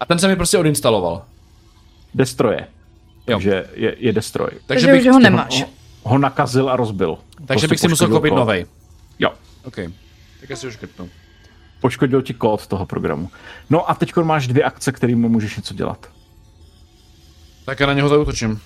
A 0.00 0.04
ten 0.06 0.18
se 0.18 0.28
mi 0.28 0.36
prostě 0.36 0.58
odinstaloval. 0.58 1.24
destroje. 2.14 2.60
Jo. 2.60 3.36
Takže 3.36 3.66
je, 3.74 3.96
je 3.98 4.12
destroj. 4.12 4.50
Takže, 4.50 4.62
Takže 4.66 4.92
bych, 4.92 5.00
už 5.00 5.08
ho 5.08 5.18
nemáš. 5.18 5.62
Ho, 5.62 5.68
ho 6.02 6.18
nakazil 6.18 6.70
a 6.70 6.76
rozbil. 6.76 7.18
takže 7.36 7.46
Prostě 7.46 7.68
bych 7.68 7.80
si 7.80 7.88
musel 7.88 8.08
koupit 8.08 8.34
novej. 8.34 8.66
Jo, 9.18 9.30
OK. 9.64 9.76
Tak 10.40 10.50
já 10.50 10.56
si 10.56 10.66
už 10.66 10.74
škrtnu. 10.74 11.08
poškodil 11.80 12.22
ti 12.22 12.34
kód 12.34 12.66
toho 12.66 12.86
programu. 12.86 13.30
No 13.70 13.90
a 13.90 13.94
teď 13.94 14.16
máš 14.16 14.46
dvě 14.46 14.64
akce, 14.64 14.92
kterými 14.92 15.28
můžeš 15.28 15.56
něco 15.56 15.74
dělat. 15.74 16.06
Tak 17.64 17.80
já 17.80 17.86
na 17.86 17.92
něho 17.92 18.08
zautočím. 18.08 18.60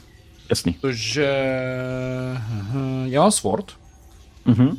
Jasný. 0.51 0.73
Protože... 0.73 1.29
Já 3.05 3.21
mám 3.23 3.31
sword. 3.33 3.73
Mhm. 4.45 4.79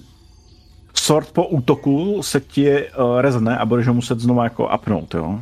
Sword 0.94 1.32
po 1.32 1.48
útoku 1.48 2.24
se 2.24 2.40
ti 2.42 2.88
uh, 2.90 3.20
rezne 3.22 3.58
a 3.58 3.66
budeš 3.66 3.88
ho 3.88 3.94
muset 3.94 4.20
znovu 4.20 4.44
jako 4.44 4.70
upnout? 4.76 5.14
Jo. 5.14 5.42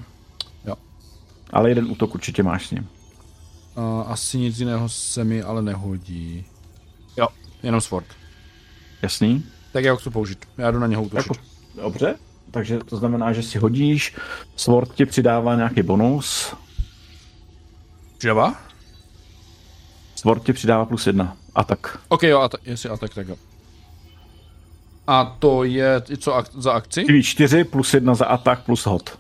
Ale 1.54 1.70
jeden 1.70 1.92
útok 1.92 2.16
určitě 2.16 2.44
máš 2.44 2.68
s 2.68 2.72
ním. 2.72 2.90
Uh, 3.78 4.12
asi 4.12 4.38
nic 4.38 4.60
jiného 4.60 4.90
se 4.90 5.24
mi 5.24 5.42
ale 5.44 5.62
nehodí. 5.62 6.46
Jo, 7.18 7.28
jenom 7.64 7.82
sword. 7.82 8.06
Jasný? 9.02 9.46
Tak 9.72 9.84
já 9.84 9.92
ho 9.92 9.98
chci 9.98 10.10
použít. 10.10 10.46
Já 10.58 10.72
jdu 10.72 10.80
na 10.80 10.88
něho 10.88 11.04
útočit. 11.04 11.30
Jako, 11.32 11.36
dobře. 11.84 12.16
Takže 12.52 12.80
to 12.80 12.98
znamená, 12.98 13.34
že 13.34 13.44
si 13.44 13.58
hodíš, 13.58 14.16
Sword 14.56 14.94
ti 14.96 15.06
přidává 15.06 15.56
nějaký 15.56 15.84
bonus, 15.84 16.54
Přidává? 18.18 18.56
Sword 20.16 20.44
ti 20.46 20.54
přidává 20.54 20.86
plus 20.86 21.08
jedna. 21.08 21.38
A 21.56 21.64
tak. 21.64 22.00
OK, 22.08 22.24
jo, 22.24 22.40
a 22.40 22.50
ta, 22.50 22.58
jestli 22.66 22.90
a 22.90 22.98
tak, 22.98 23.14
tak 23.14 23.28
jo. 23.28 23.36
A 25.08 25.36
to 25.40 25.64
je 25.64 26.02
co 26.18 26.32
ak- 26.38 26.52
za 26.62 26.72
akci? 26.72 27.24
4 27.24 27.64
plus 27.64 27.94
1 27.94 28.16
za 28.16 28.26
atak 28.26 28.64
plus 28.66 28.86
hod. 28.86 29.20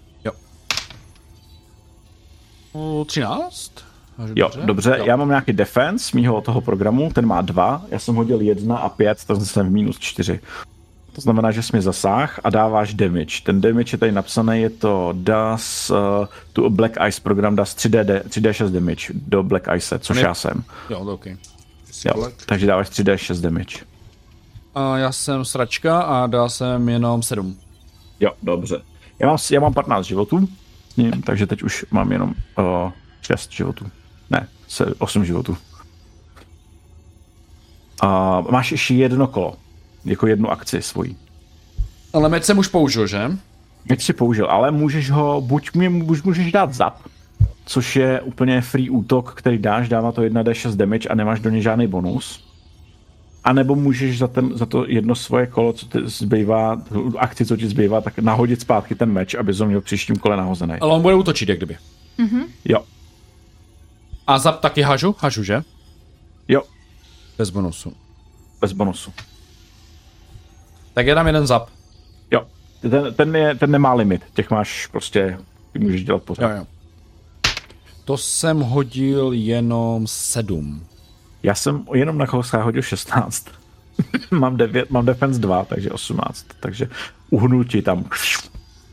O, 2.73 3.05
13? 3.05 3.71
Hážu 4.17 4.33
Jo, 4.37 4.49
dobře, 4.65 4.95
Jo. 4.99 5.05
já 5.05 5.15
mám 5.15 5.29
nějaký 5.29 5.53
defense 5.53 6.17
mýho 6.17 6.41
toho 6.41 6.61
programu, 6.61 7.11
ten 7.13 7.25
má 7.25 7.41
2, 7.41 7.81
já 7.89 7.99
jsem 7.99 8.15
hodil 8.15 8.41
1 8.41 8.77
a 8.77 8.89
5, 8.89 9.17
takže 9.27 9.45
jsem 9.45 9.67
v 9.67 9.71
minus 9.71 9.99
4. 9.99 10.39
To 11.13 11.21
znamená, 11.21 11.51
že 11.51 11.61
jsi 11.63 11.75
mi 11.75 11.81
zasáh 11.81 12.39
a 12.43 12.49
dáváš 12.49 12.93
damage. 12.93 13.41
Ten 13.43 13.61
damage 13.61 13.93
je 13.93 13.97
tady 13.97 14.11
napsaný, 14.11 14.61
je 14.61 14.69
to 14.69 15.09
does 15.17 15.89
uh, 15.89 16.65
a 16.65 16.69
Black 16.69 16.97
Ice 17.07 17.21
program 17.21 17.55
does 17.55 17.75
3D, 17.75 18.21
3D6 18.21 18.69
damage 18.69 19.13
do 19.13 19.43
Black 19.43 19.67
Ice, 19.75 19.99
což 19.99 20.17
Ne- 20.17 20.23
já 20.23 20.33
jsem. 20.33 20.63
Jo, 20.89 21.05
to 21.05 21.13
OK. 21.13 21.25
Jo, 22.05 22.29
takže 22.45 22.67
dáváš 22.67 22.89
3D6 22.89 23.41
damage. 23.41 23.77
A 24.75 24.97
já 24.97 25.11
jsem 25.11 25.45
sračka 25.45 26.01
a 26.01 26.27
dal 26.27 26.49
jsem 26.49 26.89
jenom 26.89 27.23
7. 27.23 27.55
Jo, 28.19 28.31
dobře. 28.43 28.81
Já 29.19 29.27
mám, 29.27 29.37
já 29.51 29.59
mám 29.59 29.73
15 29.73 30.05
životů, 30.05 30.47
ním, 30.97 31.21
takže 31.21 31.47
teď 31.47 31.63
už 31.63 31.85
mám 31.91 32.11
jenom 32.11 32.33
uh, 32.57 32.91
6 33.21 33.51
životů. 33.51 33.85
Ne, 34.29 34.47
se, 34.67 34.85
8 34.97 35.25
životů. 35.25 35.57
A 38.01 38.41
máš 38.41 38.71
ještě 38.71 38.93
jedno 38.93 39.27
kolo, 39.27 39.55
jako 40.05 40.27
jednu 40.27 40.51
akci 40.51 40.81
svojí. 40.81 41.17
Ale 42.13 42.29
meč 42.29 42.43
jsem 42.43 42.57
už 42.57 42.67
použil, 42.67 43.07
že? 43.07 43.31
Teď 43.87 44.01
si 44.01 44.13
použil, 44.13 44.45
ale 44.45 44.71
můžeš 44.71 45.11
ho, 45.11 45.41
buď 45.41 45.73
mě 45.73 45.89
buď 45.89 46.23
můžeš 46.23 46.51
dát 46.51 46.73
zap, 46.73 46.97
což 47.65 47.95
je 47.95 48.21
úplně 48.21 48.61
free 48.61 48.89
útok, 48.89 49.33
který 49.33 49.57
dáš, 49.57 49.89
dává 49.89 50.11
to 50.11 50.21
1d6 50.21 50.75
damage 50.75 51.09
a 51.09 51.15
nemáš 51.15 51.39
do 51.39 51.49
něj 51.49 51.61
žádný 51.61 51.87
bonus. 51.87 52.52
A 53.43 53.53
nebo 53.53 53.75
můžeš 53.75 54.17
za, 54.17 54.27
ten, 54.27 54.57
za 54.57 54.65
to 54.65 54.85
jedno 54.87 55.15
svoje 55.15 55.47
kolo, 55.47 55.73
co 55.73 55.85
ti 55.85 55.99
zbývá, 56.07 56.81
akci, 57.17 57.45
co 57.45 57.57
ti 57.57 57.67
zbývá, 57.67 58.01
tak 58.01 58.19
nahodit 58.19 58.61
zpátky 58.61 58.95
ten 58.95 59.11
meč, 59.11 59.33
aby 59.35 59.53
ho 59.53 59.65
měl 59.65 59.81
v 59.81 59.83
příštím 59.83 60.15
kole 60.15 60.37
nahozený. 60.37 60.73
Ale 60.81 60.93
on 60.93 61.01
bude 61.01 61.15
útočit, 61.15 61.49
jak 61.49 61.57
kdyby. 61.57 61.77
Jo, 62.65 62.83
A 64.27 64.39
zap 64.39 64.59
taky 64.61 64.81
hažu? 64.81 65.15
Hažu, 65.19 65.43
že? 65.43 65.63
jo, 66.47 66.61
Bez 67.37 67.49
bonusu. 67.49 67.93
bez 68.61 68.71
bonusu. 68.73 69.13
Tak 70.93 71.07
já 71.07 71.15
dám 71.15 71.27
jeden 71.27 71.47
zap. 71.47 71.69
Jo, 72.31 72.47
ten, 72.81 73.13
ten, 73.13 73.35
je, 73.35 73.55
ten 73.55 73.71
nemá 73.71 73.93
limit, 73.93 74.21
těch 74.33 74.51
máš 74.51 74.87
prostě, 74.87 75.37
můžeš 75.77 76.03
dělat 76.03 76.17
Jo, 76.21 76.25
pořád. 76.25 76.55
jo. 76.57 76.65
To 78.05 78.17
jsem 78.17 78.59
hodil 78.59 79.31
jenom 79.33 80.07
7. 80.07 80.83
Já 81.43 81.55
jsem 81.55 81.85
jenom 81.93 82.17
na 82.17 82.27
kousá 82.27 82.63
hodil 82.63 82.81
16. 82.81 83.47
mám, 84.31 84.57
9, 84.57 84.91
mám 84.91 85.05
defense 85.05 85.39
2, 85.39 85.65
takže 85.65 85.91
18. 85.91 86.45
Takže 86.59 86.89
uhnul 87.29 87.63
ti 87.63 87.81
tam. 87.81 88.05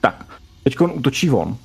Tak, 0.01 0.27
teď 0.65 0.81
on 0.81 0.93
útočí 0.95 1.31
on. 1.31 1.57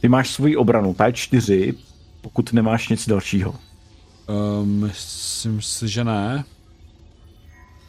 Ty 0.00 0.08
máš 0.08 0.30
svoji 0.30 0.56
obranu, 0.56 0.94
ta 0.94 1.06
je 1.06 1.12
4, 1.12 1.74
pokud 2.20 2.52
nemáš 2.52 2.88
nic 2.88 3.08
dalšího. 3.08 3.54
Um, 4.26 4.80
myslím 4.80 5.62
si, 5.62 5.88
že 5.88 6.04
ne. 6.04 6.44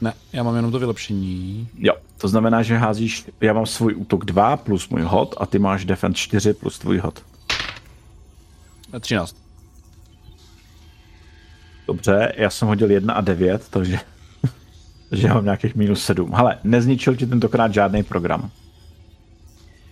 Ne, 0.02 0.14
já 0.34 0.44
mám 0.44 0.56
jenom 0.56 0.72
to 0.72 0.80
vylepšení. 0.80 1.68
Jo, 1.78 1.94
to 2.18 2.28
znamená, 2.28 2.64
že 2.64 2.78
házíš, 2.78 3.26
já 3.42 3.54
mám 3.54 3.66
svůj 3.66 3.96
útok 3.96 4.26
2 4.26 4.58
plus 4.58 4.90
můj 4.90 5.02
hod 5.02 5.36
a 5.38 5.46
ty 5.46 5.60
máš 5.60 5.86
defense 5.86 6.18
4 6.18 6.54
plus 6.54 6.80
tvůj 6.80 6.98
hod. 6.98 7.24
Eh, 8.94 9.00
13. 9.00 9.45
Dobře, 11.88 12.34
já 12.38 12.50
jsem 12.50 12.68
hodil 12.68 12.92
1 12.92 13.14
a 13.14 13.22
9, 13.22 13.70
takže, 13.70 14.00
takže 15.10 15.28
já 15.28 15.34
mám 15.34 15.44
nějakých 15.44 15.76
minus 15.76 16.04
7. 16.06 16.34
Hele, 16.34 16.58
nezničil 16.64 17.16
ti 17.16 17.26
tentokrát 17.28 17.74
žádný 17.74 18.04
program. 18.04 18.52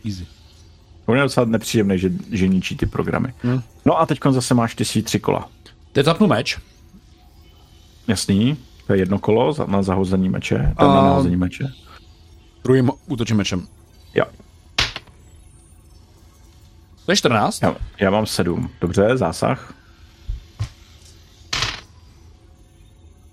Easy. 0.05 0.27
On 1.05 1.17
je 1.17 1.23
docela 1.23 1.45
nepříjemný, 1.45 1.99
že, 1.99 2.09
že 2.31 2.47
ničí 2.47 2.77
ty 2.77 2.85
programy. 2.85 3.33
Hmm. 3.43 3.61
No 3.85 3.99
a 3.99 4.05
teď 4.05 4.19
zase 4.29 4.53
máš 4.53 4.75
ty 4.75 4.85
svý 4.85 5.01
tři 5.03 5.19
kola. 5.19 5.49
Teď 5.91 6.05
zapnu 6.05 6.27
meč. 6.27 6.59
Jasný, 8.07 8.57
to 8.87 8.93
je 8.93 8.99
jedno 8.99 9.19
kolo 9.19 9.53
za- 9.53 9.65
na 9.65 9.83
zahození 9.83 10.29
meče, 10.29 10.73
tam 10.77 10.87
na 10.93 10.99
A- 10.99 11.03
nahození 11.03 11.35
meče. 11.35 11.67
Druhým 12.63 12.91
útočím 13.07 13.37
mečem. 13.37 13.67
Jo, 14.15 14.25
To 17.05 17.11
je 17.11 17.15
14. 17.15 17.61
já, 17.63 17.75
já 17.99 18.09
mám 18.09 18.25
sedm. 18.25 18.69
Dobře, 18.81 19.17
zásah. 19.17 19.73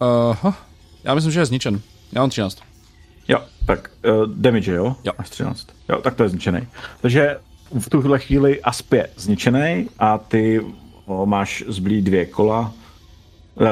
Uh, 0.00 0.52
já 1.04 1.14
myslím, 1.14 1.32
že 1.32 1.40
je 1.40 1.46
zničen. 1.46 1.80
Já 2.12 2.20
mám 2.20 2.30
13. 2.30 2.58
Jo, 3.28 3.38
tak 3.66 3.90
uh, 4.04 4.26
damage, 4.26 4.72
jo? 4.72 4.96
Jo. 5.04 5.12
Máš 5.18 5.30
13. 5.30 5.66
Jo, 5.88 6.00
tak 6.02 6.14
to 6.14 6.22
je 6.22 6.28
zničený. 6.28 6.66
Takže 7.00 7.36
v 7.78 7.90
tuhle 7.90 8.18
chvíli 8.18 8.62
Asp 8.62 8.92
je 8.92 9.08
zničený 9.16 9.88
a 9.98 10.18
ty 10.18 10.60
o, 11.06 11.26
máš 11.26 11.64
zblí 11.68 12.02
dvě 12.02 12.26
kola, 12.26 12.72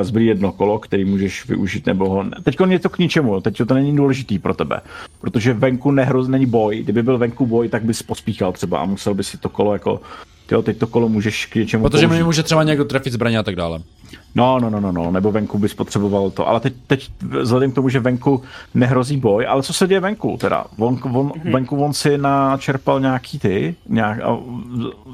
zblí 0.02 0.26
jedno 0.26 0.52
kolo, 0.52 0.78
který 0.78 1.04
můžeš 1.04 1.46
využít, 1.46 1.86
nebo 1.86 2.08
ho... 2.08 2.24
Teď 2.42 2.56
je 2.68 2.78
to 2.78 2.88
k 2.88 2.98
ničemu, 2.98 3.40
teď 3.40 3.56
to 3.68 3.74
není 3.74 3.96
důležitý 3.96 4.38
pro 4.38 4.54
tebe, 4.54 4.80
protože 5.20 5.52
venku 5.52 5.90
nehroz 5.90 6.28
není 6.28 6.46
boj, 6.46 6.82
kdyby 6.82 7.02
byl 7.02 7.18
venku 7.18 7.46
boj, 7.46 7.68
tak 7.68 7.84
bys 7.84 8.02
pospíchal 8.02 8.52
třeba 8.52 8.78
a 8.78 8.84
musel 8.84 9.14
by 9.14 9.24
si 9.24 9.38
to 9.38 9.48
kolo 9.48 9.72
jako 9.72 10.00
jo, 10.52 10.62
teď 10.62 10.78
to 10.78 10.86
kolo 10.86 11.08
můžeš 11.08 11.46
k 11.46 11.54
něčemu 11.54 11.82
Protože 11.84 12.06
použít. 12.06 12.18
mi 12.18 12.24
může 12.24 12.42
třeba 12.42 12.62
někdo 12.62 12.84
trefit 12.84 13.12
zbraně 13.12 13.38
a 13.38 13.42
tak 13.42 13.56
dále. 13.56 13.78
No, 14.34 14.58
no, 14.60 14.70
no, 14.70 14.80
no, 14.80 14.92
no, 14.92 15.10
nebo 15.10 15.32
venku 15.32 15.58
bys 15.58 15.74
potřeboval 15.74 16.30
to, 16.30 16.48
ale 16.48 16.60
teď, 16.60 16.72
teď 16.86 17.10
vzhledem 17.40 17.72
k 17.72 17.74
tomu, 17.74 17.88
že 17.88 18.00
venku 18.00 18.42
nehrozí 18.74 19.16
boj, 19.16 19.46
ale 19.48 19.62
co 19.62 19.72
se 19.72 19.86
děje 19.86 20.00
venku 20.00 20.36
teda? 20.40 20.64
On, 20.78 21.00
on, 21.14 21.32
Mhm. 21.36 21.52
venku 21.52 21.84
on 21.84 21.92
si 21.92 22.18
načerpal 22.18 23.00
nějaký 23.00 23.38
ty, 23.38 23.74
nějak, 23.88 24.20
a 24.20 24.38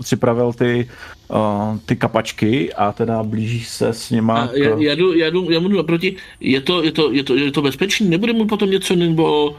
připravil 0.03 0.53
ty, 0.53 0.89
uh, 1.29 1.79
ty 1.87 1.97
kapačky 1.97 2.73
a 2.75 2.93
teda 2.93 3.23
blíží 3.23 3.65
se 3.65 3.89
s 3.89 4.11
nima 4.11 4.43
A 4.43 4.47
k... 4.49 4.57
já, 4.57 4.71
já, 4.79 4.95
jdu, 4.95 5.13
já, 5.13 5.31
jdu, 5.31 5.51
já 5.51 5.61
mu 5.61 5.69
jdu 5.69 5.77
naproti, 5.77 6.17
je 6.41 6.61
to, 6.61 6.83
je, 6.83 6.93
to, 6.93 7.13
je, 7.13 7.25
to, 7.25 7.35
je 7.35 7.53
to 7.53 7.63
bezpečný, 7.63 8.09
nebude 8.09 8.33
mu 8.33 8.47
potom 8.47 8.71
něco 8.71 8.97
nebo... 8.97 9.57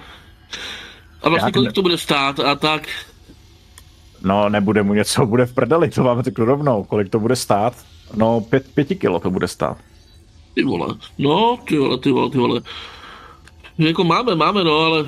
A 1.23 1.29
vlastně 1.29 1.51
kolik 1.51 1.69
ne- 1.69 1.73
to 1.73 1.81
bude 1.81 1.97
stát 1.97 2.39
a 2.39 2.55
tak. 2.55 2.87
No, 4.25 4.49
nebude 4.49 4.83
mu 4.83 4.93
něco, 4.93 5.25
bude 5.25 5.45
v 5.45 5.53
prdeli, 5.53 5.89
to 5.89 6.03
máme 6.03 6.23
řeknu 6.23 6.45
rovnou. 6.45 6.83
Kolik 6.83 7.09
to 7.09 7.19
bude 7.19 7.35
stát? 7.35 7.73
No, 8.15 8.41
pět, 8.41 8.73
pěti 8.73 8.95
kilo 8.95 9.19
to 9.19 9.31
bude 9.31 9.47
stát. 9.47 9.77
Ty 10.53 10.63
vole, 10.63 10.87
no, 11.17 11.57
ty 11.67 11.77
vole, 11.77 11.97
ty 11.97 12.11
vole, 12.11 12.29
ty 12.29 12.37
vole. 12.37 12.61
Jako 13.77 14.03
máme, 14.03 14.35
máme, 14.35 14.63
no, 14.63 14.77
ale 14.77 15.05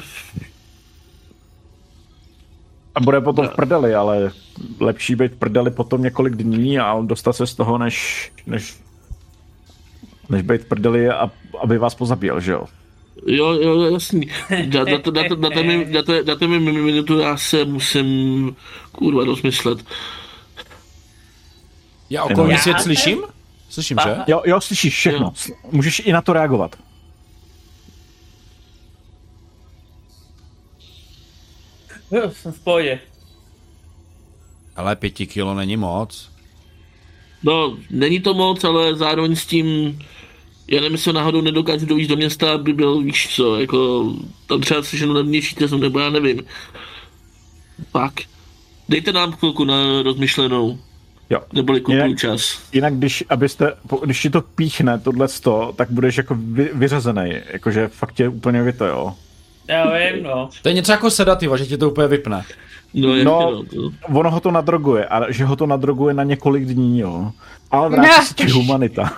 A 2.96 3.00
bude 3.00 3.22
potom 3.22 3.48
v 3.48 3.56
prdeli, 3.56 3.96
ale 3.96 4.32
lepší 4.80 5.16
být 5.16 5.32
v 5.32 5.38
prdeli 5.38 5.72
potom 5.72 6.02
několik 6.02 6.36
dní 6.36 6.80
a 6.80 7.02
dostat 7.02 7.34
se 7.34 7.48
z 7.48 7.56
toho, 7.56 7.78
než, 7.78 8.32
než, 8.48 8.80
než 10.30 10.42
být 10.42 10.62
v 10.62 10.66
prdeli, 10.66 11.10
a, 11.10 11.32
aby 11.62 11.78
vás 11.78 11.96
pozabíjel, 11.96 12.40
že 12.40 12.52
jo? 12.52 12.66
Jo, 13.26 13.52
jo, 13.52 13.82
jasný. 13.82 14.28
Mi, 15.64 15.86
dáte 16.24 16.48
mi 16.48 16.60
minutu, 16.60 17.20
já 17.20 17.38
se 17.38 17.66
musím, 17.66 18.56
kurva, 18.92 19.26
rozmyslet. 19.26 19.86
Já 22.10 22.24
okolní 22.24 22.52
Já 22.52 22.58
svět 22.58 22.82
slyším? 22.82 23.24
Slyším, 23.70 23.98
že? 24.04 24.18
Jo, 24.28 24.42
jo, 24.46 24.62
slyšíš 24.62 24.94
všechno. 24.96 25.34
Jo. 25.50 25.56
Můžeš 25.72 26.02
i 26.06 26.12
na 26.12 26.22
to 26.22 26.34
reagovat. 26.34 26.76
Jo, 32.12 32.32
jsem 32.32 32.52
v 32.52 32.60
pohodě. 32.60 33.00
Ale 34.76 34.96
pěti 34.96 35.28
kilo 35.28 35.54
není 35.54 35.78
moc. 35.78 36.32
No, 37.44 37.78
není 37.90 38.20
to 38.20 38.34
moc, 38.34 38.64
ale 38.64 38.96
zároveň 38.96 39.36
s 39.36 39.46
tím, 39.46 40.00
já 40.68 40.82
nevím, 40.82 40.92
jestli 40.92 41.10
ho 41.10 41.14
náhodou 41.14 41.42
nedokážu 41.42 41.86
dojít 41.86 42.08
do 42.08 42.16
města, 42.16 42.54
aby 42.54 42.74
byl, 42.74 43.02
víš 43.02 43.36
co, 43.36 43.60
jako, 43.60 44.14
tam 44.48 44.62
třeba 44.62 44.84
seženu 44.84 45.14
levnější 45.14 45.56
cestu, 45.56 45.78
nebo 45.78 46.00
já 46.00 46.10
nevím. 46.10 46.44
Pak. 47.92 48.14
Dejte 48.90 49.14
nám 49.14 49.32
chvilku 49.32 49.64
na 49.66 50.02
rozmyšlenou, 50.04 50.78
Jo. 51.30 51.40
neboli 51.54 51.82
kupuju 51.82 51.98
Jinak- 52.04 52.18
čas. 52.18 52.62
Jinak, 52.74 52.94
když, 52.96 53.24
abyste, 53.30 53.74
když 54.04 54.22
ti 54.22 54.30
to 54.30 54.42
píchne, 54.42 55.00
tohle 55.00 55.28
sto, 55.28 55.74
tak 55.76 55.92
budeš 55.92 56.18
jako 56.18 56.36
vy, 56.40 56.70
vyřazený. 56.74 57.34
Jakože 57.52 57.88
fakt 57.88 58.14
tě 58.14 58.28
úplně 58.30 58.64
vyto, 58.64 58.86
jo. 58.86 59.14
Já 59.68 59.86
vím, 59.98 60.24
no. 60.24 60.50
To 60.62 60.70
je 60.70 60.74
něco 60.76 60.92
jako 60.92 61.12
sedativa, 61.12 61.58
že 61.58 61.66
ti 61.66 61.78
to 61.78 61.90
úplně 61.90 62.08
vypne. 62.08 62.46
No, 62.94 63.16
No, 63.16 63.24
no, 63.24 63.64
to, 63.64 63.92
ono 64.20 64.32
ho 64.32 64.40
to 64.40 64.52
nadroguje, 64.52 65.06
a 65.06 65.32
že 65.32 65.46
ho 65.46 65.56
to 65.56 65.66
nadroguje 65.68 66.14
na 66.14 66.24
několik 66.24 66.66
dní, 66.66 67.00
jo. 67.00 67.32
Ale 67.72 67.90
vrátí 67.90 68.26
se 68.26 68.34
ti 68.34 68.50
humanita. 68.50 69.14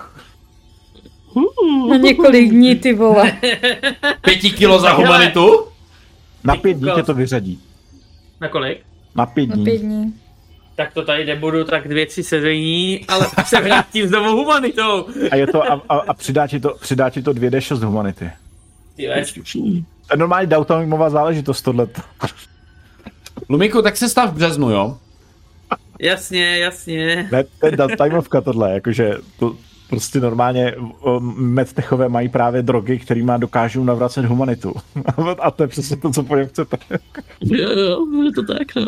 Na 1.88 1.96
několik 1.96 2.50
dní, 2.50 2.74
ty 2.74 2.94
vole. 2.94 3.32
Pěti 4.20 4.50
kilo 4.50 4.78
za 4.80 4.92
humanitu? 4.92 5.64
Na 6.44 6.56
pět 6.56 6.74
dní 6.76 6.90
tě 6.94 7.02
to 7.02 7.14
vyřadí. 7.14 7.60
Na 8.40 8.48
kolik? 8.48 8.80
Na 9.14 9.26
pět 9.26 9.48
Na 9.48 9.54
dní. 9.54 9.64
pět 9.64 9.78
dní. 9.78 10.14
Tak 10.76 10.92
to 10.94 11.02
tady 11.02 11.24
nebudu, 11.26 11.64
tak 11.64 11.88
dvě, 11.88 12.06
tři 12.06 12.22
sezení, 12.22 13.04
ale 13.08 13.26
se 13.44 13.60
vrátím 13.60 14.08
znovu 14.08 14.36
humanitou. 14.36 15.06
A, 15.30 15.36
je 15.36 15.46
to, 15.46 15.72
a, 15.72 15.82
a, 15.88 15.96
a 15.96 16.14
přidá, 16.14 16.46
ti 16.46 16.60
to, 16.60 16.74
přidá 16.80 17.10
ti 17.10 17.22
to 17.22 17.32
2D6 17.32 17.84
humanity. 17.84 18.30
Ty. 18.96 19.08
To 20.06 20.14
je 20.14 20.16
normální 20.16 20.48
downtimeová 20.48 21.10
záležitost 21.10 21.62
tohle. 21.62 21.86
Lumiku, 23.48 23.82
tak 23.82 23.96
se 23.96 24.08
stav 24.08 24.30
v 24.30 24.34
březnu, 24.34 24.70
jo? 24.70 24.98
Jasně, 26.00 26.58
jasně. 26.58 27.28
Ne, 27.32 27.44
to 27.60 27.66
je 27.66 27.76
downtimeovka 27.76 28.40
tohle, 28.40 28.72
jakože 28.72 29.14
to 29.38 29.56
prostě 29.90 30.20
normálně 30.20 30.74
um, 31.00 31.34
medtechové 31.38 32.08
mají 32.08 32.28
právě 32.28 32.62
drogy, 32.62 32.98
kterými 32.98 33.32
dokážou 33.38 33.84
navracet 33.84 34.24
humanitu. 34.24 34.74
A 35.38 35.50
to 35.50 35.62
je 35.62 35.66
přesně 35.66 35.96
to, 35.96 36.10
co 36.10 36.22
po 36.22 36.36
něm 36.36 36.48
chcete. 36.48 36.76
jo, 37.40 37.70
jo, 37.70 38.22
je 38.24 38.32
to 38.32 38.42
tak, 38.42 38.74
no. 38.76 38.86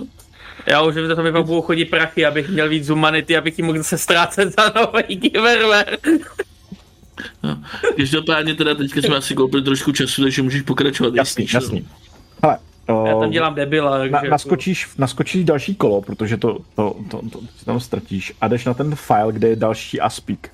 Já 0.66 0.82
už 0.82 0.94
vím, 0.94 1.06
že 1.06 1.14
to 1.14 1.22
mi 1.22 1.32
pak 1.32 1.46
budou 1.46 1.62
chodit 1.62 1.84
prachy, 1.84 2.26
abych 2.26 2.48
měl 2.48 2.68
víc 2.68 2.88
humanity, 2.88 3.36
abych 3.36 3.58
ji 3.58 3.64
mohl 3.64 3.82
se 3.82 3.98
ztrácet 3.98 4.54
za 4.54 4.72
nový 4.80 5.16
giverware. 5.16 5.98
Každopádně 7.96 8.54
teda 8.54 8.74
teďka 8.74 9.00
jsme 9.00 9.16
asi 9.16 9.34
koupili 9.34 9.62
trošku 9.62 9.92
času, 9.92 10.22
takže 10.22 10.42
můžeš 10.42 10.62
pokračovat. 10.62 11.14
Jasný, 11.14 11.44
jestli, 11.44 11.56
jasný. 11.56 11.88
Hele, 12.42 12.58
Já 12.88 12.94
o, 12.94 13.20
tam 13.20 13.30
dělám 13.30 13.54
debila, 13.54 13.98
takže... 13.98 14.12
na, 14.12 14.18
jako- 14.18 14.30
naskočíš, 14.30 14.88
naskočíš 14.98 15.44
další 15.44 15.74
kolo, 15.74 16.02
protože 16.02 16.36
to, 16.36 16.58
to, 16.74 16.96
to, 17.10 17.20
to, 17.32 17.40
si 17.58 17.64
tam 17.64 17.80
ztratíš 17.80 18.32
a 18.40 18.48
jdeš 18.48 18.64
na 18.64 18.74
ten 18.74 18.94
file, 18.94 19.32
kde 19.32 19.48
je 19.48 19.56
další 19.56 20.00
aspík. 20.00 20.50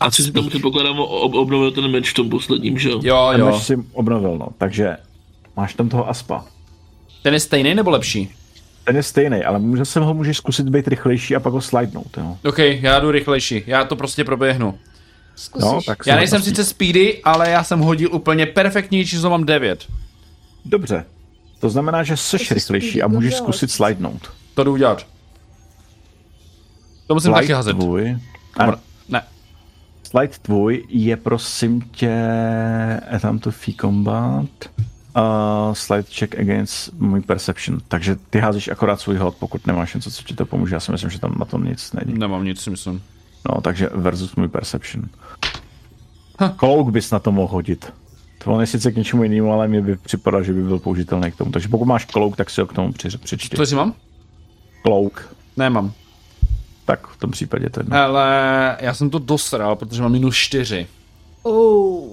A 0.00 0.10
co 0.10 0.22
si 0.22 0.32
tam 0.32 0.48
předpokládám, 0.48 0.98
ob, 1.00 1.34
obnovil 1.34 1.70
ten 1.70 1.88
meč 1.88 2.10
v 2.10 2.14
tom 2.14 2.30
posledním, 2.30 2.78
že 2.78 2.88
jo? 2.90 3.00
Jo, 3.04 3.28
Ten 3.32 3.40
jo. 3.40 3.46
meč 3.46 3.62
si 3.62 3.76
obnovil, 3.92 4.38
no. 4.38 4.48
Takže 4.58 4.96
máš 5.56 5.74
tam 5.74 5.88
toho 5.88 6.08
aspa. 6.08 6.44
Ten 7.22 7.34
je 7.34 7.40
stejný 7.40 7.74
nebo 7.74 7.90
lepší? 7.90 8.30
Ten 8.84 8.96
je 8.96 9.02
stejný, 9.02 9.44
ale 9.44 9.58
může 9.58 9.84
se 9.84 10.00
ho 10.00 10.14
můžeš 10.14 10.36
zkusit 10.36 10.68
být 10.68 10.88
rychlejší 10.88 11.36
a 11.36 11.40
pak 11.40 11.52
ho 11.52 11.60
slidenout, 11.60 12.16
jo. 12.16 12.36
OK, 12.48 12.58
já 12.58 13.00
jdu 13.00 13.10
rychlejší. 13.10 13.62
Já 13.66 13.84
to 13.84 13.96
prostě 13.96 14.24
proběhnu. 14.24 14.78
Zkusíš. 15.36 15.64
No, 15.72 15.80
tak 15.86 16.06
Já 16.06 16.14
se 16.14 16.18
nejsem 16.18 16.42
sice 16.42 16.64
speedy, 16.64 17.20
ale 17.24 17.50
já 17.50 17.64
jsem 17.64 17.80
hodil 17.80 18.08
úplně 18.14 18.46
perfektní 18.46 19.06
číslo, 19.06 19.30
mám 19.30 19.44
9. 19.44 19.86
Dobře. 20.64 21.04
To 21.60 21.70
znamená, 21.70 22.02
že 22.02 22.16
seš 22.16 22.48
jsi 22.48 22.54
rychlejší 22.54 22.88
speedy 22.88 23.02
a 23.02 23.08
můžeš 23.08 23.30
Gonzales. 23.32 23.42
zkusit 23.56 23.70
slidenout. 23.70 24.30
To 24.54 24.64
jdu 24.64 24.72
udělat. 24.72 25.06
To 27.06 27.14
musím 27.14 27.32
taky 27.32 27.46
Slide 27.46 27.54
hazet. 27.56 27.76
tvůj, 27.76 28.16
Ano. 28.56 28.74
Slide 30.10 30.32
tvůj 30.42 30.84
je 30.88 31.16
prosím 31.16 31.80
tě, 31.80 32.06
je 33.12 33.18
tam 33.20 33.38
to 33.38 33.50
fee 33.50 33.74
combat, 33.74 34.50
uh, 35.16 35.72
slide 35.72 36.02
check 36.02 36.38
against 36.38 36.92
můj 36.92 37.20
perception, 37.20 37.78
takže 37.88 38.16
ty 38.30 38.38
házíš 38.38 38.68
akorát 38.68 39.00
svůj 39.00 39.16
hod, 39.16 39.36
pokud 39.38 39.66
nemáš 39.66 39.94
něco, 39.94 40.10
co 40.10 40.22
ti 40.22 40.34
to 40.34 40.46
pomůže, 40.46 40.74
já 40.74 40.80
si 40.80 40.92
myslím, 40.92 41.10
že 41.10 41.20
tam 41.20 41.34
na 41.38 41.44
tom 41.44 41.64
nic 41.64 41.92
není. 41.92 42.18
Nemám 42.18 42.44
nic, 42.44 42.60
si 42.60 42.70
myslím. 42.70 43.02
No, 43.48 43.60
takže 43.60 43.88
versus 43.94 44.36
můj 44.36 44.48
perception. 44.48 45.04
Klouk 46.56 46.90
bys 46.90 47.10
na 47.10 47.18
to 47.18 47.32
mohl 47.32 47.52
hodit. 47.52 47.92
To 48.44 48.52
on 48.52 48.60
je 48.60 48.66
sice 48.66 48.92
k 48.92 48.96
něčemu 48.96 49.22
jinému, 49.22 49.52
ale 49.52 49.68
mi 49.68 49.82
by 49.82 49.96
připadalo, 49.96 50.44
že 50.44 50.52
by 50.52 50.62
byl 50.62 50.78
použitelný 50.78 51.32
k 51.32 51.36
tomu. 51.36 51.50
Takže 51.50 51.68
pokud 51.68 51.84
máš 51.84 52.04
klouk, 52.04 52.36
tak 52.36 52.50
si 52.50 52.60
ho 52.60 52.66
k 52.66 52.72
tomu 52.72 52.92
při, 52.92 53.08
přičti. 53.18 53.56
Co 53.56 53.66
si 53.66 53.74
mám? 53.74 53.94
Klouk. 54.82 55.34
Nemám. 55.56 55.92
Tak 56.84 57.06
v 57.06 57.16
tom 57.16 57.30
případě 57.30 57.70
to 57.70 57.80
je 57.80 57.84
jedno. 57.84 57.96
Ale 57.96 58.76
já 58.80 58.94
jsem 58.94 59.10
to 59.10 59.18
dosral, 59.18 59.76
protože 59.76 60.02
mám 60.02 60.12
minus 60.12 60.36
4. 60.36 60.86
Oh. 61.42 62.08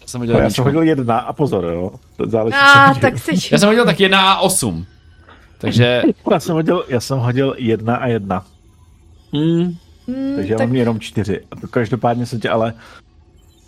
Já 0.00 0.06
jsem 0.06 0.20
hodil 0.20 0.34
No, 0.34 0.38
já 0.38 0.44
jedničku. 0.44 0.54
jsem 0.56 0.64
hodil 0.64 0.82
jedna 0.82 1.18
a 1.18 1.32
pozor, 1.32 1.64
jo. 1.64 1.90
To 2.16 2.26
záleží, 2.30 2.56
A, 2.56 2.94
tak 2.94 3.18
jsi... 3.18 3.32
Já 3.52 3.58
jsem 3.58 3.68
hodil 3.68 3.84
tak 3.84 4.00
1 4.00 4.32
a 4.32 4.38
8. 4.40 4.86
Takže 5.58 6.02
Já 6.30 6.40
jsem 6.40 6.54
hodil, 6.54 6.84
já 6.88 7.00
jsem 7.00 7.18
hodil 7.18 7.54
jedna 7.58 7.96
a 7.96 8.06
jedna, 8.06 8.44
Hmm. 9.32 9.74
Hmm, 10.08 10.36
takže 10.36 10.52
já 10.52 10.58
tak 10.58 10.68
mám 10.68 10.76
jenom 10.76 11.00
čtyři. 11.00 11.40
A 11.50 11.56
to 11.56 11.68
každopádně 11.68 12.26
se 12.26 12.38
tě 12.38 12.48
ale... 12.48 12.74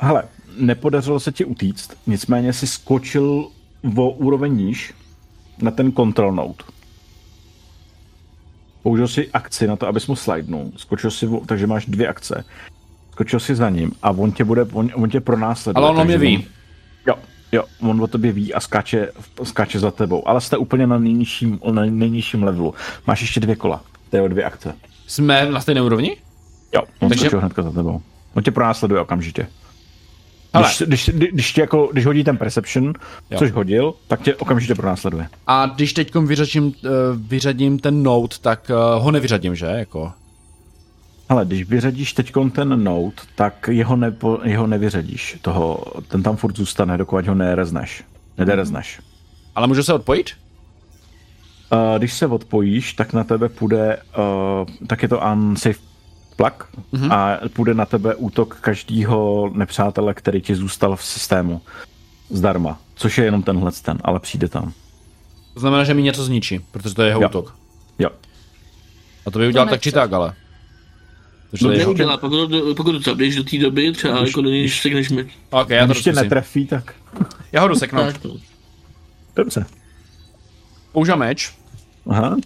Hele, 0.01 0.23
nepodařilo 0.59 1.21
se 1.21 1.33
ti 1.33 1.45
utíct, 1.45 1.97
nicméně 2.07 2.53
si 2.53 2.67
skočil 2.67 3.47
o 3.97 4.11
úroveň 4.11 4.57
níž 4.57 4.95
na 5.63 5.71
ten 5.71 5.93
control 5.93 6.33
node. 6.33 6.55
Použil 8.83 9.09
si 9.09 9.31
akci 9.33 9.67
na 9.67 9.77
to, 9.77 9.87
abys 9.87 10.07
mu 10.07 10.17
slidenul. 10.17 10.73
Skočil 10.77 11.11
si, 11.11 11.29
takže 11.47 11.67
máš 11.67 11.87
dvě 11.87 12.09
akce. 12.09 12.45
Skočil 13.13 13.41
si 13.41 13.55
za 13.55 13.71
ním 13.71 13.93
a 14.03 14.11
on 14.11 14.33
tě 14.33 14.45
bude, 14.45 14.65
on, 14.73 14.91
on 14.95 15.11
tě 15.11 15.21
pronásleduje. 15.21 15.87
Ale 15.87 16.01
on 16.01 16.07
mě 16.07 16.19
ví. 16.19 16.37
On, 16.37 16.43
jo, 17.07 17.15
jo, 17.53 17.65
on 17.81 18.03
o 18.03 18.07
tobě 18.07 18.33
ví 18.33 18.55
a 18.55 18.61
skáče, 18.61 19.09
skáče 19.43 19.79
za 19.79 19.91
tebou. 19.91 20.29
Ale 20.29 20.41
jste 20.41 20.57
úplně 20.57 20.87
na 20.87 20.99
nejnižším, 20.99 21.59
na 21.73 21.85
nejnižším 21.85 22.43
levelu. 22.43 22.75
Máš 23.07 23.21
ještě 23.21 23.41
dvě 23.41 23.57
kola. 23.57 23.83
To 24.11 24.17
je 24.17 24.29
dvě 24.29 24.45
akce. 24.45 24.75
jsme 25.07 25.51
na 25.51 25.61
stejné 25.61 25.83
úrovni? 25.83 26.17
Jo, 26.75 26.83
on 27.01 27.09
Takže- 27.09 27.25
skočil 27.25 27.41
hnedka 27.41 27.63
za 27.63 27.71
tebou. 27.71 28.03
On 28.35 28.43
tě 28.43 28.51
pronásleduje 28.51 29.01
okamžitě. 29.01 29.47
Hele. 30.55 30.69
Když, 30.87 31.09
když, 31.13 31.31
když, 31.33 31.53
tě 31.53 31.61
jako, 31.61 31.89
když 31.93 32.07
hodí 32.07 32.25
ten 32.25 32.37
perception, 32.37 32.93
Jo. 33.31 33.39
což 33.39 33.51
hodil, 33.51 33.95
tak 34.09 34.23
tě 34.23 34.35
okamžitě 34.35 34.75
pronásleduje. 34.75 35.29
A 35.47 35.67
když 35.67 35.93
teď 35.93 36.15
vyřadím, 36.15 36.73
eh, 36.85 36.89
vyřadím 37.17 37.79
ten 37.79 38.03
note, 38.03 38.37
tak 38.41 38.71
eh, 38.71 38.75
ho 39.01 39.11
nevyřadím, 39.11 39.55
že? 39.55 39.67
Jako. 39.67 40.13
Ale 41.29 41.45
když 41.45 41.65
vyřadíš 41.65 42.13
teď 42.13 42.33
ten 42.53 42.85
note, 42.85 43.23
tak 43.35 43.69
jeho, 43.69 43.97
nepo, 43.97 44.39
jeho 44.45 44.67
nevyřadíš. 44.67 45.39
Toho, 45.43 45.85
ten 46.09 46.23
tam 46.23 46.37
furt 46.37 46.57
zůstane, 46.57 46.99
dokud 46.99 47.27
ho 47.27 47.35
nerezneš. 47.35 48.05
Nederezneš. 48.39 49.01
Ale 49.55 49.67
můžu 49.67 49.83
se 49.83 49.93
odpojit? 49.93 50.31
Uh, 51.73 51.99
když 51.99 52.13
se 52.13 52.27
odpojíš, 52.27 52.93
tak 52.93 53.13
na 53.13 53.25
tebe 53.25 53.49
půjde, 53.49 53.99
uh, 54.19 54.87
tak 54.87 55.03
je 55.03 55.09
to 55.09 55.21
unsafe 55.33 55.90
plak 56.41 56.69
mm-hmm. 56.93 57.13
a 57.13 57.39
půjde 57.49 57.75
na 57.75 57.87
tebe 57.87 58.15
útok 58.15 58.57
každého 58.61 59.51
nepřátele, 59.55 60.15
který 60.15 60.41
ti 60.41 60.55
zůstal 60.55 60.97
v 60.97 61.05
systému 61.05 61.61
zdarma, 62.31 62.81
což 62.95 63.19
je 63.19 63.25
jenom 63.25 63.43
tenhle 63.43 63.73
ten, 63.73 63.99
ale 64.05 64.21
přijde 64.21 64.49
tam. 64.49 64.73
To 65.55 65.61
znamená, 65.61 65.85
že 65.85 65.95
mi 65.95 66.03
něco 66.03 66.25
zničí, 66.25 66.59
protože 66.71 66.95
to 66.95 67.03
je 67.03 67.09
jeho 67.09 67.23
Jo. 67.23 67.29
útok. 67.29 67.57
Jo. 67.99 68.11
A 69.27 69.31
to 69.31 69.39
by 69.39 69.49
udělal 69.49 69.67
To 69.67 69.71
tak 69.71 69.81
či 69.81 69.93
tak, 69.93 70.13
ale. 70.13 70.35
Takže 71.51 71.67
No 71.67 71.71
to 71.73 71.79
jeho... 71.79 71.89
neudělá, 71.91 72.17
pokud, 72.17 72.47
to- 72.51 72.75
pokud 72.75 72.93
to 72.93 73.01
zabiješ 73.11 73.37
do 73.37 73.45
té 73.45 73.59
doby, 73.59 73.93
třeba 73.93 74.27
jako 74.27 74.41
do 74.43 74.49
něj 74.51 74.71
sekneš 74.71 75.09
mi. 75.11 75.31
Ok, 75.51 75.71
já 75.71 75.87
to 75.87 75.93
Když 75.93 76.03
tě 76.03 76.11
zkusím. 76.13 76.23
netrefí, 76.25 76.67
tak 76.67 76.95
Já 77.53 77.61
ho 77.61 77.69
jdu 77.69 77.75
seknout. 77.75 78.25
No. 78.25 78.31
dobře. 79.37 79.67
Používám 80.93 81.19
meč, 81.19 81.55
Aha. 82.11 82.37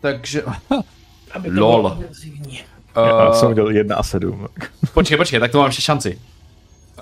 takže... 0.00 0.42
Aby 1.36 1.50
to 1.50 1.60
Lol. 1.60 1.76
bylo 1.82 1.92
agresivní. 1.92 2.60
Já 2.96 3.32
jsem 3.32 3.46
Uh, 3.46 3.52
udělal 3.52 3.72
1 3.72 3.96
a 3.96 4.02
7. 4.02 4.48
počkej, 4.94 5.16
počkej, 5.16 5.40
tak 5.40 5.52
to 5.52 5.58
mám 5.58 5.66
ještě 5.66 5.82
šanci. 5.82 6.20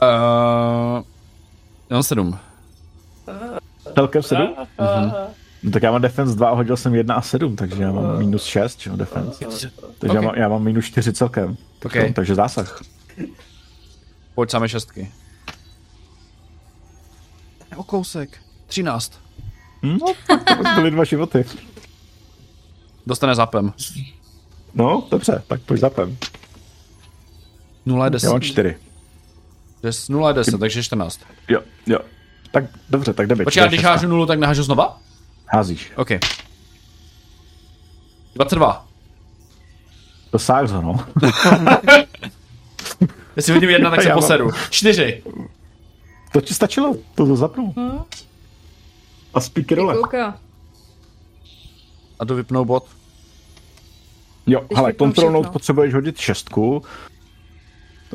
Uh, 0.03 1.03
jenom 1.91 2.03
sedm. 2.03 2.39
Celkem 3.95 4.23
7? 4.23 4.55
No, 5.63 5.71
tak 5.73 5.83
já 5.83 5.91
mám 5.91 6.03
defense 6.03 6.37
2 6.37 6.49
a 6.49 6.55
hodil 6.55 6.77
jsem 6.77 6.95
1 6.95 7.15
a 7.15 7.21
7, 7.23 7.57
takže 7.57 7.83
já 7.83 7.93
mám 7.93 8.19
minus 8.19 8.45
6, 8.45 8.81
že 8.81 8.91
jo, 8.91 8.97
defense. 8.97 9.45
Takže 9.99 10.15
já, 10.17 10.21
Ok. 10.21 10.25
mám, 10.27 10.35
já 10.35 10.49
mám 10.49 10.63
minus 10.63 10.85
4 10.85 11.13
celkem. 11.13 11.57
Tak 11.79 11.93
Ok. 11.97 12.07
to- 12.07 12.13
Takže 12.13 12.35
zásah. 12.35 12.81
Pojď 14.35 14.51
samé 14.51 14.69
šestky. 14.69 15.13
O 17.77 17.85
kousek. 17.85 18.39
13. 18.67 19.21
Hm? 19.83 19.99
To 20.65 20.75
byly 20.75 20.91
dva 20.91 21.05
životy. 21.05 21.45
Dostane 23.07 23.35
zapem. 23.35 23.73
No, 24.75 25.07
dobře, 25.11 25.43
tak 25.47 25.61
pojď 25.61 25.81
zapem. 25.81 26.17
0 27.87 28.05
je 28.05 28.07
Já 28.07 28.11
10. 28.11 28.29
mám 28.31 28.41
4. 28.41 28.77
0 30.09 30.29
je 30.29 30.35
10, 30.35 30.59
takže 30.59 30.83
14. 30.83 31.21
Jo, 31.49 31.61
jo. 31.87 31.99
Tak 32.53 32.65
dobře, 32.91 33.13
tak 33.13 33.27
jdeme. 33.27 33.45
Počkej, 33.45 33.63
a 33.63 33.67
když 33.67 33.83
hážu 33.85 34.09
nulu, 34.09 34.27
tak 34.27 34.39
nahážu 34.39 34.63
znova? 34.63 35.01
Házíš. 35.47 35.93
OK. 35.97 36.09
22. 38.35 38.87
Dosáh 40.33 40.71
ho, 40.71 40.83
no. 40.83 41.07
Jestli 43.37 43.53
hodím 43.53 43.71
jedna, 43.71 43.91
tak 43.91 44.03
se 44.03 44.09
Já 44.09 44.15
mám- 44.15 44.23
posedu. 44.23 44.51
4. 44.71 45.23
To 46.33 46.41
ti 46.41 46.55
stačilo, 46.55 46.95
to 47.15 47.27
to 47.27 47.37
zapnu. 47.37 47.75
A 49.35 49.41
speaker 49.41 49.79
role. 49.79 49.95
Kouka. 49.95 50.39
A 52.19 52.25
jdu 52.25 52.35
vypnout 52.35 52.67
bot. 52.67 52.85
Jo, 54.47 54.65
Když 54.69 54.97
control 54.99 55.33
note 55.33 55.51
potřebuješ 55.51 55.95
hodit 55.95 56.19
šestku, 56.19 56.83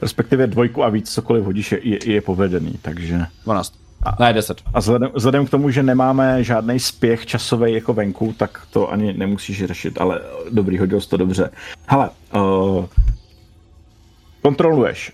respektive 0.01 0.47
dvojku 0.47 0.83
a 0.83 0.89
víc, 0.89 1.13
cokoliv 1.13 1.43
hodíš, 1.43 1.71
je, 1.71 1.79
je, 1.83 2.11
je 2.11 2.21
povedený, 2.21 2.79
takže... 2.81 3.25
12. 3.45 3.73
Ne, 4.19 4.33
10. 4.33 4.61
A 4.73 4.79
vzhledem, 4.79 5.09
vzhledem 5.15 5.45
k 5.45 5.49
tomu, 5.49 5.69
že 5.69 5.83
nemáme 5.83 6.43
žádný 6.43 6.79
spěch 6.79 7.25
časový 7.25 7.73
jako 7.73 7.93
venku, 7.93 8.33
tak 8.37 8.67
to 8.71 8.91
ani 8.91 9.13
nemusíš 9.13 9.65
řešit, 9.65 10.01
ale 10.01 10.21
dobrý, 10.49 10.77
hodil 10.77 11.01
jsi 11.01 11.09
to 11.09 11.17
dobře. 11.17 11.49
Hele, 11.87 12.09
uh, 12.35 12.85
kontroluješ. 14.41 15.13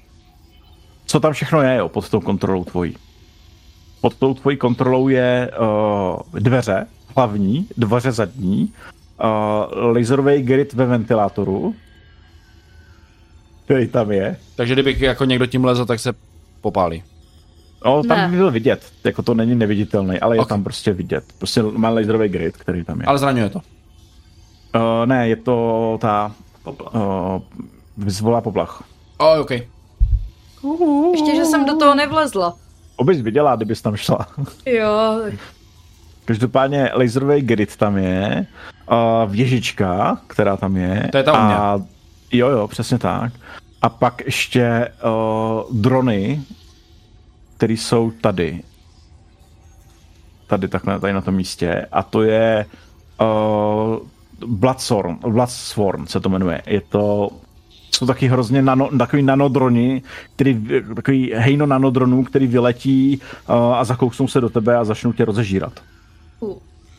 Co 1.05 1.19
tam 1.19 1.33
všechno 1.33 1.61
je, 1.61 1.75
jo, 1.75 1.89
pod 1.89 2.09
tou 2.09 2.19
kontrolou 2.19 2.63
tvojí? 2.63 2.95
Pod 4.01 4.15
tou 4.15 4.33
tvojí 4.33 4.57
kontrolou 4.57 5.07
je 5.07 5.51
uh, 5.59 6.39
dveře, 6.39 6.87
hlavní, 7.15 7.67
dveře 7.77 8.11
zadní, 8.11 8.73
uh, 9.23 9.95
laserový 9.95 10.41
grid 10.41 10.73
ve 10.73 10.85
ventilátoru, 10.85 11.75
který 13.65 13.87
tam 13.87 14.11
je. 14.11 14.37
Takže 14.55 14.73
kdybych 14.73 15.01
jako 15.01 15.25
někdo 15.25 15.45
tím 15.45 15.65
lezl, 15.65 15.85
tak 15.85 15.99
se 15.99 16.13
popálí. 16.61 17.03
No, 17.85 18.03
tam 18.03 18.17
Ne. 18.17 18.27
by 18.27 18.37
byl 18.37 18.51
vidět, 18.51 18.91
jako 19.03 19.21
to 19.23 19.33
není 19.33 19.55
neviditelný, 19.55 20.19
ale 20.19 20.35
je 20.35 20.39
Ok. 20.41 20.49
tam 20.49 20.63
prostě 20.63 20.93
vidět. 20.93 21.23
Prostě 21.37 21.63
má 21.63 21.89
laserový 21.89 22.27
grid, 22.29 22.57
který 22.57 22.83
tam 22.83 22.99
je. 23.01 23.05
Ale 23.05 23.17
zraňuje 23.17 23.49
to. 23.49 23.59
Uh, 24.75 25.05
ne, 25.05 25.27
je 25.29 25.35
to 25.35 25.97
ta... 26.01 26.31
Poplach. 26.63 26.93
Uh, 26.95 27.41
vyzvolá 27.97 28.41
poplach. 28.41 28.83
Oh, 29.17 29.39
OK. 29.39 29.51
Ještě, 31.11 31.35
že 31.35 31.45
jsem 31.45 31.65
do 31.65 31.75
toho 31.77 31.95
nevlezla. 31.95 32.53
Obys 32.95 33.21
viděla, 33.21 33.55
kdybys 33.55 33.81
tam 33.81 33.95
šla. 33.95 34.27
Jo, 34.65 35.19
tak 35.23 35.33
Každopádně 36.25 36.89
laserový 36.93 37.41
grid 37.41 37.75
tam 37.75 37.97
je, 37.97 38.45
uh, 38.91 39.31
věžička, 39.31 40.17
která 40.27 40.57
tam 40.57 40.77
je. 40.77 41.09
To 41.11 41.17
je 41.17 41.23
ta 41.23 41.33
u 41.33 41.45
mě. 41.45 41.55
a, 41.55 41.79
Jo, 42.31 42.49
jo, 42.49 42.67
přesně 42.67 42.97
tak. 42.97 43.33
A 43.81 43.89
pak 43.89 44.25
ještě 44.25 44.91
uh, 45.03 45.81
drony, 45.81 46.41
které 47.57 47.73
jsou 47.73 48.11
tady. 48.11 48.61
Tady 50.47 50.67
takhle, 50.67 50.99
tady 50.99 51.13
na 51.13 51.21
tom 51.21 51.35
místě. 51.35 51.85
A 51.91 52.03
to 52.03 52.23
je 52.23 52.65
uh, 53.21 53.97
Bloodsworn, 54.47 55.17
Bloodsworn 55.27 56.07
se 56.07 56.19
to 56.19 56.29
jmenuje. 56.29 56.61
Je 56.65 56.81
to 56.81 57.29
jsou 57.91 58.05
taky 58.05 58.27
hrozně 58.27 58.61
nano, 58.61 58.89
takový 58.97 59.23
nanodroni, 59.23 60.01
který, 60.35 60.65
takový 60.95 61.31
hejno 61.35 61.65
nanodronů, 61.65 62.23
který 62.23 62.47
vyletí 62.47 63.21
uh, 63.49 63.55
a 63.55 63.83
zakousnou 63.83 64.27
se 64.27 64.41
do 64.41 64.49
tebe 64.49 64.77
a 64.77 64.83
začnou 64.83 65.13
tě 65.13 65.25
rozežírat. 65.25 65.73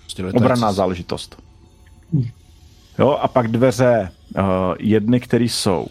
Prostě 0.01 0.23
co- 0.69 0.73
záležitost. 0.73 1.43
Jo, 2.99 3.11
a 3.11 3.29
pak 3.29 3.49
dveře 3.49 4.13
uh, 4.39 4.45
jedny, 4.79 5.21
které 5.21 5.45
jsou 5.45 5.87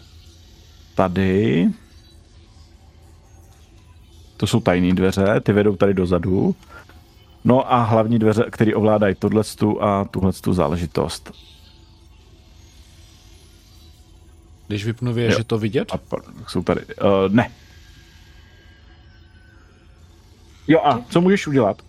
tady. 0.94 1.68
To 4.36 4.46
jsou 4.46 4.60
tajné 4.60 4.94
dveře, 4.94 5.40
ty 5.40 5.52
vedou 5.52 5.76
tady 5.76 5.94
dozadu. 5.94 6.56
No 7.44 7.72
a 7.72 7.82
hlavní 7.82 8.18
dveře, 8.18 8.44
které 8.50 8.74
ovládají 8.74 9.14
tohle 9.14 9.42
a 9.80 10.04
tuhle 10.04 10.32
záležitost. 10.52 11.32
Když 14.66 14.84
vypnu 14.84 15.18
je 15.18 15.44
to 15.44 15.58
vidět? 15.58 15.92
A 15.92 15.98
jsou 16.48 16.62
tady. 16.62 16.80
Uh, 16.84 16.92
ne. 17.28 17.50
Jo 20.68 20.80
a 20.84 21.04
co 21.10 21.20
můžeš 21.20 21.46
udělat? 21.46 21.82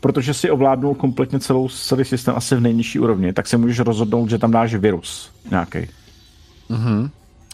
Protože 0.00 0.34
si 0.34 0.50
ovládnul 0.50 0.94
kompletně 0.94 1.40
celou, 1.40 1.68
celý 1.68 2.04
systém 2.04 2.34
asi 2.36 2.56
v 2.56 2.60
nejnižší 2.60 2.98
úrovni, 2.98 3.32
tak 3.32 3.46
se 3.46 3.56
můžeš 3.56 3.78
rozhodnout, 3.78 4.30
že 4.30 4.38
tam 4.38 4.50
dáš 4.50 4.74
virus 4.74 5.30
nějaký. 5.50 5.78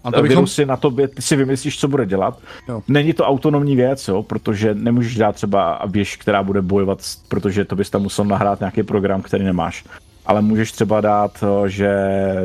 A 0.04 0.10
To 0.10 0.16
to 0.16 0.22
bychom... 0.22 0.46
je 0.58 0.66
na 0.66 0.76
tobě, 0.76 1.08
ty 1.08 1.22
si 1.22 1.36
vymyslíš, 1.36 1.78
co 1.78 1.88
bude 1.88 2.06
dělat. 2.06 2.38
Jo. 2.68 2.82
Není 2.88 3.12
to 3.12 3.24
autonomní 3.24 3.76
věc, 3.76 4.08
jo, 4.08 4.22
protože 4.22 4.74
nemůžeš 4.74 5.14
dát 5.14 5.34
třeba 5.34 5.82
věž, 5.86 6.16
která 6.16 6.42
bude 6.42 6.62
bojovat, 6.62 6.98
protože 7.28 7.64
to 7.64 7.76
bys 7.76 7.90
tam 7.90 8.02
musel 8.02 8.24
nahrát 8.24 8.60
nějaký 8.60 8.82
program, 8.82 9.22
který 9.22 9.44
nemáš. 9.44 9.84
Ale 10.26 10.42
můžeš 10.42 10.72
třeba 10.72 11.00
dát, 11.00 11.44
eh, 11.44 11.68
že 11.68 11.90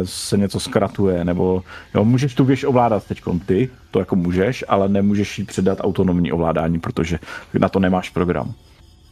se 0.03 0.37
něco 0.37 0.59
zkratuje, 0.59 1.25
nebo 1.25 1.63
jo, 1.95 2.05
můžeš 2.05 2.35
tu 2.35 2.45
věž 2.45 2.63
ovládat 2.63 3.05
teď 3.05 3.21
ty, 3.45 3.69
to 3.91 3.99
jako 3.99 4.15
můžeš, 4.15 4.65
ale 4.67 4.89
nemůžeš 4.89 5.39
jí 5.39 5.45
předat 5.45 5.77
autonomní 5.81 6.31
ovládání, 6.31 6.79
protože 6.79 7.19
na 7.59 7.69
to 7.69 7.79
nemáš 7.79 8.09
program. 8.09 8.53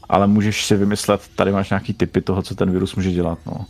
Ale 0.10 0.28
můžeš 0.28 0.66
si 0.66 0.76
vymyslet, 0.76 1.22
tady 1.36 1.52
máš 1.52 1.70
nějaký 1.70 1.94
typy 1.94 2.22
toho, 2.22 2.42
co 2.42 2.56
ten 2.56 2.72
virus 2.72 2.96
může 2.96 3.12
dělat, 3.12 3.40
no. 3.46 3.66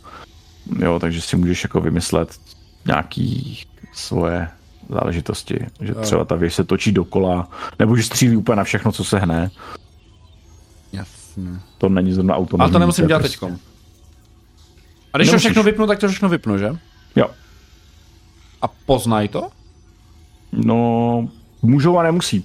Jo, 0.78 0.98
takže 0.98 1.20
si 1.20 1.36
můžeš 1.36 1.62
jako 1.62 1.80
vymyslet 1.80 2.40
nějaký 2.86 3.58
svoje 3.92 4.48
záležitosti, 4.88 5.66
že 5.80 5.94
třeba 5.94 6.24
ta 6.24 6.34
věž 6.34 6.54
se 6.54 6.64
točí 6.64 6.92
dokola, 6.92 7.48
nebo 7.78 7.96
že 7.96 8.02
střílí 8.02 8.36
úplně 8.36 8.56
na 8.56 8.64
všechno, 8.64 8.92
co 8.92 9.04
se 9.04 9.18
hne. 9.18 9.50
Jasně. 10.92 11.50
To 11.78 11.88
není 11.88 12.12
zrovna 12.12 12.36
autonomní. 12.36 12.62
Ale 12.62 12.72
to 12.72 12.78
nemusím 12.78 13.06
dělat 13.06 13.18
prostě- 13.18 13.36
teďkom. 13.36 13.58
A 15.12 15.18
když 15.18 15.28
to 15.28 15.32
Nemusíš. 15.32 15.46
všechno 15.46 15.62
vypnu, 15.62 15.86
tak 15.86 15.98
to 15.98 16.08
všechno 16.08 16.28
vypnu, 16.28 16.58
že? 16.58 16.76
Jo. 17.16 17.26
A 18.62 18.68
poznaj 18.68 19.28
to? 19.28 19.48
No, 20.52 21.28
můžou 21.62 21.98
a 21.98 22.02
nemusí. 22.02 22.44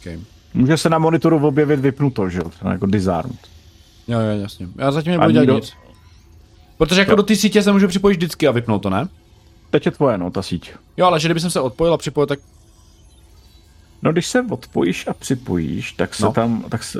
Okay. 0.00 0.20
Může 0.54 0.76
se 0.76 0.88
na 0.90 0.98
monitoru 0.98 1.46
objevit 1.46 1.80
vypnuto, 1.80 2.28
že 2.28 2.38
jo, 2.38 2.50
jako 2.70 2.86
disarmed. 2.86 3.36
Jo, 4.08 4.20
jo, 4.20 4.40
jasně. 4.42 4.68
Já 4.78 4.92
zatím 4.92 5.12
nebudu 5.12 5.30
dělat 5.30 5.42
nikdo- 5.42 5.54
nic. 5.54 5.72
Protože 6.78 7.00
jako 7.00 7.10
Jo. 7.12 7.16
do 7.16 7.22
té 7.22 7.36
sítě 7.36 7.62
se 7.62 7.72
můžu 7.72 7.88
připojit 7.88 8.16
vždycky 8.16 8.48
a 8.48 8.50
vypnout 8.50 8.82
to, 8.82 8.90
ne? 8.90 9.08
Teď 9.70 9.86
je 9.86 9.92
tvoje, 9.92 10.18
no, 10.18 10.30
ta 10.30 10.42
síť. 10.42 10.70
Jo, 10.96 11.06
ale 11.06 11.20
že 11.20 11.28
kdyby 11.28 11.40
jsem 11.40 11.50
se 11.50 11.60
odpojil 11.60 11.94
a 11.94 11.98
připojil, 11.98 12.26
tak 12.26 12.38
No, 14.04 14.12
když 14.12 14.26
se 14.26 14.42
odpojíš 14.50 15.06
a 15.06 15.12
připojíš, 15.14 15.92
tak 15.92 16.14
se 16.14 16.22
No. 16.22 16.28
no. 16.28 16.32
tam, 16.32 16.64
tak 16.68 16.82
se, 16.84 16.98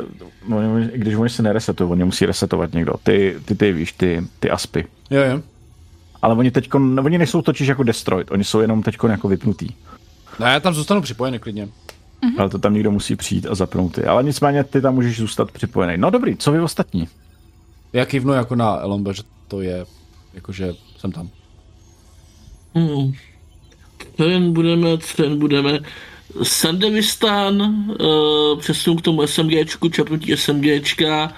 no, 0.49 0.59
když 0.95 1.15
oni 1.15 1.31
se 1.31 1.43
neresetují, 1.43 1.91
oni 1.91 2.05
musí 2.05 2.27
resetovat 2.27 2.73
někdo. 2.73 2.93
Ty, 3.03 3.37
ty, 3.45 3.55
ty 3.55 3.73
víš, 3.73 3.93
ty, 3.93 4.27
ty 4.41 4.51
aspy. 4.51 4.87
jo, 5.11 5.20
jo. 5.23 5.43
Ale 6.23 6.35
oni 6.35 6.51
teď, 6.51 6.74
oni 6.74 7.19
nejsou 7.19 7.43
totiž 7.43 7.69
jako 7.69 7.83
destroyed, 7.83 8.31
oni 8.31 8.45
jsou 8.45 8.61
jenom 8.61 8.83
teď 8.83 8.97
jako 9.09 9.29
vypnutý. 9.29 9.69
No 10.41 10.47
já 10.47 10.61
tam 10.61 10.74
zůstanu 10.74 11.01
připojený 11.03 11.39
klidně. 11.39 11.69
Mm-hmm. 12.23 12.40
Ale 12.40 12.49
to 12.49 12.59
tam 12.59 12.74
někdo 12.74 12.90
musí 12.90 13.16
přijít 13.16 13.47
a 13.47 13.55
zapnout 13.55 13.94
ty. 13.94 14.05
Ale 14.05 14.23
nicméně 14.23 14.65
ty 14.65 14.81
tam 14.81 14.94
můžeš 14.94 15.16
zůstat 15.16 15.53
připojený. 15.53 15.94
No 15.97 16.11
dobrý, 16.11 16.36
co 16.36 16.53
vy 16.53 16.61
ostatní? 16.61 17.09
Já 17.93 18.07
kývnu 18.07 18.32
jako 18.32 18.57
na 18.57 18.77
Elombe, 18.77 19.15
že 19.15 19.23
to 19.49 19.61
je, 19.61 19.85
jakože 20.35 20.74
jsem 20.99 21.12
tam. 21.12 21.28
Hmm. 22.74 23.12
Ten 24.16 24.53
budeme, 24.53 24.89
ten 25.16 25.39
budeme. 25.39 25.81
Sandevistán, 26.43 27.61
uh, 27.62 28.59
přesun 28.59 28.97
k 28.97 29.03
tomu 29.03 29.27
SMGčku, 29.27 29.89
čapnutí 29.89 30.36
SMGčka, 30.36 31.32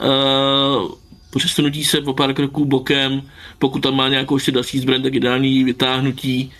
uh, 0.00 0.92
přesunutí 1.36 1.84
se 1.84 2.00
po 2.00 2.14
pár 2.14 2.34
kroků 2.34 2.64
bokem, 2.64 3.22
pokud 3.58 3.78
tam 3.78 3.96
má 3.96 4.08
nějakou 4.08 4.36
ještě 4.36 4.52
další 4.52 4.78
zbraň, 4.78 5.02
tak 5.02 5.14
ideální 5.14 5.64
vytáhnutí. 5.64 6.52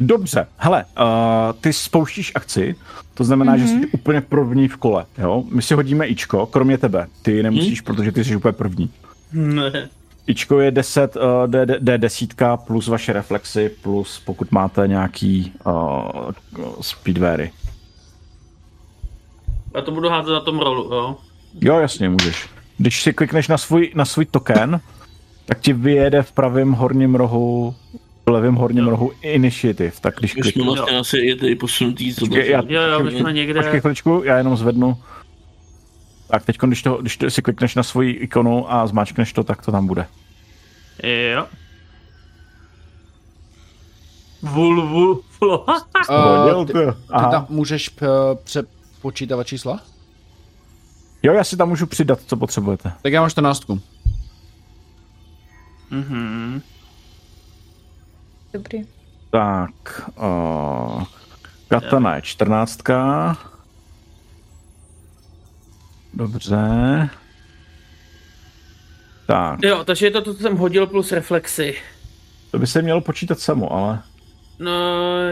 Dobře, 0.00 0.46
hele, 0.56 0.84
uh, 0.84 1.60
ty 1.60 1.72
spouštíš 1.72 2.32
akci, 2.34 2.74
to 3.14 3.24
znamená, 3.24 3.56
mm-hmm. 3.56 3.60
že 3.60 3.68
jsi 3.68 3.86
úplně 3.86 4.20
první 4.20 4.68
v 4.68 4.76
kole, 4.76 5.04
jo? 5.18 5.44
My 5.50 5.62
si 5.62 5.74
hodíme 5.74 6.06
Ičko, 6.06 6.46
kromě 6.46 6.78
tebe, 6.78 7.06
ty 7.22 7.42
nemusíš, 7.42 7.82
mm. 7.82 7.84
protože 7.84 8.12
ty 8.12 8.24
jsi 8.24 8.36
úplně 8.36 8.52
první. 8.52 8.90
Ne. 9.32 9.88
Ičko 10.26 10.60
je 10.60 10.70
10, 10.70 11.16
uh, 11.16 11.22
D, 11.46 11.66
D, 11.66 11.76
D 11.80 11.98
desítka 11.98 12.56
plus 12.56 12.88
vaše 12.88 13.12
reflexy, 13.12 13.70
plus 13.82 14.22
pokud 14.24 14.52
máte 14.52 14.88
nějaký 14.88 15.52
uh, 15.66 16.30
speedweary. 16.80 17.50
Já 19.74 19.82
to 19.82 19.90
budu 19.90 20.08
házet 20.08 20.32
na 20.32 20.40
tom 20.40 20.58
rolu, 20.58 20.94
jo? 20.94 21.16
Jo, 21.60 21.78
jasně, 21.78 22.08
můžeš. 22.08 22.48
Když 22.78 23.02
si 23.02 23.12
klikneš 23.12 23.48
na 23.48 23.58
svůj, 23.58 23.92
na 23.94 24.04
svůj 24.04 24.24
token, 24.24 24.80
tak 25.46 25.60
ti 25.60 25.72
vyjede 25.72 26.22
v 26.22 26.32
pravém 26.32 26.72
horním 26.72 27.14
rohu 27.14 27.74
v 28.26 28.32
levém 28.32 28.54
horním 28.54 28.84
jo. 28.84 28.90
rohu 28.90 29.12
initiative, 29.22 29.92
tak 30.00 30.14
když 30.18 30.34
klikneš... 30.34 30.66
vlastně 30.66 30.98
asi 30.98 31.18
je 31.18 31.36
tady 31.36 31.54
posunutý. 31.54 32.14
Počkej, 32.14 32.50
já, 32.50 32.62
jo, 32.68 32.82
jo, 32.82 33.04
my 33.04 33.10
jsme 33.10 33.32
někde... 33.32 33.60
Počkej 33.60 33.80
chviličku, 33.80 34.22
já 34.24 34.36
jenom 34.38 34.56
zvednu. 34.56 35.02
Tak 36.30 36.44
teď, 36.44 36.58
když, 36.58 36.82
to, 36.82 36.96
když 36.96 37.16
to 37.16 37.30
si 37.30 37.42
klikneš 37.42 37.74
na 37.74 37.82
svoji 37.82 38.12
ikonu 38.12 38.72
a 38.72 38.86
zmáčkneš 38.86 39.32
to, 39.32 39.44
tak 39.44 39.64
to 39.64 39.72
tam 39.72 39.86
bude. 39.86 40.06
Jo. 41.32 41.46
Vul, 44.42 44.88
vul, 44.88 45.22
vul. 45.40 45.50
uh, 46.58 46.66
ty, 46.66 46.72
ty 46.72 46.78
tam 47.30 47.46
můžeš 47.48 47.88
p- 47.88 48.06
přepočítávat 48.44 49.46
čísla? 49.46 49.80
Jo, 51.22 51.32
já 51.32 51.44
si 51.44 51.56
tam 51.56 51.68
můžu 51.68 51.86
přidat, 51.86 52.20
co 52.26 52.36
potřebujete. 52.36 52.92
Tak 53.02 53.12
já 53.12 53.20
mám 53.20 53.30
14. 53.30 53.66
Mhm. 55.90 56.62
Dobrý. 58.56 58.84
Tak, 59.30 59.70
uh, 60.16 61.04
katana 61.68 62.16
je 62.16 62.22
14. 62.22 62.80
Dobře. 66.14 66.56
Tak. 69.26 69.62
Jo, 69.62 69.84
takže 69.84 70.06
je 70.06 70.10
to 70.10 70.22
to, 70.22 70.34
co 70.34 70.42
jsem 70.42 70.56
hodil 70.56 70.86
plus 70.86 71.12
reflexy. 71.12 71.74
To 72.50 72.58
by 72.58 72.66
se 72.66 72.82
mělo 72.82 73.00
počítat 73.00 73.38
samo, 73.38 73.72
ale... 73.72 74.02
No, 74.58 74.72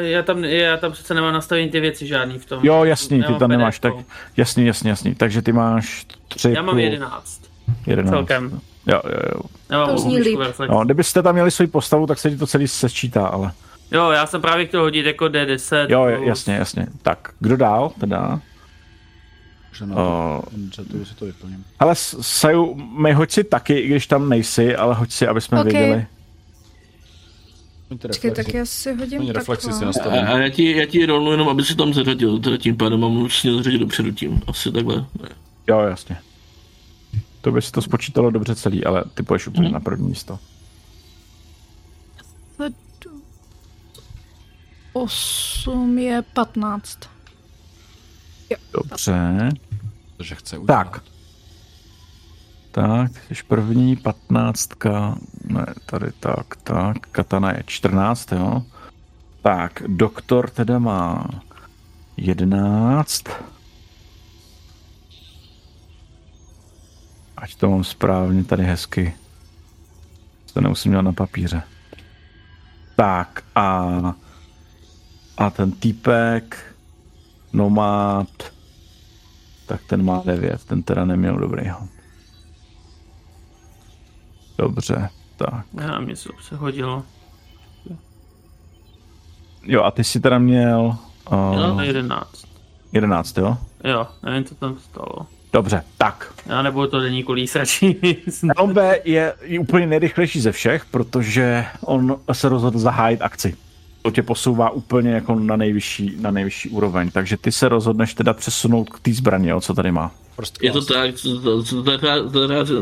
já 0.00 0.22
tam, 0.22 0.44
já 0.44 0.76
tam 0.76 0.92
přece 0.92 1.14
nemám 1.14 1.32
nastavení 1.32 1.70
ty 1.70 1.80
věci 1.80 2.06
žádný 2.06 2.38
v 2.38 2.46
tom. 2.46 2.60
Jo, 2.62 2.84
jasný, 2.84 3.22
ty 3.22 3.34
tam 3.38 3.50
nemáš, 3.50 3.78
tak 3.78 3.94
jasný, 4.36 4.66
jasný, 4.66 4.90
jasný. 4.90 5.14
Takže 5.14 5.42
ty 5.42 5.52
máš 5.52 6.06
tři 6.28 6.52
Já 6.52 6.62
mám 6.62 6.78
jedenáct. 6.78 7.50
Jedenáct. 7.86 8.12
Celkem. 8.12 8.60
Jo, 8.86 9.00
jo, 9.04 9.20
jo. 9.34 9.40
Já 9.70 9.78
mám 9.78 9.88
To 9.88 9.98
zní 9.98 10.18
líp. 10.18 10.38
No, 10.68 10.84
kdybyste 10.84 11.22
tam 11.22 11.34
měli 11.34 11.50
svoji 11.50 11.68
postavu, 11.68 12.06
tak 12.06 12.18
se 12.18 12.30
ti 12.30 12.36
to 12.36 12.46
celý 12.46 12.68
sečítá, 12.68 13.26
ale... 13.26 13.52
Jo, 13.90 14.10
já 14.10 14.26
jsem 14.26 14.40
právě 14.42 14.66
chtěl 14.66 14.80
hodit 14.80 15.06
jako 15.06 15.24
D10. 15.24 15.86
Jo, 15.88 16.04
jasně, 16.04 16.54
jasně. 16.54 16.86
Tak, 17.02 17.30
kdo 17.40 17.56
dál 17.56 17.92
teda? 18.00 18.40
Že 19.72 19.86
no, 19.86 19.96
uh, 20.52 20.60
to, 20.98 21.04
si 21.04 21.14
to 21.14 21.24
vyplním. 21.24 21.64
Ale 21.78 21.94
Saju, 22.20 22.74
my 22.74 23.12
hoď 23.12 23.30
si 23.30 23.44
taky, 23.44 23.74
i 23.78 23.88
když 23.88 24.06
tam 24.06 24.28
nejsi, 24.28 24.76
ale 24.76 24.94
hoď 24.94 25.10
si, 25.12 25.26
aby 25.26 25.40
jsme 25.40 25.60
Ok. 25.60 25.64
věděli. 25.64 26.06
Počkej, 28.02 28.30
tak 28.30 28.54
já 28.54 28.64
si 28.66 28.94
hodím 28.94 29.20
Oni 29.20 29.32
reflexy 29.32 29.66
si 29.66 29.70
takhle. 29.70 29.86
nastavím. 29.86 30.20
A, 30.20 30.28
a 30.28 30.38
já 30.38 30.48
ti, 30.48 30.76
já 30.76 30.86
ti 30.86 31.06
rolnu 31.06 31.30
jenom, 31.30 31.48
aby 31.48 31.64
si 31.64 31.76
tam 31.76 31.94
zařadil, 31.94 32.38
teda 32.38 32.56
tím 32.56 32.76
pádem 32.76 33.00
mám 33.00 33.10
musím 33.12 33.56
zařadit 33.56 33.78
dopředu 33.78 34.12
tím, 34.12 34.42
asi 34.46 34.72
takhle. 34.72 34.96
Ne. 34.96 35.28
Jo, 35.68 35.80
jasně. 35.80 36.16
To 37.44 37.52
by 37.52 37.62
si 37.62 37.72
to 37.72 37.82
spočítalo 37.82 38.30
dobře 38.30 38.54
celý, 38.54 38.84
ale 38.84 39.04
ty 39.14 39.22
půjdeš 39.22 39.46
úplně 39.46 39.68
Mhm. 39.68 39.74
na 39.74 39.80
první 39.80 40.08
místo. 40.08 40.38
Osm 44.92 45.98
je 45.98 46.22
patnáct. 46.22 46.98
Dobře. 48.72 49.48
Protože 50.16 50.34
chce 50.34 50.58
udělat. 50.58 50.84
Tak. 50.84 51.02
Tak, 52.70 53.10
jsi 53.32 53.42
první, 53.48 53.96
patnáctka, 53.96 55.18
ne, 55.44 55.66
tady 55.86 56.12
tak, 56.20 56.56
tak, 56.56 56.96
katana 57.12 57.50
je 57.52 57.62
čtrnáct, 57.66 58.32
jo. 58.32 58.62
Tak, 59.42 59.82
doktor 59.86 60.50
teda 60.50 60.78
má 60.78 61.28
jedenáct. 62.16 63.24
Ať 67.44 67.54
to 67.54 67.70
mám 67.70 67.84
správně 67.84 68.44
tady 68.44 68.64
hezky. 68.64 69.14
To 70.52 70.60
nemusím 70.60 70.92
dělat 70.92 71.02
na 71.02 71.12
papíře. 71.12 71.62
Tak 72.96 73.44
a, 73.54 73.88
a 75.36 75.50
ten 75.50 75.72
týpek, 75.72 76.76
nomad, 77.52 78.28
tak 79.66 79.80
ten 79.86 80.04
má 80.04 80.22
9, 80.24 80.64
ten 80.64 80.82
teda 80.82 81.04
neměl 81.04 81.36
dobrý 81.36 81.68
hod. 81.68 81.90
Dobře, 84.58 85.10
tak. 85.36 85.66
Já, 85.80 86.00
mě 86.00 86.16
se 86.16 86.56
hodilo. 86.56 87.02
Jo, 89.62 89.82
a 89.82 89.90
ty 89.90 90.04
jsi 90.04 90.20
teda 90.20 90.38
měl 90.38 90.96
Jo, 91.32 91.72
uh, 91.74 91.80
11. 91.80 92.46
11, 92.92 93.38
jo? 93.38 93.58
Jo, 93.84 94.06
nevím, 94.22 94.44
co 94.44 94.54
tam 94.54 94.78
stalo. 94.78 95.26
Dobře, 95.54 95.82
tak. 95.98 96.32
Já 96.46 96.62
nebo 96.62 96.86
to 96.86 97.00
není 97.00 97.22
kolí 97.22 97.46
radši. 97.54 97.96
LB 98.62 98.76
je, 99.04 99.34
je 99.42 99.58
úplně 99.58 99.86
nejrychlejší 99.86 100.40
ze 100.40 100.52
všech, 100.52 100.84
protože 100.84 101.64
on 101.80 102.16
se 102.32 102.48
rozhodl 102.48 102.78
zahájit 102.78 103.22
akci. 103.22 103.56
To 104.02 104.10
tě 104.10 104.22
posouvá 104.22 104.70
úplně 104.70 105.10
jako 105.10 105.34
na 105.34 105.56
nejvyšší, 105.56 106.16
na 106.20 106.30
nejvyšší 106.30 106.68
úroveň, 106.68 107.10
takže 107.10 107.36
ty 107.36 107.52
se 107.52 107.68
rozhodneš 107.68 108.14
teda 108.14 108.32
přesunout 108.32 108.90
k 108.90 109.00
té 109.00 109.12
zbraně, 109.12 109.50
jo, 109.50 109.60
co 109.60 109.74
tady 109.74 109.92
má. 109.92 110.10
Prostě 110.36 110.66
Je 110.66 110.72
to 110.72 110.84
tak, 110.84 111.10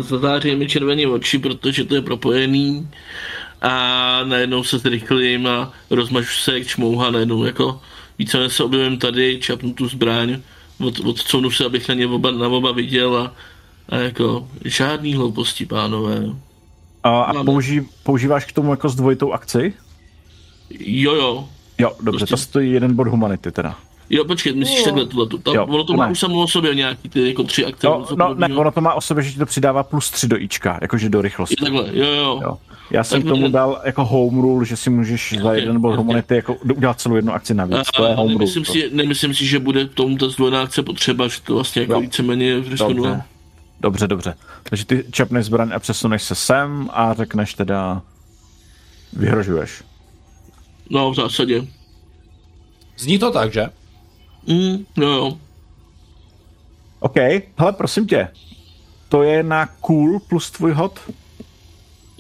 zatáří 0.00 0.56
mi 0.56 0.68
červené 0.68 1.06
oči, 1.06 1.38
protože 1.38 1.84
to 1.84 1.94
je 1.94 2.02
propojený 2.02 2.88
a 3.62 4.24
najednou 4.24 4.64
se 4.64 4.78
zrychlím 4.78 5.46
a 5.46 5.72
rozmažu 5.90 6.32
se 6.32 6.58
jak 6.58 6.66
čmouha 6.66 7.10
najednou 7.10 7.44
jako 7.44 7.80
více 8.18 8.50
se 8.50 8.64
objevím 8.64 8.98
tady, 8.98 9.38
čapnu 9.40 9.72
tu 9.72 9.88
zbraň, 9.88 10.40
od, 10.82 11.00
odconu 11.00 11.50
se, 11.50 11.64
abych 11.64 11.88
na 11.88 11.94
ně 11.94 12.06
oba, 12.06 12.30
na 12.30 12.48
oba 12.48 12.72
viděl 12.72 13.16
a, 13.16 13.32
a 13.88 13.96
jako 13.96 14.48
žádný 14.64 15.14
hlouposti, 15.14 15.66
pánové. 15.66 16.22
A, 17.02 17.22
a 17.22 17.44
použí, 17.44 17.80
používáš 18.02 18.44
k 18.44 18.52
tomu 18.52 18.70
jako 18.70 18.88
s 18.88 18.94
dvojitou 18.94 19.32
akci? 19.32 19.74
Jo, 20.70 21.14
jo. 21.14 21.48
Jo, 21.78 21.92
dobře, 22.02 22.18
Prostě- 22.18 22.32
to 22.32 22.36
stojí 22.36 22.72
jeden 22.72 22.96
bod 22.96 23.06
humanity 23.08 23.52
teda. 23.52 23.78
Jo, 24.14 24.24
počkej, 24.24 24.52
myslíš 24.52 24.78
Jo. 24.78 24.84
takhle 24.84 25.06
tohle? 25.06 25.26
To, 25.42 25.54
Jo, 25.54 25.66
ono 25.66 25.84
to 25.84 25.92
má 25.92 26.06
ne. 26.06 26.12
už 26.12 26.18
samo 26.18 26.34
o 26.42 26.48
sobě 26.48 26.74
nějaký 26.74 27.08
ty 27.08 27.28
jako 27.28 27.42
tři 27.42 27.66
akce. 27.66 27.86
No, 27.86 28.06
no 28.16 28.34
ne, 28.34 28.48
ono 28.56 28.70
to 28.70 28.80
má 28.80 28.94
o 28.94 29.00
sobě, 29.00 29.24
že 29.24 29.32
ti 29.32 29.38
to 29.38 29.46
přidává 29.46 29.82
plus 29.82 30.10
3 30.10 30.28
do 30.28 30.40
Ička, 30.40 30.78
jakože 30.82 31.08
do 31.08 31.22
rychlosti. 31.22 31.56
Je 31.60 31.70
takhle, 31.70 31.98
jo, 31.98 32.06
jo. 32.12 32.40
Jo. 32.42 32.58
Já 32.90 33.04
jsem 33.04 33.22
Tak 33.22 33.28
tomu 33.28 33.48
dal 33.48 33.80
jako 33.84 34.04
home 34.04 34.40
rule, 34.40 34.64
že 34.66 34.76
si 34.76 34.90
můžeš 34.90 35.34
za 35.42 35.50
Ok, 35.50 35.56
jeden 35.56 35.80
bod 35.80 35.90
ok. 35.92 35.96
humanity 35.96 36.34
jako 36.34 36.54
udělat 36.54 37.00
celou 37.00 37.16
jednu 37.16 37.32
akci 37.32 37.54
navíc. 37.54 37.86
To 37.96 38.04
je 38.04 38.12
A 38.12 38.16
home 38.16 38.26
rule. 38.28 38.38
nemyslím, 38.38 38.64
to. 38.64 38.72
si, 38.72 38.90
nemyslím 38.92 39.34
si, 39.34 39.46
že 39.46 39.58
bude 39.58 39.84
k 39.88 39.94
tomu 39.94 40.16
ta 40.16 40.28
zdvojená 40.28 40.62
akce 40.62 40.82
potřeba, 40.82 41.28
že 41.28 41.40
to 41.44 41.54
vlastně 41.54 41.82
jako 41.82 42.00
víceméně 42.00 42.54
Dobře. 42.54 42.70
responuje. 42.70 43.22
Dobře, 43.80 44.06
dobře. 44.08 44.34
Takže 44.62 44.84
ty 44.84 45.04
čapneš 45.10 45.46
zbraň 45.46 45.70
a 45.74 45.78
přesuneš 45.78 46.22
se 46.22 46.34
sem 46.34 46.90
a 46.92 47.14
řekneš 47.14 47.54
teda 47.54 48.02
vyhrožuješ. 49.12 49.82
No, 50.90 51.10
v 51.10 51.14
zásadě. 51.14 51.64
Zní 52.98 53.18
to 53.18 53.30
tak, 53.30 53.52
že? 53.52 53.66
Mm, 54.46 54.84
jo, 54.96 55.08
jo. 55.08 55.38
OK, 57.00 57.16
hele, 57.58 57.72
prosím 57.72 58.06
tě. 58.06 58.28
To 59.08 59.22
je 59.22 59.42
na 59.42 59.66
cool 59.66 60.20
plus 60.20 60.50
tvůj 60.50 60.72
hod? 60.72 61.00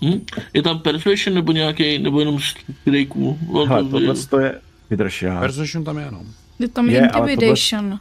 Hm? 0.04 0.20
Je 0.54 0.62
tam 0.62 0.78
persuasion 0.78 1.34
nebo 1.34 1.52
nějaký, 1.52 1.98
nebo 1.98 2.20
jenom 2.20 2.38
stray 2.80 3.06
cool? 3.06 3.38
No, 3.52 3.66
Hele, 3.66 3.82
to- 3.84 3.90
tohle 3.90 4.14
to 4.14 4.38
je... 4.40 4.60
Vydrž 4.90 5.22
já. 5.22 5.40
Persuasion 5.40 5.84
tam 5.84 5.98
je 5.98 6.04
jenom. 6.04 6.26
Je 6.58 6.68
tam 6.68 6.88
Je, 6.90 7.00
intimidation. 7.00 7.98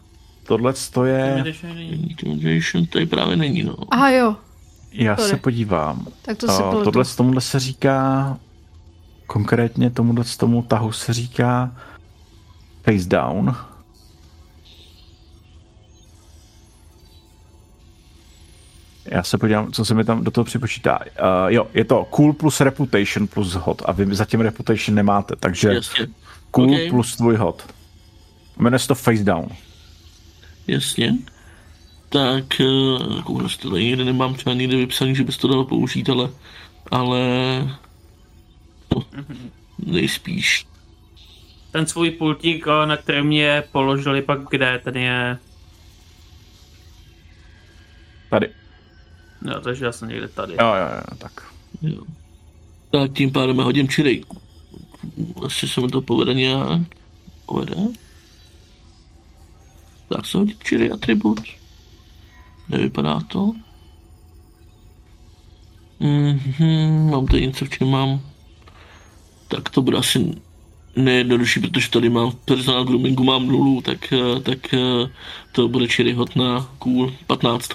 Tohle 0.48 0.74
to 0.94 1.06
je... 1.06 1.44
Intimidation 1.92 2.86
tady 2.86 3.06
právě 3.06 3.36
není, 3.36 3.64
no. 3.64 3.76
Aha 3.92 4.10
jo, 4.10 4.36
Já 4.92 5.16
se 5.16 5.24
Sorry. 5.24 5.40
podívám. 5.40 6.08
tak 6.22 6.38
to 6.38 6.48
si 6.48 6.64
Uh, 6.64 6.84
tohle 6.84 7.06
tomuhle 7.18 7.42
se 7.42 7.60
říká... 7.60 8.38
Konkrétně 9.28 9.90
tomuhle 9.90 10.26
tomu 10.38 10.62
tahu 10.62 10.92
se 10.92 11.14
říká 11.14 11.76
face 12.84 13.10
down. 13.10 13.56
Já 19.06 19.24
se 19.24 19.38
podívám, 19.38 19.72
co 19.72 19.86
se 19.86 19.94
mi 19.94 20.04
tam 20.04 20.24
do 20.24 20.32
toho 20.32 20.46
připočítá. 20.46 21.00
Uh, 21.00 21.06
jo, 21.48 21.68
je 21.74 21.86
to 21.86 22.06
cool 22.10 22.34
plus 22.34 22.62
reputation 22.62 23.28
plus 23.28 23.54
hot 23.54 23.82
a 23.86 23.92
vy 23.92 24.16
zatím 24.16 24.42
reputation 24.42 24.96
nemáte, 24.96 25.36
takže 25.36 25.74
Jasně. 25.74 26.08
cool 26.52 26.72
Okay. 26.74 26.90
plus 26.90 27.16
tvůj 27.16 27.36
hot. 27.36 27.74
Jmenuje 28.58 28.80
se 28.80 28.88
to 28.88 28.96
face 28.96 29.24
down. 29.24 29.48
Jasně. 30.68 31.18
Tak, 32.10 32.44
uh, 32.60 33.48
to 33.62 33.70
tady 33.70 33.84
nikde 33.84 34.06
nemám 34.06 34.34
třeba 34.34 34.54
nikde 34.54 34.78
vypsaný, 34.78 35.16
že 35.16 35.24
bys 35.24 35.38
to 35.38 35.48
dal 35.48 35.64
použít, 35.64 36.10
ale, 36.10 36.30
ale 36.92 37.20
no, 38.96 39.04
nejspíš. 39.86 40.66
Ten 41.72 41.86
svůj 41.86 42.12
pultík, 42.12 42.66
eh, 42.68 42.86
na 42.86 42.98
kterém 42.98 43.26
mě 43.26 43.64
položili, 43.72 44.22
pak 44.22 44.40
kde? 44.50 44.82
Ten 44.84 44.98
je... 44.98 45.38
Tady. 48.30 48.50
No, 49.42 49.62
takže 49.62 49.86
já 49.86 49.92
jsem 49.92 50.10
někde 50.10 50.28
tady. 50.28 50.54
Jo, 50.54 50.68
jo, 50.68 50.96
jo, 50.96 51.18
tak. 51.18 51.54
Jo. 51.82 52.04
Tak 52.92 53.14
tím 53.14 53.32
pádem 53.32 53.58
já 53.58 53.64
hodím 53.64 53.88
čirej. 53.88 54.24
Asi 55.46 55.68
se 55.68 55.82
mi 55.82 55.88
to 55.88 56.02
povede 56.02 56.34
nějak. 56.34 56.82
Povede. 57.46 57.76
Tak 60.10 60.26
se 60.26 60.38
hodit 60.38 60.64
čirej 60.64 60.92
atribut. 60.92 61.40
Nevypadá 62.70 63.20
to. 63.20 63.54
Mhm, 66.00 67.10
mám 67.12 67.28
tady 67.28 67.48
něco, 67.48 67.66
v 67.66 67.70
čem 67.70 67.90
mám. 67.90 68.22
Tak 69.48 69.70
to 69.70 69.82
bude 69.82 69.98
asi 69.98 70.36
nejjednodušší, 70.96 71.60
protože 71.60 71.90
tady 71.90 72.10
mám 72.10 72.32
v 72.32 72.36
personal 72.36 72.86
groomingu 72.86 73.24
mám 73.24 73.48
nulu, 73.48 73.82
tak, 73.82 74.14
eh, 74.14 74.40
tak 74.40 74.74
eh, 74.74 75.10
to 75.52 75.68
bude 75.68 75.88
čirej 75.88 76.14
hot 76.14 76.36
na 76.36 76.70
cool 76.80 77.14
15. 77.28 77.72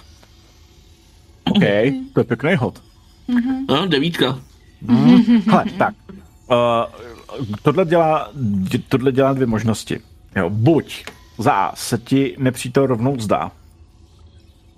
OK, 1.51 1.63
to 2.13 2.21
je 2.21 2.25
pěkný 2.25 2.55
hot. 2.55 2.83
No, 3.69 3.87
devítka. 3.87 4.39
Hele, 5.51 5.65
tak. 5.79 5.95
Uh, 6.51 6.57
tohle, 7.63 7.85
dělá, 7.85 8.31
tohle 8.89 9.13
dělá 9.13 9.33
dvě 9.33 9.47
možnosti. 9.47 10.01
Jo, 10.37 10.51
buď 10.51 11.05
za 11.39 11.53
A 11.53 11.77
se 11.77 11.99
ti 11.99 12.37
nepřítel 12.39 12.87
rovnou 12.87 13.17
vzdá, 13.17 13.53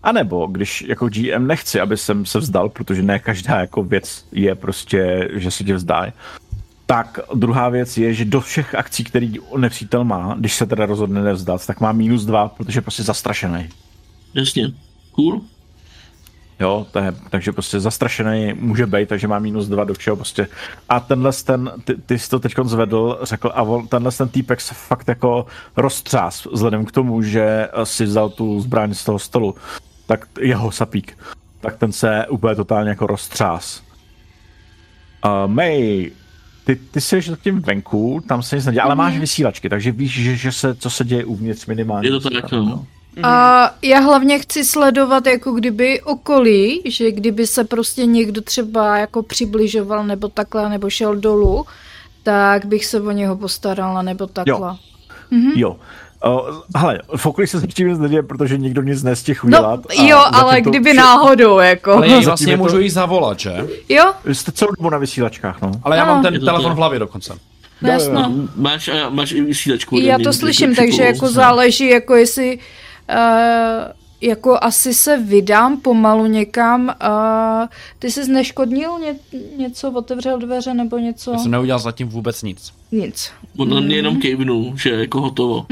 a 0.02 0.12
nebo 0.12 0.46
když 0.46 0.82
jako 0.82 1.08
GM 1.08 1.46
nechci, 1.46 1.80
aby 1.80 1.96
jsem 1.96 2.26
se 2.26 2.38
vzdal, 2.38 2.68
protože 2.68 3.02
ne 3.02 3.18
každá 3.18 3.60
jako 3.60 3.82
věc 3.82 4.26
je 4.32 4.54
prostě, 4.54 5.28
že 5.32 5.50
se 5.50 5.64
tě 5.64 5.74
vzdá, 5.74 6.06
tak 6.86 7.18
druhá 7.34 7.68
věc 7.68 7.98
je, 7.98 8.14
že 8.14 8.24
do 8.24 8.40
všech 8.40 8.74
akcí, 8.74 9.04
který 9.04 9.34
nepřítel 9.56 10.04
má, 10.04 10.34
když 10.38 10.54
se 10.54 10.66
teda 10.66 10.86
rozhodne 10.86 11.22
nevzdat, 11.22 11.66
tak 11.66 11.80
má 11.80 11.92
minus 11.92 12.24
dva, 12.24 12.48
protože 12.48 12.78
je 12.78 12.82
prostě 12.82 13.02
zastrašený. 13.02 13.68
Jasně. 14.34 14.72
Cool. 15.12 15.40
Jo, 16.60 16.86
to 16.90 16.98
je, 16.98 17.14
takže 17.30 17.52
prostě 17.52 17.80
zastrašený 17.80 18.54
může 18.60 18.86
být, 18.86 19.08
takže 19.08 19.28
má 19.28 19.38
minus 19.38 19.68
dva 19.68 19.84
do 19.84 19.94
všeho 19.94 20.16
prostě. 20.16 20.48
A 20.88 21.00
tenhle 21.00 21.32
ten, 21.32 21.72
ty, 21.84 21.94
ty 21.94 22.18
jsi 22.18 22.30
to 22.30 22.38
teď 22.38 22.54
zvedl, 22.64 23.18
řekl, 23.22 23.52
a 23.54 23.62
on, 23.62 23.88
tenhle 23.88 24.12
ten 24.12 24.28
týpek 24.28 24.60
se 24.60 24.74
fakt 24.74 25.08
jako 25.08 25.46
roztřás, 25.76 26.46
vzhledem 26.52 26.84
k 26.84 26.92
tomu, 26.92 27.22
že 27.22 27.68
si 27.84 28.04
vzal 28.04 28.28
tu 28.28 28.60
zbraň 28.60 28.94
z 28.94 29.04
toho 29.04 29.18
stolu, 29.18 29.54
tak 30.06 30.26
jeho 30.40 30.70
sapík, 30.70 31.18
tak 31.60 31.76
ten 31.76 31.92
se 31.92 32.26
úplně 32.28 32.54
totálně 32.54 32.90
jako 32.90 33.06
roztřás. 33.06 33.82
Uh, 35.24 35.52
May, 35.52 36.10
ty, 36.64 36.76
ty 36.76 37.00
jsi 37.00 37.20
zatím 37.20 37.60
venku, 37.60 38.22
tam 38.28 38.42
se 38.42 38.56
nic 38.56 38.66
neděje, 38.66 38.82
ale 38.82 38.94
máš 38.94 39.18
vysílačky, 39.18 39.68
takže 39.68 39.92
víš, 39.92 40.12
že, 40.12 40.36
že 40.36 40.52
se, 40.52 40.74
co 40.74 40.90
se 40.90 41.04
děje 41.04 41.24
uvnitř 41.24 41.66
minimálně. 41.66 42.08
Je 42.08 42.20
to 42.20 42.30
tak, 42.30 42.52
no. 42.52 42.86
A 43.22 43.70
já 43.82 44.00
hlavně 44.00 44.38
chci 44.38 44.64
sledovat 44.64 45.26
jako 45.26 45.52
kdyby 45.52 46.00
okolí, 46.00 46.82
že 46.84 47.10
kdyby 47.12 47.46
se 47.46 47.64
prostě 47.64 48.06
někdo 48.06 48.40
třeba 48.42 48.96
jako 48.98 49.22
přibližoval 49.22 50.04
nebo 50.06 50.28
takhle, 50.28 50.68
nebo 50.68 50.90
šel 50.90 51.16
dolů, 51.16 51.66
tak 52.22 52.64
bych 52.66 52.86
se 52.86 53.00
o 53.00 53.10
něho 53.10 53.36
postarala 53.36 54.02
nebo 54.02 54.26
takhle. 54.26 54.68
Jo. 55.30 55.52
jo. 55.54 55.76
O, 56.24 56.46
hele, 56.76 57.00
v 57.16 57.26
okolí 57.26 57.46
se 57.46 57.58
zatím 57.58 57.88
nic 57.88 57.98
neděje, 57.98 58.22
protože 58.22 58.58
nikdo 58.58 58.82
nic 58.82 59.02
nestihl 59.02 59.40
No 59.44 59.58
udělat. 59.58 59.80
jo, 60.02 60.16
a 60.18 60.22
ale 60.22 60.62
to 60.62 60.70
kdyby 60.70 60.90
vše- 60.90 60.96
náhodou, 60.96 61.58
jako. 61.58 61.92
Ale 61.92 62.08
Zatím 62.08 62.24
vlastně 62.24 62.56
to- 62.56 62.62
můžu 62.62 62.78
jí 62.80 62.90
zavolat, 62.90 63.40
že? 63.40 63.66
Jo, 63.88 64.12
Vy 64.24 64.34
jste 64.34 64.52
celou 64.52 64.70
dobu 64.78 64.90
na 64.90 64.98
vysílačkách, 64.98 65.62
no. 65.62 65.70
Ale 65.82 65.96
já 65.96 66.02
Ano. 66.02 66.14
mám 66.14 66.22
ten 66.22 66.40
telefon 66.44 66.72
v 66.72 66.76
hlavě 66.76 66.98
dokonce. 66.98 67.34
no 67.82 67.88
jasno. 67.90 68.32
Máš, 68.56 68.88
a 68.88 69.08
máš 69.10 69.32
i 69.32 69.40
vysílačku. 69.40 69.98
Já 69.98 70.18
to 70.24 70.32
slyším, 70.32 70.74
takže 70.74 71.02
jako 71.02 71.28
záleží, 71.28 71.88
jako 71.88 72.14
jestli 72.16 72.58
uh, 73.10 73.92
jako 74.20 74.58
asi 74.60 74.94
se 74.94 75.16
vydám 75.16 75.80
pomalu 75.80 76.26
někam. 76.26 76.88
Uh, 76.88 77.66
ty 77.98 78.10
jsi 78.10 78.24
zneškodnil 78.24 78.98
ně, 78.98 79.16
něco, 79.56 79.90
otevřel 79.90 80.38
dveře 80.38 80.74
nebo 80.74 80.98
něco? 80.98 81.32
Já 81.32 81.38
jsem 81.38 81.50
neudělal 81.50 81.78
zatím 81.78 82.08
vůbec 82.08 82.42
nic. 82.42 82.72
Nic. 82.92 83.30
On 83.56 83.68
na 83.68 83.80
mě 83.80 83.96
jenom 83.96 84.20
kejvnul, 84.20 84.72
že 84.76 84.90
je 84.90 85.00
jako 85.00 85.20
hotovo. 85.20 85.66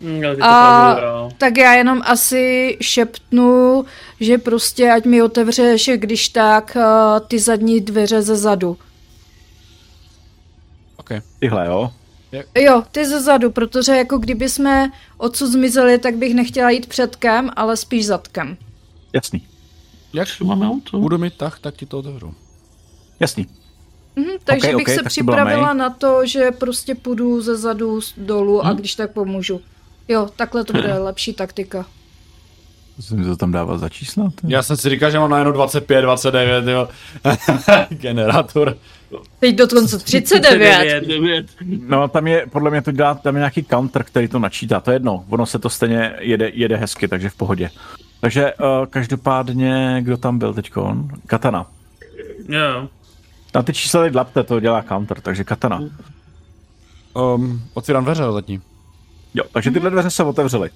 Mm, 0.00 0.22
to 0.22 0.44
A 0.44 1.28
tak 1.38 1.56
já 1.58 1.72
jenom 1.74 2.02
asi 2.04 2.76
šeptnu, 2.80 3.84
že 4.20 4.38
prostě 4.38 4.92
ať 4.92 5.04
mi 5.04 5.22
otevřeš, 5.22 5.90
když 5.96 6.28
tak, 6.28 6.76
uh, 6.76 7.26
ty 7.26 7.38
zadní 7.38 7.80
dveře 7.80 8.22
ze 8.22 8.36
zadu. 8.36 8.76
OK. 10.96 11.10
Tyhle, 11.38 11.66
jo. 11.66 11.90
Jo, 12.54 12.82
ty 12.92 13.06
ze 13.06 13.20
zadu, 13.20 13.50
protože 13.50 13.92
jako 13.96 14.18
kdyby 14.18 14.48
jsme 14.48 14.92
odsud 15.16 15.46
zmizeli, 15.46 15.98
tak 15.98 16.16
bych 16.16 16.34
nechtěla 16.34 16.70
jít 16.70 16.86
předkem, 16.86 17.50
ale 17.56 17.76
spíš 17.76 18.06
zadkem. 18.06 18.56
Jasný. 19.12 19.42
Jak 20.12 20.28
Co 20.28 20.44
máme 20.44 20.68
auto? 20.68 20.98
budu 20.98 21.18
mít 21.18 21.34
tah, 21.36 21.58
tak 21.60 21.74
ti 21.74 21.86
to 21.86 21.98
otevřu. 21.98 22.34
Jasný. 23.20 23.46
Mhm, 24.16 24.30
takže 24.44 24.68
Ok, 24.68 24.76
bych 24.76 24.86
ok, 24.86 24.94
se 24.94 24.96
tak 25.02 25.06
připravila 25.06 25.72
na 25.72 25.90
to, 25.90 26.26
že 26.26 26.50
prostě 26.50 26.94
půjdu 26.94 27.40
ze 27.42 27.56
zadu 27.56 28.00
dolů 28.16 28.66
a 28.66 28.72
když 28.72 28.94
tak 28.94 29.12
pomůžu. 29.12 29.60
Jo, 30.08 30.28
takhle 30.36 30.64
to 30.64 30.72
bude 30.72 30.98
lepší 30.98 31.32
taktika. 31.32 31.86
Co 33.08 33.16
mi 33.16 33.24
to 33.24 33.36
tam 33.36 33.52
dává 33.52 33.78
za 33.78 33.88
čísla? 33.88 34.30
Ty? 34.40 34.52
Já 34.52 34.62
jsem 34.62 34.76
si 34.76 34.90
říkal, 34.90 35.10
že 35.10 35.18
mám 35.18 35.30
najednou 35.30 35.52
25, 35.52 36.02
29, 36.02 36.66
jo. 36.72 36.88
Generátor. 37.90 38.76
Teď 39.40 39.56
dokonce 39.56 39.98
39. 39.98 41.04
Devět. 41.08 41.46
No, 41.88 42.08
tam 42.08 42.26
je, 42.26 42.46
podle 42.52 42.70
mě 42.70 42.82
to 42.82 42.92
dělá, 42.92 43.14
tam 43.14 43.34
je 43.34 43.38
nějaký 43.38 43.64
counter, 43.64 44.04
který 44.04 44.28
to 44.28 44.38
načítá, 44.38 44.80
to 44.80 44.90
je 44.90 44.94
jedno. 44.94 45.24
Ono 45.28 45.46
se 45.46 45.58
to 45.58 45.70
stejně 45.70 46.14
jede, 46.18 46.50
jede 46.54 46.76
hezky, 46.76 47.08
takže 47.08 47.30
v 47.30 47.34
pohodě. 47.34 47.70
Takže 48.20 48.54
uh, 48.54 48.86
každopádně, 48.86 49.98
kdo 50.00 50.16
tam 50.16 50.38
byl 50.38 50.54
teďkon? 50.54 51.08
Katana. 51.26 51.66
Jo. 52.48 52.88
Na 53.54 53.62
ty 53.62 53.72
čísla 53.72 54.00
tady 54.00 54.10
dlapte, 54.10 54.42
to 54.42 54.60
dělá 54.60 54.82
counter, 54.82 55.20
takže 55.20 55.44
katana. 55.44 55.80
Um, 57.14 57.62
otvírám 57.74 58.04
dveře 58.04 58.22
zatím. 58.32 58.62
Jo, 59.34 59.44
takže 59.52 59.70
tyhle 59.70 59.90
dveře 59.90 60.10
se 60.10 60.24
otevřely. 60.24 60.70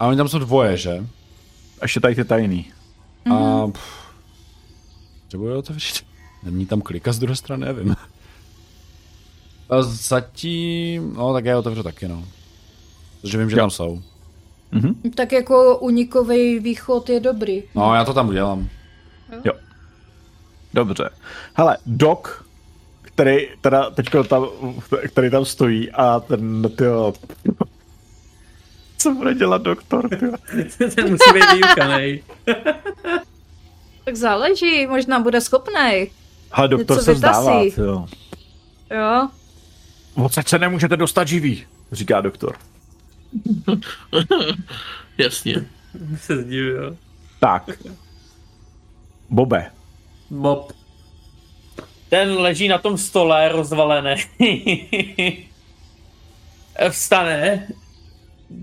A 0.00 0.06
oni 0.06 0.16
tam 0.16 0.28
jsou 0.28 0.38
dvoje, 0.38 0.76
že? 0.76 1.06
A 1.80 1.84
ještě 1.84 2.00
tady 2.00 2.14
ty 2.14 2.24
tajný. 2.24 2.72
A... 3.34 3.66
pff, 3.66 4.08
Třeba 5.28 5.44
je 5.44 5.56
otevřít. 5.56 6.07
Není 6.42 6.66
tam 6.66 6.80
klika 6.80 7.12
z 7.12 7.18
druhé 7.18 7.36
strany, 7.36 7.64
nevím. 7.66 7.96
A 9.70 9.82
zatím... 9.82 11.14
No, 11.14 11.32
tak 11.32 11.44
já 11.44 11.50
je 11.52 11.56
otevřu 11.56 11.82
taky, 11.82 12.08
no. 12.08 12.24
Protože 13.20 13.38
vím, 13.38 13.50
že 13.50 13.56
Jo. 13.56 13.60
tam 13.62 13.70
jsou. 13.70 14.02
Tak 15.14 15.32
jako 15.32 15.78
unikový 15.78 16.58
východ 16.58 17.08
je 17.10 17.20
dobrý. 17.20 17.62
No, 17.74 17.94
já 17.94 18.04
to 18.04 18.14
tam 18.14 18.28
udělám. 18.28 18.68
Jo. 19.44 19.52
Dobře. 20.74 21.10
Hele, 21.54 21.78
Doc, 21.86 22.28
který 23.02 23.36
teda 23.60 23.90
teďko 23.90 24.24
tam, 24.24 24.46
který 25.08 25.30
tam 25.30 25.44
stojí 25.44 25.90
a 25.90 26.20
ten, 26.20 26.70
tyjo, 26.76 27.12
co 28.98 29.14
bude 29.14 29.34
dělat 29.34 29.62
doktor, 29.62 30.08
tyjo? 30.18 30.32
Ten 30.94 31.10
musí 31.10 31.32
být 31.34 31.52
vyukanej. 31.54 32.22
Tak 34.04 34.16
záleží, 34.16 34.86
možná 34.86 35.20
bude 35.20 35.40
schopnej. 35.40 36.10
Hele, 36.52 36.68
doktor 36.68 36.96
Něco 36.96 37.04
se 37.04 37.14
vzdává, 37.14 37.62
tyjo. 37.74 38.06
Jo, 38.90 39.28
Odsaď 40.14 40.48
se 40.48 40.58
nemůžete 40.58 40.96
dostat 40.96 41.28
živý, 41.28 41.66
říká 41.92 42.20
doktor. 42.20 42.56
Jasně. 45.18 45.54
se 46.16 46.42
zdivil. 46.42 46.96
Tak. 47.40 47.70
Bobe. 49.30 49.70
Bob. 50.30 50.72
Ten 52.08 52.32
leží 52.32 52.68
na 52.68 52.78
tom 52.78 52.98
stole 52.98 53.48
rozvalený. 53.48 54.14
Vstane. 56.90 57.68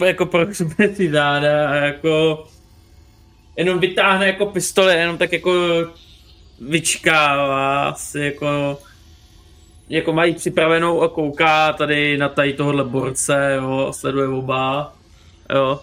Jako 0.05 0.25
prohřbe 0.25 0.95
si 0.95 1.11
záda 1.11 1.69
a 1.69 1.75
jako 1.75 2.45
jenom 3.57 3.79
vytáhne 3.79 4.27
jako 4.27 4.45
pistoli, 4.45 4.95
jenom 4.95 5.17
tak 5.17 5.33
jako 5.33 5.53
vyčkává 6.61 7.93
si 7.93 8.19
jako 8.19 8.77
jako 9.89 10.13
mají 10.13 10.35
připravenou 10.35 11.01
a 11.01 11.09
kouká 11.09 11.73
tady 11.73 12.17
na 12.17 12.29
tady 12.29 12.53
tohohle 12.53 12.83
borce, 12.83 13.53
jo, 13.55 13.93
sleduje 13.95 14.27
oba, 14.27 14.95
jo. 15.53 15.81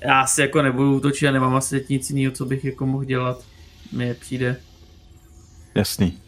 já 0.00 0.26
si 0.26 0.40
jako 0.40 0.62
nebudu 0.62 0.96
útočit 0.96 1.28
a 1.28 1.32
nemám 1.32 1.54
asi 1.54 1.86
nic 1.88 2.10
jiného, 2.10 2.32
co 2.32 2.44
bych 2.44 2.64
jako 2.64 2.86
mohl 2.86 3.04
dělat. 3.04 3.44
Mně 3.92 4.14
přijde. 4.14 4.56
Jasný. 5.74 6.18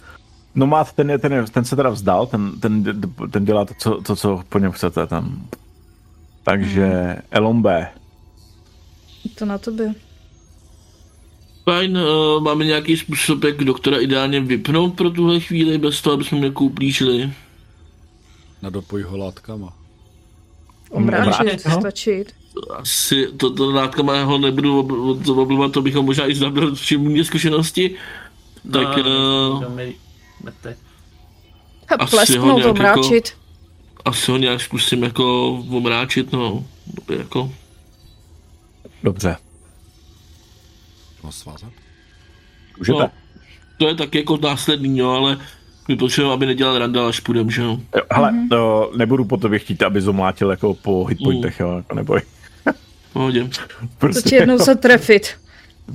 No 0.55 0.67
má 0.67 0.85
ten, 0.85 1.13
ten, 1.21 1.45
ten 1.53 1.65
se 1.65 1.77
teda 1.77 1.91
vzdal, 1.91 2.27
ten, 2.27 2.61
ten, 2.61 3.01
ten 3.31 3.45
dělá 3.45 3.65
to 3.65 3.75
co, 3.79 4.03
to, 4.03 4.17
co 4.17 4.43
po 4.49 4.59
něm 4.59 4.73
chcete 4.73 5.07
tam. 5.07 5.49
Takže 6.43 6.87
hmm. 6.87 7.23
Elombe. 7.31 7.89
To 9.35 9.45
na 9.45 9.59
tobě. 9.59 9.95
Fajn, 11.71 11.99
uh, 11.99 12.43
máme 12.43 12.65
nějaký 12.65 12.97
způsob, 12.97 13.45
jak 13.45 13.57
doktora 13.57 13.99
ideálně 13.99 14.41
vypnout 14.41 14.95
pro 14.95 15.11
tuhle 15.11 15.41
chvíli, 15.41 15.79
bez 15.79 16.01
toho, 16.01 16.15
aby 16.15 16.25
jsme 16.25 16.39
mě 16.39 16.51
kouplíšili. 16.51 17.33
Nadopoj 18.63 19.03
ho 19.03 19.17
látkama. 19.17 19.73
Omráčit, 20.91 21.61
stačit. 21.61 22.35
Asi 22.71 23.29
to, 23.37 23.55
to 23.55 23.71
látkama 23.71 24.23
ho 24.23 24.39
nebudu 24.39 24.81
oblívat, 25.43 25.73
to 25.73 25.83
bychom 25.83 26.07
možná 26.07 26.27
i 26.27 26.35
znamenali 26.35 26.75
v 26.75 26.85
čím 26.85 27.25
zkušenosti. 27.25 27.95
Tak... 28.73 28.97
No, 28.97 29.63
uh, 32.01 32.09
Plesknout, 32.11 32.65
omráčit. 32.65 33.15
Jako, 33.15 33.41
asi 34.05 34.31
ho 34.31 34.37
nějak 34.37 34.61
zkusím 34.61 35.03
jako 35.03 35.51
omráčit, 35.71 36.33
no. 36.33 36.65
Jako. 37.19 37.53
Dobře. 39.03 39.37
Ho 41.27 41.33
svázat? 41.33 41.73
Můžete. 42.79 42.99
No, 42.99 43.11
to 43.77 43.89
je 43.89 43.95
tak 43.95 44.15
jako 44.15 44.39
následný, 44.43 44.99
jo, 44.99 45.11
ale 45.11 45.39
my 45.89 45.97
potřebujeme, 45.97 46.35
aby 46.35 46.47
nedělal 46.47 46.79
randal, 46.79 47.07
až 47.07 47.21
půjdem, 47.21 47.51
že 47.51 47.63
jo. 47.63 47.79
Hele, 48.11 48.31
mm-hmm. 48.31 48.49
no, 48.51 48.91
nebudu 48.97 49.25
po 49.25 49.37
tobě 49.37 49.59
chtít, 49.59 49.83
aby 49.83 50.01
zomlátil 50.01 50.51
jako 50.51 50.75
po 50.75 51.05
hitpointech, 51.05 51.61
mm. 51.61 51.67
jo, 51.67 51.77
jako 51.77 51.95
neboj. 51.95 52.21
Pohodě. 53.13 53.49
prostě, 53.99 54.29
to 54.29 54.35
jednou 54.35 54.59
se 54.59 54.75
trefit. 54.75 55.35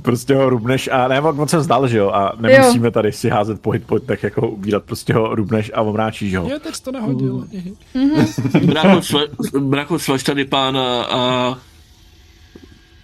Prostě 0.02 0.34
ho 0.34 0.50
rubneš 0.50 0.88
a 0.92 1.08
ne, 1.08 1.20
on 1.20 1.48
se 1.48 1.58
vzdal, 1.58 1.88
že 1.88 1.98
jo, 1.98 2.10
a 2.10 2.32
nemusíme 2.40 2.86
jo. 2.86 2.90
tady 2.90 3.12
si 3.12 3.28
házet 3.28 3.60
po 3.60 3.70
hitpointech, 3.70 4.22
jako 4.22 4.48
ubírat, 4.48 4.84
prostě 4.84 5.14
ho 5.14 5.34
rubneš 5.34 5.70
a 5.74 5.82
omráčíš 5.82 6.36
ho. 6.36 6.48
Jo, 6.50 6.58
teď 6.58 6.80
to 6.80 6.92
nehodil. 6.92 7.46
Mm-hmm. 7.94 9.60
Brácho, 9.68 9.98
slaž 9.98 10.22
tady 10.22 10.44
pána 10.44 11.04
a 11.04 11.54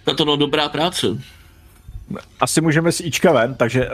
na 0.07 0.13
to 0.13 0.25
no 0.25 0.35
dobrá 0.35 0.69
práce. 0.69 1.07
Asi 2.39 2.61
můžeme 2.61 2.91
s 2.91 3.01
Ička 3.01 3.31
ven, 3.31 3.55
takže 3.55 3.89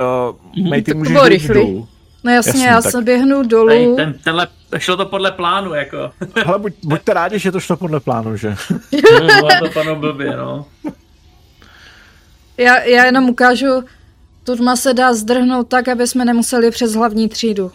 uh, 0.56 0.70
Mejty 0.70 0.94
můžeš 0.94 1.14
jít 1.14 1.30
rychlý. 1.30 1.88
No 2.26 2.32
jasně, 2.32 2.50
jasně 2.50 2.68
já 2.68 2.82
tak... 2.82 2.92
se 2.92 3.02
běhnu 3.02 3.44
dolů. 3.44 3.70
Ej, 3.70 3.96
ten, 3.96 4.14
tenhle, 4.24 4.48
šlo 4.78 4.98
to 4.98 5.06
podle 5.06 5.32
plánu, 5.32 5.74
jako. 5.74 6.12
Ale 6.46 6.60
buď, 6.60 6.74
buďte 6.84 7.14
rádi, 7.14 7.40
že 7.40 7.52
to 7.52 7.60
šlo 7.60 7.78
podle 7.78 8.00
plánu, 8.00 8.38
že? 8.38 8.56
To 9.60 9.70
panu 9.74 9.96
blbě, 9.96 10.38
no. 10.38 10.66
Já, 12.58 12.80
já 12.80 13.06
jenom 13.06 13.30
ukážu, 13.30 13.84
turma 14.44 14.76
se 14.76 14.94
dá 14.94 15.14
zdrhnout 15.14 15.68
tak, 15.68 15.88
aby 15.88 16.08
jsme 16.08 16.26
nemuseli 16.26 16.72
přes 16.72 16.94
hlavní 16.94 17.30
třídu. 17.30 17.72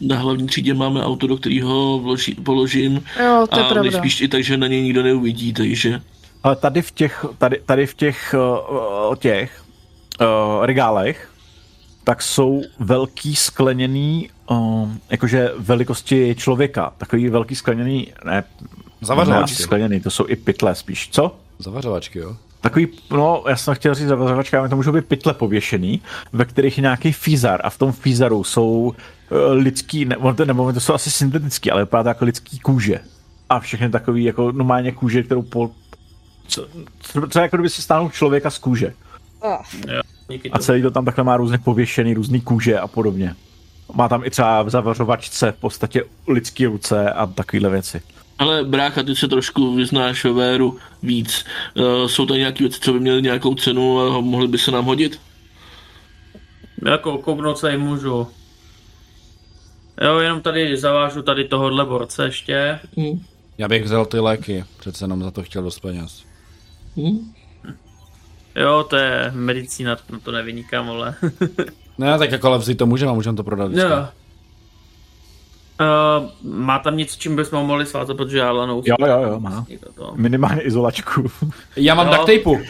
Na 0.00 0.18
hlavní 0.18 0.46
třídě 0.46 0.74
máme 0.74 1.04
auto, 1.04 1.26
do 1.26 1.36
kterého 1.36 2.02
položím. 2.42 3.04
Jo, 3.24 3.46
to 3.50 3.58
je 3.58 3.64
a 3.64 3.68
pravda. 3.68 3.90
nejspíš 3.90 4.20
i 4.20 4.28
tak, 4.28 4.44
že 4.44 4.56
na 4.56 4.66
něj 4.66 4.82
nikdo 4.82 5.02
neuvidí, 5.02 5.52
takže... 5.52 6.00
Ale 6.44 6.56
tady 6.56 6.82
v 6.82 6.90
těch, 6.90 7.24
tady, 7.38 7.60
tady 7.66 7.86
v 7.86 7.94
těch, 7.94 8.34
uh, 9.08 9.16
těch 9.16 9.64
uh, 10.20 10.64
regálech 10.64 11.30
tak 12.04 12.22
jsou 12.22 12.62
velký 12.78 13.36
skleněný, 13.36 14.30
um, 14.50 15.00
jakože 15.10 15.52
velikosti 15.58 16.34
člověka. 16.38 16.92
Takový 16.98 17.28
velký 17.28 17.54
skleněný, 17.54 18.12
ne, 18.24 18.44
Zavařovačky. 19.00 19.62
Ne, 19.62 19.64
skleněný, 19.64 20.00
to 20.00 20.10
jsou 20.10 20.28
i 20.28 20.36
pytle 20.36 20.74
spíš. 20.74 21.08
Co? 21.10 21.36
Zavařovačky, 21.58 22.18
jo. 22.18 22.36
Takový, 22.60 22.88
no, 23.10 23.44
já 23.48 23.56
jsem 23.56 23.74
chtěl 23.74 23.94
říct 23.94 24.08
zavařovačky, 24.08 24.56
ale 24.56 24.68
to 24.68 24.76
můžou 24.76 24.92
být 24.92 25.06
pytle 25.06 25.34
pověšený, 25.34 26.02
ve 26.32 26.44
kterých 26.44 26.78
je 26.78 26.82
nějaký 26.82 27.12
fízar 27.12 27.60
a 27.64 27.70
v 27.70 27.78
tom 27.78 27.92
fízaru 27.92 28.44
jsou 28.44 28.70
uh, 28.70 28.92
lidský, 29.52 30.04
ne, 30.04 30.16
nebo 30.44 30.72
to 30.72 30.80
jsou 30.80 30.94
asi 30.94 31.10
syntetický, 31.10 31.70
ale 31.70 31.82
vypadá 31.82 32.02
to 32.02 32.08
jako 32.08 32.24
lidský 32.24 32.58
kůže. 32.58 33.00
A 33.48 33.60
všechny 33.60 33.90
takový 33.90 34.24
jako 34.24 34.52
normálně 34.52 34.92
kůže, 34.92 35.22
kterou 35.22 35.42
po, 35.42 35.70
co, 36.48 36.68
co, 37.00 37.28
co 37.28 37.38
jako 37.38 37.56
kdyby 37.56 37.70
se 37.70 37.82
stáhnul 37.82 38.10
člověka 38.10 38.50
z 38.50 38.58
kůže. 38.58 38.94
Oh. 39.40 39.62
A 40.52 40.58
celý 40.58 40.82
to 40.82 40.90
tam 40.90 41.04
takhle 41.04 41.24
má 41.24 41.36
různě 41.36 41.58
pověšený, 41.58 42.14
různý 42.14 42.40
kůže 42.40 42.78
a 42.78 42.88
podobně. 42.88 43.34
Má 43.94 44.08
tam 44.08 44.24
i 44.24 44.30
třeba 44.30 44.62
v 44.62 44.70
zavařovačce 44.70 45.52
v 45.52 45.56
podstatě 45.56 46.04
lidské 46.28 46.66
ruce 46.66 47.12
a 47.12 47.26
takovéhle 47.26 47.70
věci. 47.70 48.02
Ale 48.38 48.64
brácha, 48.64 49.02
ty 49.02 49.16
se 49.16 49.28
trošku 49.28 49.74
vyznáš 49.74 50.24
o 50.24 50.34
véru 50.34 50.78
víc. 51.02 51.44
Uh, 51.74 52.06
jsou 52.06 52.26
to 52.26 52.36
nějaké 52.36 52.64
věci, 52.64 52.80
co 52.80 52.92
by 52.92 53.00
měly 53.00 53.22
nějakou 53.22 53.54
cenu 53.54 54.00
a 54.00 54.20
mohly 54.20 54.48
by 54.48 54.58
se 54.58 54.70
nám 54.70 54.84
hodit? 54.84 55.20
Jako 56.86 57.18
kouknout 57.18 57.58
se 57.58 57.70
jim 57.72 57.80
můžu. 57.80 58.28
Jo, 60.02 60.18
jenom 60.18 60.40
tady 60.40 60.76
zavážu 60.76 61.22
tady 61.22 61.44
tohohle 61.44 61.84
borce 61.84 62.24
ještě. 62.24 62.78
Hmm. 62.96 63.24
Já 63.58 63.68
bych 63.68 63.84
vzal 63.84 64.06
ty 64.06 64.18
léky, 64.18 64.64
přece 64.78 65.04
jenom 65.04 65.22
za 65.22 65.30
to 65.30 65.42
chtěl 65.42 65.62
dost 65.62 65.80
peněz. 65.80 66.24
Hmm. 66.96 67.32
Jo, 68.56 68.86
to 68.90 68.96
je 68.96 69.32
medicína, 69.34 69.96
no 70.10 70.20
to 70.20 70.32
nevynikám, 70.32 70.90
ale... 70.90 71.14
ne, 71.98 72.18
tak 72.18 72.32
jako 72.32 72.46
ale 72.46 72.58
vzít 72.58 72.78
to 72.78 72.86
můžeme, 72.86 73.12
můžeme 73.12 73.36
to 73.36 73.44
prodat 73.44 73.66
vždycky. 73.66 73.90
Jo. 73.90 74.08
Uh, 75.80 76.52
má 76.52 76.78
tam 76.78 76.96
něco, 76.96 77.16
čím 77.18 77.36
bychom 77.36 77.66
mohli 77.66 77.86
svázat, 77.86 78.16
protože 78.16 78.38
já 78.38 78.50
lanou... 78.50 78.82
Jo, 78.86 78.96
jo, 79.06 79.22
jo, 79.22 79.40
má. 79.40 79.66
Minimálně 80.14 80.62
izolačku. 80.62 81.30
já 81.76 81.94
mám 81.94 82.06
duct 82.06 82.18
tapeu. 82.18 82.60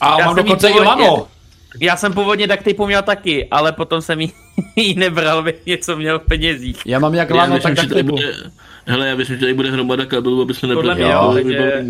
A 0.00 0.20
já 0.20 0.26
mám 0.26 0.36
dokonce 0.36 0.68
i 0.68 0.80
lano. 0.80 1.26
Já 1.80 1.96
jsem 1.96 2.12
původně 2.12 2.46
duct 2.46 2.64
tapeu 2.64 2.86
měl 2.86 3.02
taky, 3.02 3.48
ale 3.50 3.72
potom 3.72 4.00
jsem 4.02 4.20
ji 4.20 4.32
nebral, 4.96 5.42
bych 5.42 5.66
něco 5.66 5.96
měl 5.96 6.18
v 6.18 6.22
penězích. 6.22 6.86
Já 6.86 6.98
mám 6.98 7.14
jak 7.14 7.30
lano, 7.30 7.58
tak 7.60 7.74
duct 7.74 7.94
tapeu. 7.94 8.18
Hele, 8.86 9.08
já 9.08 9.16
myslím, 9.16 9.36
že 9.36 9.40
tady 9.40 9.54
bude 9.54 9.70
hromada 9.70 10.06
kabelů, 10.06 10.42
aby 10.42 10.54
jsme 10.54 10.68
nebyli. 10.68 10.94
Podle 10.94 11.44
mě, 11.44 11.54
takže... 11.54 11.84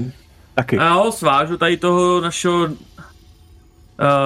Taky. 0.59 0.79
A 0.79 0.89
jo, 0.89 1.13
svážu 1.13 1.57
tady 1.57 1.77
toho 1.77 2.21
našeho 2.21 2.65
uh, 2.65 2.71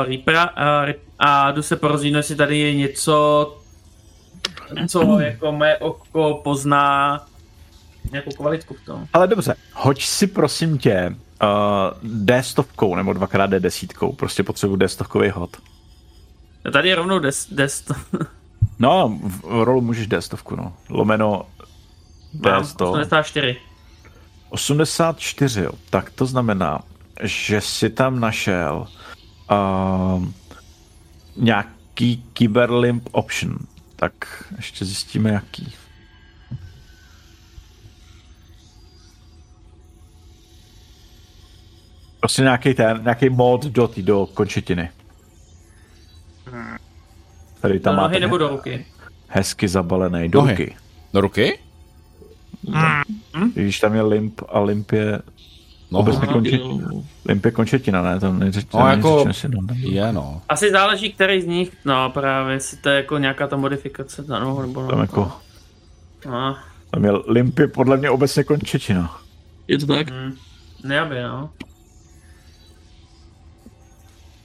Reapera 0.06 0.50
uh, 0.50 0.92
a 1.18 1.50
jdu 1.50 1.62
se 1.62 1.76
porozvídat, 1.76 2.18
jestli 2.18 2.36
tady 2.36 2.58
je 2.58 2.74
něco, 2.74 3.56
co 4.88 5.18
jako 5.20 5.52
mé 5.52 5.76
oko 5.76 6.40
pozná 6.44 7.20
nějakou 8.10 8.30
kvalitku 8.30 8.74
v 8.74 8.84
tom. 8.84 9.06
Ale 9.12 9.28
dobře, 9.28 9.54
hoď 9.72 10.02
si 10.04 10.26
prosím 10.26 10.78
tě 10.78 11.16
uh, 11.42 11.48
D 12.02 12.42
stovkou 12.42 12.96
nebo 12.96 13.12
dvakrát 13.12 13.46
D 13.46 13.60
desítkou, 13.60 14.12
prostě 14.12 14.42
potřebuji 14.42 14.76
D 14.76 14.88
stovkový 14.88 15.30
hod. 15.30 15.56
Tady 16.72 16.88
je 16.88 16.94
rovnou 16.94 17.18
D, 17.18 17.30
D 17.50 17.68
No, 18.78 19.18
v 19.22 19.62
rolu 19.64 19.80
můžeš 19.80 20.06
D 20.06 20.22
stovku, 20.22 20.56
no. 20.56 20.76
Lomeno 20.90 21.46
D 22.34 22.64
100. 22.64 22.90
84. 22.90 23.56
84, 24.52 25.66
tak 25.90 26.10
to 26.10 26.26
znamená, 26.26 26.80
že 27.22 27.60
si 27.60 27.90
tam 27.90 28.20
našel 28.20 28.86
uh, 29.50 30.24
nějaký 31.36 32.24
Kyberlimp 32.32 33.08
option. 33.12 33.58
Tak 33.96 34.44
ještě 34.56 34.84
zjistíme 34.84 35.30
jaký. 35.30 35.72
Prostě 42.20 42.42
nějaký 42.42 42.74
ten, 42.74 43.00
nějaký 43.02 43.28
mod 43.30 43.64
do, 43.64 43.88
tý, 43.88 44.02
do 44.02 44.26
končetiny. 44.26 44.90
Tady 47.60 47.80
tam 47.80 48.10
nebo 48.10 48.38
do 48.38 48.48
ruky? 48.48 48.86
Hezky 49.28 49.68
zabalený. 49.68 50.28
Do 50.28 50.40
nohy. 50.40 50.52
ruky. 50.52 50.76
Do 51.12 51.20
ruky? 51.20 51.58
Hmm? 52.68 53.52
Když 53.54 53.80
tam 53.80 53.94
je 53.94 54.02
limp 54.02 54.40
a 54.48 54.60
limp 54.60 54.92
je 54.92 55.22
No, 55.92 55.98
obecně 55.98 56.26
končetina. 56.26 56.88
Limp 57.24 57.44
je 57.44 57.50
končetina, 57.50 58.02
ne? 58.02 58.20
Tam 58.20 58.38
neřeč, 58.38 58.66
no, 58.74 58.88
jako 58.88 59.24
je, 59.76 60.12
no. 60.12 60.42
Asi 60.48 60.70
záleží, 60.70 61.12
který 61.12 61.42
z 61.42 61.46
nich, 61.46 61.72
no 61.84 62.10
právě, 62.10 62.54
jestli 62.54 62.76
to 62.76 62.88
je 62.88 62.96
jako 62.96 63.18
nějaká 63.18 63.46
ta 63.46 63.56
modifikace, 63.56 64.24
no, 64.28 64.62
nebo 64.62 64.82
no. 64.82 64.88
Tam 64.88 65.00
jako, 65.00 65.32
no. 66.26 66.56
Tam 66.90 67.04
je 67.04 67.10
limp 67.26 67.58
je 67.58 67.68
podle 67.68 67.96
mě 67.96 68.10
obecně 68.10 68.44
končetina. 68.44 69.20
Je 69.68 69.78
to 69.78 69.86
tak? 69.86 70.10
Hmm. 70.10 70.34
Ne, 70.84 71.00
aby, 71.00 71.22
no. 71.22 71.50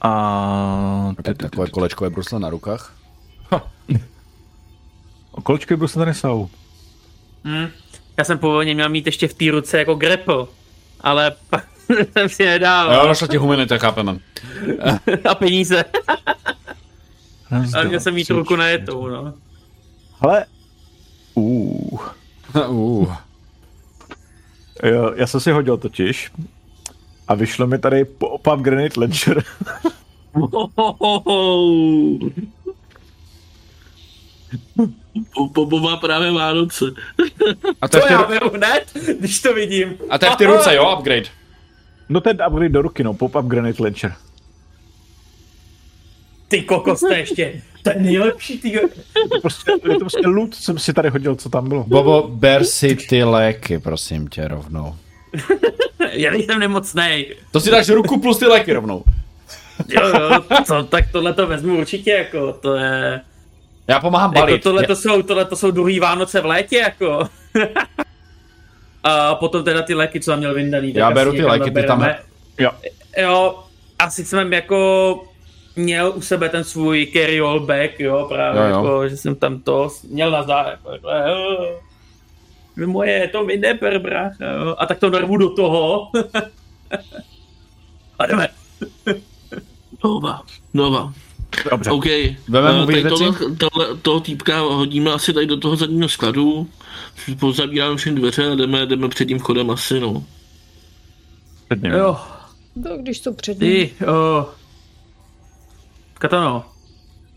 A... 0.00 1.14
Takové 1.22 1.70
kolečkové 1.70 2.10
brusle 2.10 2.40
na 2.40 2.50
rukách. 2.50 2.94
Kolečkové 5.42 5.76
brusle 5.76 6.00
tady 6.00 6.14
jsou. 6.14 6.48
Hmm. 7.44 7.68
Já 8.18 8.24
jsem 8.24 8.38
původně 8.38 8.74
měl 8.74 8.88
mít 8.88 9.06
ještě 9.06 9.28
v 9.28 9.34
té 9.34 9.50
ruce 9.50 9.78
jako 9.78 9.94
grapple, 9.94 10.46
ale 11.00 11.32
jsem 12.12 12.28
si 12.28 12.44
nedal. 12.44 12.92
Jo, 12.92 13.06
našla 13.06 13.26
ti 13.26 13.36
humanita, 13.36 13.78
chápeme. 13.78 14.18
A 15.30 15.34
peníze. 15.34 15.84
ale 17.74 17.84
měl 17.84 18.00
jsem 18.00 18.14
mít 18.14 18.30
ruku 18.30 18.56
na 18.56 18.68
jetou, 18.68 19.08
no. 19.08 19.34
Ale... 20.20 20.44
Uh. 21.34 22.00
uh. 22.68 23.14
Jo, 24.82 25.12
já 25.16 25.26
jsem 25.26 25.40
si 25.40 25.50
hodil 25.50 25.76
totiž. 25.76 26.32
A 27.28 27.34
vyšlo 27.34 27.66
mi 27.66 27.78
tady 27.78 28.04
pop-up 28.04 28.60
granite 28.60 29.00
launcher. 29.00 29.44
Bobo 35.52 35.80
má 35.80 35.96
právě 35.96 36.32
Vánoce. 36.32 36.84
A 37.80 37.88
to, 37.88 38.00
to 38.00 38.06
já 38.10 38.22
beru 38.22 38.50
hned, 38.50 38.84
když 39.20 39.40
to 39.40 39.54
vidím. 39.54 39.94
A 40.10 40.18
to 40.18 40.26
je 40.26 40.30
v 40.32 40.36
ty 40.36 40.46
ruce, 40.46 40.74
jo, 40.74 40.96
upgrade. 40.98 41.26
No 42.08 42.20
ten 42.20 42.38
upgrade 42.46 42.68
do 42.68 42.82
ruky, 42.82 43.04
no, 43.04 43.14
pop-up 43.14 43.46
granite 43.46 43.82
launcher. 43.82 44.14
Ty 46.48 46.62
kokos, 46.62 47.00
to 47.00 47.12
ještě, 47.12 47.62
to 47.82 47.90
je 47.90 47.96
nejlepší, 47.98 48.58
ty. 48.58 48.68
Je 48.68 48.80
to 49.32 49.40
prostě, 49.40 49.72
je 49.72 49.94
to 49.94 49.98
prostě 49.98 50.26
loot, 50.26 50.54
jsem 50.54 50.78
si 50.78 50.92
tady 50.92 51.08
hodil, 51.08 51.36
co 51.36 51.48
tam 51.48 51.68
bylo. 51.68 51.84
Bobo, 51.84 52.28
ber 52.28 52.64
si 52.64 52.96
ty 52.96 53.24
léky, 53.24 53.78
prosím 53.78 54.28
tě, 54.28 54.48
rovnou. 54.48 54.94
Já 56.12 56.30
nejsem 56.30 56.58
nemocný. 56.58 57.26
To 57.50 57.60
si 57.60 57.70
dáš 57.70 57.88
ruku 57.88 58.20
plus 58.20 58.38
ty 58.38 58.46
léky 58.46 58.72
rovnou. 58.72 59.04
jo, 59.88 60.02
jo, 60.08 60.44
co, 60.64 60.82
tak 60.82 61.12
tohle 61.12 61.32
to 61.32 61.46
vezmu 61.46 61.78
určitě, 61.78 62.10
jako, 62.10 62.52
to 62.52 62.74
je... 62.74 63.20
Já 63.88 64.00
pomáhám 64.00 64.32
balit. 64.32 64.52
Jako 64.52 64.62
tohle, 64.62 64.86
to 64.86 64.96
jsou, 64.96 65.22
tohle 65.22 65.44
to 65.44 65.56
jsou 65.56 65.70
druhý 65.70 66.00
Vánoce 66.00 66.40
v 66.40 66.46
létě, 66.46 66.76
jako. 66.76 67.28
A 69.02 69.34
potom 69.34 69.64
teda 69.64 69.82
ty 69.82 69.94
léky, 69.94 70.20
co 70.20 70.30
jsem 70.30 70.38
měl 70.38 70.54
vyndaný. 70.54 70.94
Já 70.94 71.10
beru 71.10 71.32
ty 71.32 71.44
léky, 71.44 71.70
ty 71.70 71.82
tam... 71.82 72.06
Jo. 72.58 72.70
Jo, 73.16 73.64
asi 73.98 74.24
jsem 74.24 74.52
jako 74.52 75.20
měl 75.76 76.12
u 76.16 76.20
sebe 76.20 76.48
ten 76.48 76.64
svůj 76.64 77.08
carry 77.12 77.40
all 77.40 77.60
bag, 77.60 78.00
jo, 78.00 78.26
právě 78.28 78.62
jo, 78.62 78.68
jo. 78.68 78.76
jako, 78.76 79.08
že 79.08 79.16
jsem 79.16 79.34
tam 79.34 79.60
to 79.60 79.88
měl 80.08 80.30
na 80.30 80.42
zá, 80.42 80.70
jako, 80.70 80.92
jako 80.92 81.08
moje, 82.86 83.28
to 83.28 83.44
mi 83.44 83.56
neber, 83.56 83.98
brácha, 83.98 84.44
jo. 84.44 84.74
A 84.78 84.86
tak 84.86 84.98
to 84.98 85.10
narvu 85.10 85.36
do 85.36 85.50
toho. 85.50 86.10
a 88.18 88.26
jdeme. 88.26 88.48
Nova, 90.04 90.42
nova. 90.74 91.12
Dobře. 91.70 91.90
OK. 91.90 92.04
Veme 92.48 92.80
uh, 92.80 92.86
tady 92.86 93.02
tohle, 93.02 93.32
tohle, 93.58 93.96
toho 94.02 94.20
týpka 94.20 94.60
hodíme 94.60 95.12
asi 95.12 95.32
tady 95.32 95.46
do 95.46 95.56
toho 95.56 95.76
zadního 95.76 96.08
skladu. 96.08 96.68
Pozavíráme 97.40 97.96
všechny 97.96 98.20
dveře 98.20 98.52
a 98.52 98.54
jdeme, 98.54 98.86
jdeme 98.86 99.08
před 99.08 99.24
tím 99.24 99.38
vchodem 99.38 99.70
asi, 99.70 100.00
no. 100.00 100.24
Před 101.68 101.82
ním. 101.82 101.92
Jo. 101.92 102.16
No, 102.76 102.96
když 102.96 103.20
to 103.20 103.32
před 103.32 103.60
ním. 103.60 103.70
Ty, 103.70 103.94
oh. 104.06 104.44
Katano, 106.14 106.64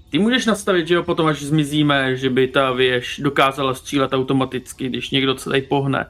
ty 0.09 0.19
můžeš 0.19 0.45
nastavit, 0.45 0.87
že 0.87 0.93
jo, 0.95 1.03
potom 1.03 1.27
až 1.27 1.41
zmizíme, 1.41 2.15
že 2.15 2.29
by 2.29 2.47
ta 2.47 2.71
věž 2.71 3.19
dokázala 3.23 3.73
střílet 3.73 4.13
automaticky, 4.13 4.89
když 4.89 5.09
někdo 5.09 5.37
se 5.37 5.49
tady 5.49 5.61
pohne. 5.61 6.05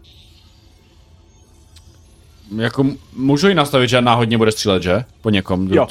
Jako 2.57 2.85
můžu 3.13 3.47
ji 3.47 3.55
nastavit, 3.55 3.89
že 3.89 4.01
náhodně 4.01 4.37
bude 4.37 4.51
střílet, 4.51 4.83
že? 4.83 5.03
Po 5.21 5.29
někom. 5.29 5.73
Jo. 5.73 5.87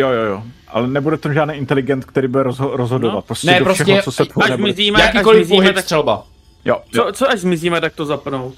Jo, 0.00 0.10
jo, 0.10 0.22
jo. 0.22 0.42
Ale 0.68 0.88
nebude 0.88 1.16
to 1.16 1.32
žádný 1.32 1.54
inteligent, 1.54 2.04
který 2.04 2.28
bude 2.28 2.42
rozho- 2.42 2.76
rozhodovat. 2.76 3.14
No. 3.14 3.22
Prostě 3.22 3.46
ne, 3.46 3.60
prostě 3.60 3.84
všeho, 3.84 4.02
co 4.02 4.12
se 4.12 4.22
až 4.42 4.52
zmizíme, 4.52 5.00
Jakýkoliv 5.00 5.40
až 5.40 5.46
zmizíme, 5.46 5.72
tak... 5.72 5.84
střelba. 5.84 6.26
Jo, 6.64 6.82
jo. 6.92 7.04
Co, 7.04 7.12
co 7.12 7.30
až 7.30 7.40
zmizíme, 7.40 7.80
tak 7.80 7.94
to 7.94 8.06
zapnout? 8.06 8.54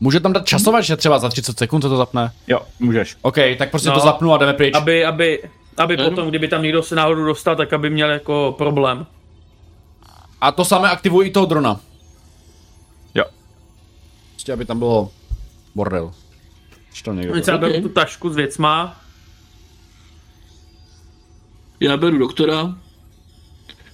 Může 0.00 0.20
tam 0.20 0.32
dát 0.32 0.46
časovat, 0.46 0.80
že 0.80 0.96
třeba 0.96 1.18
za 1.18 1.28
30 1.28 1.58
sekund 1.58 1.82
se 1.82 1.88
to 1.88 1.96
zapne? 1.96 2.32
Jo, 2.46 2.60
můžeš. 2.78 3.16
OK, 3.22 3.36
tak 3.58 3.70
prostě 3.70 3.88
no, 3.88 3.94
to 3.94 4.00
zapnu 4.00 4.32
a 4.32 4.38
jdeme 4.38 4.52
pryč. 4.52 4.74
Aby, 4.74 5.04
aby, 5.04 5.42
aby 5.76 5.96
hmm. 5.96 6.04
potom, 6.08 6.28
kdyby 6.28 6.48
tam 6.48 6.62
někdo 6.62 6.82
se 6.82 6.94
náhodou 6.94 7.24
dostal, 7.24 7.56
tak 7.56 7.72
aby 7.72 7.90
měl 7.90 8.10
jako 8.10 8.54
problém. 8.58 9.06
A 10.40 10.52
to 10.52 10.64
samé 10.64 10.90
aktivuji 10.90 11.28
i 11.28 11.30
toho 11.30 11.46
drona. 11.46 11.80
Jo. 13.14 13.24
Prostě, 14.32 14.52
aby 14.52 14.64
tam 14.64 14.78
bylo 14.78 15.10
bordel. 15.74 16.12
Když 16.88 17.02
to 17.02 17.12
někdo... 17.12 17.40
Třeba 17.40 17.56
okay. 17.56 17.80
tu 17.80 17.88
tašku 17.88 18.30
s 18.30 18.36
věcma. 18.36 19.00
Já 21.80 21.96
beru 21.96 22.18
doktora. 22.18 22.74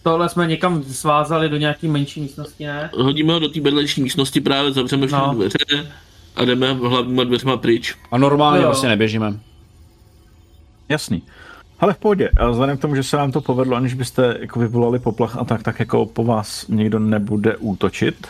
Tohle 0.02 0.28
jsme 0.28 0.46
někam 0.46 0.82
svázali 0.82 1.48
do 1.48 1.56
nějaký 1.56 1.88
menší 1.88 2.20
místnosti, 2.20 2.66
ne? 2.66 2.90
Hodíme 2.94 3.32
ho 3.32 3.38
do 3.38 3.48
té 3.48 3.60
vedlejší 3.60 4.02
místnosti, 4.02 4.40
právě 4.40 4.72
zavřeme 4.72 5.06
všechny 5.06 5.26
no. 5.26 5.34
dveře 5.34 5.92
a 6.36 6.44
jdeme 6.44 6.72
hlavníma 6.72 7.24
dveřma 7.24 7.56
pryč. 7.56 7.94
A 8.10 8.18
normálně 8.18 8.62
jo. 8.62 8.68
vlastně 8.68 8.88
neběžíme. 8.88 9.40
Jasný. 10.88 11.22
Ale 11.80 11.92
v 11.94 11.98
pohodě, 11.98 12.28
a 12.36 12.50
vzhledem 12.50 12.76
k 12.76 12.80
tomu, 12.80 12.94
že 12.94 13.02
se 13.02 13.16
vám 13.16 13.32
to 13.32 13.40
povedlo, 13.40 13.76
aniž 13.76 13.94
byste 13.94 14.36
jako 14.40 14.60
vyvolali 14.60 14.98
poplach 14.98 15.36
a 15.36 15.44
tak, 15.44 15.62
tak 15.62 15.80
jako 15.80 16.06
po 16.06 16.24
vás 16.24 16.68
nikdo 16.68 16.98
nebude 16.98 17.56
útočit. 17.56 18.26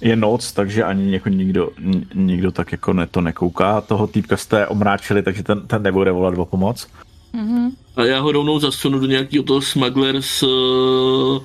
Je 0.00 0.16
noc, 0.16 0.52
takže 0.52 0.84
ani 0.84 1.12
jako 1.12 1.28
nikdo, 1.28 1.70
nikdo 2.14 2.52
tak 2.52 2.72
jako 2.72 2.92
ne, 2.92 3.06
to 3.06 3.20
nekouká. 3.20 3.80
Toho 3.80 4.06
týpka 4.06 4.36
jste 4.36 4.66
omráčili, 4.66 5.22
takže 5.22 5.42
ten, 5.42 5.66
ten 5.66 5.82
nebude 5.82 6.12
volat 6.12 6.38
o 6.38 6.44
pomoc. 6.44 6.88
Mm-hmm. 7.38 7.70
A 7.96 8.04
já 8.04 8.20
ho 8.20 8.32
rovnou 8.32 8.58
zasunu 8.58 8.98
do 8.98 9.06
nějakého 9.06 9.44
toho 9.44 9.60
Smugglers 9.60 10.42
uh, 10.42 10.48
uh, 10.48 11.40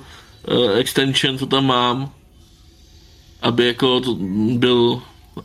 extension, 0.76 1.38
co 1.38 1.46
tam 1.46 1.66
mám. 1.66 2.10
Aby 3.42 3.66
jako 3.66 4.00
to 4.00 4.16
byl, 4.58 5.02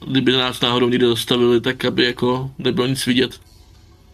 kdyby 0.07 0.31
nás 0.31 0.61
náhodou 0.61 0.89
někde 0.89 1.05
dostavili, 1.05 1.61
tak 1.61 1.85
aby 1.85 2.05
jako 2.05 2.51
nebylo 2.59 2.87
nic 2.87 3.05
vidět. 3.05 3.39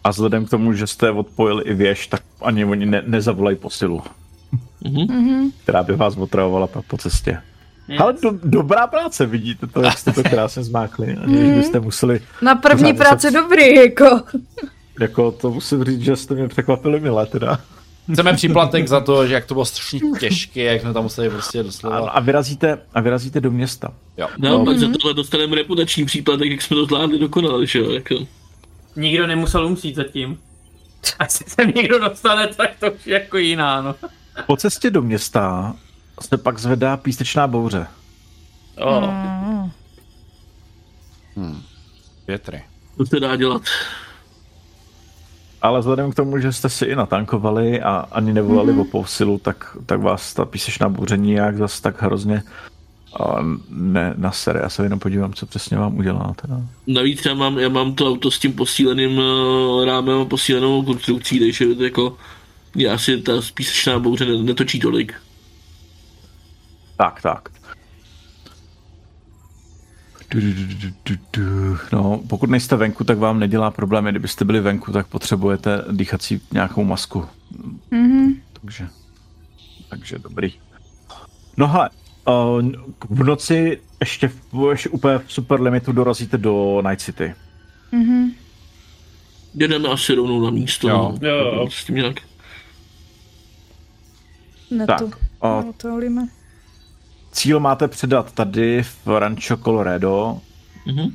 A 0.04 0.10
vzhledem 0.10 0.46
k 0.46 0.50
tomu, 0.50 0.72
že 0.72 0.86
jste 0.86 1.10
odpojili 1.10 1.64
i 1.64 1.74
věž, 1.74 2.06
tak 2.06 2.22
ani 2.42 2.64
oni 2.64 2.86
ne, 2.86 3.02
nezavolají 3.06 3.56
posilu. 3.56 4.02
Mm-hmm. 4.84 5.52
Která 5.62 5.82
by 5.82 5.96
vás 5.96 6.16
otravovala 6.16 6.66
po 6.66 6.98
cestě. 6.98 7.38
Yes. 7.88 8.00
Ale 8.00 8.14
do, 8.22 8.38
dobrá 8.44 8.86
práce, 8.86 9.26
vidíte 9.26 9.66
to, 9.66 9.82
jak 9.82 9.98
jste 9.98 10.12
to 10.12 10.22
krásně 10.22 10.62
zmákli. 10.62 11.16
Aniž 11.16 11.40
mm. 11.40 11.54
byste 11.54 11.80
museli... 11.80 12.20
Na 12.42 12.54
první 12.54 12.94
práce 12.94 13.30
se... 13.30 13.40
dobrý, 13.40 13.74
jako. 13.74 14.22
Jako 15.00 15.32
to 15.32 15.50
musím 15.50 15.84
říct, 15.84 16.00
že 16.00 16.16
jste 16.16 16.34
mě 16.34 16.48
překvapili 16.48 17.00
milé 17.00 17.26
teda. 17.26 17.60
Chceme 18.12 18.32
příplatek 18.36 18.88
za 18.88 19.00
to, 19.00 19.26
že 19.26 19.34
jak 19.34 19.46
to 19.46 19.54
bylo 19.54 19.64
strašně 19.64 20.00
těžké, 20.20 20.62
jak 20.62 20.80
jsme 20.80 20.92
tam 20.92 21.02
museli 21.02 21.30
prostě 21.30 21.62
doslova. 21.62 21.98
A, 21.98 22.10
a, 22.10 22.20
vyrazíte, 22.20 22.78
a 22.94 23.00
vyrazíte 23.00 23.40
do 23.40 23.50
města. 23.50 23.94
Jo. 24.16 24.28
No, 24.38 24.58
no. 24.58 24.64
pak 24.64 24.78
za 24.78 24.88
tohle 24.88 25.14
dostaneme 25.14 25.56
reputační 25.56 26.04
příplatek, 26.04 26.50
jak 26.50 26.62
jsme 26.62 26.76
to 26.76 26.84
zvládli 26.84 27.18
dokonale, 27.18 27.66
že 27.66 27.78
jo? 27.78 27.90
Jako. 27.90 28.14
Nikdo 28.96 29.26
nemusel 29.26 29.66
umřít 29.66 29.96
zatím. 29.96 30.38
Až 31.18 31.32
se 31.32 31.44
sem 31.46 31.72
někdo 31.76 31.98
dostane, 31.98 32.46
tak 32.46 32.70
to 32.80 32.92
už 32.92 33.06
jako 33.06 33.36
jiná, 33.36 33.82
no. 33.82 33.94
Po 34.46 34.56
cestě 34.56 34.90
do 34.90 35.02
města 35.02 35.74
se 36.20 36.36
pak 36.36 36.58
zvedá 36.58 36.96
písečná 36.96 37.46
bouře. 37.46 37.86
Oh. 38.78 39.04
Hmm. 41.36 41.62
Větry. 42.26 42.62
Co 42.96 43.06
se 43.06 43.20
dá 43.20 43.36
dělat? 43.36 43.62
Ale 45.66 45.80
vzhledem 45.80 46.10
k 46.10 46.14
tomu, 46.14 46.38
že 46.38 46.52
jste 46.52 46.68
si 46.68 46.84
i 46.84 46.96
natankovali 46.96 47.82
a 47.82 48.06
ani 48.12 48.32
nevolali 48.32 48.72
mm-hmm. 48.72 48.80
o 48.80 48.84
posilu, 48.84 49.38
tak, 49.38 49.76
tak 49.86 50.00
vás 50.00 50.34
ta 50.34 50.44
písečná 50.44 50.88
bouře 50.88 51.16
nijak 51.16 51.56
zase 51.56 51.82
tak 51.82 52.02
hrozně 52.02 52.42
a 53.20 53.44
ne 53.70 54.14
na 54.16 54.32
sere, 54.32 54.60
já 54.62 54.68
se 54.68 54.82
jenom 54.82 54.98
podívám, 54.98 55.32
co 55.32 55.46
přesně 55.46 55.76
vám 55.76 55.98
udělá. 55.98 56.34
Teda. 56.42 56.60
Navíc 56.86 57.24
já 57.24 57.34
mám, 57.34 57.58
já 57.58 57.68
mám 57.68 57.94
to 57.94 58.08
auto 58.08 58.30
s 58.30 58.38
tím 58.38 58.52
posíleným 58.52 59.18
uh, 59.18 59.84
rámem 59.84 60.20
a 60.20 60.24
posílenou 60.24 60.82
konstrukcí, 60.82 61.40
takže 61.40 61.64
jako 61.78 62.16
já 62.76 62.94
asi 62.94 63.22
ta 63.22 63.32
písečná 63.54 63.98
bouře 63.98 64.26
netočí 64.26 64.80
tolik. 64.80 65.14
Tak, 66.96 67.22
tak. 67.22 67.48
No, 71.92 72.20
pokud 72.28 72.50
nejste 72.50 72.76
venku, 72.76 73.04
tak 73.04 73.18
vám 73.18 73.38
nedělá 73.38 73.70
problémy. 73.70 74.10
Kdybyste 74.10 74.44
byli 74.44 74.60
venku, 74.60 74.92
tak 74.92 75.06
potřebujete 75.06 75.84
dýchací 75.90 76.42
nějakou 76.52 76.84
masku. 76.84 77.24
Mm-hmm. 77.92 78.36
Takže, 78.60 78.88
takže 79.90 80.18
dobrý. 80.18 80.52
No 81.56 81.68
hele, 81.68 81.90
v 83.10 83.24
noci 83.24 83.80
ještě, 84.00 84.28
v, 84.28 84.70
ještě 84.70 84.88
úplně 84.88 85.18
v 85.18 85.32
super 85.32 85.60
limitu 85.60 85.92
dorazíte 85.92 86.38
do 86.38 86.82
Night 86.88 87.00
City. 87.00 87.34
Mm-hmm. 87.92 88.32
Jedeme 89.54 89.88
asi 89.88 90.14
rovnou 90.14 90.44
na 90.44 90.50
místo. 90.50 90.88
Jo. 90.88 91.14
No, 91.22 91.28
jo. 91.28 91.68
S 91.70 91.84
tím 91.84 91.94
nějak. 91.94 92.20
Na 94.70 94.86
tak, 94.86 94.98
to, 94.98 95.10
a 95.40 95.64
to 95.76 95.98
cíl 97.36 97.60
máte 97.60 97.88
předat 97.88 98.32
tady 98.32 98.82
v 98.82 99.18
Rancho 99.18 99.56
Colorado. 99.56 100.40
Mm-hmm. 100.86 101.12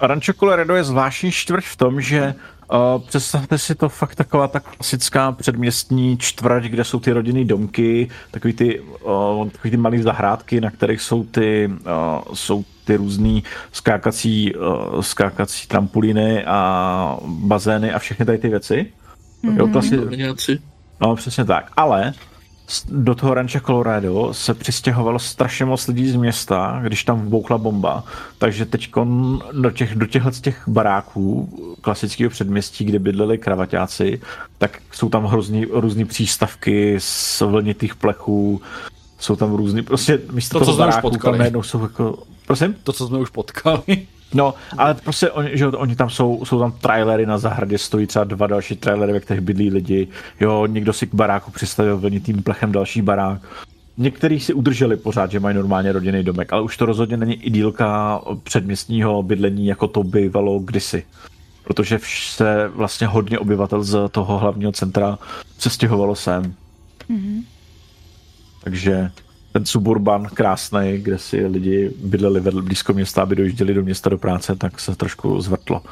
Rancho 0.00 0.32
Colorado 0.32 0.74
je 0.74 0.84
zvláštní 0.84 1.32
čtvrť 1.32 1.64
v 1.64 1.76
tom, 1.76 2.00
že 2.00 2.34
uh, 2.72 3.02
představte 3.02 3.58
si 3.58 3.74
to 3.74 3.88
fakt 3.88 4.14
taková 4.14 4.48
ta 4.48 4.60
klasická 4.60 5.32
předměstní 5.32 6.18
čtvrť, 6.18 6.64
kde 6.64 6.84
jsou 6.84 7.00
ty 7.00 7.12
rodinné 7.12 7.44
domky, 7.44 8.08
takový 8.30 8.52
ty, 8.54 8.80
uh, 8.80 9.48
takový 9.48 9.70
ty 9.70 9.76
malé 9.76 10.02
zahrádky, 10.02 10.60
na 10.60 10.70
kterých 10.70 11.00
jsou 11.00 11.24
ty, 11.24 11.70
uh, 11.70 12.34
jsou 12.34 12.64
ty 12.84 12.96
různý 12.96 13.42
skákací, 13.72 14.54
uh, 14.54 15.00
skákací 15.00 15.68
trampolíny 15.68 16.44
a 16.44 17.16
bazény 17.24 17.92
a 17.92 17.98
všechny 17.98 18.26
tady 18.26 18.38
ty 18.38 18.48
věci. 18.48 18.92
Mm-hmm. 19.44 19.58
Jo, 19.58 19.68
klasi... 19.68 19.96
No, 21.00 21.16
přesně 21.16 21.44
tak. 21.44 21.72
Ale 21.76 22.12
do 22.88 23.14
toho 23.14 23.34
ranče 23.34 23.60
Colorado 23.60 24.28
se 24.32 24.54
přistěhovalo 24.54 25.18
strašně 25.18 25.64
moc 25.64 25.86
lidí 25.86 26.10
z 26.10 26.16
města, 26.16 26.80
když 26.82 27.04
tam 27.04 27.20
vbouchla 27.20 27.58
bomba. 27.58 28.04
Takže 28.38 28.66
teď 28.66 28.90
do, 29.52 29.70
těch, 29.70 29.94
do 29.94 30.06
těchto 30.06 30.30
těch 30.30 30.68
baráků 30.68 31.48
klasického 31.80 32.30
předměstí, 32.30 32.84
kde 32.84 32.98
bydleli 32.98 33.38
kravaťáci, 33.38 34.20
tak 34.58 34.78
jsou 34.92 35.08
tam 35.08 35.24
hrozný, 35.24 35.64
různý 35.64 36.04
přístavky 36.04 36.96
z 36.98 37.40
vlnitých 37.40 37.94
plechů, 37.94 38.60
jsou 39.18 39.36
tam 39.36 39.54
různý, 39.54 39.82
prostě 39.82 40.20
místo 40.32 40.58
to, 40.58 40.64
toho 40.64 40.76
co 40.76 40.78
baráku, 40.78 40.92
jsme 40.92 41.08
už 41.08 41.12
potkali. 41.12 41.32
tam 41.32 41.38
najednou 41.38 41.62
jsou 41.62 41.82
jako, 41.82 42.22
prosím? 42.46 42.74
To, 42.82 42.92
co 42.92 43.06
jsme 43.06 43.18
už 43.18 43.30
potkali. 43.30 44.06
No, 44.34 44.54
ale 44.78 44.94
prostě 44.94 45.30
oni, 45.30 45.50
že 45.52 45.66
oni 45.66 45.96
tam 45.96 46.10
jsou, 46.10 46.44
jsou 46.44 46.58
tam 46.60 46.72
trailery 46.72 47.26
na 47.26 47.38
zahradě, 47.38 47.78
stojí 47.78 48.06
třeba 48.06 48.24
dva 48.24 48.46
další 48.46 48.76
trailery, 48.76 49.12
ve 49.12 49.20
kterých 49.20 49.40
bydlí 49.40 49.70
lidi. 49.70 50.08
Jo, 50.40 50.66
někdo 50.66 50.92
si 50.92 51.06
k 51.06 51.14
baráku 51.14 51.50
přistavil 51.50 51.98
vlnitým 51.98 52.42
plechem 52.42 52.72
další 52.72 53.02
barák. 53.02 53.40
Někteří 53.96 54.40
si 54.40 54.52
udrželi 54.52 54.96
pořád, 54.96 55.30
že 55.30 55.40
mají 55.40 55.56
normálně 55.56 55.92
rodinný 55.92 56.24
domek, 56.24 56.52
ale 56.52 56.62
už 56.62 56.76
to 56.76 56.86
rozhodně 56.86 57.16
není 57.16 57.34
idílka 57.34 58.20
předměstního 58.42 59.22
bydlení, 59.22 59.66
jako 59.66 59.88
to 59.88 60.02
bývalo 60.02 60.58
kdysi. 60.58 61.04
Protože 61.64 61.98
se 62.04 62.68
vlastně 62.68 63.06
hodně 63.06 63.38
obyvatel 63.38 63.82
z 63.82 64.08
toho 64.10 64.38
hlavního 64.38 64.72
centra 64.72 65.18
se 65.58 65.70
stěhovalo 65.70 66.14
sem. 66.14 66.54
Mm-hmm. 67.10 67.42
Takže 68.64 69.10
ten 69.52 69.66
suburban 69.66 70.28
krásný, 70.34 70.98
kde 70.98 71.18
si 71.18 71.46
lidi 71.46 71.90
bydleli 72.04 72.40
vedle 72.40 72.62
blízko 72.62 72.92
města, 72.92 73.22
aby 73.22 73.36
dojížděli 73.36 73.74
do 73.74 73.82
města 73.82 74.10
do 74.10 74.18
práce, 74.18 74.56
tak 74.56 74.80
se 74.80 74.96
trošku 74.96 75.40
zvrtlo. 75.40 75.82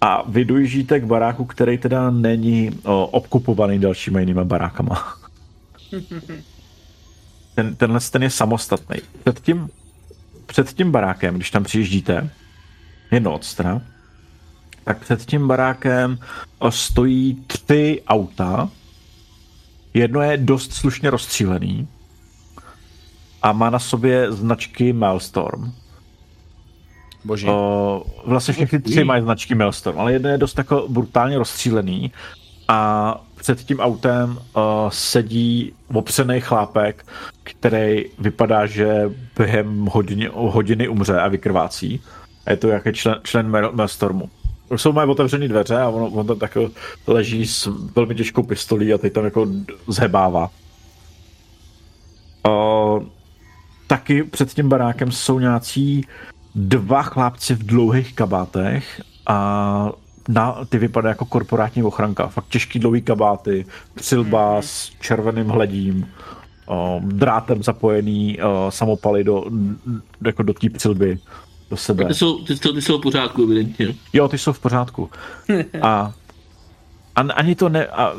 A 0.00 0.30
vy 0.30 0.44
dojíždíte 0.44 1.00
k 1.00 1.04
baráku, 1.04 1.44
který 1.44 1.78
teda 1.78 2.10
není 2.10 2.70
o, 2.84 3.06
obkupovaný 3.06 3.78
dalšíma 3.78 4.20
jinýma 4.20 4.44
barákama. 4.44 5.14
Ten, 7.54 7.76
tenhle 7.76 8.00
ten 8.00 8.22
je 8.22 8.30
samostatný. 8.30 8.96
Před 9.24 9.40
tím, 9.40 9.68
před 10.46 10.72
tím 10.72 10.92
barákem, 10.92 11.34
když 11.34 11.50
tam 11.50 11.64
přijíždíte, 11.64 12.30
je 13.10 13.20
noc 13.20 13.54
teda, 13.54 13.80
tak 14.84 14.98
před 14.98 15.26
tím 15.26 15.48
barákem 15.48 16.18
stojí 16.68 17.44
tři 17.46 18.02
auta. 18.08 18.70
Jedno 19.94 20.20
je 20.20 20.36
dost 20.36 20.72
slušně 20.72 21.10
rozstřílený, 21.10 21.88
a 23.42 23.52
má 23.52 23.70
na 23.70 23.78
sobě 23.78 24.32
značky 24.32 24.92
Maelstorm. 24.92 25.72
Boží. 27.24 27.46
O, 27.48 28.02
vlastně 28.26 28.54
všechny 28.54 28.80
tři 28.80 29.04
mají 29.04 29.22
značky 29.22 29.54
Maelstorm, 29.54 30.00
ale 30.00 30.12
jeden 30.12 30.32
je 30.32 30.38
dost 30.38 30.58
jako 30.58 30.86
brutálně 30.88 31.38
rozstřílený 31.38 32.12
a 32.68 33.20
před 33.36 33.64
tím 33.64 33.80
autem 33.80 34.38
o, 34.52 34.88
sedí 34.92 35.72
opřený 35.92 36.40
chlápek, 36.40 37.06
který 37.42 38.04
vypadá, 38.18 38.66
že 38.66 39.10
během 39.36 39.86
hodiny, 39.86 40.30
hodiny 40.34 40.88
umře 40.88 41.20
a 41.20 41.28
vykrvácí. 41.28 42.00
A 42.46 42.50
je 42.50 42.56
to 42.56 42.68
jaký 42.68 42.92
člen, 42.92 43.20
člen 43.22 43.50
Maelstormu. 43.72 44.30
Jsou 44.76 44.92
mají 44.92 45.10
otevřené 45.10 45.48
dveře 45.48 45.76
a 45.76 45.88
on, 45.88 46.18
on 46.18 46.26
tam 46.26 46.38
tak 46.38 46.58
leží 47.06 47.46
s 47.46 47.68
velmi 47.96 48.14
těžkou 48.14 48.42
pistolí 48.42 48.92
a 48.94 48.98
teď 48.98 49.12
tam 49.12 49.24
jako 49.24 49.46
zhebává. 49.88 50.50
Taky 53.90 54.22
před 54.22 54.54
tím 54.54 54.68
barákem 54.68 55.12
jsou 55.12 55.38
nějací 55.38 56.06
dva 56.54 57.02
chlápci 57.02 57.54
v 57.54 57.66
dlouhých 57.66 58.14
kabátech 58.14 59.02
a 59.26 59.92
na, 60.28 60.64
ty 60.68 60.78
vypadá 60.78 61.08
jako 61.08 61.24
korporátní 61.24 61.82
ochranka. 61.82 62.28
Fakt 62.28 62.48
těžký 62.48 62.78
dlouhý 62.78 63.02
kabáty, 63.02 63.66
přilba 63.94 64.56
mm. 64.56 64.62
s 64.62 64.92
červeným 65.00 65.48
hledím, 65.48 66.08
o, 66.66 67.00
drátem 67.04 67.62
zapojený 67.62 68.38
o, 68.42 68.70
samopaly 68.70 69.24
do, 69.24 69.44
jako 70.26 70.42
do 70.42 70.54
té 70.54 70.70
přilby 70.70 71.18
do 71.70 71.76
sebe. 71.76 72.04
Ty 72.04 72.14
jsou, 72.14 72.44
ty, 72.44 72.56
ty 72.56 72.82
jsou 72.82 72.98
v 72.98 73.02
pořádku, 73.02 73.42
evidentně. 73.42 73.94
Jo, 74.12 74.28
ty 74.28 74.38
jsou 74.38 74.52
v 74.52 74.58
pořádku. 74.58 75.10
A, 75.82 76.12
a 77.16 77.20
ani 77.20 77.54
to 77.54 77.68
ne, 77.68 77.86
a, 77.86 78.12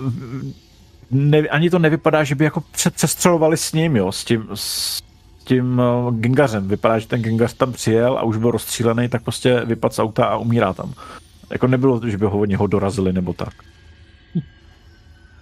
ne, 1.12 1.40
ani 1.40 1.70
to 1.70 1.80
nevypadá, 1.80 2.24
že 2.24 2.36
by 2.36 2.44
jako 2.44 2.64
přestřelovali 2.96 3.58
s 3.58 3.74
ním, 3.74 3.96
jo, 3.96 4.12
s 4.12 4.26
tím, 4.26 4.48
s, 4.54 5.02
tím 5.44 5.82
eh, 5.82 6.12
Gengařem. 6.12 6.68
Vypadá, 6.68 7.00
že 7.00 7.08
ten 7.08 7.22
Gengař 7.22 7.54
tam 7.54 7.74
přijel 7.74 8.18
a 8.18 8.24
už 8.24 8.38
byl 8.38 8.52
rozstřílený, 8.52 9.10
tak 9.10 9.24
prostě 9.24 9.62
vypadl 9.66 9.94
z 9.94 10.00
auta 10.00 10.26
a 10.26 10.38
umírá 10.38 10.74
tam. 10.74 10.94
Jako 11.52 11.68
nebylo, 11.68 12.02
že 12.08 12.18
by 12.18 12.26
ho 12.26 12.40
od 12.40 12.46
něho 12.46 12.68
dorazili 12.68 13.14
nebo 13.14 13.34
tak. 13.34 13.54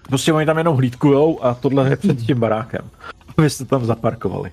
Prostě 0.07 0.33
oni 0.33 0.45
tam 0.45 0.57
jenom 0.57 0.77
hlídkujou 0.77 1.43
a 1.43 1.53
tohle 1.53 1.89
je 1.89 1.95
před 1.95 2.17
tím 2.17 2.39
barákem. 2.39 2.89
Vy 3.37 3.49
jste 3.49 3.65
tam 3.65 3.85
zaparkovali. 3.85 4.51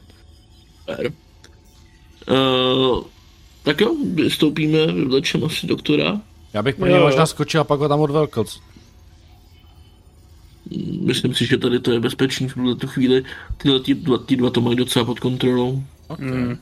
Uh, 2.30 3.04
tak 3.62 3.80
jo, 3.80 3.94
vystoupíme, 4.14 4.86
vyvlečeme 4.86 5.46
asi 5.46 5.66
doktora. 5.66 6.20
Já 6.52 6.62
bych 6.62 6.74
pro 6.74 6.86
něj 6.86 7.00
možná 7.00 7.26
skočil 7.26 7.60
a 7.60 7.64
pak 7.64 7.80
ho 7.80 7.88
tam 7.88 8.00
odvelkl. 8.00 8.44
Myslím 11.00 11.34
si, 11.34 11.46
že 11.46 11.58
tady 11.58 11.80
to 11.80 11.92
je 11.92 12.00
bezpečný 12.00 12.48
v 12.48 12.54
tuto 12.54 12.86
chvíli. 12.86 13.24
Tyhle 13.56 13.80
ty 13.80 13.94
dva, 13.94 14.18
ty 14.18 14.36
dva 14.36 14.50
to 14.50 14.60
mají 14.60 14.76
docela 14.76 15.04
pod 15.04 15.20
kontrolou. 15.20 15.82
Okay. 16.08 16.26
Mm. 16.26 16.58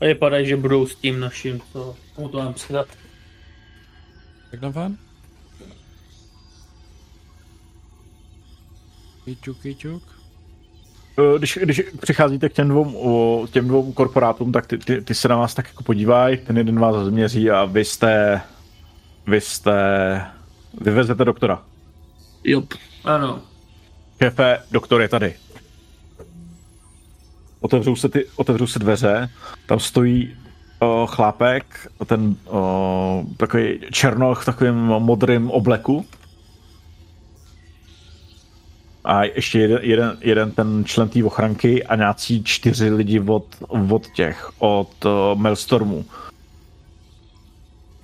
A 0.00 0.04
vypadá, 0.04 0.42
že 0.42 0.56
budou 0.56 0.86
s 0.86 0.94
tím 0.94 1.20
naším, 1.20 1.60
co 1.72 1.96
mu 2.18 2.28
to 2.28 2.38
mám 2.38 2.54
předat. 2.54 2.86
Tak 4.50 4.60
jdem 4.60 4.72
ven. 4.72 4.96
Kyťuk, 9.24 9.58
kyťuk. 9.62 10.02
Když, 11.38 11.58
když 11.62 11.82
přicházíte 12.00 12.48
k 12.48 12.52
těm 12.52 12.68
dvou, 12.68 13.46
těm 13.46 13.68
dvou 13.68 13.92
korporátům, 13.92 14.52
tak 14.52 14.66
ty, 14.66 14.78
ty, 14.78 15.00
ty 15.00 15.14
se 15.14 15.28
na 15.28 15.36
vás 15.36 15.54
tak 15.54 15.68
jako 15.68 15.82
podívají, 15.82 16.36
ten 16.36 16.58
jeden 16.58 16.80
vás 16.80 17.06
změří 17.06 17.50
a 17.50 17.64
vy 17.64 17.84
jste, 17.84 18.40
vy 19.26 19.40
jste, 19.40 19.72
vyvezete 20.80 21.24
doktora. 21.24 21.62
Jop. 22.44 22.74
Ano. 23.04 23.40
Šéfe, 24.22 24.58
doktor 24.70 25.02
je 25.02 25.08
tady. 25.08 25.34
Otevřou 27.60 27.96
se, 27.96 28.08
ty, 28.08 28.26
otevřou 28.36 28.66
se 28.66 28.78
dveře, 28.78 29.30
tam 29.66 29.80
stojí 29.80 30.36
o, 30.78 31.06
chlápek, 31.06 31.88
ten 32.06 32.36
o, 32.46 33.24
takový 33.36 33.80
černoch 33.92 34.42
v 34.42 34.44
takovém 34.44 34.76
modrém 34.76 35.50
obleku. 35.50 36.06
A 39.04 39.24
ještě 39.24 39.58
jeden, 39.58 39.78
jeden, 39.82 40.18
jeden 40.20 40.50
ten 40.50 40.84
člen 40.84 41.08
té 41.08 41.24
ochranky 41.24 41.84
a 41.84 41.96
nějací 41.96 42.44
čtyři 42.44 42.90
lidi 42.90 43.20
od, 43.20 43.46
od 43.68 44.06
těch, 44.06 44.50
od 44.58 45.04
uh, 45.04 45.10
Maelstormu. 45.34 46.04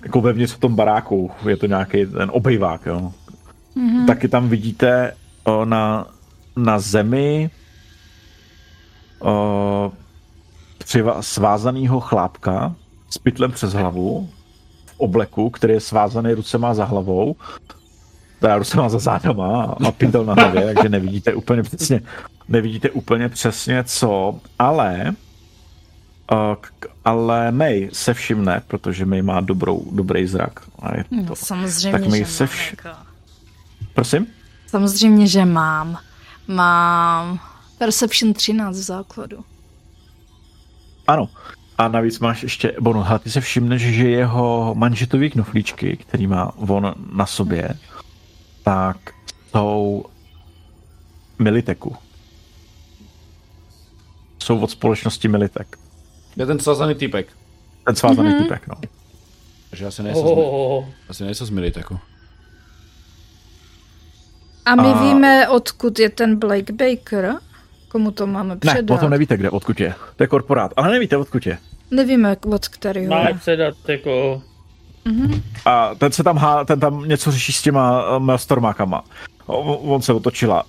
Jako 0.03 0.21
vevnitř 0.21 0.53
v 0.53 0.59
tom 0.59 0.75
baráku, 0.75 1.31
je 1.47 1.57
to 1.57 1.65
nějaký 1.65 2.05
ten 2.05 2.31
obejvák, 2.33 2.85
jo. 2.85 3.13
Mm-hmm. 3.77 4.05
Taky 4.05 4.27
tam 4.27 4.49
vidíte 4.49 5.13
o, 5.43 5.65
na, 5.65 6.07
na 6.55 6.79
zemi 6.79 7.49
o, 9.19 9.91
přiva, 10.77 11.21
svázanýho 11.21 11.99
chlápka 11.99 12.75
s 13.09 13.17
pytlem 13.17 13.51
přes 13.51 13.73
hlavu 13.73 14.29
v 14.85 14.93
obleku, 14.97 15.49
který 15.49 15.73
je 15.73 15.79
svázaný 15.79 16.33
rucema 16.33 16.73
za 16.73 16.85
hlavou, 16.85 17.35
teda 18.39 18.57
rucema 18.57 18.89
za 18.89 18.99
zádama 18.99 19.75
a 19.87 19.91
pytel 19.91 20.25
na 20.25 20.33
hlavě, 20.33 20.73
takže 20.73 20.89
nevidíte 20.89 21.33
úplně 21.33 21.63
přesně, 21.63 22.01
nevidíte 22.47 22.89
úplně 22.89 23.29
přesně 23.29 23.83
co, 23.83 24.39
ale 24.59 25.15
ale 27.05 27.51
May 27.51 27.89
se 27.93 28.13
všimne, 28.13 28.61
protože 28.67 29.05
May 29.05 29.21
má 29.21 29.41
dobrou, 29.41 29.85
dobrý 29.91 30.27
zrak. 30.27 30.59
A 30.79 30.97
je 30.97 31.05
no, 31.11 31.23
to, 31.23 31.29
no, 31.29 31.35
samozřejmě, 31.35 31.99
tak 31.99 32.09
May 32.09 32.25
se 32.25 32.47
vš... 32.47 32.75
Jako... 32.77 33.10
Prosím? 33.93 34.27
Samozřejmě, 34.67 35.27
že 35.27 35.45
mám. 35.45 35.97
Mám 36.47 37.39
Perception 37.77 38.33
13 38.33 38.77
v 38.77 38.81
základu. 38.81 39.45
Ano. 41.07 41.29
A 41.77 41.87
navíc 41.87 42.19
máš 42.19 42.43
ještě 42.43 42.75
bonus. 42.79 43.07
A 43.09 43.19
ty 43.19 43.31
se 43.31 43.41
všimneš, 43.41 43.81
že 43.81 44.09
jeho 44.09 44.75
manžetový 44.77 45.29
knoflíčky, 45.29 45.97
který 45.97 46.27
má 46.27 46.51
on 46.57 46.93
na 47.13 47.25
sobě, 47.25 47.69
tak 48.63 48.97
jsou 49.51 50.05
Militeku. 51.39 51.95
Jsou 54.39 54.59
od 54.59 54.71
společnosti 54.71 55.27
Militek. 55.27 55.77
Je 56.37 56.45
ten 56.45 56.59
svázaný 56.59 56.95
typek. 56.95 57.27
Ten 57.85 57.95
svázaný 57.95 58.29
mm-hmm. 58.29 58.43
typek, 58.43 58.67
no. 58.67 58.75
Takže 59.69 59.85
asi 59.85 60.03
nejsem, 60.03 60.25
oh. 60.25 60.85
z, 60.85 61.09
asi 61.09 61.23
nejsem 61.23 61.47
z 61.47 61.49
Militeku. 61.49 61.99
A 64.65 64.75
my 64.75 64.87
a... 64.87 65.01
víme, 65.01 65.49
odkud 65.49 65.99
je 65.99 66.09
ten 66.09 66.39
Blake 66.39 66.73
Baker? 66.73 67.35
Komu 67.87 68.11
to 68.11 68.27
máme 68.27 68.57
předat? 68.57 68.75
Ne, 68.75 68.83
potom 68.83 69.09
nevíte, 69.09 69.37
kde, 69.37 69.49
odkud 69.49 69.79
je. 69.79 69.93
To 70.15 70.23
je 70.23 70.27
korporát, 70.27 70.73
ale 70.75 70.91
nevíte, 70.91 71.17
odkud 71.17 71.45
je. 71.45 71.57
Nevíme, 71.91 72.37
od 72.45 72.67
kterého. 72.67 73.09
Máme 73.09 73.33
předat 73.33 73.75
jako... 73.87 74.41
Mm-hmm. 75.05 75.41
A 75.65 75.95
ten 75.95 76.11
se 76.11 76.23
tam 76.23 76.37
há, 76.37 76.65
ten 76.65 76.79
tam 76.79 77.03
něco 77.07 77.31
řeší 77.31 77.53
s 77.53 77.61
těma 77.61 78.17
uh, 78.17 78.35
stormákama. 78.35 79.03
On, 79.45 79.77
on 79.81 80.01
se 80.01 80.13
otočila. 80.13 80.63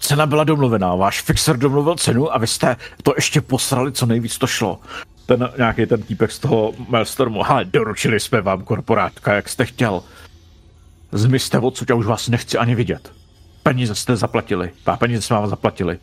Cena 0.00 0.26
byla 0.26 0.44
domluvená, 0.44 0.94
váš 0.94 1.22
fixer 1.22 1.56
domluvil 1.56 1.94
cenu 1.94 2.34
a 2.34 2.38
vy 2.38 2.46
jste 2.46 2.76
to 3.02 3.12
ještě 3.16 3.40
posrali, 3.40 3.92
co 3.92 4.06
nejvíc 4.06 4.38
to 4.38 4.46
šlo. 4.46 4.80
Ten 5.26 5.48
nějaký 5.58 5.86
ten 5.86 6.02
týpek 6.02 6.32
z 6.32 6.38
toho 6.38 6.72
Maelstormu, 6.88 7.50
ale 7.50 7.64
doručili 7.64 8.20
jsme 8.20 8.40
vám 8.40 8.64
korporátka, 8.64 9.34
jak 9.34 9.48
jste 9.48 9.64
chtěl. 9.64 10.02
Zmizte 11.12 11.58
odsud, 11.58 11.90
já 11.90 11.96
už 11.96 12.06
vás 12.06 12.28
nechci 12.28 12.58
ani 12.58 12.74
vidět. 12.74 13.12
Peníze 13.68 13.94
jste 13.94 14.16
zaplatili, 14.16 14.70
a 14.86 14.96
peníze 14.96 15.22
jsme 15.22 15.36
vám 15.36 15.48
zaplatili. 15.50 15.98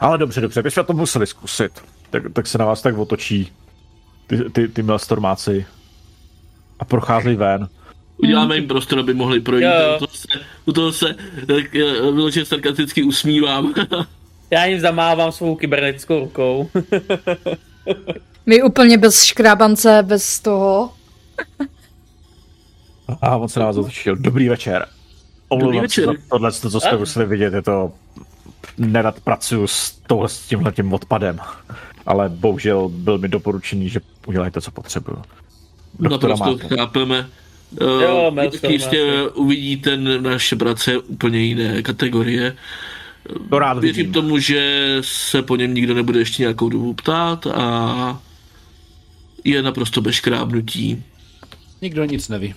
Ale 0.00 0.18
dobře, 0.18 0.40
dobře, 0.40 0.62
bychom 0.62 0.84
to 0.84 0.92
museli 0.92 1.26
zkusit. 1.26 1.72
Tak, 2.10 2.22
tak 2.32 2.46
se 2.46 2.58
na 2.58 2.64
vás 2.64 2.82
tak 2.82 2.98
otočí 2.98 3.52
ty, 4.26 4.50
ty, 4.50 4.68
ty 4.68 4.82
Maelstormáci 4.82 5.66
a 6.78 6.84
procházejí 6.84 7.36
ven. 7.36 7.68
Uděláme 8.16 8.56
jim 8.56 8.68
prostor, 8.68 8.98
aby 8.98 9.14
mohli 9.14 9.40
projít. 9.40 9.66
U 9.96 9.98
toho 9.98 10.08
se, 10.12 10.28
u 10.64 10.72
toho 10.72 10.92
se 10.92 11.14
tak, 11.46 11.76
eh, 11.76 12.00
vyloženě 12.00 12.46
sarkasticky 12.46 13.02
usmívám. 13.02 13.74
Já 14.50 14.64
jim 14.64 14.80
zamávám 14.80 15.32
svou 15.32 15.56
kybernetickou 15.56 16.20
rukou. 16.20 16.70
My 18.46 18.62
úplně 18.62 18.98
bez 18.98 19.24
škrábance, 19.24 20.02
bez 20.02 20.40
toho. 20.40 20.92
A 23.20 23.36
on 23.36 23.48
se 23.48 23.60
na 23.60 23.66
vás 23.66 23.76
otočil. 23.76 24.16
Dobrý 24.16 24.48
večer. 24.48 24.95
Dobrý 25.50 25.80
večer. 25.80 26.08
tohle, 26.30 26.52
co 26.52 26.80
jsme 26.80 26.96
museli 26.96 27.26
vidět, 27.26 27.54
je 27.54 27.62
to... 27.62 27.92
Nerad 28.78 29.20
pracuji 29.20 29.66
s, 29.66 29.98
tohle, 30.06 30.28
s 30.28 30.38
tímhle 30.38 30.72
tím 30.72 30.92
odpadem. 30.92 31.38
Ale 32.06 32.28
bohužel 32.28 32.88
byl 32.88 33.18
mi 33.18 33.28
doporučený, 33.28 33.88
že 33.88 34.00
udělejte, 34.26 34.60
co 34.60 34.70
potřebuju. 34.70 35.22
Naprosto 35.98 36.58
chápeme. 36.76 37.28
Uh, 37.82 38.02
jo, 38.02 38.32
jistě 38.68 39.28
uvidíte, 39.34 39.96
naše 39.96 40.56
práce 40.56 40.98
úplně 40.98 41.38
jiné 41.38 41.82
kategorie. 41.82 42.56
To 43.50 43.58
rád 43.58 43.78
Věřím 43.78 44.06
vidím. 44.06 44.12
tomu, 44.12 44.38
že 44.38 44.98
se 45.00 45.42
po 45.42 45.56
něm 45.56 45.74
nikdo 45.74 45.94
nebude 45.94 46.18
ještě 46.18 46.42
nějakou 46.42 46.68
dobu 46.68 46.94
ptát 46.94 47.46
a 47.46 48.20
je 49.44 49.62
naprosto 49.62 50.00
bez 50.00 50.14
škrábnutí. 50.14 51.02
Nikdo 51.82 52.04
nic 52.04 52.28
neví. 52.28 52.54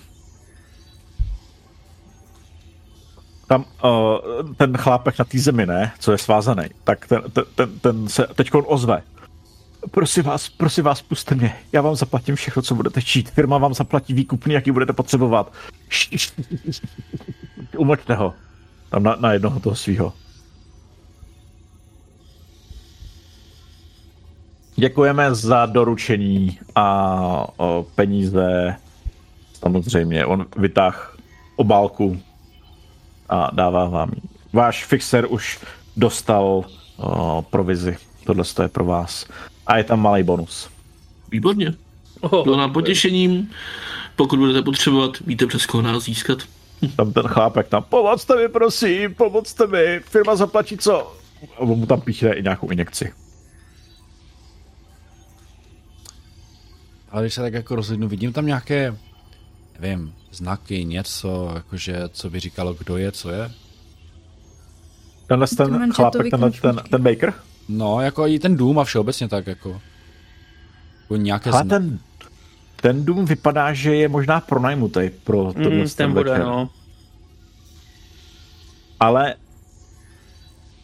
Tam 3.50 3.64
uh, 3.84 4.52
ten 4.56 4.76
chlápek 4.76 5.18
na 5.18 5.24
té 5.24 5.38
zemi, 5.38 5.66
ne, 5.66 5.92
co 5.98 6.12
je 6.12 6.18
svázaný, 6.18 6.62
tak 6.84 7.06
ten, 7.06 7.22
ten, 7.32 7.44
ten, 7.54 7.78
ten 7.78 8.08
se 8.08 8.26
teď 8.34 8.50
ozve. 8.54 9.02
Prosím 9.90 10.22
vás, 10.22 10.48
prosím 10.48 10.84
vás, 10.84 11.02
puste 11.02 11.34
mě. 11.34 11.56
Já 11.72 11.82
vám 11.82 11.96
zaplatím 11.96 12.36
všechno, 12.36 12.62
co 12.62 12.74
budete 12.74 13.02
čít. 13.02 13.30
Firma 13.30 13.58
vám 13.58 13.74
zaplatí 13.74 14.14
výkupný, 14.14 14.54
jaký 14.54 14.70
budete 14.70 14.92
potřebovat. 14.92 15.52
Umlčte 17.76 18.14
ho. 18.14 18.34
Tam 18.88 19.02
na, 19.02 19.16
na 19.16 19.32
jednoho 19.32 19.60
toho 19.60 19.76
svého. 19.76 20.12
Děkujeme 24.76 25.34
za 25.34 25.66
doručení 25.66 26.58
a 26.74 27.46
o, 27.56 27.86
peníze. 27.94 28.76
Samozřejmě, 29.52 30.26
on 30.26 30.46
vytáh 30.56 31.16
obálku 31.56 32.20
a 33.30 33.50
dává 33.54 33.88
vám 33.88 34.10
Váš 34.52 34.84
fixer 34.84 35.26
už 35.28 35.60
dostal 35.96 36.64
o, 36.96 37.42
provizi. 37.50 37.96
Tohle 38.24 38.44
je 38.62 38.68
pro 38.68 38.84
vás. 38.84 39.26
A 39.66 39.76
je 39.76 39.84
tam 39.84 40.00
malý 40.00 40.22
bonus. 40.22 40.70
Výborně. 41.30 41.74
Oh, 42.20 42.44
Bylo 42.44 42.56
nám 42.56 42.72
potěšením. 42.72 43.50
Pokud 44.16 44.38
budete 44.38 44.62
potřebovat, 44.62 45.18
víte 45.26 45.46
přes 45.46 45.66
koho 45.66 45.82
nás 45.82 46.04
získat. 46.04 46.38
Tam 46.96 47.12
ten 47.12 47.28
chlápek 47.28 47.68
tam, 47.68 47.82
pomocte 47.82 48.36
mi 48.36 48.48
prosím, 48.48 49.14
pomocte 49.14 49.66
mi, 49.66 50.00
firma 50.00 50.36
zaplatí 50.36 50.78
co? 50.78 51.16
A 51.58 51.64
mu 51.64 51.86
tam 51.86 52.00
píchne 52.00 52.34
i 52.34 52.42
nějakou 52.42 52.70
injekci. 52.70 53.12
Ale 57.10 57.22
když 57.22 57.34
se 57.34 57.40
tak 57.40 57.52
jako 57.52 57.74
rozhodnu, 57.74 58.08
vidím 58.08 58.32
tam 58.32 58.46
nějaké, 58.46 58.96
nevím, 59.80 60.14
znaky, 60.32 60.84
něco, 60.84 61.52
jakože, 61.54 62.02
co 62.12 62.30
by 62.30 62.40
říkalo, 62.40 62.74
kdo 62.74 62.96
je, 62.96 63.12
co 63.12 63.30
je? 63.30 63.50
Tenhle 65.26 65.46
ten 65.46 65.92
chlápek, 65.92 66.30
tenhle 66.30 66.50
ten, 66.50 66.80
ten 66.90 67.02
Baker? 67.02 67.34
No, 67.68 68.00
jako 68.00 68.26
i 68.26 68.38
ten 68.38 68.56
dům 68.56 68.78
a 68.78 68.84
všeobecně 68.84 69.28
tak 69.28 69.46
jako. 69.46 69.80
jako 71.00 71.16
nějaké 71.16 71.50
Ale 71.50 71.64
ten, 71.64 71.98
ten 72.76 73.04
dům 73.04 73.24
vypadá, 73.24 73.72
že 73.72 73.94
je 73.94 74.08
možná 74.08 74.40
pronajmutý 74.40 75.10
pro 75.24 75.52
tohle 75.52 75.70
mm, 75.70 75.88
ten 75.96 76.12
bude, 76.12 76.38
no. 76.38 76.70
Ale 79.00 79.34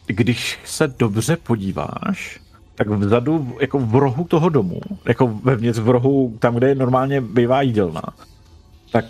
když 0.05 0.59
se 0.65 0.87
dobře 0.87 1.37
podíváš, 1.37 2.39
tak 2.75 2.87
vzadu, 2.87 3.57
jako 3.61 3.79
v 3.79 3.95
rohu 3.95 4.23
toho 4.23 4.49
domu, 4.49 4.81
jako 5.05 5.27
vevnitř 5.27 5.79
v 5.79 5.89
rohu, 5.89 6.37
tam, 6.39 6.55
kde 6.55 6.69
je 6.69 6.75
normálně 6.75 7.21
bývá 7.21 7.61
jídelna, 7.61 8.03
tak 8.91 9.05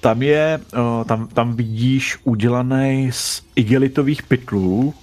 tam 0.00 0.22
je, 0.22 0.60
tam, 1.06 1.26
tam 1.26 1.56
vidíš 1.56 2.18
udělaný 2.24 3.12
z 3.12 3.42
igelitových 3.54 4.22
pytlů 4.22 4.94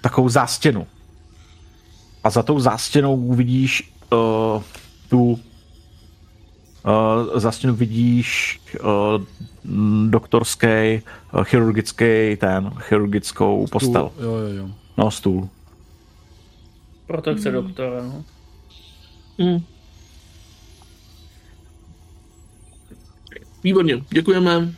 takovou 0.00 0.28
zástěnu. 0.28 0.86
A 2.24 2.30
za 2.30 2.42
tou 2.42 2.60
zástěnou 2.60 3.16
uvidíš 3.16 3.92
uh, 4.12 4.62
tu 5.08 5.30
uh, 5.30 5.38
zástěnu 7.34 7.74
vidíš 7.74 8.60
uh, 8.80 9.24
doktorský, 10.10 11.02
uh, 11.34 11.44
chirurgický 11.44 12.36
ten, 12.40 12.70
chirurgickou 12.78 13.66
postel. 13.66 14.10
Stůl, 14.14 14.24
jo, 14.24 14.34
jo, 14.34 14.54
jo. 14.56 14.68
No, 14.96 15.10
stůl. 15.10 15.48
Proto 17.06 17.34
chce 17.34 17.50
hmm. 17.50 17.62
doktora, 17.62 18.02
no. 18.02 18.24
Hmm. 19.38 19.62
Výborně, 23.64 24.04
děkujeme. 24.10 24.74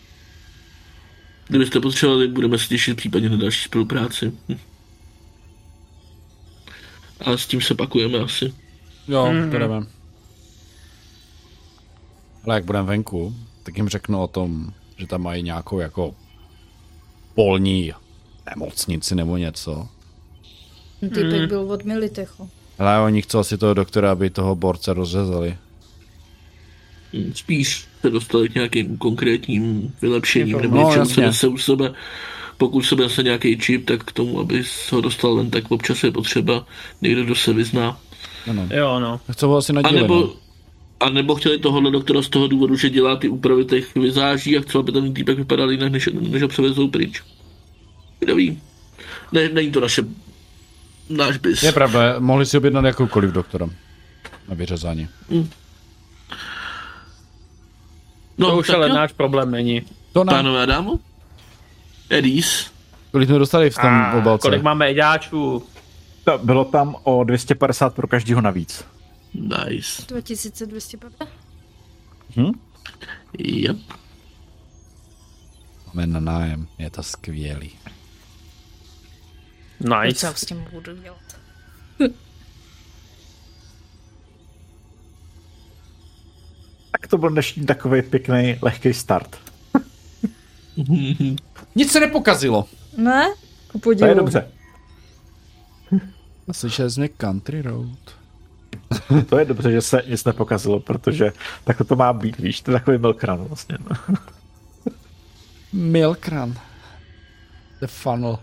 Kdybyste 1.48 1.80
potřebovali, 1.80 2.28
budeme 2.28 2.58
se 2.58 2.68
těšit 2.68 2.96
případně 2.96 3.28
na 3.28 3.36
další 3.36 3.64
spolupráci. 3.64 4.32
Hm. 4.48 4.58
A 7.20 7.36
s 7.36 7.46
tím 7.46 7.60
se 7.60 7.74
pakujeme 7.74 8.18
asi. 8.18 8.54
Jo, 9.08 9.24
mm-hmm. 9.24 9.50
to 9.50 9.58
jdeme. 9.58 9.86
Ale 12.44 12.54
jak 12.54 12.64
budeme 12.64 12.86
venku, 12.88 13.34
tak 13.62 13.76
jim 13.76 13.88
řeknu 13.88 14.22
o 14.22 14.26
tom, 14.26 14.72
že 14.96 15.06
tam 15.06 15.22
mají 15.22 15.42
nějakou 15.42 15.78
jako 15.78 16.14
polní 17.34 17.92
nemocnici 18.50 19.14
nebo 19.14 19.36
něco. 19.36 19.88
Typek 21.00 21.40
mm. 21.40 21.48
byl 21.48 21.72
od 21.72 21.84
Militechu. 21.84 22.50
Ale 22.78 23.00
oni 23.00 23.22
chcou 23.22 23.38
asi 23.38 23.58
toho 23.58 23.74
doktora, 23.74 24.12
aby 24.12 24.30
toho 24.30 24.56
borce 24.56 24.92
rozřezali. 24.92 25.58
Hmm, 27.12 27.34
spíš 27.34 27.89
se 28.00 28.10
dostali 28.10 28.48
k 28.48 28.54
nějakým 28.54 28.98
konkrétním 28.98 29.92
vylepšením 30.02 30.60
nebo 30.60 30.76
no, 30.76 30.88
něčemu, 30.88 31.06
co 31.06 31.20
nese 31.20 31.48
u 31.48 31.58
sebe. 31.58 31.92
Pokud 32.56 32.82
se 32.82 32.96
nese 32.96 33.22
nějaký 33.22 33.58
čip, 33.58 33.86
tak 33.86 34.04
k 34.04 34.12
tomu, 34.12 34.40
aby 34.40 34.62
ho 34.90 35.00
dostal 35.00 35.36
ven, 35.36 35.50
tak 35.50 35.70
občas 35.70 36.04
je 36.04 36.10
potřeba 36.10 36.66
někdo, 37.02 37.24
kdo 37.24 37.34
se 37.34 37.52
vyzná. 37.52 38.00
Ano. 38.50 38.68
Jo, 38.70 39.00
no. 39.00 39.20
Chcou 39.30 39.48
ho 39.48 39.56
asi 39.56 39.72
a 39.72 39.90
nebo, 39.90 40.14
no. 40.20 40.32
a 41.00 41.10
nebo 41.10 41.34
chtěli 41.34 41.58
tohohle 41.58 41.90
doktora 41.90 42.22
z 42.22 42.28
toho 42.28 42.48
důvodu, 42.48 42.76
že 42.76 42.90
dělá 42.90 43.16
ty 43.16 43.28
úpravy 43.28 43.64
těch 43.64 43.94
vizáží 43.94 44.58
a 44.58 44.60
chcel, 44.60 44.80
aby 44.80 44.92
ten 44.92 45.14
týpek 45.14 45.38
vypadal 45.38 45.70
jinak, 45.70 45.92
než, 45.92 46.08
než 46.20 46.42
ho 46.42 46.48
převezou 46.48 46.88
pryč. 46.88 47.22
Kdo 48.18 48.36
ví? 48.36 48.60
Ne, 49.32 49.48
není 49.48 49.70
to 49.70 49.80
naše 49.80 50.02
náš 51.10 51.36
bys. 51.36 51.62
Je 51.62 51.72
pravda, 51.72 52.16
mohli 52.18 52.46
si 52.46 52.56
objednat 52.56 52.84
jakoukoliv 52.84 53.30
doktora 53.30 53.66
na 54.48 54.54
vyřezání. 54.54 55.08
Mm. 55.28 55.48
No, 58.40 58.50
to 58.50 58.56
už 58.58 58.68
ale 58.68 58.88
jo. 58.88 58.94
náš 58.94 59.12
problém 59.12 59.50
není. 59.50 59.82
To 60.12 60.24
ne. 60.24 60.30
Pánové 60.30 60.66
dámu? 60.66 61.00
Edis? 62.10 62.70
Kolik 63.12 63.28
jsme 63.28 63.38
dostali 63.38 63.70
v 63.70 63.74
tom 63.74 63.90
A, 63.90 64.12
obalce? 64.12 64.42
Kolik 64.42 64.62
máme 64.62 64.90
edáčků? 64.90 65.66
To 66.24 66.38
bylo 66.38 66.64
tam 66.64 66.96
o 67.02 67.24
250 67.24 67.94
pro 67.94 68.08
každého 68.08 68.40
navíc. 68.40 68.84
Nice. 69.34 70.02
2250? 70.08 71.28
Hm? 72.36 72.50
Yep. 73.38 73.76
Máme 75.86 76.06
na 76.06 76.20
nájem, 76.20 76.66
je 76.78 76.90
to 76.90 77.02
skvělý. 77.02 77.70
Nice. 79.80 80.32
Co 80.32 80.36
s 80.36 80.44
tím 80.44 80.66
budu 80.72 80.96
dělat? 80.96 81.29
To 87.10 87.18
byl 87.18 87.30
dnešní 87.30 87.66
takový 87.66 88.02
pěkný, 88.02 88.58
lehký 88.62 88.94
start. 88.94 89.36
Nic 91.74 91.92
se 91.92 92.00
nepokazilo. 92.00 92.68
Ne? 92.96 93.28
Ku 93.72 93.94
To 93.94 94.06
je 94.06 94.14
dobře. 94.14 94.48
Slyšeli 96.52 96.90
jsme 96.90 97.08
Country 97.08 97.62
Road. 97.62 97.98
to 99.28 99.38
je 99.38 99.44
dobře, 99.44 99.72
že 99.72 99.80
se 99.80 100.02
nic 100.08 100.24
nepokazilo, 100.24 100.80
protože 100.80 101.32
tak 101.64 101.82
to 101.88 101.96
má 101.96 102.12
být, 102.12 102.38
víš, 102.38 102.60
to 102.60 102.70
je 102.70 102.78
takový 102.78 102.98
milkran 102.98 103.44
vlastně. 103.44 103.78
milkran. 105.72 106.54
The 107.80 107.86
funnel. 107.86 108.38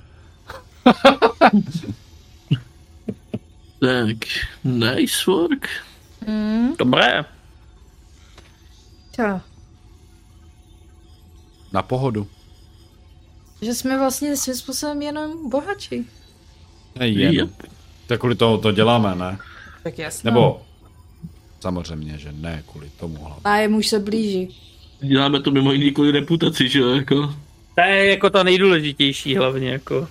tak, 3.79 4.17
nice 4.63 5.31
work. 5.31 5.69
Mm. 6.27 6.75
Dobré. 6.77 7.25
Tak. 9.17 9.41
Na 11.73 11.81
pohodu. 11.81 12.27
Že 13.61 13.73
jsme 13.73 13.97
vlastně 13.97 14.37
svým 14.37 14.55
způsobem 14.55 15.01
jenom 15.01 15.49
bohači. 15.49 16.05
Jen. 16.99 17.33
Yep. 17.33 17.49
Tak 18.07 18.19
kvůli 18.19 18.35
tomu 18.35 18.57
to 18.57 18.71
děláme, 18.71 19.15
ne? 19.15 19.37
Tak 19.83 19.97
jasně. 19.97 20.31
Nebo 20.31 20.61
samozřejmě, 21.59 22.17
že 22.17 22.31
ne 22.31 22.63
kvůli 22.71 22.89
tomu 22.89 23.17
hlavně. 23.17 23.41
Nájem 23.45 23.75
už 23.75 23.87
se 23.87 23.99
blíží. 23.99 24.55
Děláme 25.01 25.39
to 25.41 25.51
mimo 25.51 25.71
jiný 25.71 25.91
kvůli 25.91 26.11
reputaci, 26.11 26.69
že 26.69 26.79
jo, 26.79 26.89
jako. 26.89 27.35
To 27.75 27.81
je 27.81 28.09
jako 28.09 28.29
to 28.29 28.43
nejdůležitější 28.43 29.35
hlavně, 29.35 29.69
jako. 29.69 30.07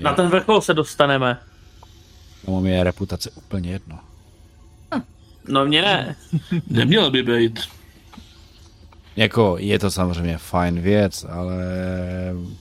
Na 0.00 0.14
ten 0.14 0.28
vrchol 0.28 0.60
se 0.60 0.74
dostaneme. 0.74 1.38
Tomu 2.44 2.60
mi 2.60 2.70
je 2.70 2.84
reputace 2.84 3.30
úplně 3.30 3.70
jedno. 3.70 3.98
No 5.48 5.64
mě 5.64 5.82
ne. 5.82 6.16
Neměla 6.66 7.10
by 7.10 7.22
být. 7.22 7.60
Jako, 9.16 9.56
je 9.58 9.78
to 9.78 9.90
samozřejmě 9.90 10.38
fajn 10.38 10.80
věc, 10.80 11.24
ale 11.24 11.64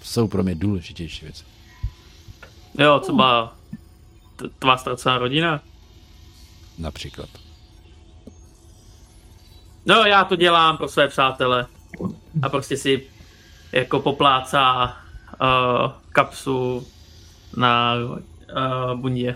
jsou 0.01 0.27
pro 0.27 0.43
mě 0.43 0.55
důležitější 0.55 1.25
věci. 1.25 1.43
Jo, 2.79 2.99
třeba 2.99 3.55
tvá 4.59 4.77
ztracená 4.77 5.17
rodina. 5.17 5.61
Například. 6.77 7.29
No 9.85 9.95
já 9.95 10.23
to 10.23 10.35
dělám 10.35 10.77
pro 10.77 10.87
své 10.87 11.07
přátele. 11.07 11.65
A 12.41 12.49
prostě 12.49 12.77
si 12.77 13.07
jako 13.71 13.99
poplácá 13.99 14.97
uh, 15.41 15.91
kapsu 16.11 16.87
na 17.57 17.93
uh, 17.95 18.99
bundě. 18.99 19.35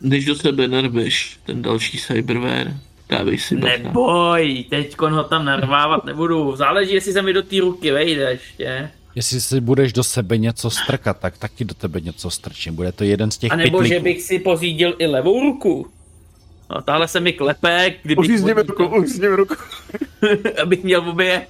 Než 0.00 0.24
do 0.24 0.34
sebe 0.34 0.68
nerveš 0.68 1.38
ten 1.46 1.62
další 1.62 1.98
cyberware, 1.98 2.76
dávej 3.08 3.38
si 3.38 3.56
bacha. 3.56 3.76
Neboj, 3.78 4.64
teď 4.70 4.98
ho 4.98 5.24
tam 5.24 5.44
narvávat 5.44 6.04
nebudu. 6.04 6.56
Záleží, 6.56 6.94
jestli 6.94 7.12
se 7.12 7.22
mi 7.22 7.32
do 7.32 7.42
té 7.42 7.60
ruky 7.60 7.90
vejde 7.90 8.30
ještě. 8.30 8.90
Jestli 9.14 9.40
si 9.40 9.60
budeš 9.60 9.92
do 9.92 10.04
sebe 10.04 10.38
něco 10.38 10.70
strkat, 10.70 11.18
tak 11.20 11.38
taky 11.38 11.64
do 11.64 11.74
tebe 11.74 12.00
něco 12.00 12.30
strčím. 12.30 12.74
Bude 12.74 12.92
to 12.92 13.04
jeden 13.04 13.30
z 13.30 13.38
těch 13.38 13.52
A 13.52 13.56
nebo 13.56 13.78
pytlíků. 13.78 13.94
že 13.94 14.00
bych 14.00 14.22
si 14.22 14.38
pořídil 14.38 14.94
i 14.98 15.06
levou 15.06 15.40
ruku. 15.40 15.90
No, 16.70 16.82
tahle 16.82 17.08
se 17.08 17.20
mi 17.20 17.32
klepe, 17.32 17.94
kdybych, 18.02 18.18
Uřízněme 18.18 18.62
ruku, 18.62 18.86
uřízněme 18.86 19.36
ruku. 19.36 19.54
abych 20.62 20.82
měl 20.84 21.10
obě. 21.10 21.46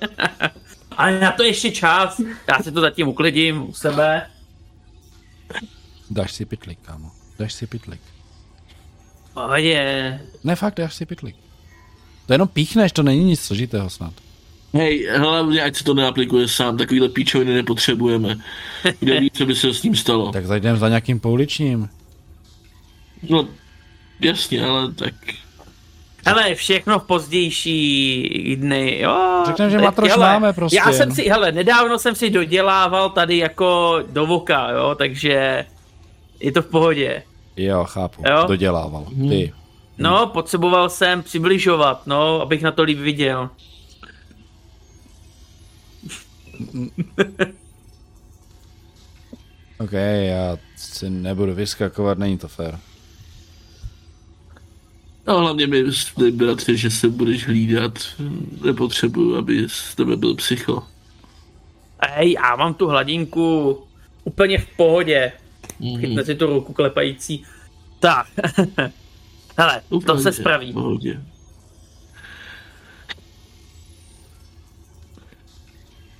Ale 0.96 1.20
na 1.20 1.32
to 1.32 1.42
ještě 1.42 1.70
čas. 1.70 2.20
Já 2.48 2.62
si 2.62 2.72
to 2.72 2.80
zatím 2.80 3.08
uklidím 3.08 3.62
u 3.68 3.72
sebe. 3.72 4.26
Dáš 6.10 6.32
si 6.32 6.44
pytlík, 6.44 6.78
kámo. 6.82 7.10
Dáš 7.38 7.52
si 7.52 7.66
pytlík. 7.66 8.00
Pohodě. 9.46 10.20
Ne, 10.44 10.56
fakt, 10.56 10.76
dáš 10.76 10.94
si 10.94 11.06
pytlík. 11.06 11.36
To 12.26 12.32
jenom 12.32 12.48
píchneš, 12.48 12.92
to 12.92 13.02
není 13.02 13.24
nic 13.24 13.40
složitého 13.40 13.90
snad. 13.90 14.12
Hej, 14.74 15.08
hlavně 15.16 15.62
ať 15.62 15.76
se 15.76 15.84
to 15.84 15.94
neaplikuje 15.94 16.48
sám, 16.48 16.76
takovýhle 16.76 17.08
píčoviny 17.08 17.54
nepotřebujeme. 17.54 18.36
Kdo 19.00 19.20
ví, 19.20 19.30
co 19.30 19.46
by 19.46 19.54
se 19.54 19.74
s 19.74 19.82
ním 19.82 19.96
stalo. 19.96 20.32
Tak 20.32 20.46
zajdem 20.46 20.76
za 20.76 20.88
nějakým 20.88 21.20
pouličním. 21.20 21.88
No, 23.28 23.48
jasně, 24.20 24.64
ale 24.64 24.92
tak... 24.92 25.14
Hele, 26.26 26.54
všechno 26.54 26.98
v 26.98 27.04
pozdější 27.04 28.56
dny, 28.56 28.98
jo. 29.00 29.42
Řekneme, 29.46 29.70
že 29.70 29.78
matroš 29.78 30.10
hele, 30.10 30.26
máme 30.26 30.52
prostě. 30.52 30.76
Já 30.76 30.92
jsem 30.92 31.14
si, 31.14 31.28
hele, 31.28 31.52
nedávno 31.52 31.98
jsem 31.98 32.14
si 32.14 32.30
dodělával 32.30 33.10
tady 33.10 33.38
jako 33.38 33.98
do 34.10 34.26
voka, 34.26 34.70
jo, 34.70 34.94
takže 34.98 35.66
je 36.40 36.52
to 36.52 36.62
v 36.62 36.66
pohodě. 36.66 37.22
Jo, 37.56 37.84
chápu. 37.84 38.22
Jo? 38.28 38.44
Dodělával. 38.48 39.06
Ty. 39.28 39.52
No, 39.98 40.26
potřeboval 40.26 40.90
jsem 40.90 41.22
přibližovat, 41.22 42.06
no, 42.06 42.40
abych 42.40 42.62
na 42.62 42.70
to 42.70 42.82
líp 42.82 42.98
viděl. 42.98 43.50
OK, 49.78 49.92
já 50.22 50.58
si 50.76 51.10
nebudu 51.10 51.54
vyskakovat, 51.54 52.18
není 52.18 52.38
to 52.38 52.48
fér. 52.48 52.78
No 55.26 55.38
hlavně 55.38 55.66
mi 55.66 55.84
bratře, 56.30 56.76
že 56.76 56.90
se 56.90 57.08
budeš 57.08 57.46
hlídat. 57.46 57.98
Nepotřebuju, 58.64 59.36
aby 59.36 59.68
z 59.68 59.94
tebe 59.94 60.16
byl 60.16 60.34
psycho. 60.34 60.82
Hej, 62.08 62.32
já 62.32 62.56
mám 62.56 62.74
tu 62.74 62.86
hladinku 62.86 63.78
úplně 64.24 64.58
v 64.58 64.66
pohodě. 64.76 65.32
Mhm. 65.80 66.00
Chytne 66.00 66.24
si 66.24 66.34
tu 66.34 66.46
ruku 66.46 66.72
klepající. 66.72 67.44
Tak. 67.98 68.26
Hele, 69.58 69.82
to 70.06 70.18
se 70.18 70.32
spraví. 70.32 70.72
pohodě. 70.72 71.20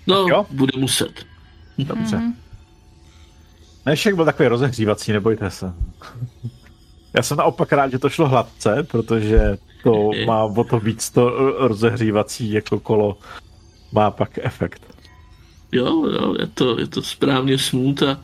No, 0.06 0.28
Jo? 0.28 0.46
bude 0.50 0.72
muset. 0.80 1.26
Dobře. 1.78 2.22
Dnešek 3.84 4.14
byl 4.14 4.24
takový 4.24 4.48
rozehřívací, 4.48 5.12
nebojte 5.12 5.50
se. 5.50 5.72
Já 7.16 7.22
jsem 7.22 7.36
naopak 7.36 7.72
rád, 7.72 7.90
že 7.90 7.98
to 7.98 8.08
šlo 8.08 8.28
hladce, 8.28 8.86
protože 8.90 9.58
to 9.82 10.10
má 10.26 10.44
o 10.44 10.64
to 10.64 10.80
víc 10.80 11.10
to 11.10 11.32
eh, 11.38 11.68
rozehřívací 11.68 12.52
jako 12.52 12.80
kolo 12.80 13.18
má 13.92 14.10
pak 14.10 14.38
efekt. 14.42 14.82
Jo, 15.72 16.06
jo, 16.06 16.34
je 16.40 16.46
to, 16.46 16.78
je 16.80 16.86
to 16.86 17.02
správně 17.02 17.58
smut 17.58 18.02
a 18.02 18.20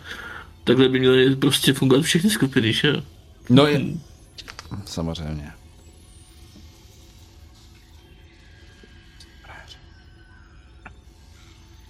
takhle 0.67 0.89
by 0.89 0.99
měly 1.01 1.37
prostě 1.37 1.73
fungovat 1.73 2.03
všechny 2.03 2.31
skupiny, 2.31 2.73
že 2.73 2.89
jo? 2.89 3.03
No 3.51 3.67
je... 3.67 3.81
Samozřejmě. 4.85 5.53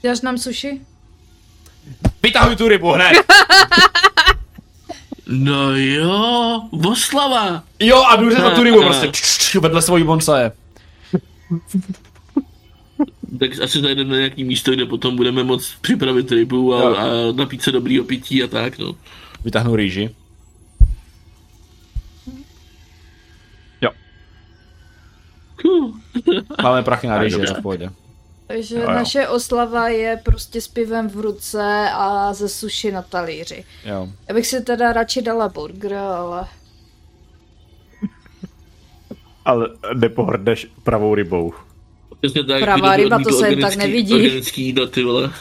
Dáš 0.04 0.20
nám 0.20 0.38
suši? 0.38 0.80
Vytahuj 2.22 2.56
tu 2.56 2.68
rybu 2.68 2.92
hned! 2.92 3.12
No 5.28 5.76
jo, 5.76 6.62
oslava! 6.84 7.62
Jo, 7.80 8.02
a 8.04 8.16
jdu 8.16 8.30
za 8.30 8.50
tu 8.50 8.62
rybu 8.62 8.82
prostě 8.82 9.10
vedle 9.60 9.82
svojí 9.82 10.04
bonsaje. 10.04 10.52
Tak 13.38 13.50
asi 13.62 13.82
najdeme 13.82 14.16
nějaký 14.16 14.44
místo, 14.44 14.72
kde 14.72 14.86
potom 14.86 15.16
budeme 15.16 15.44
moct 15.44 15.74
připravit 15.80 16.32
rybu 16.32 16.56
Jo. 16.56 16.72
a, 16.72 17.02
a 17.02 17.32
napít 17.32 17.62
se 17.62 17.72
dobrýho 17.72 18.04
pití 18.04 18.42
a 18.42 18.46
tak, 18.46 18.78
no. 18.78 18.94
Vytáhnu 19.44 19.76
rýži. 19.76 20.10
Cool. 25.62 25.92
Máme 26.62 26.82
prachy 26.82 27.06
na 27.06 27.18
rýži, 27.18 27.36
v 27.36 27.62
pohodě. 27.62 27.90
Takže 28.46 28.76
Jo, 28.76 28.82
jo. 28.82 28.90
naše 28.90 29.28
oslava 29.28 29.88
je 29.88 30.20
prostě 30.24 30.60
s 30.60 30.68
pivem 30.68 31.08
v 31.08 31.16
ruce 31.20 31.88
a 31.92 32.32
ze 32.32 32.48
suši 32.48 32.92
na 32.92 33.02
talíři. 33.02 33.64
Jo. 33.84 34.08
Já 34.28 34.34
bych 34.34 34.46
si 34.46 34.60
teda 34.60 34.92
radši 34.92 35.22
dala 35.22 35.48
burger, 35.48 35.94
ale... 35.94 36.46
Ale 39.44 39.68
nepohrdneš 39.94 40.66
pravou 40.82 41.14
rybou. 41.14 41.52
Přesně 42.26 42.44
tak, 42.44 42.62
Pravá 42.62 42.96
ryba, 42.96 43.18
to 43.18 43.32
se 43.32 43.48
jen 43.48 43.60
tak 43.60 43.76
nevidí. 43.76 44.14
Organický 44.14 44.62
jídla, 44.62 44.86
ty 44.86 45.04
vole. 45.04 45.32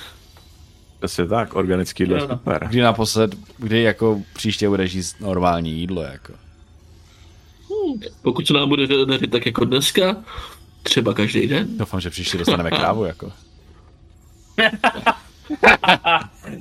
Přesně 0.99 1.27
tak, 1.27 1.55
organický 1.55 2.03
jídlo 2.03 2.17
no. 2.17 2.27
super. 2.27 2.67
Kdy 2.69 2.81
naposled, 2.81 3.35
kdy 3.57 3.81
jako 3.81 4.21
příště 4.33 4.69
budeš 4.69 4.93
jíst 4.93 5.21
normální 5.21 5.71
jídlo, 5.71 6.01
jako. 6.01 6.33
Pokud 8.21 8.47
se 8.47 8.53
nám 8.53 8.69
bude 8.69 9.05
dařit 9.05 9.31
tak 9.31 9.45
jako 9.45 9.65
dneska, 9.65 10.15
třeba 10.83 11.13
každý 11.13 11.47
den. 11.47 11.77
Doufám, 11.77 12.01
že 12.01 12.09
příště 12.09 12.37
dostaneme 12.37 12.69
krávu, 12.69 13.05
jako. 13.05 13.31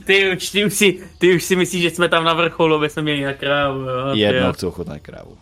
Ty 0.05 0.37
už, 0.37 0.51
ty 0.51 0.65
už, 0.65 0.75
si, 0.75 1.09
ty 1.19 1.37
už 1.37 1.45
si 1.45 1.57
myslíš, 1.57 1.83
že 1.83 1.91
jsme 1.91 2.09
tam 2.09 2.25
na 2.25 2.35
vrcholu, 2.35 2.75
aby 2.75 2.91
jsme 2.91 3.03
měli 3.03 3.25
na 3.25 3.33
krávu, 3.33 3.81
jo? 3.81 4.15
Jednou 4.15 4.53
chci 4.53 4.67
ochutnat 4.67 5.01
krávu. 5.03 5.39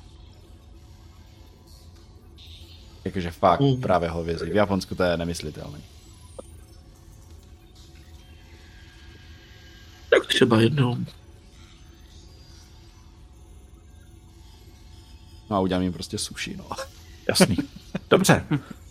Jakože 3.04 3.30
fakt, 3.30 3.60
Mm. 3.60 3.80
právě 3.80 4.08
hovězí. 4.08 4.44
V 4.50 4.54
Japonsku 4.54 4.94
to 4.94 5.02
je 5.02 5.16
nemyslitelné. 5.16 5.78
Tak 10.10 10.26
třeba 10.28 10.60
jednou. 10.60 10.96
No 15.50 15.56
a 15.56 15.60
udělám 15.60 15.82
jim 15.82 15.92
prostě 15.92 16.18
sushi, 16.18 16.56
no. 16.56 16.64
Jasný. 17.28 17.56
Dobře. 18.10 18.44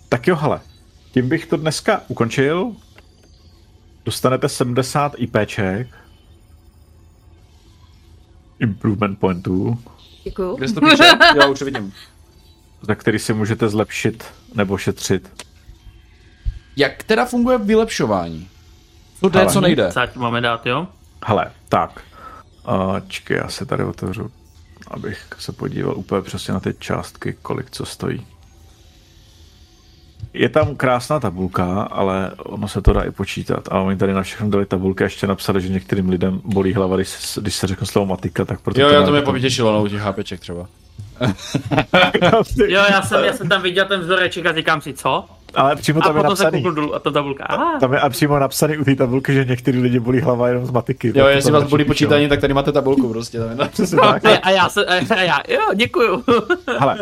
Tak 0.10 0.28
jo, 0.28 0.36
hele. 0.36 0.62
Tím 1.12 1.30
bych 1.30 1.46
to 1.46 1.58
dneska 1.58 2.02
ukončil. 2.08 2.76
Dostanete 4.06 4.50
70 4.50 5.14
IPček. 5.18 5.88
Improvement 8.60 9.20
pointů, 9.20 9.84
Děkuju. 10.24 10.56
Kde 10.56 10.74
to 10.74 10.82
píše? 10.82 11.04
Jo, 11.36 11.52
už 11.52 11.62
vidím. 11.62 11.94
Za 12.82 12.96
který 12.96 13.20
si 13.20 13.34
můžete 13.34 13.70
zlepšit 13.70 14.24
nebo 14.56 14.78
šetřit. 14.78 15.46
Jak 16.76 17.04
teda 17.04 17.26
funguje 17.26 17.58
vylepšování? 17.58 18.48
To 19.22 19.30
jde, 19.30 19.46
co 19.46 19.62
nejde. 19.62 19.92
Sáť 19.92 20.16
máme 20.16 20.42
dát, 20.42 20.66
jo? 20.66 20.88
Hele, 21.26 21.52
tak. 21.70 22.02
Uh, 22.68 23.00
čekaj, 23.08 23.38
já 23.38 23.50
se 23.50 23.66
tady 23.66 23.84
otevřu, 23.84 24.32
abych 24.88 25.28
se 25.40 25.52
podíval 25.52 25.98
úplně 25.98 26.22
přesně 26.22 26.54
na 26.54 26.60
ty 26.60 26.74
částky, 26.80 27.38
kolik 27.42 27.70
co 27.70 27.86
stojí. 27.86 28.28
Je 30.34 30.50
tam 30.50 30.76
krásná 30.76 31.20
tabulka, 31.20 31.82
ale 31.82 32.32
ono 32.38 32.68
se 32.68 32.82
to 32.82 32.94
dá 32.94 33.02
i 33.02 33.12
počítat. 33.12 33.68
A 33.72 33.80
oni 33.80 33.98
tady 33.98 34.14
na 34.14 34.24
všechno 34.24 34.50
dali 34.50 34.66
tabulky 34.66 35.04
a 35.04 35.06
ještě 35.06 35.28
napsali, 35.28 35.62
že 35.62 35.70
některým 35.70 36.10
lidem 36.10 36.42
bolí 36.44 36.74
hlava, 36.74 36.96
když 36.96 37.08
se, 37.08 37.42
když 37.42 37.56
se 37.56 37.68
řekne 37.68 37.88
slovo 37.88 38.06
matika, 38.06 38.46
tak 38.46 38.62
proto 38.62 38.82
Jo, 38.82 38.90
to 38.90 38.96
jo, 38.96 39.06
to 39.06 39.12
mě 39.12 39.22
potěšilo, 39.22 39.74
no, 39.74 39.84
u 39.84 39.88
těch 39.88 40.02
hápeček 40.02 40.40
třeba. 40.40 40.68
Jo, 42.68 42.82
já 42.90 43.02
jsem, 43.02 43.24
já 43.24 43.34
jsem 43.34 43.50
tam 43.50 43.62
viděl 43.62 43.86
ten 43.86 44.02
vzoreček 44.02 44.46
a 44.46 44.54
říkám 44.54 44.82
si, 44.82 44.94
co? 44.94 45.26
Ale 45.56 45.76
přímo 45.76 46.00
A 46.04 46.08
tam 46.08 46.18
je 46.18 46.22
potom 46.24 46.36
se 46.36 46.44
napsaný. 46.44 46.64
dolů 46.64 46.96
a 46.96 47.00
ta 47.00 47.12
tabulka. 47.12 47.44
Ah, 47.44 47.80
Tam 47.80 47.94
je 47.94 48.00
a 48.00 48.10
přímo 48.10 48.40
napsaný 48.40 48.78
u 48.78 48.84
té 48.84 48.96
tabulky, 48.96 49.34
že 49.34 49.46
některý 49.46 49.82
lidi 49.82 50.00
bolí 50.00 50.20
hlava 50.20 50.48
jenom 50.48 50.66
z 50.66 50.72
matiky. 50.72 51.08
Jo, 51.08 51.14
to 51.14 51.28
jestli 51.28 51.52
vás 51.52 51.64
bolí 51.64 51.86
počítání, 51.86 52.30
tak 52.30 52.42
tady 52.42 52.54
máte 52.54 52.72
tabulku 52.72 53.10
prostě. 53.10 53.40
Tam 53.40 53.50
je 53.50 53.56
tak. 53.56 54.26
a, 54.26 54.38
a, 54.38 54.50
já 54.50 54.70
se, 54.70 54.86
a 54.86 55.20
já, 55.22 55.40
jo, 55.48 55.60
děkuju. 55.76 56.24
Hele, 56.80 56.98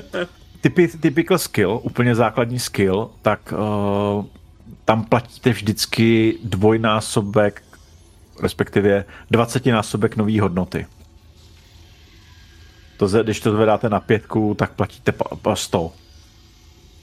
typy, 0.62 0.88
typical 0.88 1.38
skill, 1.38 1.80
úplně 1.84 2.16
základní 2.16 2.60
skill, 2.60 3.10
tak 3.22 3.54
uh, 4.18 4.26
tam 4.86 5.04
platíte 5.04 5.50
vždycky 5.50 6.38
dvojnásobek, 6.44 7.62
respektive 8.42 9.06
20 9.32 9.66
násobek 9.66 10.16
nový 10.18 10.40
hodnoty. 10.40 10.86
To, 13.00 13.08
když 13.24 13.40
to 13.40 13.52
zvedáte 13.52 13.90
na 13.90 14.00
pětku, 14.00 14.54
tak 14.54 14.72
platíte 14.72 15.12
pa- 15.12 15.36
pa 15.42 15.56
100. 15.56 15.92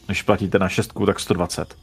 Když 0.07 0.23
platíte 0.23 0.59
na 0.59 0.69
šestku, 0.69 1.07
tak 1.07 1.21
120. 1.21 1.75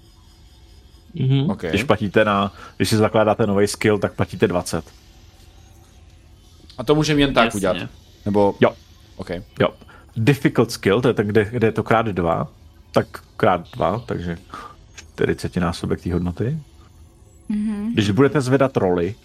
Mhm. 1.13 1.49
Okay. 1.49 1.69
Když 1.69 1.83
platíte 1.83 2.25
na, 2.25 2.53
když 2.77 2.89
si 2.89 2.97
zakládáte 2.97 3.47
nový 3.47 3.67
skill, 3.67 3.99
tak 3.99 4.13
platíte 4.13 4.47
20. 4.47 4.85
A 6.77 6.83
to 6.83 6.95
můžeme 6.95 7.21
jen 7.21 7.33
tak 7.33 7.45
Jasně. 7.45 7.57
udělat. 7.57 7.77
Nebo... 8.25 8.55
Jo. 8.61 8.75
OK. 9.15 9.29
Jo. 9.59 9.67
Difficult 10.17 10.71
skill, 10.71 11.01
to 11.01 11.07
je 11.07 11.13
tak, 11.13 11.27
kde, 11.27 11.45
kde 11.45 11.67
je 11.67 11.71
to 11.71 11.83
krát 11.83 12.05
dva, 12.05 12.47
tak 12.91 13.07
krát 13.37 13.71
dva, 13.75 13.99
takže 13.99 14.37
40 14.95 15.55
násobek 15.55 16.01
té 16.01 16.13
hodnoty. 16.13 16.57
Mm-hmm. 17.49 17.93
Když 17.93 18.09
budete 18.09 18.41
zvedat 18.41 18.77
roly, 18.77 19.15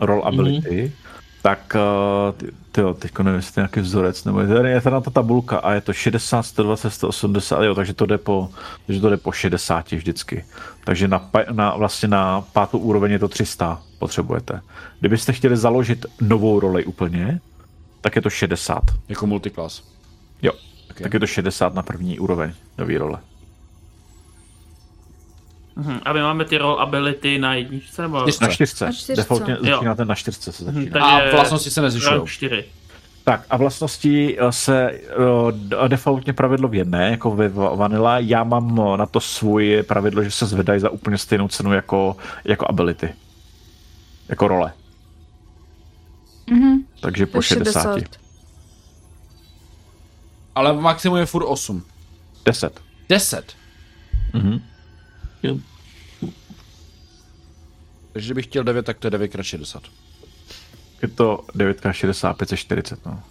roll 0.00 0.24
ability, 0.26 0.68
mm-hmm. 0.86 1.11
Tak 1.42 1.76
uh, 1.76 2.32
ty, 2.32 2.46
tyjo, 2.72 2.94
teďko 2.94 3.22
nevím, 3.22 3.36
jestli 3.36 3.60
nějaký 3.60 3.80
vzorec, 3.80 4.24
nebo 4.24 4.40
je 4.40 4.46
tady, 4.46 4.70
je 4.70 4.80
tady 4.80 4.96
ta 5.02 5.10
tabulka 5.10 5.58
a 5.58 5.72
je 5.72 5.80
to 5.80 5.92
60, 5.92 6.42
120, 6.42 6.90
180, 6.90 7.62
jo, 7.62 7.74
takže 7.74 7.94
to 7.94 8.06
jde 8.06 8.18
po, 8.18 8.48
takže 8.86 9.00
to 9.00 9.10
jde 9.10 9.16
po 9.16 9.32
60 9.32 9.92
vždycky. 9.92 10.44
Takže 10.84 11.08
na, 11.08 11.30
na, 11.52 11.76
vlastně 11.76 12.08
na 12.08 12.40
pátou 12.40 12.78
úroveň 12.78 13.12
je 13.12 13.18
to 13.18 13.28
300 13.28 13.82
potřebujete. 13.98 14.60
Kdybyste 15.00 15.32
chtěli 15.32 15.56
založit 15.56 16.06
novou 16.20 16.60
roli 16.60 16.84
úplně, 16.84 17.40
tak 18.00 18.16
je 18.16 18.22
to 18.22 18.30
60. 18.30 18.82
Jako 19.08 19.26
multiclass. 19.26 19.82
Jo, 20.42 20.52
Ok. 20.52 20.60
okay. 20.90 21.02
tak 21.02 21.14
je 21.14 21.20
to 21.20 21.26
60 21.26 21.74
na 21.74 21.82
první 21.82 22.18
úroveň 22.18 22.52
nový 22.78 22.98
role. 22.98 23.18
Mhm, 25.76 26.00
A 26.04 26.12
my 26.12 26.20
máme 26.22 26.44
ty 26.44 26.58
roll 26.58 26.80
ability 26.80 27.38
na 27.38 27.54
jedničce, 27.54 28.02
nebo? 28.02 28.20
Čtyřce. 28.22 28.44
Na 28.44 28.50
čtyřce. 28.52 28.84
Na 28.84 28.92
čtyřce. 28.92 29.14
Defaultně 29.16 29.56
začínáte 29.60 30.04
na 30.04 30.14
čtyřce 30.14 30.52
se 30.52 30.64
začíná. 30.64 30.80
Mhm, 30.82 31.02
A 31.02 31.18
takže 31.18 31.32
vlastnosti 31.36 31.70
se 31.70 31.90
4. 32.26 32.64
Tak 33.24 33.44
a 33.50 33.56
vlastnosti 33.56 34.38
eh, 34.40 34.52
se 34.52 34.90
eh, 34.90 34.98
d- 35.52 35.76
defaultně 35.88 36.32
pravidlo 36.32 36.68
v 36.68 36.74
jedné, 36.74 37.10
jako 37.10 37.30
ve 37.30 37.48
va- 37.48 37.76
Vanilla. 37.76 38.18
Já 38.18 38.44
mám 38.44 38.80
eh, 38.94 38.96
na 38.96 39.06
to 39.06 39.20
svůj 39.20 39.82
pravidlo, 39.88 40.22
že 40.24 40.30
se 40.30 40.46
zvedají 40.46 40.80
za 40.80 40.90
úplně 40.90 41.18
stejnou 41.18 41.48
cenu 41.48 41.72
jako, 41.72 42.16
jako 42.44 42.66
ability. 42.68 43.14
Jako 44.28 44.48
role. 44.48 44.72
Mhm. 46.50 46.78
Takže 47.00 47.26
po 47.26 47.42
60. 47.42 47.94
60. 47.94 48.16
Ale 50.54 50.72
maximum 50.72 51.18
je 51.18 51.26
furt 51.26 51.44
8. 51.46 51.82
10. 52.44 52.80
10. 53.08 53.52
Mhm. 54.32 54.60
Jo. 55.42 55.58
Takže 58.12 58.26
kdybych 58.26 58.44
chtěl 58.46 58.64
9, 58.64 58.86
tak 58.86 58.98
to 58.98 59.06
je 59.06 59.10
9 59.10 59.28
krát 59.28 59.42
60. 59.42 59.82
Je 61.02 61.08
to 61.08 61.44
9x60, 61.54 62.34
540, 62.34 63.06
no. 63.06 63.22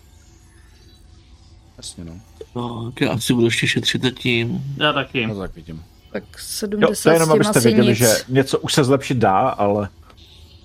Jasně, 1.78 2.04
no. 2.04 2.22
No, 2.56 2.92
tak 2.92 3.02
já 3.02 3.12
asi 3.12 3.34
budu 3.34 3.46
ještě 3.46 3.68
šetřit 3.68 4.20
tím. 4.20 4.64
Já 4.78 4.94
taky. 4.94 5.28
No 5.28 5.36
tak 5.40 5.56
vidím. 5.56 5.84
Tak 6.12 6.24
Jo, 6.24 6.38
70 6.38 7.04
to 7.04 7.10
je 7.10 7.16
jenom, 7.16 7.32
abyste 7.32 7.60
věděli, 7.60 7.88
nic. 7.88 7.98
že 7.98 8.08
něco 8.28 8.60
už 8.60 8.74
se 8.74 8.84
zlepšit 8.84 9.18
dá, 9.18 9.38
ale 9.50 9.90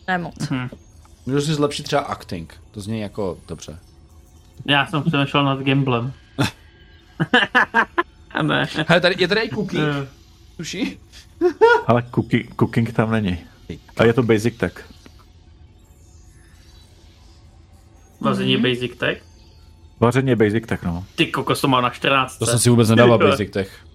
Nemoc. 0.09 0.35
Můžu 1.27 1.41
si 1.41 1.55
zlepšit 1.55 1.83
třeba 1.83 2.03
acting. 2.03 2.55
To 2.71 2.81
zní 2.81 3.01
jako 3.01 3.39
dobře. 3.49 3.79
Já 4.65 4.87
jsem 4.87 5.03
přemýšlel 5.03 5.45
nad 5.45 5.61
gamblem. 5.63 6.13
ne. 8.43 8.69
Hele, 8.89 9.01
tady, 9.01 9.15
je 9.19 9.29
tady 9.29 9.41
i 9.41 9.51
cookie. 9.51 9.83
Eh, 10.03 10.09
Tuší? 10.57 10.99
ale 11.87 12.03
cooking, 12.15 12.55
cooking 12.57 12.93
tam 12.93 13.11
není. 13.11 13.39
A 13.97 14.05
je 14.05 14.13
to 14.13 14.23
basic 14.23 14.57
tech. 14.57 14.89
Vaření 18.21 18.57
basic 18.57 18.97
tech. 18.99 19.23
Vaření 20.01 20.29
je 20.29 20.37
basic 20.37 20.67
tech, 20.67 20.83
no. 20.83 21.05
Ty 21.15 21.27
kokos 21.27 21.61
to 21.61 21.69
má 21.69 21.81
na 21.81 21.91
14. 21.91 22.39
To 22.39 22.47
jsem 22.47 22.59
si 22.59 22.71
vůbec 22.71 22.89
nedával. 22.89 23.19
Basic 23.31 23.51
Tech. 23.51 23.87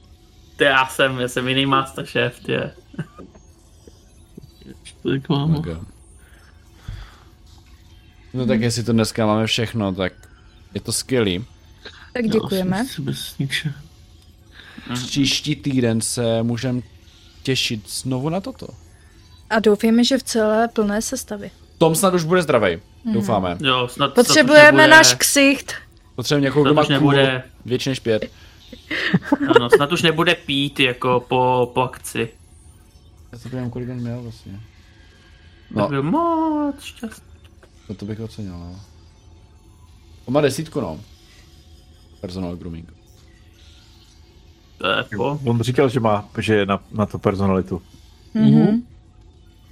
Ty 0.56 0.64
já 0.64 0.88
jsem, 0.88 1.20
já 1.20 1.28
jsem 1.28 1.48
jiný 1.48 1.66
masterchef, 1.66 2.40
ty. 2.40 2.54
Tak 5.04 5.30
mám. 5.30 5.56
Okay. 5.56 5.78
No 8.34 8.46
tak 8.46 8.62
jestli 8.62 8.84
to 8.84 8.92
dneska 8.92 9.26
máme 9.26 9.48
všechno, 9.48 9.94
tak 9.94 10.14
je 10.74 10.82
to 10.82 10.92
skvělý. 10.92 11.46
Tak 12.14 12.28
děkujeme. 12.28 12.86
Příští 14.94 15.56
týden 15.56 16.02
se 16.02 16.44
můžeme 16.44 16.82
těšit 17.44 17.90
znovu 17.90 18.30
na 18.30 18.42
toto. 18.42 18.68
A 19.50 19.60
doufejme, 19.60 20.04
že 20.04 20.18
v 20.18 20.24
celé 20.24 20.68
plné 20.68 21.02
sestavě. 21.02 21.52
Tom 21.78 21.96
snad 21.96 22.14
už 22.14 22.24
bude 22.24 22.42
zdravý. 22.42 22.80
Doufáme. 23.14 23.58
Jo, 23.60 23.88
snad, 23.88 23.94
snad 23.94 24.14
Potřebujeme 24.16 24.64
už 24.70 24.72
nebude, 24.78 24.88
náš 24.88 25.14
ksicht. 25.16 25.74
Potřebujeme 26.16 26.44
někoho, 26.46 26.64
Snad 26.66 26.70
kdo 26.72 26.76
má 26.76 26.82
už 26.82 26.88
nebude- 26.90 27.44
větší 27.66 27.90
než 27.90 28.00
pět. 28.00 28.26
Ano, 29.56 29.70
snad 29.70 29.92
už 29.92 30.02
nebude 30.02 30.36
pít 30.36 30.80
jako 30.80 31.26
po, 31.28 31.72
po 31.74 31.82
akci. 31.82 32.30
Já 33.32 33.38
to 33.40 33.50
nevím, 33.56 33.70
kolik 33.70 33.90
on 33.90 33.96
měl 33.98 34.22
vlastně. 34.22 34.52
No. 35.72 35.82
No, 35.82 35.88
Byl 35.90 36.04
moc 36.04 36.84
šťastný. 36.84 37.28
no 37.90 37.96
to 37.96 38.06
bych 38.06 38.20
ocenil, 38.20 38.54
no. 38.60 38.80
On 40.26 40.34
má 40.34 40.42
desítku, 40.42 40.82
no. 40.82 41.00
Personal 42.22 42.56
grooming. 42.56 42.94
Po. 45.16 45.40
On 45.46 45.62
říkal, 45.62 45.90
že 45.90 46.00
má, 46.00 46.26
že 46.38 46.56
je 46.56 46.66
na, 46.66 46.80
na 46.92 47.06
to 47.06 47.20
personalitu. 47.20 47.82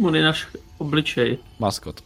On 0.03 0.15
je 0.15 0.23
náš 0.23 0.47
obličej. 0.77 1.37
Maskot. 1.59 2.03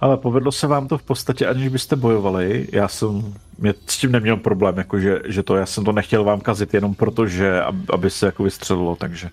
Ale 0.00 0.16
povedlo 0.16 0.52
se 0.52 0.66
vám 0.66 0.88
to 0.88 0.98
v 0.98 1.02
podstatě, 1.02 1.46
aniž 1.46 1.68
byste 1.68 1.96
bojovali. 1.96 2.68
Já 2.72 2.88
jsem 2.88 3.34
mě 3.58 3.74
s 3.86 3.98
tím 3.98 4.12
neměl 4.12 4.36
problém, 4.36 4.78
jakože, 4.78 5.22
že 5.26 5.42
to, 5.42 5.56
já 5.56 5.66
jsem 5.66 5.84
to 5.84 5.92
nechtěl 5.92 6.24
vám 6.24 6.40
kazit 6.40 6.74
jenom 6.74 6.94
proto, 6.94 7.26
že 7.26 7.60
ab- 7.60 7.94
aby 7.94 8.10
se 8.10 8.26
jako 8.26 8.42
vystřelilo, 8.42 8.96
takže. 8.96 9.30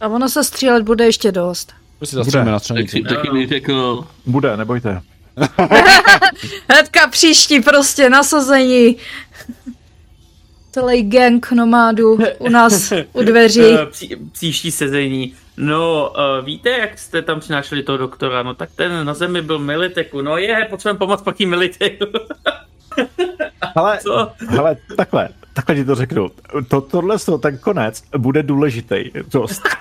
A 0.00 0.08
ono 0.08 0.28
se 0.28 0.44
střílet 0.44 0.82
bude 0.82 1.04
ještě 1.04 1.32
dost. 1.32 1.72
Si 2.04 2.16
zastřelíme 2.16 2.50
na 2.50 2.60
Tak 2.60 2.86
taky 3.08 3.28
Bude, 4.26 4.56
nebojte. 4.56 5.02
Hnedka 6.68 7.06
příští 7.10 7.60
prostě 7.60 8.10
nasazení. 8.10 8.96
Celý 10.72 11.02
gang 11.02 11.50
nomádů 11.50 12.18
u 12.38 12.48
nás 12.48 12.92
u 13.12 13.22
dveří. 13.22 13.60
Eh, 13.82 13.86
Pří, 13.86 14.16
příští 14.32 14.70
sezení. 14.70 15.34
No, 15.56 16.12
uh, 16.38 16.44
víte, 16.46 16.70
jak 16.70 16.98
jste 16.98 17.22
tam 17.22 17.40
přinášeli 17.40 17.82
toho 17.82 17.98
doktora? 17.98 18.42
No 18.42 18.54
tak 18.54 18.70
ten 18.76 19.06
na 19.06 19.14
zemi 19.14 19.42
byl 19.42 19.58
Militeku. 19.58 20.22
No 20.22 20.36
je, 20.36 20.66
potřebujeme 20.70 20.98
pomoct 20.98 21.22
pak 21.22 21.38
Militeku. 21.38 22.04
Ale, 23.74 23.98
Co? 24.02 24.32
hele, 24.48 24.76
takhle, 24.96 25.28
takhle 25.54 25.74
ti 25.74 25.84
to 25.84 25.94
řeknu. 25.94 26.30
To, 26.68 26.80
tohle, 26.80 27.18
to, 27.18 27.38
ten 27.38 27.58
konec 27.58 28.02
bude 28.18 28.42
důležitý. 28.42 29.10
Dost. 29.32 29.62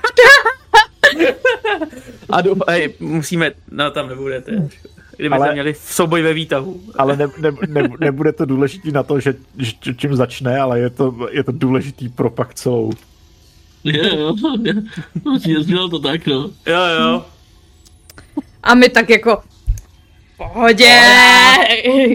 A 2.30 2.42
do, 2.42 2.56
hej, 2.69 2.93
musíme, 3.00 3.51
no 3.72 3.92
tam 3.92 4.09
nebudete. 4.09 4.51
Kdybyste 5.19 5.35
Ale- 5.35 5.48
Ale... 5.48 5.53
měli 5.53 5.73
v 5.73 5.77
souboj 5.77 6.22
ve 6.22 6.33
výtahu. 6.33 6.81
Ale 6.98 7.17
ne, 7.17 7.27
ne, 7.38 7.51
ne, 7.67 7.89
nebude 7.99 8.33
to 8.33 8.45
důležitý 8.45 8.91
na 8.91 9.03
to, 9.03 9.19
že, 9.19 9.35
že 9.57 9.73
čím 9.95 10.15
začne, 10.15 10.59
ale 10.59 10.80
je 10.80 10.89
to, 10.89 11.15
je 11.31 11.43
to 11.43 11.51
důležitý 11.51 12.09
pro 12.09 12.30
pak 12.30 12.53
celou. 12.53 12.91
jo, 13.83 14.17
jo, 14.17 14.35
no, 15.25 15.39
jezdil 15.48 15.89
to 15.89 15.99
tak, 15.99 16.27
no. 16.27 16.49
Jo, 16.65 16.81
jo. 16.99 17.25
A 18.64 18.75
my 18.75 18.89
tak 18.89 19.09
jako 19.09 19.43
pohodě, 20.38 20.99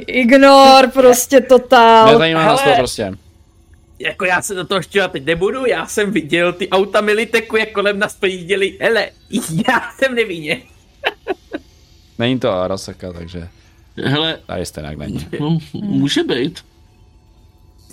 ignor, 0.07 0.91
prostě 0.93 1.41
totál. 1.41 2.13
Nezajímá 2.13 2.45
nás 2.45 2.63
to 2.63 2.71
prostě. 2.79 3.13
jako 3.99 4.25
já 4.25 4.43
se 4.43 4.55
do 4.55 4.65
toho 4.65 4.81
teď 5.09 5.25
nebudu, 5.25 5.67
já 5.67 5.87
jsem 5.87 6.11
viděl 6.11 6.53
ty 6.53 6.69
auta 6.69 7.01
Militeku, 7.01 7.57
jak 7.57 7.73
kolem 7.73 7.99
nás 7.99 8.17
projížděli, 8.17 8.79
hele, 8.81 9.11
já 9.69 9.91
jsem 9.99 10.15
nevinně. 10.15 10.63
Není 12.19 12.41
to 12.41 12.51
Arasaka, 12.51 13.13
takže 13.13 13.49
Hele, 14.05 14.39
tady 14.47 14.67
jste 14.67 14.81
nějak 14.81 14.97
není. 14.99 15.27
no, 15.41 15.59
může 15.75 16.23
být. 16.25 16.61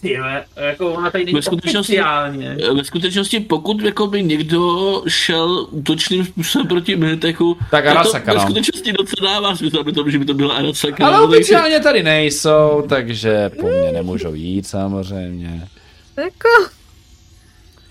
Jo, 0.03 0.23
jako 0.55 0.93
ona 0.93 1.11
tady 1.11 1.25
není 1.25 1.35
Ve 1.35 1.41
skutečnosti, 1.41 1.93
oficiálně. 1.93 2.57
ve 2.75 2.83
skutečnosti, 2.83 3.39
pokud 3.39 3.81
jako 3.81 4.07
by 4.07 4.23
někdo 4.23 5.03
šel 5.07 5.67
útočným 5.71 6.25
způsobem 6.25 6.67
proti 6.67 6.95
Militechu, 6.95 7.57
Tak 7.71 7.85
Arasaka, 7.85 8.25
to 8.25 8.31
ve 8.31 8.35
no. 8.35 8.41
skutečnosti 8.49 8.93
docela 8.93 9.33
dává 9.33 9.55
smysl, 9.55 9.79
aby 9.79 9.91
to, 9.91 10.09
že 10.09 10.19
by 10.19 10.25
to 10.25 10.33
byla 10.33 10.55
Arasaka. 10.55 11.07
Ale 11.07 11.17
no, 11.17 11.23
oficiálně 11.27 11.79
tady 11.79 12.03
nejsou, 12.03 12.83
takže 12.89 13.49
po 13.49 13.67
mně 13.67 13.91
nemůžou 13.91 14.33
jít 14.33 14.67
samozřejmě. 14.67 15.67
Jako, 16.17 16.49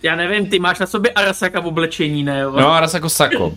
Já 0.02 0.16
nevím, 0.16 0.46
ty 0.46 0.58
máš 0.58 0.78
na 0.78 0.86
sobě 0.86 1.10
Arasaka 1.10 1.60
v 1.60 1.66
oblečení, 1.66 2.22
ne? 2.24 2.40
jo? 2.40 2.52
No, 2.60 2.72
Arasako 2.72 3.08
Sako. 3.08 3.54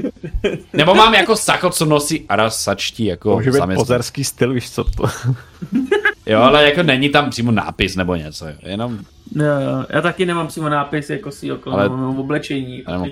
Nebo 0.72 0.94
mám 0.94 1.14
jako 1.14 1.36
Sako, 1.36 1.70
co 1.70 1.84
nosí 1.84 2.24
Arasačtí, 2.28 3.04
jako 3.04 3.34
Může 3.34 3.50
být 3.50 3.60
pozerský 3.74 4.24
styl, 4.24 4.52
víš 4.52 4.70
co 4.70 4.84
to. 4.84 5.04
Jo, 6.26 6.40
ale 6.40 6.64
jako 6.64 6.82
není 6.82 7.08
tam 7.08 7.30
přímo 7.30 7.50
nápis 7.52 7.96
nebo 7.96 8.14
něco, 8.14 8.48
jo. 8.48 8.54
jenom 8.62 8.98
No, 9.34 9.44
jo, 9.44 9.86
já 9.90 10.00
taky 10.00 10.26
nemám 10.26 10.46
přímo 10.46 10.68
nápis 10.68 11.10
jako 11.10 11.30
si 11.30 11.52
okolo, 11.52 11.76
Ale- 11.76 11.88
mám 11.88 12.18
oblečení, 12.20 12.82
Já 12.88 12.92
nemám 12.92 13.10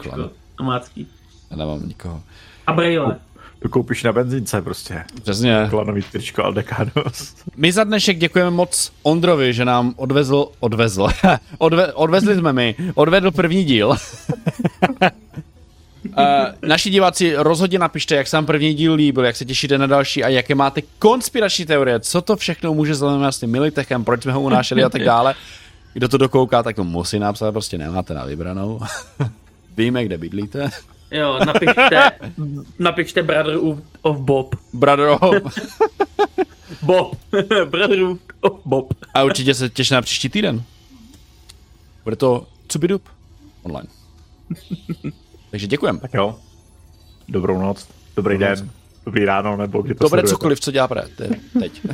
domácký. 0.58 1.06
já 1.50 1.56
nemám 1.56 1.88
nikoho. 1.88 2.22
A 2.66 2.72
brejle. 2.72 3.16
To 3.58 3.68
koupíš 3.68 4.02
na 4.02 4.12
benzínce 4.12 4.62
prostě. 4.62 5.04
Přesně. 5.22 5.66
Klanový 5.70 6.02
tričko 6.02 6.44
Aldecanos. 6.44 7.34
My 7.56 7.72
za 7.72 7.84
dnešek 7.84 8.18
děkujeme 8.18 8.50
moc 8.50 8.92
Ondrovi, 9.02 9.54
že 9.54 9.64
nám 9.64 9.94
odvezl, 9.96 10.46
odvezl, 10.60 11.08
Odve, 11.58 11.92
odvezli 11.92 12.36
jsme 12.36 12.52
mi, 12.52 12.74
odvedl 12.94 13.30
první 13.30 13.64
díl. 13.64 13.96
Uh, 16.18 16.68
naši 16.68 16.90
diváci 16.90 17.34
rozhodně 17.36 17.78
napište, 17.78 18.16
jak 18.16 18.26
se 18.26 18.36
vám 18.36 18.46
první 18.46 18.74
díl 18.74 18.94
líbil, 18.94 19.24
jak 19.24 19.36
se 19.36 19.44
těšíte 19.44 19.78
na 19.78 19.86
další 19.86 20.24
a 20.24 20.28
jaké 20.28 20.54
máte 20.54 20.82
konspirační 20.98 21.66
teorie, 21.66 22.00
co 22.00 22.22
to 22.22 22.36
všechno 22.36 22.74
může 22.74 22.94
znamenat 22.94 23.32
s 23.32 23.40
tím 23.40 23.50
Militechem, 23.50 24.04
proč 24.04 24.22
jsme 24.22 24.32
ho 24.32 24.40
unášeli 24.40 24.84
a 24.84 24.88
tak 24.88 25.04
dále. 25.04 25.34
Kdo 25.92 26.08
to 26.08 26.18
dokouká, 26.18 26.62
tak 26.62 26.76
to 26.76 26.84
musí 26.84 27.18
napsat, 27.18 27.52
prostě 27.52 27.78
nemáte 27.78 28.14
na 28.14 28.24
vybranou. 28.24 28.80
Víme, 29.76 30.04
kde 30.04 30.18
bydlíte. 30.18 30.70
Jo, 31.10 31.38
napište, 31.46 32.10
napište 32.78 33.22
Brother 33.22 33.58
of 34.02 34.18
Bob. 34.18 34.54
Brother, 34.72 35.18
Bob. 36.82 37.18
Brother 37.70 38.02
of 38.40 38.60
Bob. 38.64 38.94
a 39.14 39.24
určitě 39.24 39.54
se 39.54 39.68
těšte 39.68 39.94
na 39.94 40.02
příští 40.02 40.28
týden. 40.28 40.62
Bude 42.04 42.16
to 42.16 42.46
Cubidup 42.68 43.02
online. 43.62 43.88
Takže 45.50 45.66
děkujem. 45.66 45.98
Tak 45.98 46.14
jo. 46.14 46.38
Dobrou 47.28 47.62
noc, 47.62 47.88
dobrý 48.16 48.38
den, 48.38 48.70
dobrý 49.06 49.24
ráno, 49.24 49.56
nebo 49.56 49.82
kdy 49.82 49.94
to 49.94 50.04
Dobré 50.04 50.08
sledujete. 50.20 50.30
cokoliv, 50.30 50.60
co 50.60 50.70
dělá 50.70 50.88
pre, 50.88 51.02
te- 51.16 51.28
teď. 51.60 51.80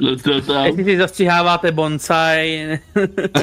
Jestli 0.00 0.84
si 0.84 0.98
zastřiháváte 0.98 1.72
bonsai, 1.72 2.78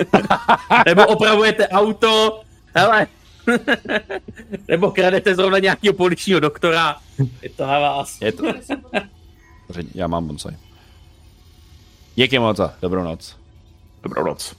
nebo 0.85 1.07
opravujete 1.07 1.67
auto, 1.67 2.41
hele, 2.75 3.07
nebo 4.67 4.91
kradete 4.91 5.35
zrovna 5.35 5.59
nějakého 5.59 5.93
poličního 5.93 6.39
doktora, 6.39 6.95
je 7.41 7.49
to 7.49 7.67
na 7.67 7.79
vás. 7.79 8.21
Je 8.21 8.31
to... 8.31 8.43
Já 9.95 10.07
mám 10.07 10.27
bonsai. 10.27 10.55
Díky 12.15 12.39
moc 12.39 12.59
a 12.59 12.73
dobrou 12.81 13.03
noc. 13.03 13.35
Dobrou 14.03 14.23
noc. 14.25 14.55